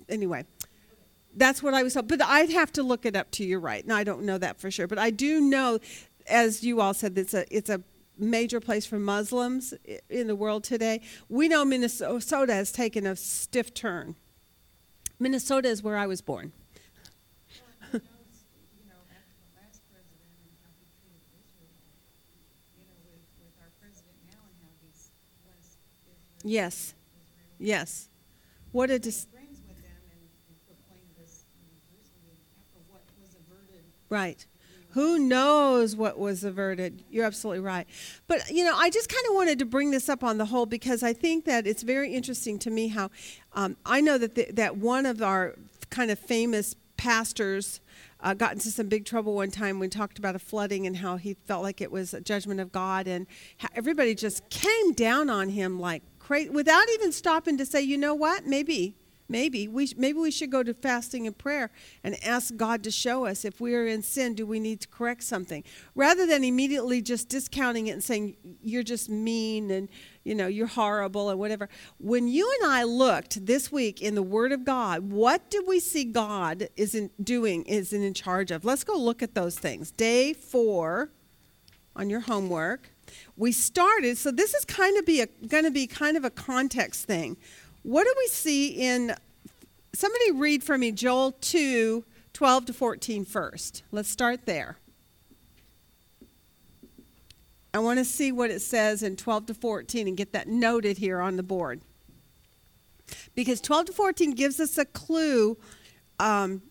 anyway 0.07 0.45
that's 1.35 1.61
what 1.61 1.73
i 1.73 1.83
was 1.83 1.93
told. 1.93 2.07
But 2.07 2.21
i'd 2.21 2.49
have 2.51 2.71
to 2.73 2.83
look 2.83 3.05
it 3.05 3.15
up 3.15 3.31
to 3.31 3.43
you 3.43 3.59
right. 3.59 3.85
Now 3.85 3.95
i 3.97 4.03
don't 4.03 4.23
know 4.23 4.37
that 4.37 4.59
for 4.59 4.69
sure 4.71 4.87
but 4.87 4.97
i 4.97 5.09
do 5.09 5.41
know 5.41 5.79
as 6.27 6.63
you 6.63 6.81
all 6.81 6.93
said 6.93 7.17
it's 7.17 7.33
a 7.33 7.45
it's 7.55 7.69
a 7.69 7.81
major 8.17 8.59
place 8.59 8.85
for 8.85 8.99
muslims 8.99 9.73
in 10.09 10.27
the 10.27 10.35
world 10.35 10.63
today. 10.63 11.01
We 11.29 11.47
know 11.47 11.63
minnesota 11.63 12.53
has 12.53 12.71
taken 12.71 13.05
a 13.05 13.15
stiff 13.15 13.73
turn. 13.73 14.15
Minnesota 15.19 15.69
is 15.69 15.81
where 15.83 15.97
i 15.97 16.05
was 16.07 16.21
born 16.21 16.51
Well, 17.59 17.65
and 17.93 18.01
who 18.01 18.07
knows, 18.07 18.45
you 18.77 18.85
know, 18.87 19.01
after 19.09 19.35
the 19.39 19.51
last 19.57 19.81
president 19.91 20.31
and 20.39 20.51
how 20.63 20.71
he 20.77 20.85
treated 21.01 21.23
Israel, 21.35 21.73
you 22.77 22.85
know, 22.87 22.99
with, 23.09 23.23
with 23.41 23.55
our 23.59 23.71
president 23.81 24.15
now 24.29 24.39
and 24.47 24.55
how 24.63 24.71
he's 24.83 25.11
blessed 25.43 25.79
Israel. 26.07 26.28
Yes. 26.43 26.93
Yes 27.57 28.09
what 28.71 28.89
a 28.89 28.99
dis- 28.99 29.27
Friends 29.31 29.61
with 29.67 29.77
them 29.77 29.91
and, 30.11 30.21
and 30.47 30.57
proclaimed 30.67 31.09
this, 31.17 31.45
you 31.57 31.63
know, 31.65 31.73
Jerusalem 31.89 32.37
after 32.59 32.79
what 32.87 33.01
was 33.19 33.35
averted. 33.35 33.83
Right. 34.09 34.45
Who 34.93 35.19
knows 35.19 35.95
what 35.95 36.17
was 36.17 36.43
averted? 36.43 37.03
You're 37.11 37.25
absolutely 37.25 37.61
right. 37.61 37.87
But, 38.27 38.49
you 38.49 38.65
know, 38.65 38.75
I 38.75 38.89
just 38.89 39.07
kind 39.07 39.23
of 39.29 39.35
wanted 39.35 39.59
to 39.59 39.65
bring 39.65 39.91
this 39.91 40.09
up 40.09 40.23
on 40.23 40.37
the 40.39 40.45
whole 40.45 40.65
because 40.65 41.03
I 41.03 41.13
think 41.13 41.45
that 41.45 41.67
it's 41.67 41.83
very 41.83 42.13
interesting 42.13 42.57
to 42.59 42.71
me 42.71 42.87
how 42.87 43.11
um, 43.53 43.77
I 43.85 44.01
know 44.01 44.17
that, 44.17 44.35
the, 44.35 44.47
that 44.53 44.77
one 44.77 45.05
of 45.05 45.21
our 45.21 45.55
kind 45.91 46.09
of 46.09 46.17
famous 46.17 46.75
pastors 46.97 47.81
uh, 48.21 48.33
got 48.33 48.53
into 48.53 48.69
some 48.69 48.87
big 48.87 49.05
trouble 49.05 49.35
one 49.35 49.51
time 49.51 49.75
when 49.75 49.87
we 49.87 49.89
talked 49.89 50.19
about 50.19 50.35
a 50.35 50.39
flooding 50.39 50.85
and 50.87 50.97
how 50.97 51.17
he 51.17 51.35
felt 51.45 51.63
like 51.63 51.81
it 51.81 51.91
was 51.91 52.13
a 52.13 52.19
judgment 52.19 52.59
of 52.59 52.71
God 52.71 53.07
and 53.07 53.27
everybody 53.75 54.13
just 54.13 54.49
came 54.49 54.91
down 54.93 55.29
on 55.29 55.49
him 55.49 55.79
like 55.79 56.03
crazy 56.29 56.49
without 56.51 56.87
even 56.93 57.11
stopping 57.11 57.57
to 57.57 57.65
say, 57.65 57.81
you 57.81 57.97
know 57.97 58.13
what, 58.13 58.45
maybe 58.45 58.95
maybe 59.27 59.67
we 59.67 59.91
maybe 59.97 60.19
we 60.19 60.29
should 60.29 60.51
go 60.51 60.61
to 60.61 60.75
fasting 60.75 61.25
and 61.25 61.35
prayer 61.35 61.71
and 62.03 62.15
ask 62.23 62.55
God 62.55 62.83
to 62.83 62.91
show 62.91 63.25
us 63.25 63.43
if 63.43 63.59
we 63.59 63.73
are 63.73 63.87
in 63.87 64.03
sin 64.03 64.35
do 64.35 64.45
we 64.45 64.59
need 64.59 64.79
to 64.81 64.87
correct 64.87 65.23
something? 65.23 65.63
Rather 65.95 66.27
than 66.27 66.43
immediately 66.43 67.01
just 67.01 67.29
discounting 67.29 67.87
it 67.87 67.93
and 67.93 68.03
saying 68.03 68.35
you're 68.61 68.83
just 68.83 69.09
mean 69.09 69.71
and 69.71 69.89
you 70.23 70.35
know 70.35 70.45
you're 70.45 70.67
horrible 70.67 71.31
and 71.31 71.39
whatever. 71.39 71.67
When 71.97 72.27
you 72.27 72.47
and 72.61 72.71
I 72.71 72.83
looked 72.83 73.43
this 73.47 73.71
week 73.71 73.99
in 73.99 74.13
the 74.13 74.21
word 74.21 74.51
of 74.51 74.63
God 74.63 75.11
what 75.11 75.49
did 75.49 75.65
we 75.67 75.79
see 75.79 76.03
God 76.03 76.69
is 76.77 76.93
in 76.93 77.09
doing 77.23 77.63
Isn't 77.63 78.03
in 78.03 78.13
charge 78.13 78.51
of? 78.51 78.63
Let's 78.63 78.83
go 78.83 78.95
look 78.95 79.23
at 79.23 79.33
those 79.33 79.57
things. 79.57 79.91
Day 79.91 80.33
4 80.33 81.09
on 81.95 82.09
your 82.09 82.21
homework 82.21 82.91
we 83.37 83.51
started 83.51 84.17
so 84.17 84.31
this 84.31 84.53
is 84.53 84.65
kind 84.65 84.97
of 84.97 85.05
be 85.05 85.25
going 85.47 85.63
to 85.63 85.71
be 85.71 85.87
kind 85.87 86.17
of 86.17 86.23
a 86.25 86.29
context 86.29 87.05
thing. 87.05 87.37
What 87.83 88.03
do 88.03 88.13
we 88.17 88.27
see 88.27 88.67
in 88.67 89.15
somebody 89.93 90.31
read 90.31 90.63
for 90.63 90.77
me 90.77 90.91
joel 90.91 91.31
2 91.33 92.03
12 92.33 92.67
to 92.67 92.73
14 92.73 93.25
first. 93.25 93.83
Let's 93.91 94.09
start 94.09 94.45
there. 94.45 94.77
I 97.73 97.79
want 97.79 97.99
to 97.99 98.05
see 98.05 98.31
what 98.31 98.49
it 98.49 98.61
says 98.61 99.03
in 99.03 99.15
12 99.15 99.47
to 99.47 99.53
14 99.53 100.07
and 100.07 100.17
get 100.17 100.31
that 100.33 100.47
noted 100.47 100.97
here 100.97 101.19
on 101.19 101.35
the 101.35 101.43
board. 101.43 101.81
Because 103.35 103.59
12 103.61 103.87
to 103.87 103.91
14 103.91 104.31
gives 104.31 104.59
us 104.59 104.77
a 104.77 104.85
clue 104.85 105.57
um, 106.19 106.61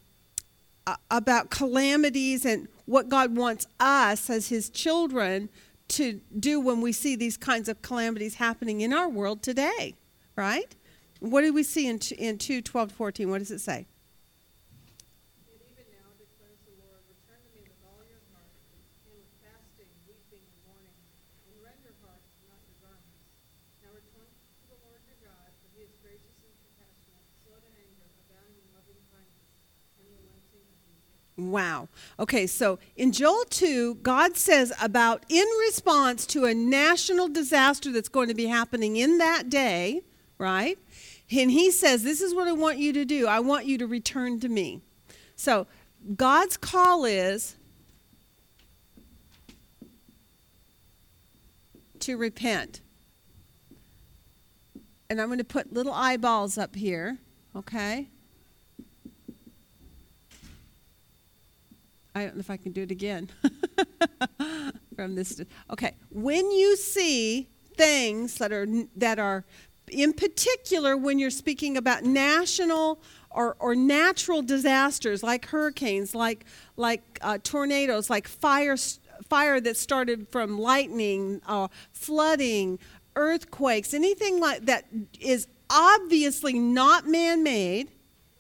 about 1.11 1.51
calamities 1.51 2.45
and 2.45 2.69
what 2.87 3.09
God 3.09 3.37
wants 3.37 3.67
us 3.79 4.31
as 4.31 4.49
His 4.49 4.71
children 4.71 5.51
to 5.89 6.21
do 6.39 6.61
when 6.61 6.81
we 6.81 6.93
see 6.93 7.17
these 7.17 7.37
kinds 7.37 7.69
of 7.69 7.81
calamities 7.83 8.35
happening 8.35 8.81
in 8.83 8.93
our 8.93 9.09
world 9.09 9.43
today, 9.43 9.95
right? 10.37 10.75
What 11.21 11.43
do 11.43 11.53
we 11.53 11.63
see 11.63 11.89
in, 11.89 11.99
in 12.19 12.39
2 12.39 12.63
12 12.63 12.89
to 12.91 12.95
14? 12.95 13.31
What 13.31 13.39
does 13.39 13.51
it 13.51 13.61
say? 13.61 13.87
Yet 15.49 15.59
even 15.67 15.89
now 15.97 16.13
declares 16.15 16.61
the 16.69 16.77
Lord, 16.79 17.03
return 17.11 17.41
to 17.43 17.51
me 17.57 17.67
with 17.67 17.81
all 17.89 18.05
your 18.07 18.23
heart, 18.31 18.53
and 19.09 19.19
with 19.19 19.27
fasting, 19.43 19.91
weeping, 20.07 20.45
and 20.47 20.61
mourning, 20.69 20.95
and 21.51 21.57
rend 21.65 21.81
your 21.83 21.97
hearts, 22.05 22.29
not 22.47 22.61
your 22.71 22.79
garments. 22.85 23.27
Now 23.83 23.91
return 23.97 24.29
to 24.31 24.65
the 24.71 24.79
Lord 24.87 25.01
your 25.11 25.19
God, 25.25 25.51
for 25.59 25.67
he 25.75 25.83
is 25.83 25.91
gracious 26.05 26.37
and 26.39 26.55
compassionate, 26.55 27.27
slow 27.43 27.59
to 27.59 27.71
anger, 27.75 28.07
abounding 28.29 28.63
in 28.63 28.69
loving 28.77 29.01
kindness, 29.11 29.51
and 29.99 30.07
relenting 30.07 30.69
of 30.71 30.79
evil. 30.87 31.19
Wow. 31.39 31.89
Okay, 32.19 32.49
so 32.49 32.81
in 32.97 33.13
Joel 33.13 33.45
2, 33.49 33.97
God 33.97 34.37
says 34.37 34.73
about 34.83 35.25
in 35.29 35.47
response 35.61 36.27
to 36.27 36.47
a 36.47 36.55
national 36.55 37.29
disaster 37.29 37.93
that's 37.93 38.09
going 38.09 38.27
to 38.27 38.35
be 38.35 38.47
happening 38.47 38.97
in 38.97 39.19
that 39.19 39.49
day, 39.49 40.03
right? 40.37 40.77
And 41.31 41.51
he 41.51 41.71
says, 41.71 42.03
This 42.03 42.21
is 42.21 42.35
what 42.35 42.49
I 42.49 42.53
want 42.53 42.79
you 42.79 42.93
to 42.93 43.05
do. 43.05 43.29
I 43.29 43.39
want 43.39 43.67
you 43.67 43.79
to 43.79 43.87
return 43.87 44.41
to 44.41 44.49
me. 44.49 44.81
So 45.37 45.69
God's 46.17 46.57
call 46.57 47.05
is 47.05 47.55
to 52.01 52.17
repent. 52.17 52.81
And 55.09 55.21
I'm 55.21 55.29
going 55.29 55.39
to 55.39 55.45
put 55.45 55.73
little 55.73 55.93
eyeballs 55.93 56.59
up 56.59 56.75
here. 56.75 57.19
Okay? 57.55 58.09
I 62.19 62.25
don't 62.25 62.37
know 62.37 62.41
if 62.41 62.51
I 62.51 62.57
can 62.57 62.73
do 62.73 62.83
it 62.83 62.91
again. 62.91 63.31
From 64.97 65.15
this, 65.15 65.41
okay. 65.71 65.95
When 66.11 66.51
you 66.51 66.77
see 66.77 67.49
things 67.77 68.35
that 68.39 68.53
are 68.53 68.67
that 68.97 69.21
are, 69.21 69.45
in 69.89 70.13
particular, 70.13 70.97
when 70.97 71.21
you're 71.21 71.31
speaking 71.31 71.77
about 71.77 72.03
national 72.03 73.01
or, 73.31 73.57
or 73.61 73.77
natural 73.77 74.43
disasters 74.43 75.23
like 75.23 75.47
hurricanes, 75.47 76.15
like 76.15 76.45
like 76.77 77.19
uh, 77.23 77.39
tornadoes, 77.43 78.11
like 78.11 78.27
fire 78.27 78.77
fire 79.29 79.61
that 79.61 79.77
started 79.77 80.29
from 80.29 80.59
lightning, 80.59 81.41
uh, 81.47 81.69
flooding, 81.93 82.81
earthquakes, 83.15 83.95
anything 83.95 84.41
like 84.41 84.67
that 84.67 84.87
is 85.21 85.47
obviously 85.71 86.59
not 86.59 87.07
man-made 87.07 87.91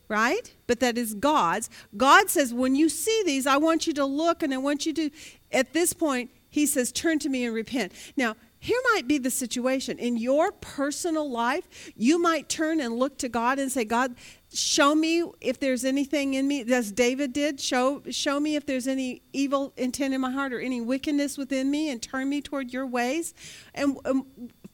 right? 0.08 0.54
But 0.66 0.80
that 0.80 0.98
is 0.98 1.14
God's. 1.14 1.70
God 1.96 2.30
says, 2.30 2.52
when 2.52 2.74
you 2.74 2.88
see 2.88 3.22
these, 3.24 3.46
I 3.46 3.56
want 3.56 3.86
you 3.86 3.92
to 3.94 4.04
look 4.04 4.42
and 4.42 4.52
I 4.52 4.58
want 4.58 4.86
you 4.86 4.92
to, 4.94 5.10
at 5.52 5.72
this 5.72 5.92
point, 5.92 6.30
He 6.48 6.66
says, 6.66 6.90
turn 6.92 7.18
to 7.20 7.28
me 7.28 7.44
and 7.44 7.54
repent. 7.54 7.92
Now, 8.16 8.36
here 8.60 8.80
might 8.92 9.06
be 9.06 9.18
the 9.18 9.30
situation. 9.30 9.98
In 9.98 10.16
your 10.16 10.50
personal 10.50 11.30
life, 11.30 11.92
you 11.96 12.20
might 12.20 12.48
turn 12.48 12.80
and 12.80 12.98
look 12.98 13.16
to 13.18 13.28
God 13.28 13.58
and 13.60 13.70
say, 13.70 13.84
God, 13.84 14.16
show 14.52 14.94
me 14.96 15.22
if 15.40 15.60
there's 15.60 15.84
anything 15.84 16.34
in 16.34 16.48
me, 16.48 16.62
as 16.72 16.90
David 16.90 17.32
did, 17.32 17.60
show, 17.60 18.02
show 18.10 18.40
me 18.40 18.56
if 18.56 18.66
there's 18.66 18.88
any 18.88 19.22
evil 19.32 19.72
intent 19.76 20.12
in 20.12 20.20
my 20.20 20.32
heart 20.32 20.52
or 20.52 20.58
any 20.58 20.80
wickedness 20.80 21.38
within 21.38 21.70
me 21.70 21.90
and 21.90 22.02
turn 22.02 22.28
me 22.28 22.40
toward 22.40 22.72
your 22.72 22.86
ways. 22.86 23.32
And 23.74 23.96
um, 24.04 24.26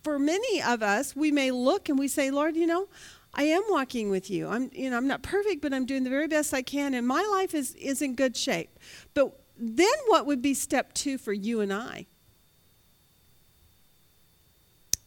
for 0.03 0.19
many 0.19 0.63
of 0.63 0.83
us, 0.83 1.15
we 1.15 1.31
may 1.31 1.51
look 1.51 1.91
and 1.91 1.99
we 1.99 2.09
say, 2.09 2.31
Lord, 2.31 2.57
you 2.57 2.67
know, 2.67 2.89
I 3.35 3.45
am 3.45 3.63
walking 3.69 4.11
with 4.11 4.31
you. 4.31 4.49
I'm, 4.49 4.71
you 4.73 4.91
know, 4.91 4.97
I'm 4.97 5.09
not 5.09 5.23
perfect, 5.23 5.61
but 5.61 5.75
I'm 5.75 5.87
doing 5.87 6.05
the 6.05 6.11
very 6.11 6.29
best 6.29 6.55
I 6.55 6.63
can, 6.63 6.95
and 6.95 7.07
my 7.07 7.23
life 7.33 7.55
is, 7.55 7.75
is 7.75 8.01
in 8.01 8.15
good 8.15 8.37
shape. 8.37 8.79
But 9.13 9.39
then 9.59 9.95
what 10.07 10.27
would 10.27 10.41
be 10.41 10.55
step 10.55 10.95
two 10.95 11.19
for 11.19 11.33
you 11.33 11.61
and 11.61 11.73
I? 11.73 12.07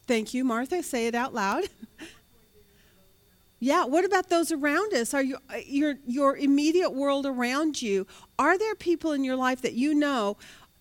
Thank 0.07 0.33
you, 0.33 0.43
Martha. 0.43 0.83
Say 0.83 1.07
it 1.07 1.15
out 1.15 1.33
loud. 1.33 1.65
yeah, 3.59 3.85
what 3.85 4.05
about 4.05 4.29
those 4.29 4.51
around 4.51 4.93
us? 4.93 5.13
Are 5.13 5.21
you 5.21 5.37
uh, 5.49 5.57
your 5.65 5.95
your 6.05 6.37
immediate 6.37 6.91
world 6.91 7.25
around 7.25 7.81
you? 7.81 8.07
Are 8.39 8.57
there 8.57 8.73
people 8.73 9.11
in 9.11 9.25
your 9.25 9.35
life 9.35 9.61
that 9.63 9.73
you 9.73 9.93
know 9.93 10.37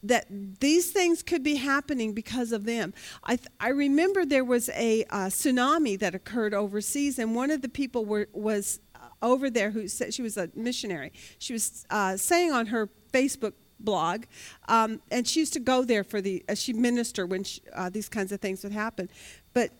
that 0.08 0.26
these 0.60 0.90
things 0.90 1.22
could 1.22 1.42
be 1.42 1.56
happening 1.56 2.12
because 2.12 2.52
of 2.52 2.64
them. 2.64 2.94
I, 3.24 3.36
th- 3.36 3.48
I 3.60 3.68
remember 3.68 4.24
there 4.24 4.44
was 4.44 4.68
a 4.70 5.04
uh, 5.04 5.26
tsunami 5.26 5.98
that 5.98 6.14
occurred 6.14 6.54
overseas, 6.54 7.18
and 7.18 7.34
one 7.34 7.50
of 7.50 7.62
the 7.62 7.68
people 7.68 8.04
were, 8.04 8.28
was 8.32 8.80
uh, 8.94 9.08
over 9.22 9.50
there 9.50 9.70
who 9.70 9.88
said 9.88 10.14
she 10.14 10.22
was 10.22 10.36
a 10.36 10.50
missionary. 10.54 11.12
She 11.38 11.52
was 11.52 11.86
uh, 11.90 12.16
saying 12.16 12.52
on 12.52 12.66
her 12.66 12.88
Facebook 13.12 13.52
blog, 13.78 14.24
um, 14.68 15.00
and 15.10 15.26
she 15.26 15.40
used 15.40 15.52
to 15.52 15.60
go 15.60 15.84
there 15.84 16.04
for 16.04 16.20
the, 16.20 16.44
as 16.48 16.60
she 16.60 16.72
ministered 16.72 17.30
when 17.30 17.44
she, 17.44 17.60
uh, 17.74 17.88
these 17.90 18.08
kinds 18.08 18.32
of 18.32 18.40
things 18.40 18.62
would 18.62 18.72
happen. 18.72 19.08
But, 19.52 19.70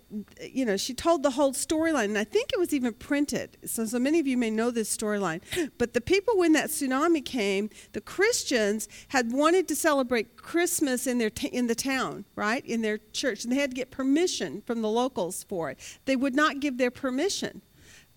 you 0.41 0.65
know, 0.65 0.79
she 0.79 0.95
told 0.95 1.23
the 1.23 1.33
whole 1.33 1.53
storyline, 1.53 2.07
and 2.07 2.17
I 2.17 2.25
think 2.25 2.51
it 2.51 2.59
was 2.59 2.73
even 2.73 2.95
printed. 2.95 3.59
So, 3.67 3.85
so 3.85 3.99
many 3.99 4.19
of 4.19 4.27
you 4.27 4.39
may 4.39 4.49
know 4.49 4.71
this 4.71 4.95
storyline. 4.97 5.43
But 5.77 5.93
the 5.93 6.01
people, 6.01 6.39
when 6.39 6.53
that 6.53 6.71
tsunami 6.71 7.23
came, 7.23 7.69
the 7.93 8.01
Christians 8.01 8.89
had 9.09 9.33
wanted 9.33 9.69
to 9.69 9.77
celebrate 9.77 10.39
Christmas 10.39 11.07
in, 11.07 11.19
their 11.19 11.29
t- 11.29 11.49
in 11.49 11.67
the 11.67 11.75
town, 11.75 12.25
right, 12.37 12.65
in 12.65 12.81
their 12.81 12.99
church, 13.13 13.45
and 13.45 13.53
they 13.53 13.57
had 13.57 13.73
to 13.73 13.77
get 13.77 13.91
permission 13.91 14.63
from 14.63 14.81
the 14.81 14.89
locals 14.89 15.43
for 15.43 15.71
it. 15.71 15.79
They 16.07 16.17
would 16.17 16.35
not 16.35 16.61
give 16.61 16.79
their 16.79 16.91
permission 16.91 17.61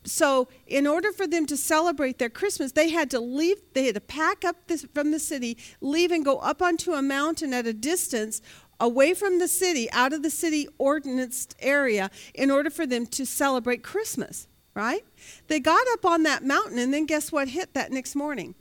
so 0.10 0.48
in 0.68 0.88
order 0.88 1.12
for 1.12 1.28
them 1.28 1.46
to 1.46 1.56
celebrate 1.56 2.18
their 2.18 2.30
christmas 2.30 2.72
they 2.72 2.90
had 2.90 3.10
to 3.10 3.20
leave 3.20 3.58
they 3.74 3.86
had 3.86 3.96
to 3.96 4.02
pack 4.02 4.44
up 4.44 4.56
this, 4.68 4.86
from 4.94 5.12
the 5.12 5.20
city 5.20 5.58
leave 5.82 6.12
and 6.12 6.26
go 6.26 6.38
up 6.38 6.62
onto 6.62 6.94
a 6.94 7.02
mountain 7.02 7.54
at 7.54 7.66
a 7.66 7.74
distance 7.74 8.42
away 8.80 9.14
from 9.14 9.40
the 9.40 9.48
city, 9.48 9.92
out 9.92 10.14
of 10.14 10.24
the 10.24 10.30
city 10.30 10.68
ordinanced 10.78 11.56
area, 11.60 12.10
in 12.34 12.50
order 12.50 12.70
for 12.70 12.86
them 12.86 13.06
to 13.08 13.26
celebrate 13.26 13.84
Christmas, 13.84 14.48
right? 14.74 15.04
They 15.48 15.60
got 15.60 15.86
up 15.94 16.06
on 16.06 16.24
that 16.24 16.44
mountain, 16.44 16.78
and 16.80 16.94
then 16.94 17.06
guess 17.06 17.32
what 17.32 17.50
hit 17.50 17.74
that 17.74 17.92
next 17.92 18.16
morning? 18.16 18.56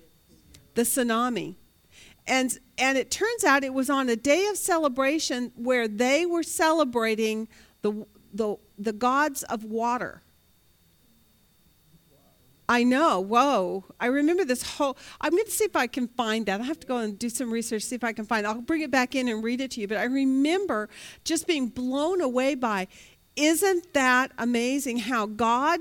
The 0.75 0.83
tsunami. 0.83 1.57
And, 2.27 2.59
and 2.77 2.99
it 2.99 3.11
turns 3.11 3.45
out 3.45 3.65
it 3.65 3.73
was 3.73 3.89
on 3.89 4.09
a 4.09 4.17
day 4.17 4.47
of 4.47 4.57
celebration 4.59 5.53
where 5.55 5.89
they 5.89 6.27
were 6.27 6.43
celebrating 6.43 7.49
the, 7.83 8.07
the, 8.35 8.57
the 8.77 8.93
gods 8.93 9.45
of 9.45 9.65
water 9.65 10.23
I 12.69 12.85
know. 12.85 13.21
Whoa. 13.21 13.85
I 13.99 14.07
remember 14.07 14.45
this 14.45 14.63
whole. 14.63 14.97
I'm 15.21 15.31
going 15.31 15.45
to 15.45 15.51
see 15.51 15.65
if 15.65 15.75
I 15.75 15.87
can 15.87 16.07
find 16.09 16.45
that. 16.47 16.61
I 16.61 16.65
have 16.65 16.81
to 16.81 16.87
go 16.87 16.99
and 16.99 17.19
do 17.19 17.31
some 17.31 17.51
research, 17.51 17.83
see 17.83 17.97
if 17.97 18.05
I 18.05 18.13
can 18.13 18.27
find 18.27 18.45
it. 18.45 18.49
I'll 18.49 18.61
bring 18.61 18.83
it 18.83 18.91
back 18.91 19.15
in 19.15 19.29
and 19.29 19.43
read 19.43 19.61
it 19.61 19.71
to 19.73 19.81
you. 19.81 19.89
But 19.89 19.97
I 19.97 20.05
remember 20.05 20.91
just 21.25 21.47
being 21.47 21.69
blown 21.69 22.21
away 22.21 22.55
by 22.55 22.89
isn't 23.37 23.95
that 23.95 24.33
amazing 24.37 24.99
how 24.99 25.27
God 25.27 25.81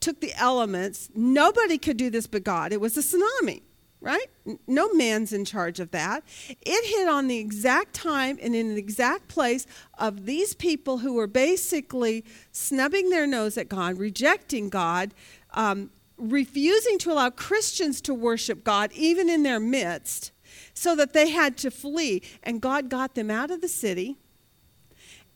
took 0.00 0.20
the 0.20 0.32
elements? 0.36 1.10
Nobody 1.14 1.78
could 1.78 1.96
do 1.96 2.10
this 2.10 2.26
but 2.26 2.42
God. 2.42 2.72
It 2.72 2.80
was 2.80 2.96
a 2.96 3.00
tsunami, 3.02 3.60
right? 4.00 4.26
No 4.66 4.92
man's 4.94 5.34
in 5.34 5.44
charge 5.44 5.80
of 5.80 5.90
that. 5.90 6.24
It 6.48 6.98
hit 6.98 7.08
on 7.08 7.28
the 7.28 7.38
exact 7.38 7.92
time 7.92 8.38
and 8.40 8.54
in 8.54 8.70
the 8.70 8.78
exact 8.78 9.28
place 9.28 9.66
of 9.98 10.24
these 10.24 10.54
people 10.54 10.98
who 10.98 11.12
were 11.12 11.26
basically 11.26 12.24
snubbing 12.52 13.10
their 13.10 13.26
nose 13.26 13.58
at 13.58 13.68
God, 13.68 13.98
rejecting 13.98 14.70
God 14.70 15.12
um, 15.54 15.90
refusing 16.16 16.98
to 16.98 17.12
allow 17.12 17.30
Christians 17.30 18.00
to 18.02 18.14
worship 18.14 18.64
God 18.64 18.92
even 18.92 19.28
in 19.28 19.42
their 19.42 19.60
midst, 19.60 20.30
so 20.74 20.94
that 20.96 21.12
they 21.12 21.30
had 21.30 21.56
to 21.58 21.70
flee. 21.70 22.22
And 22.42 22.60
God 22.60 22.88
got 22.88 23.14
them 23.14 23.30
out 23.30 23.50
of 23.50 23.60
the 23.60 23.68
city 23.68 24.18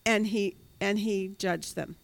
and 0.04 0.28
he, 0.28 0.56
and 0.80 0.98
he 1.00 1.34
judged 1.38 1.74
them. 1.74 1.96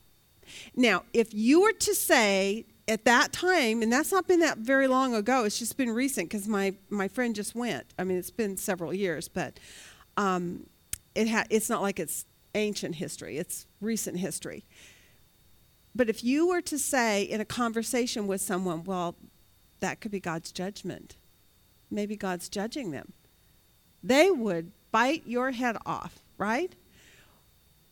Now, 0.74 1.05
if 1.12 1.32
you 1.32 1.62
were 1.62 1.72
to 1.72 1.94
say 1.94 2.66
at 2.89 3.05
that 3.05 3.32
time, 3.32 3.80
and 3.82 3.93
that's 3.93 4.12
not 4.12 4.26
been 4.26 4.40
that 4.40 4.59
very 4.59 4.89
long 4.89 5.14
ago, 5.14 5.44
it's 5.44 5.59
just 5.59 5.76
been 5.76 5.90
recent 5.90 6.28
because 6.28 6.48
my, 6.48 6.74
my 6.90 7.09
friend 7.09 7.34
just 7.34 7.55
went. 7.55 7.86
I 7.98 8.05
mean, 8.05 8.18
it's 8.18 8.30
been 8.30 8.56
several 8.56 8.93
years, 8.93 9.28
but 9.28 9.59
um, 10.16 10.66
it 11.14 11.28
ha- 11.28 11.47
it's 11.48 11.70
not 11.70 11.80
like 11.80 12.01
it's 12.01 12.26
ancient 12.55 12.97
history, 12.97 13.39
it's 13.39 13.66
recent 13.80 14.18
history. 14.18 14.64
But 15.94 16.09
if 16.09 16.24
you 16.24 16.48
were 16.48 16.62
to 16.62 16.78
say 16.78 17.23
in 17.23 17.40
a 17.40 17.44
conversation 17.44 18.27
with 18.27 18.40
someone, 18.40 18.85
well, 18.85 19.16
that 19.81 20.01
could 20.01 20.10
be 20.10 20.20
God's 20.20 20.52
judgment, 20.52 21.16
maybe 21.90 22.16
God's 22.16 22.48
judging 22.48 22.90
them, 22.93 23.12
they 24.02 24.31
would 24.31 24.73
bite 24.90 25.23
your 25.27 25.51
head 25.51 25.77
off, 25.85 26.23
right? 26.39 26.74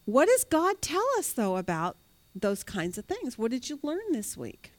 What 0.05 0.27
does 0.27 0.45
God 0.45 0.81
tell 0.81 1.07
us, 1.19 1.33
though, 1.33 1.57
about 1.57 1.97
those 2.35 2.63
kinds 2.63 2.97
of 2.97 3.05
things? 3.05 3.39
What 3.39 3.51
did 3.51 3.69
you 3.69 3.79
learn 3.83 4.13
this 4.13 4.37
week? 4.37 4.73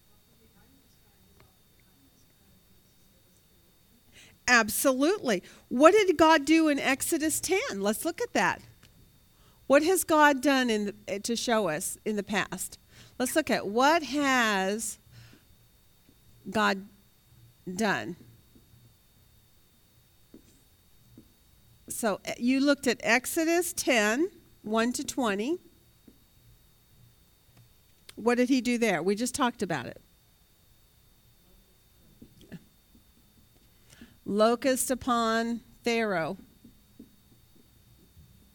Absolutely. 4.48 5.43
What 5.69 5.91
did 5.91 6.18
God 6.18 6.45
do 6.45 6.68
in 6.68 6.80
Exodus 6.80 7.39
10? 7.39 7.60
Let's 7.77 8.03
look 8.03 8.19
at 8.19 8.34
that. 8.34 8.61
What 9.68 9.84
has 9.84 10.03
God 10.03 10.41
done 10.41 10.68
the, 10.68 11.19
to 11.19 11.35
show 11.35 11.69
us 11.69 11.98
in 12.03 12.18
the 12.18 12.23
past? 12.23 12.77
Let's 13.18 13.36
look 13.36 13.50
at 13.50 13.68
what 13.68 14.04
has 14.04 14.98
God 16.50 16.88
done. 17.76 18.16
So 21.90 22.20
eh, 22.26 22.34
you 22.38 22.60
looked 22.60 22.88
at 22.88 23.00
Exodus 23.04 23.74
10, 23.74 24.30
1 24.64 24.94
to 24.94 25.04
20. 25.04 25.60
What 28.16 28.36
did 28.36 28.50
he 28.50 28.62
do 28.62 28.78
there? 28.78 29.04
We 29.04 29.16
just 29.16 29.36
talked 29.36 29.62
about 29.62 29.86
it. 29.86 30.02
Locust 34.26 34.90
upon 34.92 35.62
Pharaoh 35.84 36.38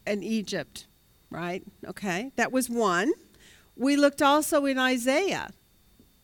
and 0.07 0.23
Egypt, 0.25 0.87
right? 1.31 1.63
Okay, 1.87 2.33
that 2.37 2.53
was 2.53 2.71
one. 2.71 3.13
We 3.77 3.97
looked 3.97 4.23
also 4.23 4.65
in 4.65 4.79
Isaiah. 4.79 5.51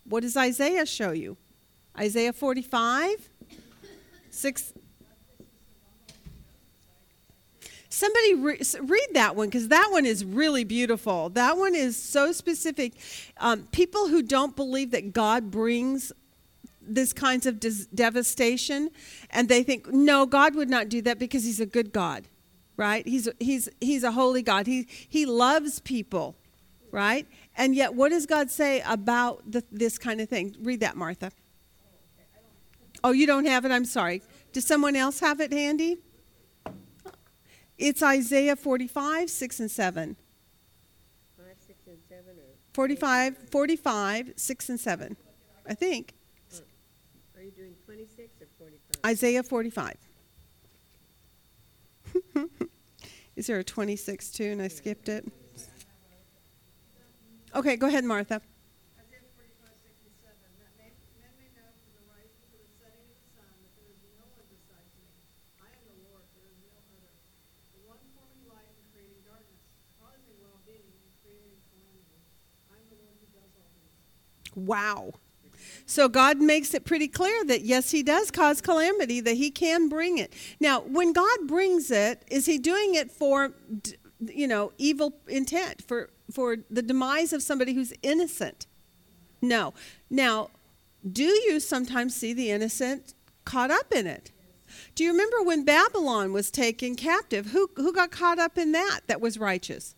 What 0.05 0.23
does 0.23 0.37
Isaiah 0.37 0.87
show 0.87 1.13
you? 1.13 1.37
Isaiah 1.99 2.33
45? 2.33 3.29
6. 4.31 4.73
Somebody 7.91 8.35
re- 8.35 8.61
read 8.81 9.09
that 9.13 9.37
one 9.37 9.49
because 9.49 9.69
that 9.69 9.89
one 9.91 10.07
is 10.07 10.25
really 10.25 10.65
beautiful. 10.65 11.29
That 11.29 11.59
one 11.59 11.75
is 11.75 11.95
so 11.95 12.33
specific. 12.33 12.95
Um, 13.37 13.69
people 13.71 14.09
who 14.09 14.23
don't 14.23 14.57
believe 14.57 14.91
that 14.93 15.13
God 15.13 15.51
brings 15.51 16.11
this 16.81 17.13
kinds 17.13 17.45
of 17.45 17.61
dis- 17.61 17.87
devastation 17.95 18.91
and 19.31 19.49
they 19.49 19.63
think 19.63 19.87
no 19.93 20.27
god 20.27 20.57
would 20.57 20.69
not 20.69 20.89
do 20.89 21.01
that 21.01 21.17
because 21.17 21.45
he's 21.45 21.61
a 21.61 21.65
good 21.65 21.93
god 21.93 22.27
right 22.77 23.07
he's 23.07 23.29
he's 23.39 23.69
he's 23.81 24.03
a 24.03 24.11
holy 24.11 24.43
god 24.43 24.67
he 24.67 24.89
he 25.09 25.25
loves 25.25 25.79
people 25.79 26.35
right? 26.93 27.27
And 27.57 27.75
yet, 27.75 27.95
what 27.95 28.11
does 28.11 28.27
God 28.27 28.51
say 28.51 28.83
about 28.87 29.51
the, 29.51 29.63
this 29.71 29.99
kind 29.99 30.21
of 30.21 30.29
thing? 30.29 30.57
Read 30.61 30.81
that, 30.81 30.97
Martha. 30.97 31.31
Oh, 33.05 33.11
you 33.11 33.27
don't 33.27 33.47
have 33.47 33.65
it? 33.65 33.73
I'm 33.73 33.85
sorry. 33.85 34.23
Does 34.53 34.67
someone 34.67 34.97
else 34.97 35.21
have 35.21 35.41
it 35.41 35.53
handy? 35.53 35.99
It's 37.79 38.03
Isaiah 38.03 38.55
45, 38.55 39.29
6 39.29 39.61
and 39.61 39.71
7. 39.71 40.17
Five, 41.37 41.47
six, 41.67 41.79
and 41.87 41.99
seven, 42.09 42.37
or 42.39 42.55
45, 42.75 43.39
45, 43.51 44.33
6 44.37 44.69
and 44.69 44.81
7. 44.81 45.17
I 45.69 45.75
think. 45.75 46.15
are 47.37 47.43
you 47.43 47.51
doing 47.51 47.75
twenty-six 47.85 48.41
or 48.41 48.47
forty-five? 48.59 49.11
Isaiah 49.11 49.43
45. 49.43 49.97
Is 53.37 53.47
there 53.47 53.59
a 53.59 53.65
26 53.65 54.31
too 54.31 54.45
and 54.45 54.63
I 54.63 54.69
skipped 54.69 55.09
it? 55.09 55.27
Okay, 57.55 57.77
go 57.77 57.87
ahead, 57.87 58.05
Martha. 58.05 58.41
Wow. 74.55 75.13
So 75.87 76.09
God 76.09 76.39
makes 76.39 76.75
it 76.75 76.85
pretty 76.85 77.09
clear 77.09 77.45
that 77.47 77.63
yes, 77.63 77.91
He 77.91 78.03
does 78.03 78.31
cause 78.31 78.61
calamity, 78.61 79.21
that 79.21 79.35
He 79.35 79.51
can 79.51 79.89
bring 79.89 80.19
it. 80.19 80.33
Now, 80.61 80.81
when 80.81 81.13
God 81.13 81.39
brings 81.47 81.91
it, 81.91 82.23
is 82.31 82.47
He 82.47 82.59
doing 82.59 82.95
it 82.95 83.11
for, 83.11 83.53
you 84.33 84.47
know, 84.47 84.73
evil 84.79 85.15
intent, 85.29 85.83
for, 85.87 86.11
for 86.31 86.59
the 86.71 86.83
demise 86.83 87.33
of 87.33 87.43
somebody 87.43 87.75
who's 87.75 87.93
innocent? 88.03 88.67
No. 89.41 89.75
Now, 90.11 90.51
do 91.11 91.25
you 91.25 91.59
sometimes 91.59 92.15
see 92.15 92.33
the 92.33 92.51
innocent 92.51 93.15
caught 93.45 93.71
up 93.71 93.93
in 93.93 94.07
it? 94.07 94.31
Do 94.95 95.05
you 95.05 95.11
remember 95.11 95.43
when 95.43 95.65
Babylon 95.65 96.33
was 96.33 96.51
taken 96.51 96.95
captive? 96.95 97.47
Who, 97.47 97.71
who 97.77 97.93
got 97.93 98.11
caught 98.11 98.39
up 98.39 98.57
in 98.57 98.73
that 98.73 99.01
that 99.07 99.21
was 99.21 99.39
righteous? 99.39 99.95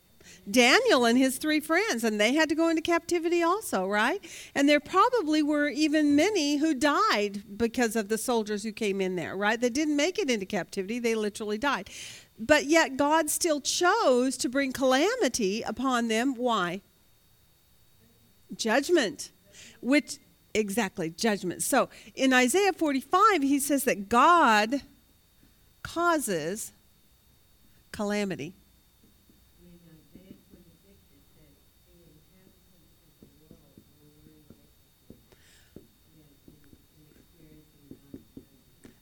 Daniel 0.51 1.05
and 1.05 1.16
his 1.16 1.38
three 1.38 1.60
friends, 1.60 2.05
and 2.05 2.20
they 2.20 2.34
had 2.34 2.48
to 2.48 2.55
go 2.55 2.68
into 2.68 2.82
captivity 2.82 3.42
also, 3.42 3.86
right? 3.86 4.22
And 4.55 4.68
there 4.68 4.80
probably 4.80 5.42
were 5.42 5.68
even 5.68 6.16
many 6.16 6.56
who 6.56 6.74
died 6.74 7.42
because 7.56 7.96
of 7.96 8.09
the 8.09 8.18
soldiers 8.18 8.62
who 8.62 8.72
came 8.72 9.01
in 9.01 9.16
there, 9.16 9.36
right? 9.36 9.60
They 9.60 9.70
didn't 9.70 9.96
make 9.96 10.18
it 10.18 10.30
into 10.30 10.46
captivity, 10.46 10.98
they 10.98 11.14
literally 11.14 11.59
died. 11.59 11.90
But 12.39 12.66
yet 12.66 12.97
God 12.97 13.31
still 13.31 13.61
chose 13.61 14.36
to 14.39 14.48
bring 14.48 14.73
calamity 14.73 15.62
upon 15.62 16.09
them. 16.09 16.35
Why? 16.35 16.82
Judgment. 18.56 19.31
Which, 19.81 20.19
exactly, 20.52 21.11
judgment. 21.11 21.62
So 21.62 21.89
in 22.15 22.32
Isaiah 22.32 22.73
45, 22.73 23.43
he 23.43 23.59
says 23.59 23.85
that 23.85 24.09
God 24.09 24.82
causes 25.82 26.73
calamity. 27.93 28.55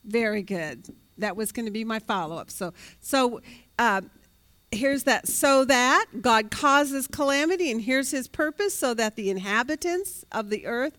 Very 0.05 0.43
good. 0.43 0.95
That 1.23 1.37
was 1.37 1.53
going 1.53 1.67
to 1.67 1.73
be 1.73 1.85
my 1.85 2.01
follow 2.01 2.37
up. 2.37 2.51
So, 2.51 2.75
so 3.01 3.41
uh, 3.79 4.03
here's 4.73 5.05
that. 5.05 5.29
So 5.29 5.65
that 5.65 6.07
God 6.21 6.51
causes 6.51 7.07
calamity, 7.07 7.71
and 7.71 7.81
here's 7.81 8.11
His 8.11 8.27
purpose, 8.27 8.75
so 8.75 8.93
that 8.95 9.15
the 9.15 9.31
inhabitants 9.31 10.25
of 10.33 10.51
the 10.51 10.67
earth, 10.67 10.99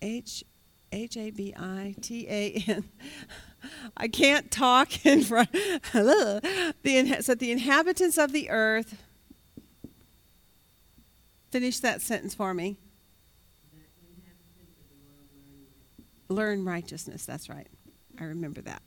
H 0.00 0.44
H 0.92 1.16
A 1.16 1.30
B 1.30 1.52
I 1.56 1.94
T 2.00 2.26
A 2.28 2.64
N. 2.68 2.84
I 3.96 4.06
can't 4.06 4.50
talk 4.52 5.04
in 5.06 5.22
front. 5.22 5.50
the 5.92 6.72
inha- 6.84 7.24
so 7.24 7.34
the 7.34 7.50
inhabitants 7.50 8.18
of 8.18 8.32
the 8.32 8.50
earth. 8.50 9.02
Finish 11.50 11.80
that 11.80 12.02
sentence 12.02 12.34
for 12.34 12.54
me. 12.54 12.78
The. 16.28 16.34
Learn 16.34 16.64
righteousness. 16.64 17.24
That's 17.24 17.48
right. 17.48 17.66
I 18.20 18.24
remember 18.24 18.60
that. 18.62 18.82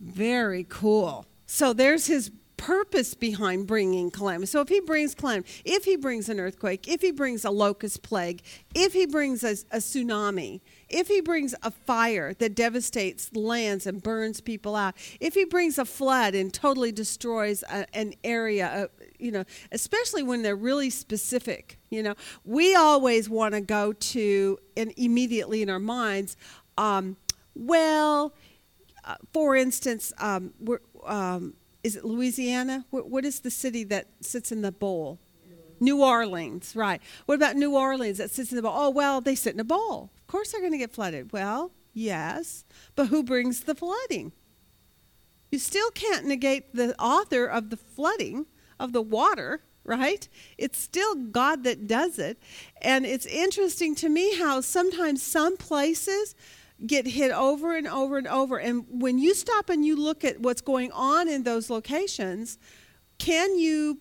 Very 0.00 0.64
cool. 0.68 1.26
So 1.46 1.72
there's 1.72 2.06
his 2.06 2.30
purpose 2.56 3.14
behind 3.14 3.66
bringing 3.66 4.10
calamity. 4.10 4.46
So 4.46 4.60
if 4.60 4.68
he 4.68 4.80
brings 4.80 5.14
calamity, 5.14 5.48
if 5.64 5.84
he 5.84 5.96
brings 5.96 6.28
an 6.28 6.38
earthquake, 6.38 6.86
if 6.86 7.00
he 7.00 7.10
brings 7.10 7.46
a 7.46 7.50
locust 7.50 8.02
plague, 8.02 8.42
if 8.74 8.92
he 8.92 9.06
brings 9.06 9.42
a, 9.42 9.52
a 9.70 9.78
tsunami, 9.78 10.60
if 10.90 11.08
he 11.08 11.22
brings 11.22 11.54
a 11.62 11.70
fire 11.70 12.34
that 12.34 12.54
devastates 12.54 13.34
lands 13.34 13.86
and 13.86 14.02
burns 14.02 14.42
people 14.42 14.76
out, 14.76 14.94
if 15.20 15.32
he 15.32 15.46
brings 15.46 15.78
a 15.78 15.86
flood 15.86 16.34
and 16.34 16.52
totally 16.52 16.92
destroys 16.92 17.62
a, 17.62 17.86
an 17.96 18.12
area, 18.24 18.66
uh, 18.66 19.04
you 19.18 19.32
know, 19.32 19.44
especially 19.72 20.22
when 20.22 20.42
they're 20.42 20.54
really 20.54 20.90
specific, 20.90 21.78
you 21.88 22.02
know, 22.02 22.14
we 22.44 22.74
always 22.74 23.30
want 23.30 23.54
to 23.54 23.62
go 23.62 23.94
to 23.94 24.58
and 24.76 24.92
immediately 24.98 25.62
in 25.62 25.70
our 25.70 25.80
minds, 25.80 26.36
um, 26.76 27.16
well, 27.54 28.34
uh, 29.04 29.16
for 29.32 29.56
instance, 29.56 30.12
um, 30.18 30.52
um, 31.04 31.54
is 31.82 31.96
it 31.96 32.04
Louisiana? 32.04 32.84
What, 32.90 33.08
what 33.08 33.24
is 33.24 33.40
the 33.40 33.50
city 33.50 33.84
that 33.84 34.08
sits 34.20 34.52
in 34.52 34.62
the 34.62 34.72
bowl? 34.72 35.18
New 35.82 36.02
Orleans, 36.04 36.76
right. 36.76 37.00
What 37.24 37.36
about 37.36 37.56
New 37.56 37.74
Orleans 37.74 38.18
that 38.18 38.30
sits 38.30 38.52
in 38.52 38.56
the 38.56 38.62
bowl? 38.62 38.74
Oh, 38.74 38.90
well, 38.90 39.22
they 39.22 39.34
sit 39.34 39.54
in 39.54 39.60
a 39.60 39.64
bowl. 39.64 40.10
Of 40.20 40.26
course 40.26 40.52
they're 40.52 40.60
going 40.60 40.72
to 40.72 40.78
get 40.78 40.92
flooded. 40.92 41.32
Well, 41.32 41.72
yes, 41.94 42.64
but 42.96 43.06
who 43.06 43.22
brings 43.22 43.60
the 43.60 43.74
flooding? 43.74 44.32
You 45.50 45.58
still 45.58 45.90
can't 45.90 46.26
negate 46.26 46.74
the 46.74 46.94
author 47.00 47.46
of 47.46 47.70
the 47.70 47.78
flooding 47.78 48.46
of 48.78 48.92
the 48.92 49.02
water, 49.02 49.62
right? 49.84 50.28
It's 50.58 50.78
still 50.78 51.14
God 51.14 51.64
that 51.64 51.86
does 51.86 52.18
it. 52.18 52.38
And 52.82 53.06
it's 53.06 53.26
interesting 53.26 53.94
to 53.96 54.08
me 54.08 54.36
how 54.38 54.60
sometimes 54.60 55.22
some 55.22 55.56
places 55.56 56.34
get 56.86 57.06
hit 57.06 57.30
over 57.32 57.76
and 57.76 57.86
over 57.86 58.18
and 58.18 58.26
over. 58.26 58.58
And 58.58 58.84
when 58.88 59.18
you 59.18 59.34
stop 59.34 59.68
and 59.68 59.84
you 59.84 59.96
look 59.96 60.24
at 60.24 60.40
what's 60.40 60.60
going 60.60 60.92
on 60.92 61.28
in 61.28 61.42
those 61.42 61.70
locations, 61.70 62.58
can 63.18 63.58
you 63.58 63.98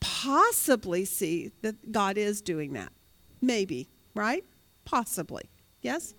possibly 0.00 1.04
see 1.04 1.50
that 1.62 1.92
God 1.92 2.16
is 2.16 2.40
doing 2.40 2.72
that? 2.74 2.92
Maybe, 3.40 3.88
right? 4.14 4.44
Possibly. 4.84 5.44
Yes? 5.82 6.14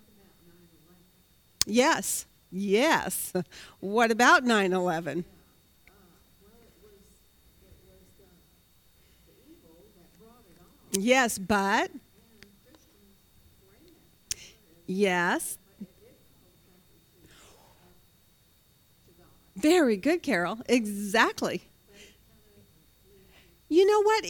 Yes. 1.66 2.26
Yes. 2.52 3.34
What 3.80 4.12
about 4.12 4.44
9 4.44 4.74
11? 4.74 5.26
Yes, 10.92 11.40
but. 11.40 11.90
Yes. 14.86 15.58
Very 19.62 19.98
good, 19.98 20.24
Carol. 20.24 20.60
Exactly. 20.68 21.64
You 23.70 23.86
know 23.86 24.02
what? 24.02 24.26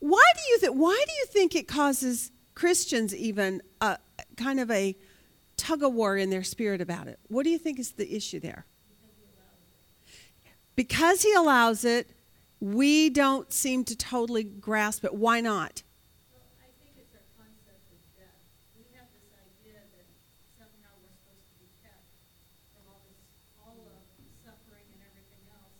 Why 0.00 0.32
do 0.34 0.42
you 0.50 0.58
think? 0.58 0.72
Why 0.74 1.04
do 1.06 1.12
you 1.12 1.26
think 1.26 1.54
it 1.54 1.68
causes 1.68 2.32
Christians 2.54 3.14
even 3.14 3.62
a 3.80 3.98
kind 4.36 4.58
of 4.60 4.70
a 4.70 4.96
tug 5.56 5.82
of 5.82 5.92
war 5.92 6.16
in 6.16 6.30
their 6.30 6.42
spirit 6.42 6.80
about 6.80 7.06
it? 7.06 7.18
What 7.28 7.44
do 7.44 7.50
you 7.50 7.58
think 7.58 7.78
is 7.78 7.92
the 7.92 8.12
issue 8.14 8.40
there? 8.40 8.66
Because 10.74 11.22
he 11.22 11.32
allows 11.34 11.84
it, 11.84 12.08
we 12.58 13.10
don't 13.10 13.52
seem 13.52 13.84
to 13.84 13.96
totally 13.96 14.44
grasp 14.44 15.04
it. 15.04 15.12
Why 15.14 15.40
not? 15.40 15.82
Well, 16.32 16.40
I 16.60 16.72
think 16.80 16.96
it's 16.96 17.12
our 17.12 17.20
concept 17.36 17.84
of 17.92 18.00
death. 18.16 18.40
We 18.76 18.84
have 18.96 19.08
this 19.12 19.28
idea 19.36 19.76
that 19.76 20.08
somehow 20.56 20.92
we're 21.04 21.12
supposed 21.12 21.44
to 21.52 21.56
be 21.60 21.68
kept 21.84 22.00
from 22.72 22.88
all 22.88 23.04
this, 23.04 23.20
all 23.60 23.76
of 23.76 24.00
suffering 24.40 24.88
and 24.96 25.04
everything 25.04 25.44
else. 25.52 25.68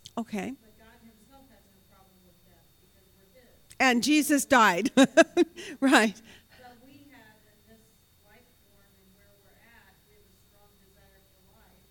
his. 3.33 3.71
And 3.81 4.03
Jesus 4.03 4.45
died. 4.45 4.93
right. 5.81 6.13
So 6.53 6.65
we 6.85 7.01
have 7.09 7.41
in 7.49 7.57
this 7.65 7.81
life 8.21 8.45
form 8.61 8.85
and 8.93 9.09
where 9.17 9.33
we're 9.41 9.57
at, 9.57 9.97
we 10.05 10.21
have 10.21 10.29
a 10.29 10.37
strong 10.37 10.69
desire 10.85 11.17
for 11.33 11.41
life. 11.49 11.81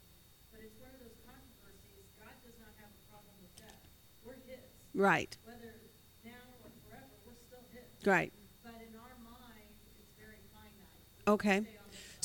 But 0.54 0.62
it's 0.62 0.78
one 0.78 0.94
of 0.94 1.02
those 1.02 1.18
controversies. 1.26 2.06
God 2.14 2.30
does 2.46 2.54
not 2.62 2.70
have 2.78 2.94
a 2.94 3.02
problem 3.10 3.34
with 3.42 3.50
death. 3.58 3.82
We're 4.22 4.38
his. 4.46 4.62
Right. 4.94 5.34
Whether 5.42 5.82
now 6.22 6.46
or 6.62 6.70
forever, 6.86 7.10
we're 7.26 7.42
still 7.42 7.66
his. 7.74 7.82
Right. 8.06 8.30
But 8.62 8.78
in 8.86 8.94
our 8.94 9.18
mind, 9.26 9.74
it's 9.98 10.14
very 10.14 10.38
finite. 10.54 11.26
Okay. 11.26 11.66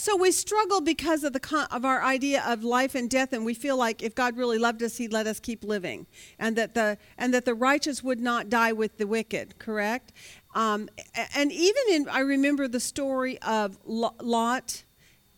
So 0.05 0.15
we 0.15 0.31
struggle 0.31 0.81
because 0.81 1.23
of 1.23 1.33
the 1.33 1.39
con- 1.39 1.65
of 1.71 1.83
our 1.83 2.03
idea 2.03 2.43
of 2.45 2.63
life 2.63 2.93
and 2.93 3.09
death, 3.09 3.33
and 3.33 3.43
we 3.43 3.55
feel 3.55 3.75
like 3.75 4.03
if 4.03 4.13
God 4.13 4.37
really 4.37 4.59
loved 4.59 4.83
us, 4.83 4.97
He'd 4.97 5.11
let 5.11 5.25
us 5.25 5.39
keep 5.39 5.63
living, 5.63 6.05
and 6.37 6.55
that 6.57 6.75
the 6.75 6.99
and 7.17 7.33
that 7.33 7.45
the 7.45 7.55
righteous 7.55 8.03
would 8.03 8.19
not 8.19 8.47
die 8.47 8.71
with 8.71 8.99
the 8.99 9.07
wicked. 9.07 9.57
Correct? 9.57 10.13
Um, 10.53 10.89
and 11.33 11.51
even 11.51 11.81
in, 11.89 12.07
I 12.07 12.19
remember 12.19 12.67
the 12.67 12.79
story 12.79 13.39
of 13.41 13.79
Lot, 13.83 14.83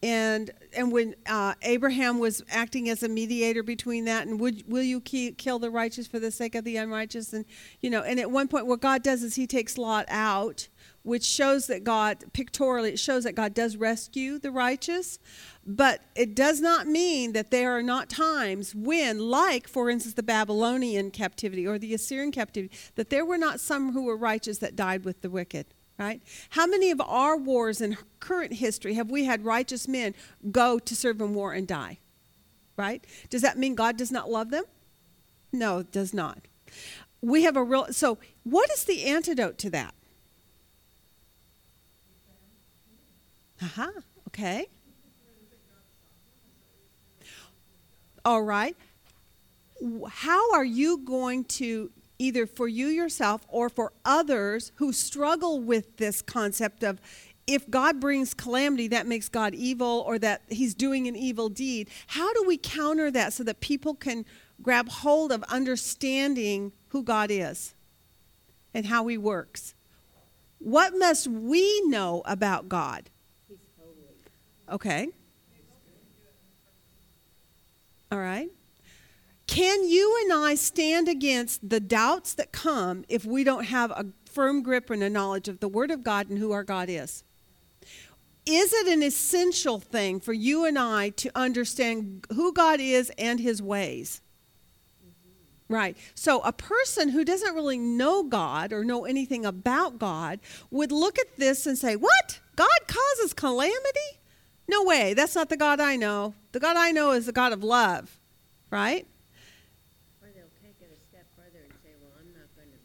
and 0.04 0.52
and 0.76 0.92
when 0.92 1.16
uh, 1.28 1.54
Abraham 1.62 2.20
was 2.20 2.44
acting 2.50 2.90
as 2.90 3.04
a 3.04 3.08
mediator 3.08 3.64
between 3.64 4.04
that, 4.04 4.28
and 4.28 4.38
would 4.38 4.70
will 4.70 4.84
you 4.84 5.00
ki- 5.00 5.32
kill 5.32 5.60
the 5.60 5.72
righteous 5.72 6.08
for 6.08 6.20
the 6.20 6.30
sake 6.30 6.56
of 6.56 6.66
the 6.66 6.76
unrighteous? 6.76 7.32
And 7.32 7.46
you 7.80 7.90
know, 7.90 8.02
and 8.02 8.20
at 8.20 8.32
one 8.32 8.50
point, 8.50 8.68
what 8.68 8.82
God 8.82 9.02
does 9.02 9.24
is 9.24 9.36
He 9.36 9.48
takes 9.48 9.78
Lot 9.78 10.08
out, 10.10 10.68
which 11.08 11.24
shows 11.24 11.68
that 11.68 11.86
God 11.86 12.26
pictorially 12.34 12.92
it 12.92 13.00
shows 13.00 13.24
that 13.24 13.34
God 13.34 13.54
does 13.54 13.78
rescue 13.78 14.38
the 14.38 14.52
righteous, 14.52 15.20
but 15.66 16.02
it 16.16 16.36
does 16.36 16.60
not 16.60 16.86
mean 16.86 17.32
that 17.32 17.50
there 17.50 17.78
are 17.78 17.82
not 17.82 18.10
times 18.10 18.76
when, 18.76 19.18
like 19.20 19.70
for 19.70 19.90
instance, 19.90 20.16
the 20.16 20.24
Babylonian 20.24 21.12
captivity 21.12 21.66
or 21.66 21.80
the 21.80 21.94
Assyrian 21.94 22.32
captivity, 22.32 22.76
that 22.96 23.10
there 23.10 23.26
were 23.26 23.38
not 23.38 23.62
some 23.62 23.94
who 23.94 24.04
were 24.04 24.18
righteous 24.18 24.58
that 24.58 24.76
died 24.76 25.06
with 25.06 25.22
the 25.22 25.30
wicked 25.30 25.66
right? 26.00 26.22
How 26.52 26.68
many 26.68 26.92
of 26.92 27.02
our 27.02 27.36
wars 27.36 27.82
in 27.82 27.98
current 28.20 28.54
history 28.54 28.94
have 28.94 29.10
we 29.10 29.24
had 29.24 29.44
righteous 29.44 29.88
men 29.88 30.14
go 30.52 30.78
to 30.78 30.96
serve 30.96 31.20
in 31.22 31.34
war 31.34 31.54
and 31.54 31.68
die? 31.68 31.98
Right? 32.78 33.04
Does 33.32 33.42
that 33.42 33.58
mean 33.58 33.74
God 33.74 33.98
does 33.98 34.12
not 34.12 34.30
love 34.30 34.52
them? 34.52 34.66
No, 35.52 35.80
it 35.80 35.92
does 35.92 36.14
not. 36.14 36.48
We 37.20 37.44
have 37.44 37.58
a 37.58 37.64
real 37.64 37.88
so 37.92 38.20
what 38.44 38.70
is 38.70 38.84
the 38.84 39.06
antidote 39.06 39.58
to 39.60 39.72
that? 39.72 39.96
Aha, 43.62 43.92
okay. 44.28 44.68
All 48.24 48.42
right. 48.42 48.76
How 50.10 50.54
are 50.54 50.66
you 50.66 51.00
going 51.00 51.46
to 51.46 51.92
either 52.20 52.46
for 52.46 52.68
you 52.68 52.88
yourself 52.88 53.46
or 53.48 53.70
for 53.70 53.94
others 54.04 54.72
who 54.76 54.92
struggle 54.92 55.60
with 55.60 55.98
this 55.98 56.22
concept 56.22 56.84
of 56.84 57.00
if 57.46 57.70
God 57.70 58.02
brings 58.02 58.34
calamity, 58.34 58.90
that 58.90 59.08
makes 59.08 59.30
God 59.30 59.56
evil 59.56 60.04
or 60.06 60.20
that 60.20 60.42
he's 60.50 60.76
doing 60.76 61.08
an 61.08 61.16
evil 61.16 61.48
deed. 61.48 61.90
How 62.08 62.34
do 62.34 62.44
we 62.46 62.58
counter 62.58 63.10
that 63.12 63.32
so 63.32 63.44
that 63.46 63.62
people 63.62 63.96
can 63.96 64.26
grab 64.62 64.90
hold 64.90 65.32
of 65.32 65.44
understanding 65.44 66.74
who 66.90 67.04
God 67.04 67.32
is 67.32 67.74
and 68.74 68.88
how 68.88 69.08
he 69.08 69.18
works? 69.18 69.74
What 70.60 70.98
must 70.98 71.28
we 71.28 71.82
know 71.86 72.22
about 72.26 72.68
God? 72.68 73.10
Okay. 74.70 75.10
All 78.12 78.20
right. 78.20 78.50
Can 79.48 79.88
you 79.88 80.20
and 80.24 80.34
I 80.34 80.56
stand 80.56 81.08
against 81.08 81.68
the 81.68 81.80
doubts 81.80 82.34
that 82.34 82.52
come 82.52 83.06
if 83.08 83.26
we 83.26 83.44
don't 83.44 83.66
have 83.66 83.92
a 83.92 84.08
firm 84.26 84.62
grip 84.62 84.90
and 84.90 85.02
a 85.02 85.10
knowledge 85.10 85.48
of 85.48 85.60
the 85.60 85.68
Word 85.68 85.90
of 85.90 86.04
God 86.04 86.30
and 86.30 86.38
who 86.38 86.52
our 86.52 86.64
God 86.64 86.90
is? 86.90 87.24
Is 88.46 88.72
it 88.72 88.88
an 88.88 89.04
essential 89.04 89.80
thing 89.80 90.20
for 90.20 90.32
you 90.32 90.66
and 90.66 90.78
I 90.78 91.10
to 91.10 91.30
understand 91.36 92.26
who 92.34 92.54
God 92.54 92.80
is 92.80 93.12
and 93.18 93.40
His 93.40 93.62
ways? 93.62 94.22
Right. 95.70 95.98
So 96.16 96.40
a 96.42 96.54
person 96.54 97.10
who 97.10 97.26
doesn't 97.26 97.54
really 97.54 97.78
know 97.78 98.24
God 98.24 98.72
or 98.72 98.86
know 98.86 99.04
anything 99.04 99.46
about 99.46 100.00
God 100.00 100.40
would 100.72 100.94
look 100.94 101.20
at 101.20 101.38
this 101.38 101.66
and 101.66 101.78
say, 101.78 101.98
What? 101.98 102.40
God 102.56 102.80
causes 102.88 103.34
calamity? 103.34 104.20
No 104.68 104.84
way. 104.84 105.14
That's 105.14 105.36
not 105.36 105.50
the 105.50 105.58
God 105.58 105.80
I 105.80 105.96
know. 105.96 106.34
The 106.52 106.60
God 106.60 106.76
I 106.78 106.92
know 106.92 107.12
is 107.12 107.26
the 107.26 107.32
God 107.32 107.54
of 107.54 107.64
love. 107.64 108.20
Right? 108.70 109.08
Or 110.22 110.28
they'll 110.36 110.52
take 110.62 110.76
it 110.82 110.92
a 110.92 111.00
step 111.08 111.26
further 111.38 111.64
and 111.64 111.72
say, 111.84 111.92
well, 112.02 112.12
I'm 112.20 112.28
not 112.36 112.50
going 112.56 112.68
to 112.68 112.82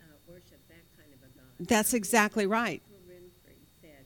uh, 0.00 0.16
worship 0.26 0.60
that 0.68 0.84
kind 0.96 1.12
of 1.12 1.20
a 1.20 1.30
God. 1.36 1.68
That's 1.68 1.92
exactly 1.92 2.46
right. 2.46 2.82
Said, 3.82 4.04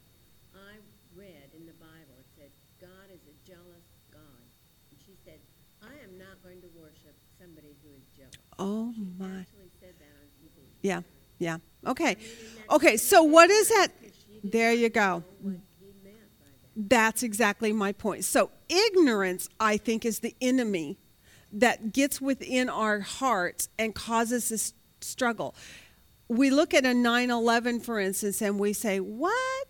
I 0.55 0.75
read 1.17 1.51
in 1.57 1.67
the 1.67 1.73
Bible, 1.79 2.19
it 2.19 2.27
said, 2.37 2.51
God 2.81 3.07
is 3.15 3.21
a 3.31 3.35
jealous 3.49 3.87
God. 4.13 4.43
And 4.91 4.99
she 5.07 5.15
said, 5.25 5.39
I 5.83 5.95
am 6.03 6.19
not 6.19 6.43
going 6.43 6.61
to 6.63 6.69
worship 6.75 7.15
somebody 7.41 7.77
who 7.83 7.91
is 7.95 8.03
jealous. 8.17 8.35
Oh, 8.59 8.93
She 8.95 9.07
my. 9.23 9.41
actually 9.41 9.71
said 9.79 9.95
that 10.01 10.11
on 10.19 10.27
TV. 10.43 10.67
Yeah. 10.83 11.01
Yeah. 11.39 11.59
Okay. 11.87 12.05
I 12.05 12.15
mean, 12.15 12.19
and 12.19 12.57
that's 12.59 12.75
Okay. 12.75 12.97
So, 12.97 13.23
what 13.23 13.51
is 13.51 13.69
that? 13.69 13.89
because 14.01 14.17
she 14.17 14.41
did 14.41 14.53
There 14.53 14.73
you 14.73 14.89
go. 14.89 15.01
know 15.01 15.25
what 15.43 15.55
he 15.81 15.87
meant 16.05 16.31
by 16.39 16.47
that. 16.62 16.62
That's 16.75 17.23
exactly 17.23 17.73
my 17.73 17.93
point. 17.93 18.25
So, 18.25 18.51
ignorance, 18.69 19.49
I 19.61 19.77
think, 19.77 20.05
is 20.05 20.21
the 20.21 20.35
enemy 20.41 20.99
that 21.53 21.93
gets 21.93 22.21
within 22.21 22.69
our 22.69 23.01
hearts 23.01 23.69
and 23.79 23.95
causes 23.95 24.49
this 24.49 24.73
struggle. 25.01 25.55
We 26.29 26.51
look 26.51 26.73
at 26.73 26.87
a 26.87 26.95
9 26.95 27.31
11, 27.31 27.81
for 27.81 28.01
instance, 28.01 28.41
and 28.41 28.59
we 28.59 28.73
say, 28.73 29.01
What? 29.01 29.69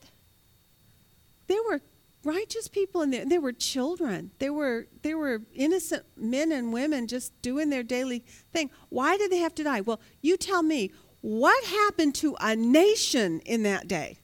There 1.49 1.63
were 1.69 1.81
righteous 2.25 2.69
people 2.69 3.03
in 3.03 3.11
there. 3.11 3.27
There 3.27 3.41
were 3.41 3.53
children. 3.53 4.31
There 4.39 4.53
were, 4.53 4.87
there 5.03 5.19
were 5.19 5.43
innocent 5.53 6.05
men 6.17 6.53
and 6.53 6.73
women 6.73 7.09
just 7.09 7.41
doing 7.43 7.71
their 7.71 7.83
daily 7.83 8.25
thing. 8.53 8.71
Why 8.91 9.17
did 9.17 9.33
they 9.33 9.39
have 9.39 9.55
to 9.57 9.65
die? 9.65 9.81
Well, 9.81 10.01
you 10.21 10.37
tell 10.37 10.63
me, 10.63 10.93
what 11.21 11.65
happened 11.65 12.15
to 12.17 12.37
a 12.41 12.55
nation 12.57 13.41
in 13.41 13.63
that 13.65 13.89
day? 13.89 14.19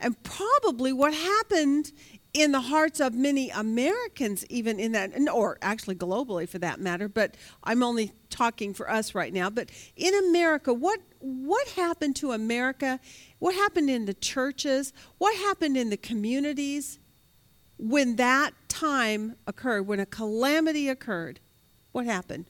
And 0.00 0.20
probably 0.22 0.92
what 0.92 1.14
happened 1.14 1.92
in 2.34 2.52
the 2.52 2.60
hearts 2.60 3.00
of 3.00 3.14
many 3.14 3.50
Americans, 3.50 4.44
even 4.48 4.78
in 4.78 4.92
that, 4.92 5.12
or 5.32 5.58
actually 5.62 5.94
globally 5.94 6.48
for 6.48 6.58
that 6.58 6.78
matter. 6.78 7.08
But 7.08 7.36
I'm 7.64 7.82
only 7.82 8.12
talking 8.30 8.74
for 8.74 8.90
us 8.90 9.14
right 9.14 9.32
now. 9.32 9.50
But 9.50 9.70
in 9.96 10.14
America, 10.28 10.72
what 10.72 11.00
what 11.20 11.66
happened 11.68 12.16
to 12.16 12.32
America? 12.32 13.00
What 13.38 13.54
happened 13.54 13.90
in 13.90 14.04
the 14.04 14.14
churches? 14.14 14.92
What 15.18 15.36
happened 15.36 15.76
in 15.76 15.90
the 15.90 15.96
communities 15.96 16.98
when 17.76 18.16
that 18.16 18.52
time 18.68 19.36
occurred? 19.46 19.86
When 19.86 20.00
a 20.00 20.06
calamity 20.06 20.88
occurred, 20.88 21.40
what 21.92 22.06
happened? 22.06 22.44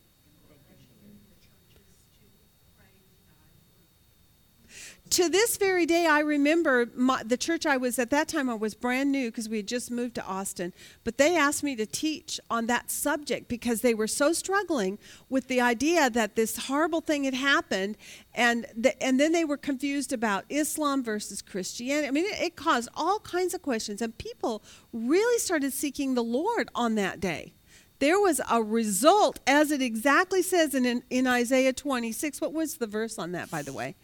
To 5.11 5.29
this 5.29 5.57
very 5.57 5.87
day, 5.87 6.07
I 6.07 6.21
remember 6.21 6.91
my, 6.95 7.23
the 7.23 7.37
church 7.37 7.67
I 7.67 7.77
was 7.77 7.99
at 7.99 8.11
that 8.11 8.29
time. 8.29 8.49
I 8.51 8.55
was 8.55 8.75
brand 8.75 9.13
new 9.13 9.31
because 9.31 9.49
we 9.49 9.59
had 9.59 9.69
just 9.69 9.91
moved 9.91 10.15
to 10.17 10.25
Austin, 10.25 10.73
but 11.05 11.19
they 11.19 11.37
asked 11.37 11.63
me 11.63 11.77
to 11.77 11.87
teach 11.87 12.41
on 12.51 12.67
that 12.67 12.91
subject 12.91 13.49
because 13.49 13.81
they 13.81 13.95
were 13.95 14.07
so 14.07 14.33
struggling 14.33 14.99
with 15.29 15.49
the 15.49 15.61
idea 15.61 16.11
that 16.11 16.37
this 16.37 16.67
horrible 16.67 17.01
thing 17.01 17.25
had 17.25 17.35
happened, 17.35 17.97
and 18.35 18.67
the, 18.77 19.01
and 19.03 19.19
then 19.19 19.33
they 19.33 19.45
were 19.45 19.57
confused 19.57 20.13
about 20.13 20.45
Islam 20.49 21.03
versus 21.03 21.43
Christianity. 21.43 22.09
I 22.09 22.11
mean, 22.11 22.27
it, 22.27 22.41
it 22.41 22.57
caused 22.57 22.89
all 22.95 23.21
kinds 23.21 23.55
of 23.55 23.63
questions, 23.63 24.03
and 24.03 24.17
people 24.19 24.63
really 24.93 25.39
started 25.39 25.73
seeking 25.73 26.15
the 26.15 26.25
Lord 26.25 26.69
on 26.75 26.95
that 26.97 27.21
day 27.21 27.55
there 28.01 28.21
was 28.21 28.41
a 28.49 28.63
result, 28.63 29.41
as 29.45 29.73
it 29.73 29.83
exactly 29.83 30.41
says 30.41 30.73
in, 30.73 30.87
in, 30.87 31.03
in 31.11 31.27
Isaiah 31.27 31.73
26. 31.73 32.41
What 32.41 32.53
was 32.53 32.77
the 32.77 32.87
verse 32.87 33.19
on 33.19 33.33
that, 33.33 33.51
by 33.51 33.63
the 33.63 33.73
way? 33.73 33.97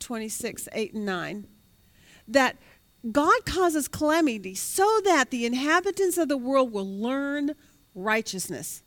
26, 0.00 0.68
8 0.72 0.94
and 0.94 1.06
9. 1.06 1.46
That 2.28 2.56
God 3.12 3.44
causes 3.44 3.88
calamity 3.88 4.54
so 4.54 5.00
that 5.04 5.30
the 5.30 5.46
inhabitants 5.46 6.18
of 6.18 6.28
the 6.28 6.36
world 6.36 6.72
will 6.72 6.88
learn 6.88 7.52
righteousness. 7.94 8.82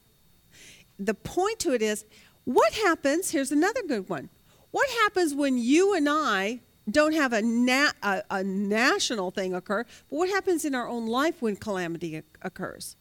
The 0.97 1.13
point 1.13 1.59
to 1.59 1.73
it 1.73 1.81
is 1.81 2.05
what 2.43 2.73
happens? 2.73 3.31
Here's 3.31 3.51
another 3.51 3.81
good 3.83 4.09
one. 4.09 4.29
What 4.71 4.89
happens 5.01 5.33
when 5.33 5.57
you 5.57 5.95
and 5.95 6.07
I 6.09 6.61
don't 6.89 7.13
have 7.13 7.33
a, 7.33 7.41
na- 7.41 7.91
a, 8.01 8.23
a 8.29 8.43
national 8.43 9.31
thing 9.31 9.53
occur, 9.53 9.85
but 10.09 10.15
what 10.15 10.29
happens 10.29 10.65
in 10.65 10.75
our 10.75 10.87
own 10.87 11.07
life 11.07 11.41
when 11.41 11.55
calamity 11.55 12.23
occurs? 12.41 12.95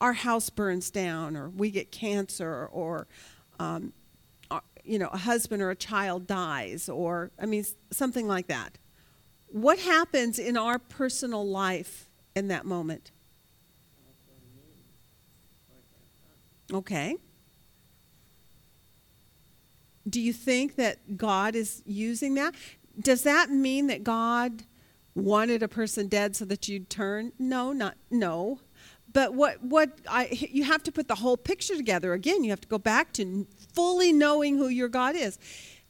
Our 0.00 0.14
house 0.14 0.50
burns 0.50 0.90
down, 0.90 1.36
or 1.36 1.48
we 1.48 1.70
get 1.70 1.92
cancer, 1.92 2.66
or 2.66 3.06
um, 3.58 3.92
you 4.84 4.98
know, 4.98 5.08
a 5.08 5.18
husband 5.18 5.62
or 5.62 5.70
a 5.70 5.76
child 5.76 6.26
dies, 6.26 6.88
or, 6.88 7.30
I 7.40 7.46
mean, 7.46 7.64
something 7.90 8.28
like 8.28 8.46
that. 8.48 8.78
What 9.48 9.78
happens 9.78 10.38
in 10.38 10.56
our 10.56 10.78
personal 10.78 11.46
life 11.46 12.10
in 12.34 12.48
that 12.48 12.64
moment? 12.64 13.12
Okay. 16.72 17.16
Do 20.08 20.20
you 20.20 20.32
think 20.32 20.76
that 20.76 21.16
God 21.16 21.54
is 21.54 21.82
using 21.86 22.34
that? 22.34 22.54
Does 22.98 23.22
that 23.22 23.50
mean 23.50 23.86
that 23.86 24.04
God 24.04 24.64
wanted 25.14 25.62
a 25.62 25.68
person 25.68 26.08
dead 26.08 26.36
so 26.36 26.44
that 26.46 26.68
you'd 26.68 26.90
turn? 26.90 27.32
No, 27.38 27.72
not 27.72 27.96
no. 28.10 28.60
But 29.12 29.34
what 29.34 29.62
what 29.62 30.00
I 30.08 30.28
you 30.30 30.64
have 30.64 30.82
to 30.82 30.92
put 30.92 31.08
the 31.08 31.14
whole 31.14 31.36
picture 31.36 31.76
together. 31.76 32.12
Again, 32.12 32.44
you 32.44 32.50
have 32.50 32.60
to 32.60 32.68
go 32.68 32.78
back 32.78 33.12
to 33.14 33.46
fully 33.74 34.12
knowing 34.12 34.56
who 34.56 34.68
your 34.68 34.88
God 34.88 35.16
is. 35.16 35.38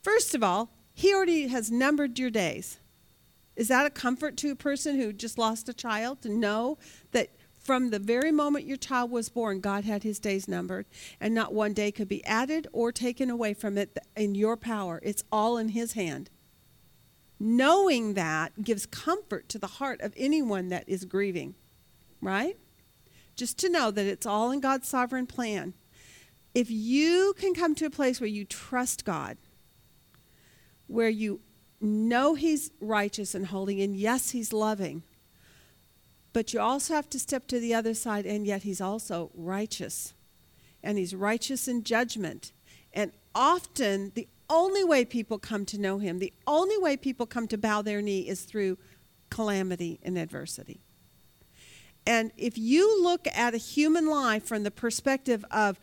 First 0.03 0.35
of 0.35 0.43
all, 0.43 0.71
he 0.93 1.15
already 1.15 1.49
has 1.49 1.71
numbered 1.71 2.19
your 2.19 2.31
days. 2.31 2.79
Is 3.57 3.69
that 3.69 3.87
a 3.87 3.91
comfort 3.91 4.37
to 4.39 4.51
a 4.51 4.57
person 4.57 4.97
who 4.97 5.13
just 5.13 5.39
lost 5.39 5.69
a 5.69 5.75
child 5.75 6.23
to 6.23 6.29
know 6.29 6.79
that 7.13 7.31
from 7.65 7.91
the 7.91 7.99
very 7.99 8.31
moment 8.31 8.67
your 8.67 8.77
child 8.77 9.11
was 9.11 9.29
born, 9.29 9.61
God 9.61 9.85
had 9.85 10.03
his 10.03 10.19
days 10.19 10.47
numbered, 10.47 10.87
and 11.19 11.35
not 11.35 11.55
one 11.55 11.73
day 11.73 11.91
could 11.91 12.09
be 12.09 12.25
added 12.27 12.67
or 12.73 12.93
taken 12.93 13.31
away 13.31 13.55
from 13.55 13.79
it 13.79 13.97
in 14.17 14.35
your 14.35 14.57
power? 14.57 15.01
It's 15.03 15.25
all 15.33 15.57
in 15.57 15.71
his 15.71 15.93
hand. 15.93 16.31
Knowing 17.41 18.15
that 18.15 18.63
gives 18.63 18.87
comfort 18.87 19.49
to 19.49 19.59
the 19.59 19.67
heart 19.67 20.01
of 20.03 20.13
anyone 20.17 20.69
that 20.69 20.87
is 20.87 21.05
grieving, 21.05 21.55
right? 22.21 22.59
Just 23.35 23.59
to 23.59 23.71
know 23.71 23.91
that 23.91 24.07
it's 24.07 24.27
all 24.27 24.51
in 24.51 24.61
God's 24.61 24.87
sovereign 24.87 25.27
plan. 25.27 25.75
If 26.55 26.71
you 26.71 27.35
can 27.37 27.53
come 27.55 27.75
to 27.77 27.87
a 27.87 27.91
place 27.91 28.21
where 28.21 28.29
you 28.29 28.45
trust 28.45 29.05
God, 29.05 29.37
where 30.87 31.09
you 31.09 31.41
know 31.81 32.35
He's 32.35 32.71
righteous 32.81 33.35
and 33.35 33.47
holy, 33.47 33.83
and 33.83 33.97
yes, 33.97 34.31
He's 34.31 34.53
loving, 34.53 35.03
but 36.33 36.53
you 36.53 36.61
also 36.61 36.95
have 36.95 37.11
to 37.11 37.19
step 37.19 37.47
to 37.49 37.61
the 37.61 37.75
other 37.75 37.95
side, 37.95 38.25
and 38.27 38.47
yet 38.47 38.63
He's 38.63 38.81
also 38.81 39.31
righteous. 39.35 40.15
And 40.83 40.99
He's 40.99 41.15
righteous 41.15 41.67
in 41.67 41.83
judgment. 41.83 42.53
And 42.93 43.13
often, 43.35 44.13
the 44.15 44.29
only 44.49 44.85
way 44.85 45.05
people 45.05 45.39
come 45.39 45.65
to 45.67 45.81
know 45.81 45.99
Him, 45.99 46.19
the 46.19 46.33
only 46.47 46.79
way 46.79 46.97
people 46.97 47.27
come 47.27 47.49
to 47.49 47.59
bow 47.59 47.83
their 47.83 48.03
knee 48.03 48.29
is 48.29 48.43
through 48.43 48.79
calamity 49.31 49.99
and 50.03 50.17
adversity. 50.17 50.81
And 52.07 52.33
if 52.37 52.59
you 52.59 53.03
look 53.03 53.27
at 53.35 53.55
a 53.55 53.59
human 53.59 54.07
life 54.07 54.45
from 54.45 54.63
the 54.63 54.71
perspective 54.71 55.45
of 55.51 55.81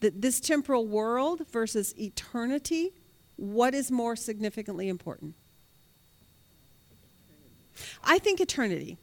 the, 0.00 0.10
this 0.10 0.40
temporal 0.40 0.86
world 0.86 1.42
versus 1.50 1.94
eternity, 1.98 2.92
what 3.36 3.74
is 3.74 3.90
more 3.90 4.16
significantly 4.16 4.88
important? 4.88 5.34
I 8.04 8.18
think 8.18 8.40
eternity, 8.40 8.98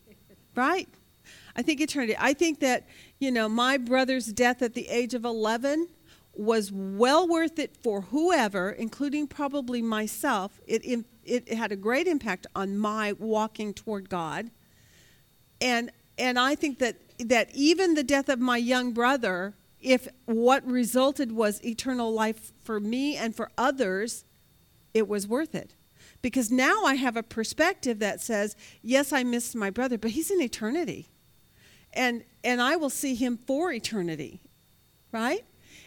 right? 0.55 0.87
I 1.55 1.61
think 1.61 1.81
eternity. 1.81 2.15
I 2.19 2.33
think 2.33 2.59
that, 2.59 2.85
you 3.19 3.31
know, 3.31 3.49
my 3.49 3.77
brother's 3.77 4.27
death 4.27 4.61
at 4.61 4.73
the 4.73 4.87
age 4.89 5.13
of 5.13 5.25
11 5.25 5.87
was 6.35 6.71
well 6.71 7.27
worth 7.27 7.57
it 7.57 7.75
for 7.81 8.01
whoever, 8.01 8.69
including 8.69 9.27
probably 9.27 9.81
myself. 9.81 10.61
It, 10.67 10.85
it, 10.85 11.05
it 11.25 11.53
had 11.53 11.71
a 11.71 11.75
great 11.75 12.07
impact 12.07 12.45
on 12.55 12.77
my 12.77 13.13
walking 13.13 13.73
toward 13.73 14.09
God. 14.09 14.51
And, 15.59 15.91
and 16.19 16.37
I 16.37 16.53
think 16.53 16.77
that, 16.79 16.97
that 17.19 17.49
even 17.55 17.95
the 17.95 18.03
death 18.03 18.29
of 18.29 18.39
my 18.39 18.57
young 18.57 18.91
brother, 18.91 19.55
if 19.81 20.07
what 20.25 20.65
resulted 20.65 21.31
was 21.31 21.63
eternal 21.63 22.11
life 22.11 22.51
for 22.63 22.79
me 22.79 23.15
and 23.15 23.35
for 23.35 23.51
others, 23.57 24.25
it 24.93 25.07
was 25.07 25.27
worth 25.27 25.53
it. 25.53 25.75
Because 26.21 26.51
now 26.51 26.83
I 26.83 26.95
have 26.95 27.15
a 27.15 27.23
perspective 27.23 27.99
that 27.99 28.21
says, 28.21 28.55
yes, 28.81 29.13
I 29.13 29.23
missed 29.23 29.55
my 29.55 29.69
brother, 29.69 29.97
but 29.97 30.11
he's 30.11 30.31
in 30.31 30.41
eternity. 30.41 31.09
And, 31.93 32.23
and 32.43 32.61
I 32.61 32.75
will 32.75 32.89
see 32.89 33.15
him 33.15 33.37
for 33.45 33.71
eternity, 33.71 34.41
right? 35.11 35.45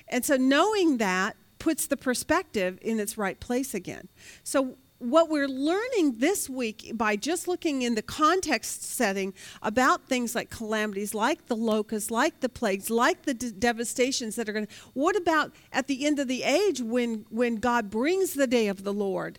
And 0.08 0.24
so 0.24 0.36
knowing 0.36 0.98
that 0.98 1.36
puts 1.58 1.86
the 1.86 1.96
perspective 1.96 2.78
in 2.80 2.98
its 2.98 3.18
right 3.18 3.38
place 3.38 3.74
again. 3.74 4.08
So 4.42 4.76
what 5.00 5.30
we're 5.30 5.48
learning 5.48 6.18
this 6.18 6.48
week 6.48 6.92
by 6.94 7.16
just 7.16 7.48
looking 7.48 7.80
in 7.82 7.94
the 7.94 8.02
context 8.02 8.84
setting 8.84 9.32
about 9.62 10.06
things 10.06 10.34
like 10.34 10.50
calamities, 10.50 11.14
like 11.14 11.46
the 11.46 11.56
locusts, 11.56 12.10
like 12.10 12.40
the 12.40 12.50
plagues, 12.50 12.90
like 12.90 13.22
the 13.22 13.32
d- 13.32 13.50
devastations 13.50 14.36
that 14.36 14.48
are 14.48 14.52
going 14.52 14.66
to. 14.66 14.72
What 14.92 15.16
about 15.16 15.52
at 15.72 15.86
the 15.86 16.04
end 16.04 16.18
of 16.18 16.28
the 16.28 16.42
age 16.42 16.80
when 16.82 17.24
when 17.30 17.56
God 17.56 17.88
brings 17.90 18.34
the 18.34 18.46
day 18.46 18.68
of 18.68 18.84
the 18.84 18.92
Lord? 18.92 19.38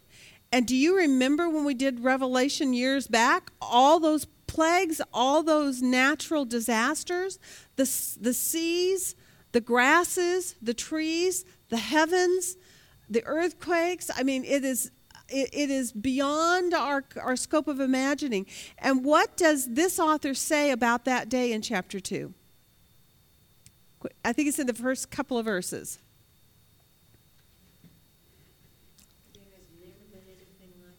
And 0.52 0.66
do 0.66 0.76
you 0.76 0.98
remember 0.98 1.48
when 1.48 1.64
we 1.64 1.76
did 1.76 2.02
Revelation 2.02 2.74
years 2.74 3.08
back? 3.08 3.52
All 3.62 4.00
those 4.00 4.26
plagues, 4.48 5.00
all 5.14 5.44
those 5.44 5.84
natural 5.84 6.44
disasters, 6.44 7.38
the 7.76 7.84
the 8.20 8.34
seas, 8.34 9.16
the 9.52 9.62
grasses, 9.62 10.56
the 10.60 10.74
trees, 10.74 11.46
the 11.70 11.78
heavens, 11.78 12.58
the 13.08 13.24
earthquakes. 13.26 14.10
I 14.16 14.24
mean, 14.24 14.44
it 14.44 14.66
is 14.66 14.92
it, 15.32 15.50
it 15.54 15.70
is 15.70 15.92
beyond 15.92 16.74
our, 16.74 17.04
our 17.20 17.36
scope 17.36 17.68
of 17.68 17.80
imagining. 17.80 18.46
And 18.78 19.04
what 19.04 19.38
does 19.38 19.74
this 19.74 20.00
author 20.00 20.34
say 20.34 20.72
about 20.72 21.06
that 21.06 21.30
day 21.30 21.52
in 21.52 21.62
chapter 21.62 22.00
2? 22.00 22.34
I 24.26 24.34
think 24.34 24.48
it's 24.48 24.60
in 24.60 24.68
the 24.68 24.74
first 24.74 25.12
couple 25.12 25.38
of 25.38 25.46
verses. 25.46 26.00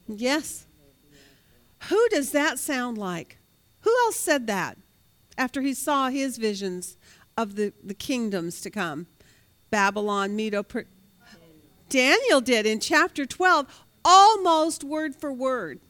Yes. 0.09 0.67
Who 1.89 2.09
does 2.11 2.31
that 2.33 2.59
sound 2.59 2.99
like? 2.99 3.39
Who 3.81 3.91
else 4.05 4.17
said 4.17 4.47
that 4.47 4.79
after 5.37 5.63
he 5.63 5.75
saw 5.75 6.09
his 6.09 6.37
visions 6.37 6.97
of 7.37 7.57
the, 7.57 7.73
the 7.83 7.95
kingdoms 7.95 8.61
to 8.61 8.71
come? 8.71 9.07
Babylon, 9.71 10.37
Medo, 10.37 10.65
Daniel 11.89 12.41
did 12.41 12.67
in 12.67 12.79
chapter 12.79 13.27
12 13.27 13.85
almost 14.05 14.85
word 14.85 15.15
for 15.15 15.33
word. 15.33 15.81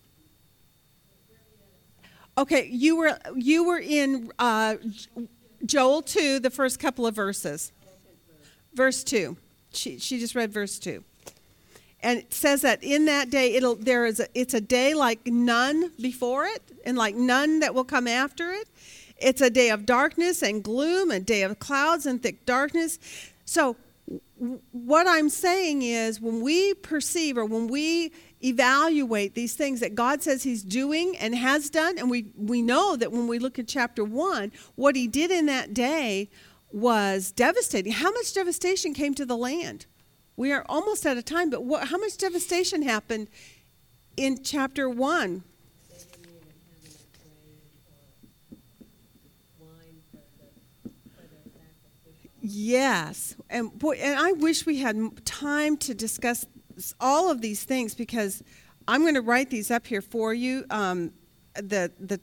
Okay, 2.38 2.68
you 2.70 2.96
were 2.96 3.18
you 3.36 3.64
were 3.64 3.78
in 3.78 4.32
uh, 4.38 4.76
Joel 5.66 6.02
two, 6.02 6.38
the 6.40 6.50
first 6.50 6.78
couple 6.78 7.06
of 7.06 7.14
verses. 7.14 7.72
Verse 8.74 9.04
two. 9.04 9.36
She 9.74 9.98
she 9.98 10.18
just 10.18 10.34
read 10.34 10.52
verse 10.52 10.78
two, 10.78 11.02
and 12.02 12.18
it 12.18 12.34
says 12.34 12.60
that 12.60 12.82
in 12.84 13.06
that 13.06 13.30
day 13.30 13.54
it'll 13.54 13.74
there 13.74 14.04
is 14.04 14.20
a, 14.20 14.26
it's 14.34 14.54
a 14.54 14.60
day 14.60 14.92
like 14.92 15.26
none 15.26 15.92
before 16.00 16.44
it, 16.44 16.62
and 16.84 16.96
like 16.96 17.14
none 17.14 17.60
that 17.60 17.74
will 17.74 17.84
come 17.84 18.06
after 18.06 18.50
it. 18.50 18.68
It's 19.16 19.40
a 19.40 19.50
day 19.50 19.70
of 19.70 19.86
darkness 19.86 20.42
and 20.42 20.62
gloom, 20.62 21.10
a 21.10 21.20
day 21.20 21.42
of 21.42 21.58
clouds 21.58 22.06
and 22.06 22.22
thick 22.22 22.44
darkness. 22.44 22.98
So 23.44 23.76
what 24.72 25.06
I'm 25.06 25.28
saying 25.28 25.82
is 25.82 26.20
when 26.20 26.42
we 26.42 26.74
perceive 26.74 27.38
or 27.38 27.44
when 27.44 27.68
we 27.68 28.12
evaluate 28.44 29.34
these 29.34 29.54
things 29.54 29.80
that 29.80 29.94
God 29.94 30.22
says 30.22 30.42
He's 30.42 30.62
doing 30.62 31.16
and 31.16 31.34
has 31.34 31.70
done, 31.70 31.98
and 31.98 32.10
we, 32.10 32.32
we 32.36 32.62
know 32.62 32.96
that 32.96 33.12
when 33.12 33.28
we 33.28 33.38
look 33.38 33.58
at 33.58 33.68
chapter 33.68 34.04
one, 34.04 34.52
what 34.74 34.96
He 34.96 35.06
did 35.06 35.30
in 35.30 35.46
that 35.46 35.72
day 35.74 36.28
was 36.72 37.30
devastating. 37.32 37.92
How 37.92 38.10
much 38.10 38.32
devastation 38.34 38.94
came 38.94 39.14
to 39.14 39.26
the 39.26 39.36
land? 39.36 39.86
We 40.36 40.52
are 40.52 40.64
almost 40.68 41.06
out 41.06 41.18
of 41.18 41.24
time, 41.24 41.50
but 41.50 41.64
what, 41.64 41.88
how 41.88 41.98
much 41.98 42.16
devastation 42.16 42.82
happened 42.82 43.28
in 44.16 44.42
chapter 44.42 44.88
one? 44.88 45.44
Yes, 52.44 53.36
and 53.48 53.78
boy, 53.78 53.92
and 54.00 54.18
I 54.18 54.32
wish 54.32 54.66
we 54.66 54.78
had 54.78 55.24
time 55.24 55.76
to 55.78 55.94
discuss 55.94 56.44
all 57.00 57.30
of 57.30 57.40
these 57.40 57.62
things 57.62 57.94
because 57.94 58.42
I'm 58.88 59.02
going 59.02 59.14
to 59.14 59.20
write 59.20 59.48
these 59.48 59.70
up 59.70 59.86
here 59.86 60.02
for 60.02 60.34
you. 60.34 60.64
Um, 60.68 61.12
the 61.54 61.92
the 62.00 62.20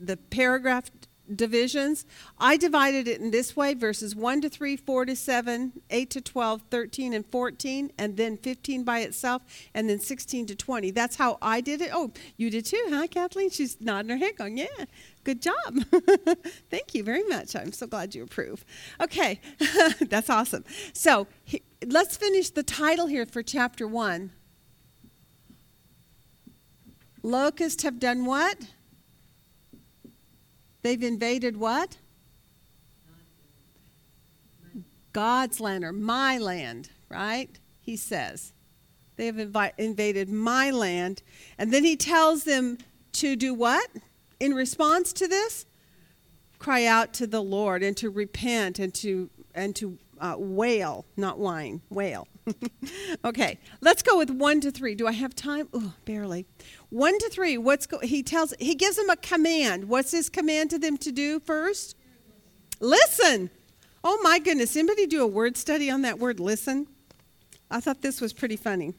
the 0.00 0.16
paragraph 0.16 0.90
divisions. 1.36 2.04
I 2.38 2.56
divided 2.56 3.08
it 3.08 3.20
in 3.20 3.30
this 3.30 3.56
way 3.56 3.74
verses 3.74 4.14
1 4.14 4.42
to 4.42 4.48
3, 4.48 4.76
4 4.76 5.04
to 5.06 5.16
7, 5.16 5.72
8 5.90 6.10
to 6.10 6.20
12, 6.20 6.62
13 6.70 7.12
and 7.14 7.26
14, 7.26 7.92
and 7.98 8.16
then 8.16 8.36
15 8.36 8.84
by 8.84 9.00
itself, 9.00 9.42
and 9.74 9.88
then 9.88 9.98
16 9.98 10.46
to 10.46 10.54
20. 10.54 10.90
That's 10.90 11.16
how 11.16 11.38
I 11.42 11.60
did 11.60 11.80
it. 11.80 11.90
Oh, 11.92 12.12
you 12.36 12.50
did 12.50 12.66
too, 12.66 12.84
huh, 12.88 13.06
Kathleen? 13.10 13.50
She's 13.50 13.80
nodding 13.80 14.10
her 14.10 14.16
head 14.16 14.36
going, 14.36 14.58
yeah, 14.58 14.66
good 15.24 15.42
job. 15.42 15.54
Thank 16.70 16.94
you 16.94 17.04
very 17.04 17.24
much. 17.24 17.56
I'm 17.56 17.72
so 17.72 17.86
glad 17.86 18.14
you 18.14 18.22
approve. 18.22 18.64
Okay, 19.00 19.40
that's 20.00 20.30
awesome. 20.30 20.64
So 20.92 21.26
he, 21.44 21.62
let's 21.86 22.16
finish 22.16 22.50
the 22.50 22.62
title 22.62 23.06
here 23.06 23.26
for 23.26 23.42
chapter 23.42 23.86
1. 23.86 24.32
Locusts 27.22 27.84
have 27.84 28.00
done 28.00 28.24
what? 28.24 28.58
They've 30.82 31.02
invaded 31.02 31.56
what? 31.56 31.96
God's 35.12 35.60
land 35.60 35.84
or 35.84 35.92
my 35.92 36.38
land, 36.38 36.90
right? 37.08 37.50
He 37.80 37.96
says. 37.96 38.52
They 39.16 39.26
have 39.26 39.36
invi- 39.36 39.72
invaded 39.78 40.28
my 40.28 40.70
land. 40.70 41.22
And 41.58 41.72
then 41.72 41.84
he 41.84 41.96
tells 41.96 42.44
them 42.44 42.78
to 43.12 43.36
do 43.36 43.54
what? 43.54 43.88
In 44.40 44.54
response 44.54 45.12
to 45.14 45.28
this? 45.28 45.66
Cry 46.58 46.86
out 46.86 47.12
to 47.14 47.26
the 47.26 47.42
Lord 47.42 47.82
and 47.82 47.96
to 47.98 48.10
repent 48.10 48.78
and 48.78 48.94
to 48.94 49.30
and 49.54 49.76
to 49.76 49.98
uh, 50.18 50.36
wail, 50.38 51.04
not 51.16 51.38
whine, 51.38 51.82
wail. 51.90 52.26
okay, 53.24 53.58
let's 53.80 54.02
go 54.02 54.18
with 54.18 54.30
one 54.30 54.60
to 54.60 54.70
three. 54.70 54.94
Do 54.94 55.06
I 55.06 55.12
have 55.12 55.34
time? 55.34 55.68
Oh, 55.72 55.94
barely. 56.04 56.46
One 56.90 57.18
to 57.18 57.28
three. 57.30 57.56
What's 57.58 57.86
go- 57.86 58.00
he 58.00 58.22
tells? 58.22 58.54
He 58.58 58.74
gives 58.74 58.96
them 58.96 59.10
a 59.10 59.16
command. 59.16 59.88
What's 59.88 60.10
his 60.10 60.28
command 60.28 60.70
to 60.70 60.78
them 60.78 60.96
to 60.98 61.12
do 61.12 61.40
first? 61.40 61.96
Listen. 62.80 63.50
Oh 64.04 64.18
my 64.22 64.40
goodness! 64.40 64.74
Anybody 64.76 65.06
do 65.06 65.22
a 65.22 65.26
word 65.26 65.56
study 65.56 65.88
on 65.88 66.02
that 66.02 66.18
word? 66.18 66.40
Listen. 66.40 66.88
I 67.70 67.80
thought 67.80 68.02
this 68.02 68.20
was 68.20 68.32
pretty 68.32 68.56
funny. 68.56 68.92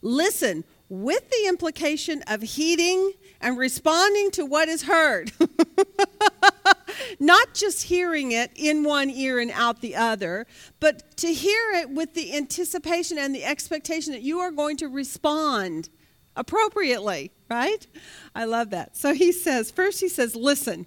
Listen, 0.00 0.64
with 0.88 1.28
the 1.30 1.48
implication 1.48 2.22
of 2.26 2.42
heeding 2.42 3.12
and 3.40 3.58
responding 3.58 4.30
to 4.32 4.46
what 4.46 4.68
is 4.68 4.84
heard. 4.84 5.32
Not 7.20 7.54
just 7.54 7.84
hearing 7.84 8.32
it 8.32 8.50
in 8.54 8.84
one 8.84 9.10
ear 9.10 9.38
and 9.38 9.50
out 9.50 9.80
the 9.80 9.96
other, 9.96 10.46
but 10.80 11.16
to 11.18 11.32
hear 11.32 11.72
it 11.72 11.90
with 11.90 12.14
the 12.14 12.34
anticipation 12.34 13.18
and 13.18 13.34
the 13.34 13.44
expectation 13.44 14.12
that 14.12 14.22
you 14.22 14.40
are 14.40 14.50
going 14.50 14.76
to 14.78 14.88
respond 14.88 15.90
appropriately, 16.36 17.30
right? 17.50 17.86
I 18.34 18.44
love 18.44 18.70
that. 18.70 18.96
So 18.96 19.14
he 19.14 19.32
says, 19.32 19.70
first 19.70 20.00
he 20.00 20.08
says, 20.08 20.34
listen. 20.34 20.86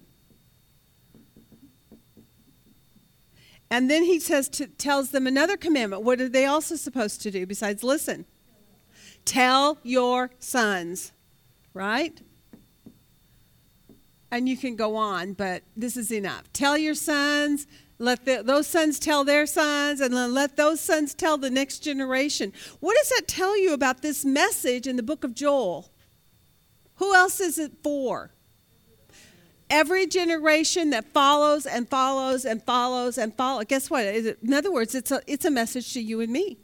And 3.70 3.90
then 3.90 4.04
he 4.04 4.20
says 4.20 4.48
to, 4.50 4.68
tells 4.68 5.12
them 5.12 5.28
another 5.28 5.58
commandment. 5.58 6.04
What 6.04 6.22
are 6.22 6.30
they 6.30 6.46
also 6.46 6.76
supposed 6.76 7.22
to 7.24 7.32
do 7.32 7.46
besides 7.46 7.84
listen? 7.84 8.26
Tell 9.26 9.78
your 9.84 10.32
sons, 10.40 11.12
right? 11.74 12.22
And 14.30 14.50
you 14.50 14.58
can 14.58 14.76
go 14.76 14.96
on, 14.96 15.34
but 15.34 15.64
this 15.76 15.96
is 15.96 16.12
enough. 16.12 16.52
Tell 16.52 16.78
your 16.78 16.96
sons, 16.96 17.66
let 17.98 18.26
the, 18.26 18.44
those 18.44 18.68
sons 18.68 19.00
tell 19.00 19.24
their 19.24 19.46
sons, 19.46 20.02
and 20.02 20.14
then 20.14 20.34
let 20.34 20.58
those 20.58 20.82
sons 20.82 21.14
tell 21.14 21.38
the 21.38 21.50
next 21.50 21.80
generation. 21.80 22.52
What 22.82 22.98
does 22.98 23.10
that 23.10 23.28
tell 23.28 23.58
you 23.58 23.74
about 23.74 24.02
this 24.02 24.26
message 24.26 24.86
in 24.86 24.98
the 24.98 25.04
book 25.04 25.24
of 25.24 25.34
Joel? 25.34 25.92
Who 26.96 27.16
else 27.16 27.40
is 27.40 27.58
it 27.58 27.72
for? 27.82 28.32
Every 29.70 30.08
generation 30.08 30.90
that 30.92 31.06
follows 31.14 31.66
and 31.66 31.90
follows 31.90 32.46
and 32.46 32.64
follows 32.64 33.18
and 33.18 33.34
follows. 33.36 33.66
Guess 33.68 33.90
what? 33.90 34.06
In 34.06 34.54
other 34.54 34.72
words, 34.72 34.94
it's 34.94 35.12
a, 35.12 35.22
it's 35.26 35.46
a 35.46 35.52
message 35.52 35.94
to 35.94 36.02
you 36.02 36.22
and 36.22 36.32
me. 36.32 36.58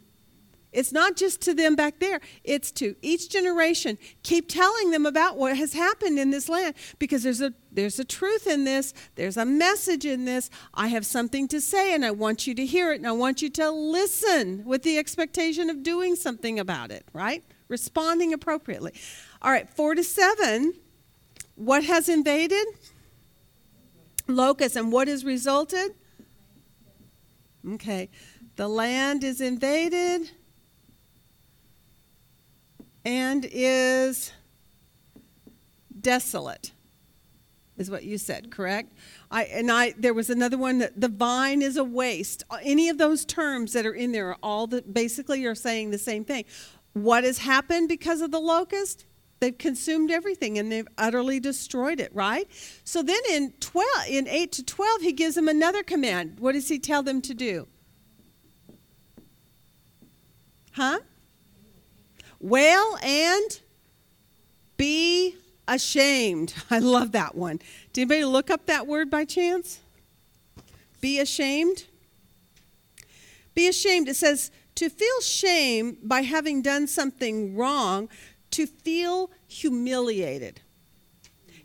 It's 0.74 0.92
not 0.92 1.16
just 1.16 1.40
to 1.42 1.54
them 1.54 1.76
back 1.76 2.00
there, 2.00 2.20
it's 2.44 2.72
to 2.74 2.96
each 3.02 3.30
generation. 3.30 3.98
Keep 4.24 4.50
telling 4.50 4.92
them 4.92 5.06
about 5.06 5.38
what 5.38 5.56
has 5.56 5.74
happened 5.74 6.18
in 6.18 6.32
this 6.32 6.50
land 6.50 6.76
because 7.00 7.24
there's 7.24 7.42
a 7.42 7.54
there's 7.72 7.98
a 8.00 8.06
truth 8.06 8.46
in 8.46 8.66
this, 8.66 8.94
there's 9.16 9.38
a 9.38 9.46
message 9.46 10.06
in 10.06 10.26
this. 10.26 10.50
I 10.74 10.90
have 10.90 11.06
something 11.06 11.48
to 11.48 11.62
say 11.62 11.94
and 11.94 12.06
I 12.06 12.12
want 12.12 12.46
you 12.46 12.54
to 12.56 12.66
hear 12.66 12.92
it 12.92 12.98
and 12.98 13.08
I 13.08 13.12
want 13.14 13.42
you 13.42 13.50
to 13.52 13.72
listen 13.72 14.64
with 14.66 14.84
the 14.84 14.98
expectation 14.98 15.70
of 15.70 15.82
doing 15.82 16.16
something 16.16 16.60
about 16.60 16.92
it, 16.92 17.06
right? 17.14 17.44
Responding 17.70 18.34
appropriately. 18.34 18.94
All 19.42 19.52
right, 19.52 19.68
4 19.70 19.96
to 19.96 20.04
7. 20.04 20.74
What 21.56 21.84
has 21.84 22.10
invaded? 22.10 22.66
Locusts 24.28 24.76
and 24.76 24.92
what 24.92 25.08
has 25.08 25.26
resulted? 25.26 25.96
Okay. 27.74 28.10
The 28.56 28.68
land 28.68 29.24
is 29.24 29.42
invaded 29.42 30.30
and 33.06 33.48
is 33.52 34.32
desolate 36.00 36.72
is 37.78 37.90
what 37.90 38.04
you 38.04 38.18
said 38.18 38.52
correct? 38.52 38.94
I 39.32 39.46
and 39.46 39.72
i 39.72 39.94
there 39.98 40.14
was 40.14 40.30
another 40.30 40.58
one 40.58 40.80
that 40.80 41.00
the 41.00 41.08
vine 41.08 41.62
is 41.62 41.78
a 41.78 41.84
waste. 41.84 42.44
Any 42.62 42.90
of 42.90 42.98
those 42.98 43.26
terms 43.26 43.74
that 43.74 43.86
are 43.86 43.94
in 43.94 44.12
there 44.12 44.30
are 44.30 44.38
all 44.44 44.68
the 44.68 44.82
basically 44.82 45.46
are 45.46 45.56
saying 45.56 45.92
the 45.92 45.98
same 45.98 46.24
thing. 46.24 46.46
What 46.94 47.24
has 47.24 47.40
happened 47.40 47.90
because 47.90 48.22
of 48.22 48.32
the 48.32 48.40
locust? 48.40 49.06
They've 49.40 49.58
consumed 49.58 50.12
everything 50.12 50.58
and 50.58 50.72
they've 50.72 50.88
utterly 50.98 51.40
destroyed 51.40 52.00
it 52.00 52.14
right? 52.14 52.48
So 52.84 53.02
then 53.02 53.20
in 53.32 53.54
12 53.60 53.88
in 54.08 54.28
8 54.28 54.52
to 54.54 54.64
12 54.64 55.02
he 55.02 55.12
gives 55.12 55.36
them 55.36 55.48
another 55.48 55.84
command. 55.84 56.40
What 56.40 56.54
does 56.54 56.70
he 56.70 56.80
tell 56.80 57.02
them 57.02 57.22
to 57.24 57.34
do? 57.34 57.68
Huh 60.74 61.00
Wail 62.44 62.98
and 63.02 63.62
be 64.76 65.38
ashamed. 65.66 66.54
I 66.70 66.80
love 66.80 67.14
that 67.14 67.36
one. 67.36 67.62
Did 67.94 68.02
anybody 68.02 68.26
look 68.26 68.52
up 68.52 68.66
that 68.66 68.86
word 68.86 69.10
by 69.10 69.24
chance? 69.24 69.80
Be 71.00 71.20
ashamed. 71.20 71.86
Be 73.56 73.70
ashamed. 73.70 74.10
It 74.10 74.18
says 74.18 74.52
to 74.76 74.90
feel 74.90 75.22
shame 75.22 75.98
by 76.04 76.22
having 76.22 76.62
done 76.62 76.86
something 76.86 77.56
wrong, 77.56 78.10
to 78.52 78.68
feel 78.68 79.32
humiliated. 79.48 80.62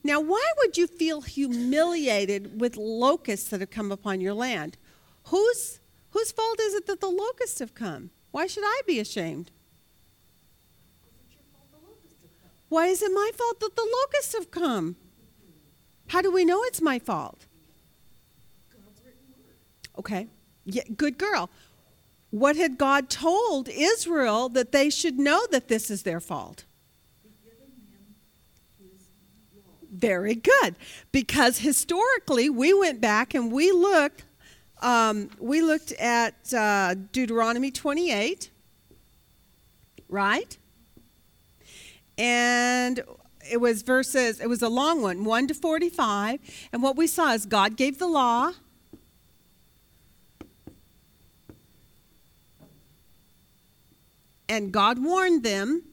Now, 0.05 0.21
why 0.21 0.47
would 0.59 0.77
you 0.77 0.87
feel 0.87 1.23
humiliated 1.23 2.61
with 2.61 2.77
locusts 2.77 3.51
that 3.51 3.61
have 3.61 3.71
come 3.71 3.91
upon 3.91 4.21
your 4.21 4.33
land? 4.33 4.79
Whose, 5.25 5.81
whose 6.11 6.31
fault 6.31 6.61
is 6.61 6.75
it 6.75 6.87
that 6.87 7.01
the 7.01 7.11
locusts 7.11 7.59
have 7.59 7.75
come? 7.75 8.11
Why 8.31 8.47
should 8.47 8.63
I 8.65 8.81
be 8.87 9.01
ashamed? 9.01 9.51
Why 12.69 12.87
is 12.87 13.03
it 13.03 13.11
my 13.13 13.31
fault 13.35 13.61
that 13.61 13.77
the 13.77 13.89
locusts 14.03 14.35
have 14.35 14.51
come? 14.51 14.97
How 16.09 16.23
do 16.23 16.31
we 16.31 16.45
know 16.45 16.63
it's 16.65 16.81
my 16.81 16.99
fault? 16.99 17.47
Okay. 19.99 20.29
Yeah, 20.65 20.83
good 20.97 21.19
girl. 21.19 21.51
What 22.31 22.57
had 22.57 22.77
God 22.77 23.09
told 23.09 23.69
Israel 23.69 24.49
that 24.51 24.73
they 24.73 24.91
should 24.91 25.19
know 25.19 25.47
that 25.51 25.69
this 25.69 25.91
is 25.91 26.03
their 26.03 26.21
fault? 26.21 26.65
Very 29.91 30.35
good. 30.35 30.77
Because 31.11 31.59
historically, 31.59 32.51
we 32.51 32.73
went 32.75 33.01
back 33.01 33.35
and 33.35 33.51
we 33.51 33.73
looked, 33.73 34.25
um, 34.83 35.31
we 35.41 35.63
looked 35.63 35.93
at 35.93 36.53
uh, 36.53 36.95
Deuteronomy 37.13 37.71
28, 37.71 38.51
right? 40.09 40.59
And 42.19 43.01
it 43.49 43.61
was 43.61 43.83
verses, 43.83 44.41
it 44.41 44.49
was 44.49 44.61
a 44.61 44.69
long 44.69 45.01
one, 45.01 45.25
1 45.25 45.47
to 45.47 45.55
45. 45.55 46.41
And 46.73 46.83
what 46.83 46.97
we 46.97 47.07
saw 47.07 47.33
is 47.33 47.47
God 47.47 47.77
gave 47.77 47.99
the 47.99 48.09
law. 48.09 48.53
And 54.49 54.73
God 54.73 55.03
warned 55.03 55.45
them. 55.45 55.85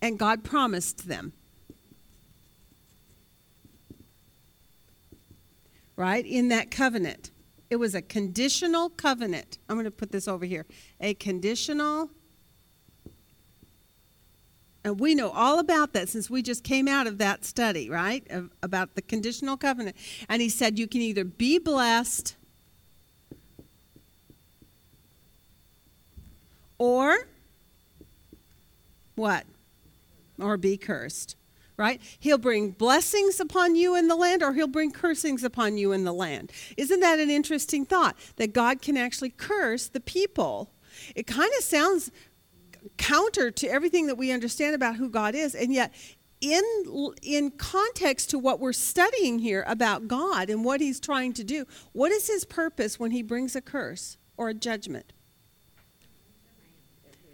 And 0.00 0.18
God 0.18 0.42
promised 0.42 1.06
them. 1.06 1.32
Right? 5.94 6.26
In 6.26 6.48
that 6.48 6.70
covenant. 6.72 7.30
It 7.72 7.78
was 7.78 7.94
a 7.94 8.02
conditional 8.02 8.90
covenant. 8.90 9.56
I'm 9.66 9.76
going 9.76 9.86
to 9.86 9.90
put 9.90 10.12
this 10.12 10.28
over 10.28 10.44
here. 10.44 10.66
A 11.00 11.14
conditional. 11.14 12.10
And 14.84 15.00
we 15.00 15.14
know 15.14 15.30
all 15.30 15.58
about 15.58 15.94
that 15.94 16.10
since 16.10 16.28
we 16.28 16.42
just 16.42 16.64
came 16.64 16.86
out 16.86 17.06
of 17.06 17.16
that 17.16 17.46
study, 17.46 17.88
right? 17.88 18.26
Of, 18.28 18.50
about 18.62 18.94
the 18.94 19.00
conditional 19.00 19.56
covenant. 19.56 19.96
And 20.28 20.42
he 20.42 20.50
said 20.50 20.78
you 20.78 20.86
can 20.86 21.00
either 21.00 21.24
be 21.24 21.58
blessed 21.58 22.36
or 26.76 27.26
what? 29.14 29.46
Or 30.38 30.58
be 30.58 30.76
cursed 30.76 31.36
right? 31.76 32.00
He'll 32.18 32.38
bring 32.38 32.70
blessings 32.70 33.40
upon 33.40 33.74
you 33.76 33.96
in 33.96 34.08
the 34.08 34.16
land 34.16 34.42
or 34.42 34.52
he'll 34.52 34.66
bring 34.66 34.92
cursings 34.92 35.44
upon 35.44 35.76
you 35.76 35.92
in 35.92 36.04
the 36.04 36.12
land. 36.12 36.52
Isn't 36.76 37.00
that 37.00 37.18
an 37.18 37.30
interesting 37.30 37.84
thought? 37.84 38.16
That 38.36 38.52
God 38.52 38.82
can 38.82 38.96
actually 38.96 39.30
curse 39.30 39.88
the 39.88 40.00
people. 40.00 40.70
It 41.14 41.26
kind 41.26 41.50
of 41.58 41.64
sounds 41.64 42.10
counter 42.96 43.50
to 43.50 43.68
everything 43.68 44.06
that 44.06 44.16
we 44.16 44.32
understand 44.32 44.74
about 44.74 44.96
who 44.96 45.08
God 45.08 45.34
is, 45.34 45.54
and 45.54 45.72
yet 45.72 45.92
in 46.40 46.62
in 47.22 47.52
context 47.52 48.30
to 48.30 48.38
what 48.38 48.58
we're 48.60 48.72
studying 48.72 49.38
here 49.38 49.64
about 49.66 50.08
God 50.08 50.50
and 50.50 50.64
what 50.64 50.80
he's 50.80 51.00
trying 51.00 51.32
to 51.34 51.44
do, 51.44 51.64
what 51.92 52.10
is 52.10 52.26
his 52.26 52.44
purpose 52.44 52.98
when 52.98 53.12
he 53.12 53.22
brings 53.22 53.54
a 53.54 53.60
curse 53.60 54.18
or 54.36 54.48
a 54.48 54.54
judgment? 54.54 55.12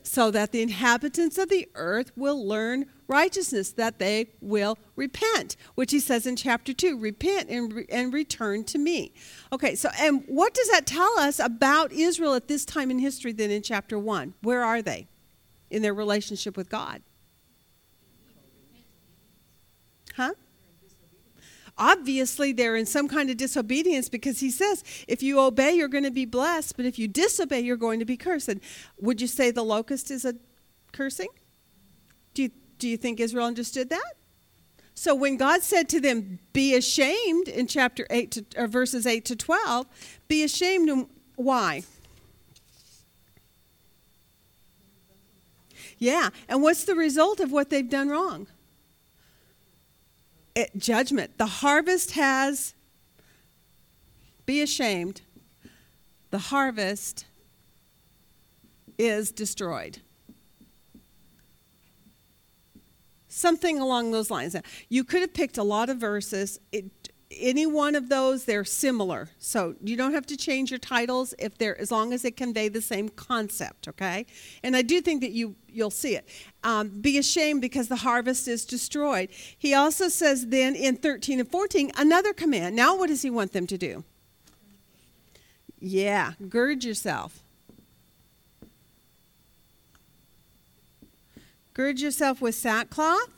So 0.09 0.31
that 0.31 0.53
the 0.53 0.63
inhabitants 0.63 1.37
of 1.37 1.51
the 1.51 1.69
earth 1.75 2.13
will 2.17 2.49
learn 2.49 2.87
righteousness, 3.09 3.73
that 3.73 3.99
they 3.99 4.31
will 4.41 4.79
repent, 4.97 5.55
which 5.75 5.91
he 5.91 6.01
says 6.01 6.27
in 6.27 6.35
chapter 6.35 6.73
2 6.73 6.99
repent 6.99 7.51
and, 7.51 7.71
re- 7.75 7.87
and 7.91 8.11
return 8.11 8.65
to 8.65 8.79
me. 8.79 9.13
Okay, 9.53 9.75
so, 9.75 9.91
and 10.01 10.25
what 10.27 10.55
does 10.55 10.71
that 10.71 10.87
tell 10.87 11.19
us 11.19 11.39
about 11.39 11.93
Israel 11.93 12.33
at 12.33 12.49
this 12.49 12.65
time 12.65 12.91
in 12.91 12.99
history 12.99 13.33
then 13.33 13.51
in 13.51 13.61
chapter 13.61 13.99
1? 13.99 14.33
Where 14.41 14.65
are 14.65 14.81
they 14.81 15.09
in 15.71 15.83
their 15.83 15.93
relationship 15.93 16.57
with 16.57 16.71
God? 16.71 17.03
Huh? 20.17 20.33
Obviously, 21.79 22.53
they're 22.53 22.77
in 22.77 22.87
some 22.87 23.09
kind 23.09 23.31
of 23.31 23.37
disobedience 23.37 24.09
because 24.09 24.41
he 24.41 24.51
says, 24.51 24.83
if 25.07 25.23
you 25.23 25.39
obey, 25.41 25.73
you're 25.73 25.89
going 25.89 26.05
to 26.05 26.11
be 26.11 26.25
blessed, 26.25 26.77
but 26.77 26.85
if 26.85 26.99
you 26.99 27.07
disobey, 27.07 27.61
you're 27.61 27.77
going 27.77 28.01
to 28.01 28.05
be 28.05 28.17
cursed. 28.17 28.51
Would 29.01 29.21
you 29.21 29.29
say 29.29 29.51
the 29.51 29.63
locust 29.63 30.11
is 30.11 30.25
a 30.25 30.35
cursing? 30.93 31.29
Do 32.35 32.43
you 32.43 32.51
do 32.79 32.89
you 32.89 32.97
think 32.97 33.19
Israel 33.21 33.47
understood 33.47 33.91
that? 33.91 34.15
So 34.95 35.15
when 35.15 35.37
God 35.37 35.63
said 35.63 35.89
to 35.91 36.01
them, 36.01 36.41
"Be 36.53 36.75
ashamed," 36.75 37.47
in 37.49 37.69
chapter 37.69 38.07
eight 38.11 38.33
to 38.33 38.45
or 38.57 38.67
verses 38.67 39.07
eight 39.07 39.25
to 39.27 39.37
twelve, 39.37 39.87
be 40.27 40.43
ashamed. 40.43 41.09
Why? 41.37 41.83
Yeah. 45.99 46.31
And 46.49 46.63
what's 46.63 46.85
the 46.85 46.95
result 46.95 47.41
of 47.41 47.53
what 47.53 47.71
they've 47.71 47.89
done 47.89 48.09
wrong? 48.09 48.49
It, 50.59 50.77
judgment. 50.77 51.39
The 51.39 51.47
harvest 51.47 52.11
has, 52.13 52.75
be 54.45 54.61
ashamed, 54.61 55.23
the 56.31 56.39
harvest 56.39 57.27
is 58.99 59.31
destroyed. 59.31 60.01
Something 63.29 63.79
along 63.79 64.11
those 64.11 64.33
lines. 64.33 64.57
You 64.89 65.05
could 65.05 65.21
have 65.21 65.33
picked 65.33 65.59
a 65.59 65.63
lot 65.63 65.91
of 65.91 65.99
verses. 65.99 66.59
It, 66.73 66.98
any 67.31 67.67
one 67.67 67.95
of 67.95 68.09
those, 68.09 68.45
they're 68.45 68.65
similar. 68.65 69.29
So 69.39 69.75
you 69.83 69.97
don't 69.97 70.15
have 70.15 70.27
to 70.27 70.37
change 70.37 70.71
your 70.71 70.79
titles 70.79 71.35
if 71.39 71.59
they're 71.59 71.79
as 71.79 71.91
long 71.91 72.13
as 72.13 72.23
they 72.23 72.31
convey 72.31 72.69
the 72.69 72.81
same 72.81 73.09
concept. 73.09 73.89
Okay, 73.89 74.27
and 74.63 74.75
I 74.75 74.83
do 74.83 75.01
think 75.01 75.21
that 75.21 75.33
you 75.33 75.57
you'll 75.69 75.91
see 75.91 76.17
it. 76.17 76.29
Um, 76.65 76.89
be 76.89 77.19
ashamed 77.19 77.61
because 77.61 77.89
the 77.89 77.97
harvest 77.97 78.49
is 78.49 78.65
destroyed. 78.65 79.29
He 79.57 79.75
also 79.75 80.09
says 80.09 80.47
then 80.47 80.75
in 80.75 80.97
13 80.97 81.41
and 81.41 81.51
14 81.51 81.93
another 81.97 82.33
command. 82.33 82.75
Now 82.75 82.97
what 82.97 83.09
does 83.09 83.23
he 83.23 83.31
want 83.31 83.53
them 83.53 83.67
to 83.67 83.79
do? 83.79 84.05
Yeah, 85.81 86.33
gird 86.49 86.83
yourself. 86.85 87.43
Gird 91.75 92.01
yourself 92.01 92.41
with 92.41 92.57
sackcloth. 92.57 93.38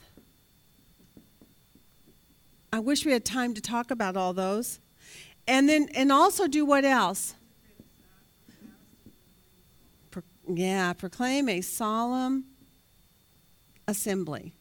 I 2.72 2.78
wish 2.78 3.04
we 3.04 3.12
had 3.12 3.24
time 3.24 3.54
to 3.54 3.60
talk 3.60 3.90
about 3.90 4.16
all 4.16 4.32
those. 4.32 4.80
And 5.46 5.68
then, 5.68 5.88
and 5.94 6.12
also 6.12 6.46
do 6.46 6.64
what 6.64 6.84
else? 6.84 7.34
Pro- 10.10 10.22
yeah, 10.48 10.92
proclaim 10.92 11.48
a 11.48 11.60
solemn 11.60 12.44
assembly. 13.88 14.54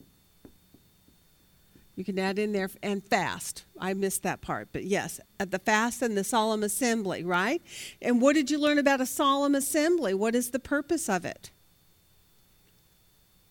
You 1.95 2.06
can 2.06 2.18
add 2.18 2.40
in 2.40 2.53
there 2.53 2.69
and 2.81 3.03
fast. 3.03 3.65
I 3.77 3.94
missed 3.94 4.23
that 4.23 4.40
part, 4.40 4.69
but 4.72 4.86
yes, 4.86 5.19
at 5.38 5.52
the 5.52 5.60
fast 5.60 6.02
and 6.02 6.18
the 6.18 6.23
solemn 6.23 6.64
assembly, 6.64 7.26
right? 7.26 7.61
And 8.02 8.22
what 8.22 8.36
did 8.36 8.49
you 8.49 8.57
learn 8.57 8.77
about 8.77 9.02
a 9.02 9.06
solemn 9.06 9.53
assembly? 9.53 10.14
What 10.14 10.34
is 10.34 10.52
the 10.52 10.60
purpose 10.60 11.10
of 11.10 11.26
it? 11.26 11.52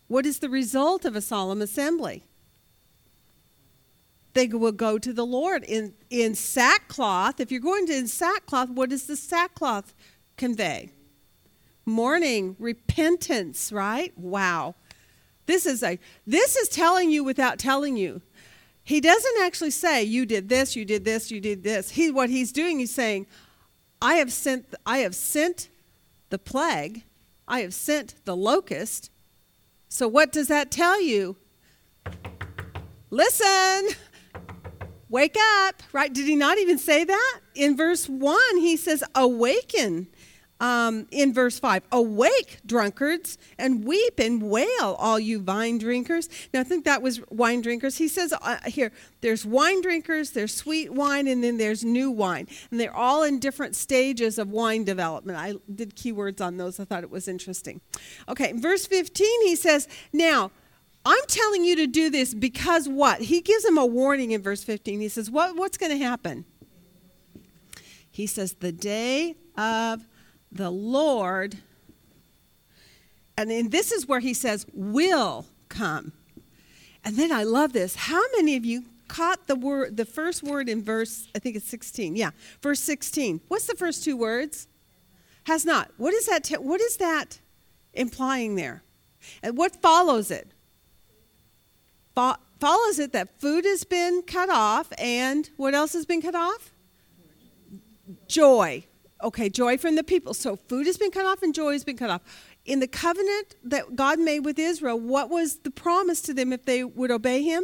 What 0.07 0.25
is 0.25 0.39
the 0.39 0.49
result 0.49 1.05
of 1.05 1.15
a 1.15 1.21
solemn 1.21 1.61
assembly? 1.61 2.25
They 4.39 4.47
will 4.47 4.71
go 4.71 5.01
to 5.01 5.13
the 5.13 5.27
Lord 5.27 5.65
in, 5.65 5.95
in 6.11 6.37
sackcloth. 6.37 7.41
If 7.41 7.51
you're 7.51 7.61
going 7.61 7.87
to 7.87 7.97
in 7.97 8.07
sackcloth, 8.07 8.71
what 8.71 8.89
does 8.89 9.09
the 9.09 9.17
sackcloth 9.17 9.93
convey? 10.37 10.93
Mourning, 11.85 12.55
repentance, 12.61 13.73
right? 13.73 14.17
Wow. 14.17 14.77
This 15.47 15.67
is 15.67 15.83
a 15.83 15.99
this 16.25 16.55
is 16.55 16.69
telling 16.69 17.11
you 17.11 17.25
without 17.25 17.59
telling 17.59 17.97
you. 17.97 18.23
He 18.85 19.01
doesn't 19.01 19.41
actually 19.43 19.73
say 19.73 20.05
you 20.05 20.25
did 20.25 20.49
this, 20.49 20.77
you 20.77 20.85
did 20.85 21.05
this, 21.05 21.33
you 21.33 21.41
did 21.41 21.65
this. 21.65 21.91
He 21.91 22.13
what 22.13 22.31
he's 22.31 22.53
doing 22.53 22.79
he's 22.79 22.95
saying 22.95 23.27
I 24.01 24.15
have 24.15 24.33
sent 24.33 24.73
I 24.87 24.99
have 24.99 25.17
sent 25.17 25.69
the 26.31 26.39
plague. 26.39 27.03
I 27.49 27.63
have 27.63 27.75
sent 27.75 28.15
the 28.25 28.37
locust. 28.37 29.11
So 29.89 30.07
what 30.07 30.31
does 30.31 30.47
that 30.47 30.71
tell 30.71 31.03
you? 31.03 31.35
Listen. 33.11 33.89
Wake 35.11 35.37
up, 35.63 35.83
right? 35.93 36.13
Did 36.13 36.27
he 36.27 36.37
not 36.37 36.59
even 36.59 36.79
say 36.79 37.05
that? 37.05 37.41
In 37.55 37.77
verse 37.77 38.09
1, 38.09 38.39
he 38.59 38.77
says, 38.77 39.03
Awaken. 39.15 40.09
Um, 40.61 41.07
in 41.13 41.33
verse 41.33 41.61
5, 41.61 41.85
awake, 41.93 42.59
drunkards, 42.67 43.39
and 43.59 43.85
weep 43.85 44.19
and 44.19 44.43
wail, 44.43 44.97
all 44.99 45.21
you 45.21 45.39
wine 45.39 45.79
drinkers. 45.79 46.29
Now, 46.53 46.59
I 46.59 46.65
think 46.65 46.85
that 46.85 47.01
was 47.01 47.21
wine 47.31 47.61
drinkers. 47.61 47.97
He 47.97 48.09
says 48.09 48.35
uh, 48.43 48.59
here, 48.67 48.91
there's 49.21 49.47
wine 49.47 49.81
drinkers, 49.83 50.33
there's 50.33 50.53
sweet 50.53 50.93
wine, 50.93 51.29
and 51.29 51.45
then 51.45 51.59
there's 51.59 51.85
new 51.85 52.11
wine. 52.11 52.49
And 52.73 52.81
they're 52.81 52.95
all 52.95 53.23
in 53.23 53.39
different 53.39 53.77
stages 53.77 54.37
of 54.37 54.51
wine 54.51 54.83
development. 54.83 55.39
I 55.39 55.55
did 55.73 55.95
keywords 55.95 56.41
on 56.41 56.57
those. 56.57 56.81
I 56.81 56.85
thought 56.85 57.05
it 57.05 57.11
was 57.11 57.29
interesting. 57.29 57.81
Okay, 58.29 58.53
verse 58.53 58.85
15, 58.85 59.43
he 59.43 59.55
says, 59.55 59.87
Now, 60.13 60.51
I'm 61.09 61.25
telling 61.27 61.65
you 61.65 61.77
to 61.77 61.87
do 61.87 62.11
this 62.11 62.35
because 62.35 62.87
what? 62.87 63.23
He 63.23 63.41
gives 63.41 63.65
him 63.65 63.79
a 63.79 63.87
warning 63.87 64.33
in 64.33 64.43
verse 64.43 64.63
15. 64.63 65.01
He 65.01 65.09
says, 65.09 65.31
what, 65.31 65.57
What's 65.57 65.79
going 65.79 65.93
to 65.93 66.05
happen? 66.05 66.45
He 68.11 68.27
says, 68.27 68.55
The 68.55 68.73
day 68.73 69.37
of 69.57 70.07
the 70.53 70.71
Lord, 70.71 71.57
and 73.39 73.51
then 73.51 73.71
this 73.71 73.91
is 73.91 74.07
where 74.07 74.21
he 74.21 74.35
says, 74.35 74.67
will 74.75 75.47
come. 75.71 76.13
And 77.05 77.17
then 77.17 77.33
I 77.33 77.43
love 77.43 77.73
this. 77.73 77.95
How 77.95 78.23
many 78.37 78.57
of 78.57 78.67
you 78.67 78.85
caught 79.09 79.47
the 79.47 79.57
word 79.57 79.97
the 79.97 80.05
first 80.05 80.43
word 80.43 80.69
in 80.69 80.83
verse 80.83 81.29
I 81.35 81.39
think 81.39 81.57
it's 81.57 81.69
16. 81.69 82.15
Yeah, 82.17 82.31
verse 82.63 82.81
16. 82.81 83.41
What's 83.49 83.67
the 83.67 83.75
first 83.75 84.05
two 84.05 84.17
words? 84.17 84.69
Has 85.45 85.65
not. 85.65 85.91
What 85.97 86.13
is 86.13 86.27
that 86.27 86.45
te- 86.45 86.57
what 86.57 86.83
is 86.83 86.99
that 86.99 87.41
implying 87.95 88.57
there? 88.57 88.83
And 89.43 89.57
what 89.57 89.81
follows 89.81 90.31
it? 90.31 90.53
Fo- 92.19 92.35
follows 92.59 92.99
it 92.99 93.13
that 93.13 93.41
food 93.41 93.65
has 93.65 93.85
been 93.85 94.23
cut 94.23 94.51
off 94.51 94.93
and 94.99 95.49
what 95.57 95.73
else 95.73 95.93
has 95.93 96.05
been 96.05 96.21
cut 96.21 96.35
off? 96.35 96.73
Joy. 98.27 98.85
Okay, 99.23 99.49
joy 99.49 99.79
from 99.79 99.95
the 99.95 100.03
people. 100.03 100.35
So 100.35 100.57
food 100.57 100.87
has 100.87 100.97
been 100.97 101.13
cut 101.13 101.27
off 101.27 101.45
and 101.45 101.55
joy 101.55 101.75
has 101.75 101.85
been 101.85 101.97
cut 101.97 102.11
off. 102.11 102.23
In 102.65 102.81
the 102.81 102.89
covenant 102.89 103.55
that 103.63 103.95
God 103.95 104.19
made 104.19 104.41
with 104.41 104.59
Israel, 104.59 104.99
what 104.99 105.31
was 105.31 105.59
the 105.59 105.71
promise 105.71 106.21
to 106.23 106.35
them 106.35 106.53
if 106.53 106.65
they 106.65 106.83
would 106.83 107.13
obey 107.13 107.45
him? 107.45 107.63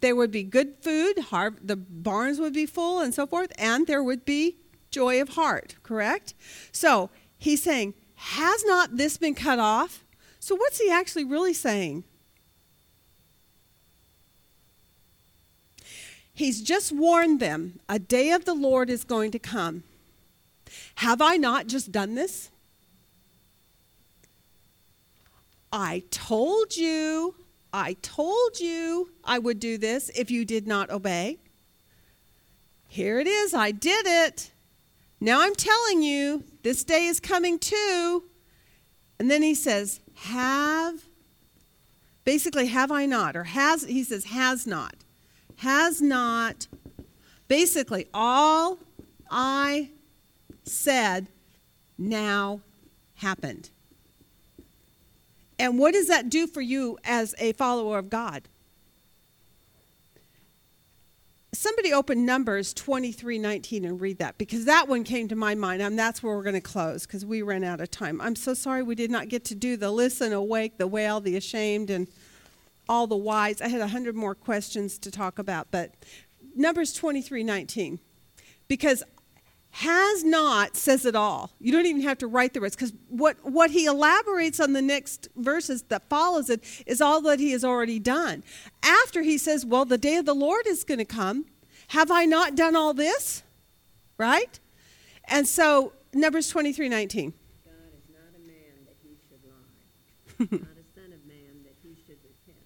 There 0.00 0.16
would 0.16 0.30
be 0.30 0.42
good 0.42 0.76
food, 0.80 1.18
har- 1.18 1.56
the 1.62 1.76
barns 1.76 2.40
would 2.40 2.54
be 2.54 2.64
full, 2.64 3.00
and 3.00 3.12
so 3.12 3.26
forth, 3.26 3.52
and 3.58 3.86
there 3.86 4.02
would 4.02 4.24
be 4.24 4.56
joy 4.90 5.20
of 5.20 5.30
heart, 5.30 5.76
correct? 5.82 6.32
So 6.72 7.10
he's 7.36 7.62
saying, 7.62 7.92
Has 8.14 8.64
not 8.64 8.96
this 8.96 9.18
been 9.18 9.34
cut 9.34 9.58
off? 9.58 10.04
So 10.40 10.54
what's 10.54 10.80
he 10.80 10.90
actually 10.90 11.24
really 11.24 11.52
saying? 11.52 12.04
He's 16.36 16.60
just 16.60 16.92
warned 16.92 17.40
them 17.40 17.80
a 17.88 17.98
day 17.98 18.30
of 18.30 18.44
the 18.44 18.52
Lord 18.52 18.90
is 18.90 19.04
going 19.04 19.30
to 19.30 19.38
come. 19.38 19.84
Have 20.96 21.22
I 21.22 21.38
not 21.38 21.66
just 21.66 21.90
done 21.90 22.14
this? 22.14 22.50
I 25.72 26.02
told 26.10 26.76
you, 26.76 27.36
I 27.72 27.96
told 28.02 28.60
you 28.60 29.12
I 29.24 29.38
would 29.38 29.58
do 29.58 29.78
this 29.78 30.10
if 30.10 30.30
you 30.30 30.44
did 30.44 30.66
not 30.66 30.90
obey. 30.90 31.38
Here 32.86 33.18
it 33.18 33.26
is, 33.26 33.54
I 33.54 33.70
did 33.70 34.04
it. 34.06 34.52
Now 35.18 35.40
I'm 35.40 35.54
telling 35.54 36.02
you, 36.02 36.44
this 36.62 36.84
day 36.84 37.06
is 37.06 37.18
coming 37.18 37.58
too. 37.58 38.24
And 39.18 39.30
then 39.30 39.40
he 39.40 39.54
says, 39.54 40.00
Have, 40.16 41.06
basically, 42.26 42.66
have 42.66 42.92
I 42.92 43.06
not? 43.06 43.36
Or 43.36 43.44
has, 43.44 43.84
he 43.84 44.04
says, 44.04 44.26
has 44.26 44.66
not. 44.66 44.96
Has 45.56 46.02
not, 46.02 46.66
basically, 47.48 48.06
all 48.12 48.78
I 49.30 49.90
said 50.64 51.28
now 51.98 52.60
happened. 53.14 53.70
And 55.58 55.78
what 55.78 55.94
does 55.94 56.08
that 56.08 56.28
do 56.28 56.46
for 56.46 56.60
you 56.60 56.98
as 57.04 57.34
a 57.38 57.52
follower 57.54 57.98
of 57.98 58.10
God? 58.10 58.48
Somebody 61.52 61.92
open 61.94 62.26
Numbers 62.26 62.74
23 62.74 63.38
19 63.38 63.86
and 63.86 63.98
read 63.98 64.18
that 64.18 64.36
because 64.36 64.66
that 64.66 64.88
one 64.88 65.04
came 65.04 65.26
to 65.28 65.36
my 65.36 65.54
mind. 65.54 65.80
And 65.80 65.98
that's 65.98 66.22
where 66.22 66.36
we're 66.36 66.42
going 66.42 66.54
to 66.54 66.60
close 66.60 67.06
because 67.06 67.24
we 67.24 67.40
ran 67.40 67.64
out 67.64 67.80
of 67.80 67.90
time. 67.90 68.20
I'm 68.20 68.36
so 68.36 68.52
sorry 68.52 68.82
we 68.82 68.94
did 68.94 69.10
not 69.10 69.28
get 69.28 69.46
to 69.46 69.54
do 69.54 69.78
the 69.78 69.90
listen, 69.90 70.34
awake, 70.34 70.76
the 70.76 70.86
wail, 70.86 71.20
the 71.20 71.36
ashamed, 71.36 71.88
and 71.88 72.08
all 72.88 73.06
the 73.06 73.16
whys. 73.16 73.60
I 73.60 73.68
had 73.68 73.80
a 73.80 73.88
hundred 73.88 74.14
more 74.16 74.34
questions 74.34 74.98
to 74.98 75.10
talk 75.10 75.38
about, 75.38 75.70
but 75.70 75.94
Numbers 76.54 76.92
23 76.92 77.42
19. 77.44 77.98
Because 78.68 79.04
has 79.70 80.24
not 80.24 80.74
says 80.74 81.04
it 81.04 81.14
all. 81.14 81.50
You 81.60 81.70
don't 81.70 81.84
even 81.84 82.00
have 82.00 82.16
to 82.18 82.26
write 82.26 82.54
the 82.54 82.62
rest 82.62 82.78
because 82.78 82.94
what, 83.10 83.36
what 83.44 83.70
he 83.70 83.84
elaborates 83.84 84.58
on 84.58 84.72
the 84.72 84.80
next 84.80 85.28
verses 85.36 85.82
that 85.88 86.08
follows 86.08 86.48
it 86.48 86.64
is 86.86 87.02
all 87.02 87.20
that 87.22 87.40
he 87.40 87.50
has 87.50 87.62
already 87.62 87.98
done. 87.98 88.42
After 88.82 89.20
he 89.20 89.36
says, 89.36 89.66
Well, 89.66 89.84
the 89.84 89.98
day 89.98 90.16
of 90.16 90.24
the 90.24 90.34
Lord 90.34 90.66
is 90.66 90.82
going 90.82 90.98
to 90.98 91.04
come. 91.04 91.44
Have 91.88 92.10
I 92.10 92.24
not 92.24 92.54
done 92.54 92.74
all 92.74 92.94
this? 92.94 93.42
Right? 94.16 94.58
And 95.28 95.46
so, 95.46 95.92
Numbers 96.14 96.48
23 96.48 96.88
19. 96.88 97.34
God 97.64 97.72
is 97.92 98.08
not 98.08 98.32
a 98.34 98.40
man 98.46 98.86
that 98.86 98.96
he 99.02 99.12
should 99.28 99.44
lie, 99.44 100.58
not 100.64 100.72
a 100.72 100.86
son 100.94 101.12
of 101.12 101.20
man 101.28 101.60
that 101.64 101.76
he 101.82 101.94
should 102.06 102.16
repent. 102.24 102.64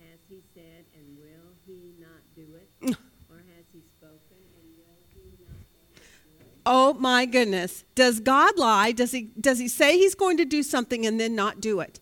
Has 0.00 0.20
he 0.30 0.40
said, 0.54 0.88
and 0.96 1.18
will 1.18 1.52
he 1.66 1.92
not 2.00 2.24
do 2.34 2.46
it? 2.56 2.96
Or 3.28 3.44
has 3.54 3.66
he 3.74 3.82
spoken, 3.84 4.40
and 4.56 4.66
will 4.74 4.98
he 5.12 5.36
not 5.44 5.60
make 5.76 6.00
it 6.00 6.10
good? 6.59 6.59
Oh 6.72 6.94
my 6.94 7.26
goodness. 7.26 7.82
Does 7.96 8.20
God 8.20 8.56
lie? 8.56 8.92
Does 8.92 9.10
he, 9.10 9.30
does 9.40 9.58
he 9.58 9.66
say 9.66 9.98
he's 9.98 10.14
going 10.14 10.36
to 10.36 10.44
do 10.44 10.62
something 10.62 11.04
and 11.04 11.18
then 11.18 11.34
not 11.34 11.60
do 11.60 11.80
it? 11.80 11.98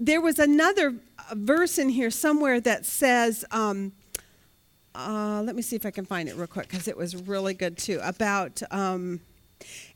there 0.00 0.20
was 0.20 0.38
another 0.38 0.94
uh, 1.18 1.34
verse 1.34 1.78
in 1.78 1.90
here 1.90 2.10
somewhere 2.10 2.58
that 2.58 2.86
says, 2.86 3.44
um, 3.50 3.92
uh, 4.94 5.42
let 5.44 5.54
me 5.54 5.62
see 5.62 5.76
if 5.76 5.84
I 5.84 5.90
can 5.90 6.06
find 6.06 6.28
it 6.28 6.34
real 6.36 6.46
quick 6.46 6.68
because 6.68 6.88
it 6.88 6.96
was 6.96 7.14
really 7.14 7.52
good 7.52 7.76
too. 7.76 8.00
About 8.02 8.62
um, 8.70 9.20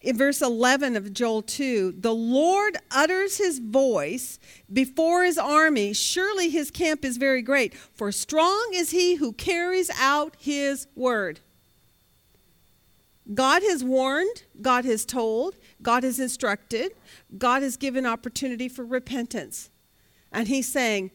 in 0.02 0.16
verse 0.16 0.42
11 0.42 0.94
of 0.94 1.12
Joel 1.14 1.40
2, 1.40 1.94
the 1.98 2.14
Lord 2.14 2.76
utters 2.90 3.38
his 3.38 3.58
voice 3.58 4.38
before 4.70 5.24
his 5.24 5.38
army. 5.38 5.94
Surely 5.94 6.50
his 6.50 6.70
camp 6.70 7.02
is 7.02 7.16
very 7.16 7.40
great, 7.40 7.74
for 7.74 8.12
strong 8.12 8.70
is 8.74 8.90
he 8.90 9.14
who 9.14 9.32
carries 9.32 9.90
out 9.98 10.36
his 10.38 10.86
word. 10.94 11.40
God 13.32 13.62
has 13.62 13.82
warned, 13.82 14.42
God 14.60 14.84
has 14.84 15.06
told, 15.06 15.56
God 15.80 16.02
has 16.02 16.20
instructed, 16.20 16.92
God 17.38 17.62
has 17.62 17.76
given 17.76 18.04
opportunity 18.04 18.68
for 18.68 18.84
repentance. 18.84 19.70
And 20.30 20.48
he's 20.48 20.70
saying, 20.70 21.10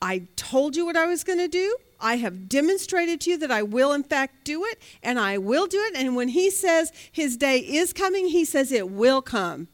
I 0.00 0.28
told 0.36 0.76
you 0.76 0.86
what 0.86 0.96
I 0.96 1.06
was 1.06 1.24
going 1.24 1.38
to 1.38 1.48
do. 1.48 1.76
I 2.00 2.18
have 2.18 2.48
demonstrated 2.48 3.20
to 3.22 3.30
you 3.30 3.38
that 3.38 3.50
I 3.50 3.62
will, 3.62 3.92
in 3.92 4.04
fact, 4.04 4.44
do 4.44 4.64
it, 4.64 4.80
and 5.02 5.18
I 5.18 5.38
will 5.38 5.66
do 5.66 5.80
it. 5.80 5.96
And 5.96 6.14
when 6.14 6.28
he 6.28 6.50
says 6.50 6.92
his 7.10 7.36
day 7.36 7.58
is 7.58 7.92
coming, 7.92 8.28
he 8.28 8.44
says 8.44 8.70
it 8.70 8.88
will 8.90 9.20
come. 9.20 9.66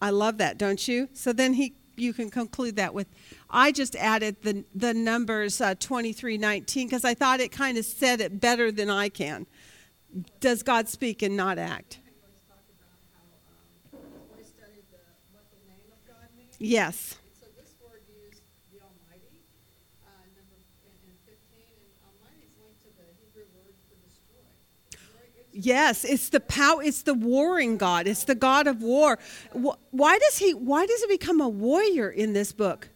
I 0.00 0.10
love 0.10 0.38
that, 0.38 0.58
don't 0.58 0.88
you? 0.88 1.08
So 1.12 1.32
then 1.32 1.54
he, 1.54 1.74
you 1.94 2.12
can 2.12 2.28
conclude 2.28 2.74
that 2.74 2.92
with, 2.92 3.06
I 3.48 3.70
just 3.70 3.94
added 3.94 4.36
the, 4.42 4.64
the 4.74 4.92
numbers 4.92 5.60
uh, 5.60 5.76
2319 5.76 6.88
because 6.88 7.04
I 7.04 7.14
thought 7.14 7.38
it 7.38 7.52
kind 7.52 7.78
of 7.78 7.84
said 7.84 8.20
it 8.20 8.40
better 8.40 8.72
than 8.72 8.90
I 8.90 9.08
can. 9.08 9.46
Does 10.40 10.62
God 10.62 10.88
speak 10.88 11.22
and 11.22 11.36
not 11.36 11.58
act? 11.58 11.98
Yes. 16.58 17.16
Yes, 25.54 26.04
it's 26.04 26.30
the 26.30 26.40
power. 26.40 26.82
It's 26.82 27.02
the 27.02 27.14
warring 27.14 27.76
God. 27.76 28.06
It's 28.06 28.24
the 28.24 28.34
God 28.34 28.66
of 28.66 28.82
war. 28.82 29.18
Why 29.52 30.18
does 30.18 30.38
he? 30.38 30.54
Why 30.54 30.86
does 30.86 31.02
he 31.02 31.08
become 31.08 31.40
a 31.40 31.48
warrior 31.48 32.08
in 32.08 32.32
this 32.32 32.52
book? 32.52 32.88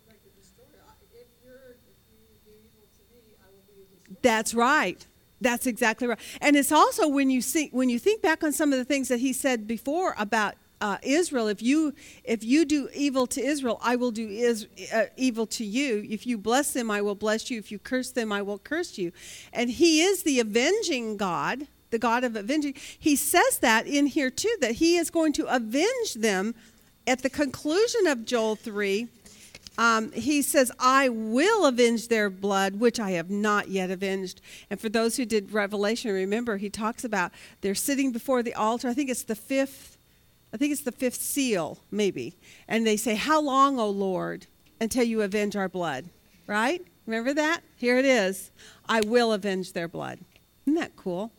That's 4.22 4.55
right. 4.55 5.06
That's 5.40 5.66
exactly 5.66 6.08
right. 6.08 6.18
And 6.40 6.56
it's 6.56 6.72
also 6.72 7.08
when 7.08 7.30
you 7.30 7.42
see 7.42 7.68
when 7.72 7.88
you 7.88 7.98
think 7.98 8.22
back 8.22 8.42
on 8.42 8.52
some 8.52 8.72
of 8.72 8.78
the 8.78 8.84
things 8.84 9.08
that 9.08 9.20
he 9.20 9.32
said 9.32 9.66
before 9.66 10.14
about 10.18 10.54
uh, 10.80 10.98
Israel. 11.02 11.48
If 11.48 11.62
you 11.62 11.94
if 12.24 12.44
you 12.44 12.64
do 12.64 12.88
evil 12.94 13.26
to 13.28 13.40
Israel, 13.42 13.78
I 13.82 13.96
will 13.96 14.10
do 14.10 14.28
is, 14.28 14.66
uh, 14.92 15.04
evil 15.16 15.46
to 15.48 15.64
you. 15.64 16.06
If 16.08 16.26
you 16.26 16.38
bless 16.38 16.72
them, 16.72 16.90
I 16.90 17.02
will 17.02 17.14
bless 17.14 17.50
you. 17.50 17.58
If 17.58 17.70
you 17.70 17.78
curse 17.78 18.10
them, 18.10 18.32
I 18.32 18.42
will 18.42 18.58
curse 18.58 18.98
you. 18.98 19.12
And 19.52 19.70
he 19.70 20.02
is 20.02 20.22
the 20.22 20.40
avenging 20.40 21.16
God, 21.16 21.66
the 21.90 21.98
God 21.98 22.24
of 22.24 22.36
avenging. 22.36 22.74
He 22.98 23.16
says 23.16 23.58
that 23.58 23.86
in 23.86 24.06
here 24.06 24.30
too, 24.30 24.54
that 24.60 24.72
he 24.72 24.96
is 24.96 25.10
going 25.10 25.32
to 25.34 25.46
avenge 25.46 26.14
them 26.14 26.54
at 27.06 27.22
the 27.22 27.30
conclusion 27.30 28.06
of 28.06 28.24
Joel 28.24 28.56
three 28.56 29.08
um, 29.78 30.12
he 30.12 30.43
says, 30.43 30.73
I 30.78 31.09
will 31.09 31.66
avenge 31.66 32.09
their 32.09 32.31
blood, 32.31 32.77
which 32.77 32.98
I 32.98 33.12
have 33.12 33.31
not 33.31 33.69
yet 33.69 33.90
avenged. 33.90 34.40
And 34.70 34.81
for 34.81 34.89
those 34.89 35.16
who 35.16 35.24
did 35.27 35.53
Revelation, 35.53 36.12
remember, 36.12 36.57
he 36.57 36.70
talks 36.70 37.05
about 37.05 37.32
they're 37.61 37.74
sitting 37.74 38.12
before 38.12 38.43
the 38.43 38.55
altar. 38.55 38.89
I 38.89 38.94
think 38.94 39.11
it's 39.11 39.24
the 39.24 39.35
fifth, 39.35 39.98
I 40.53 40.57
think 40.57 40.73
it's 40.73 40.82
the 40.82 40.93
fifth 40.93 41.20
seal, 41.20 41.78
maybe. 41.90 42.36
And 42.66 42.86
they 42.86 42.97
say, 42.97 43.15
How 43.15 43.40
long, 43.40 43.78
O 43.78 43.89
Lord, 43.89 44.47
until 44.81 45.05
you 45.05 45.23
avenge 45.23 45.57
our 45.57 45.69
blood? 45.69 46.07
Right? 46.47 46.82
Remember 47.07 47.35
that? 47.35 47.61
Here 47.77 47.98
it 47.98 48.05
is. 48.05 48.51
I 48.89 49.01
will 49.01 49.32
avenge 49.32 49.73
their 49.73 49.89
blood. 49.89 50.20
Isn't 50.66 50.78
that 50.78 50.97
cool? 50.97 51.31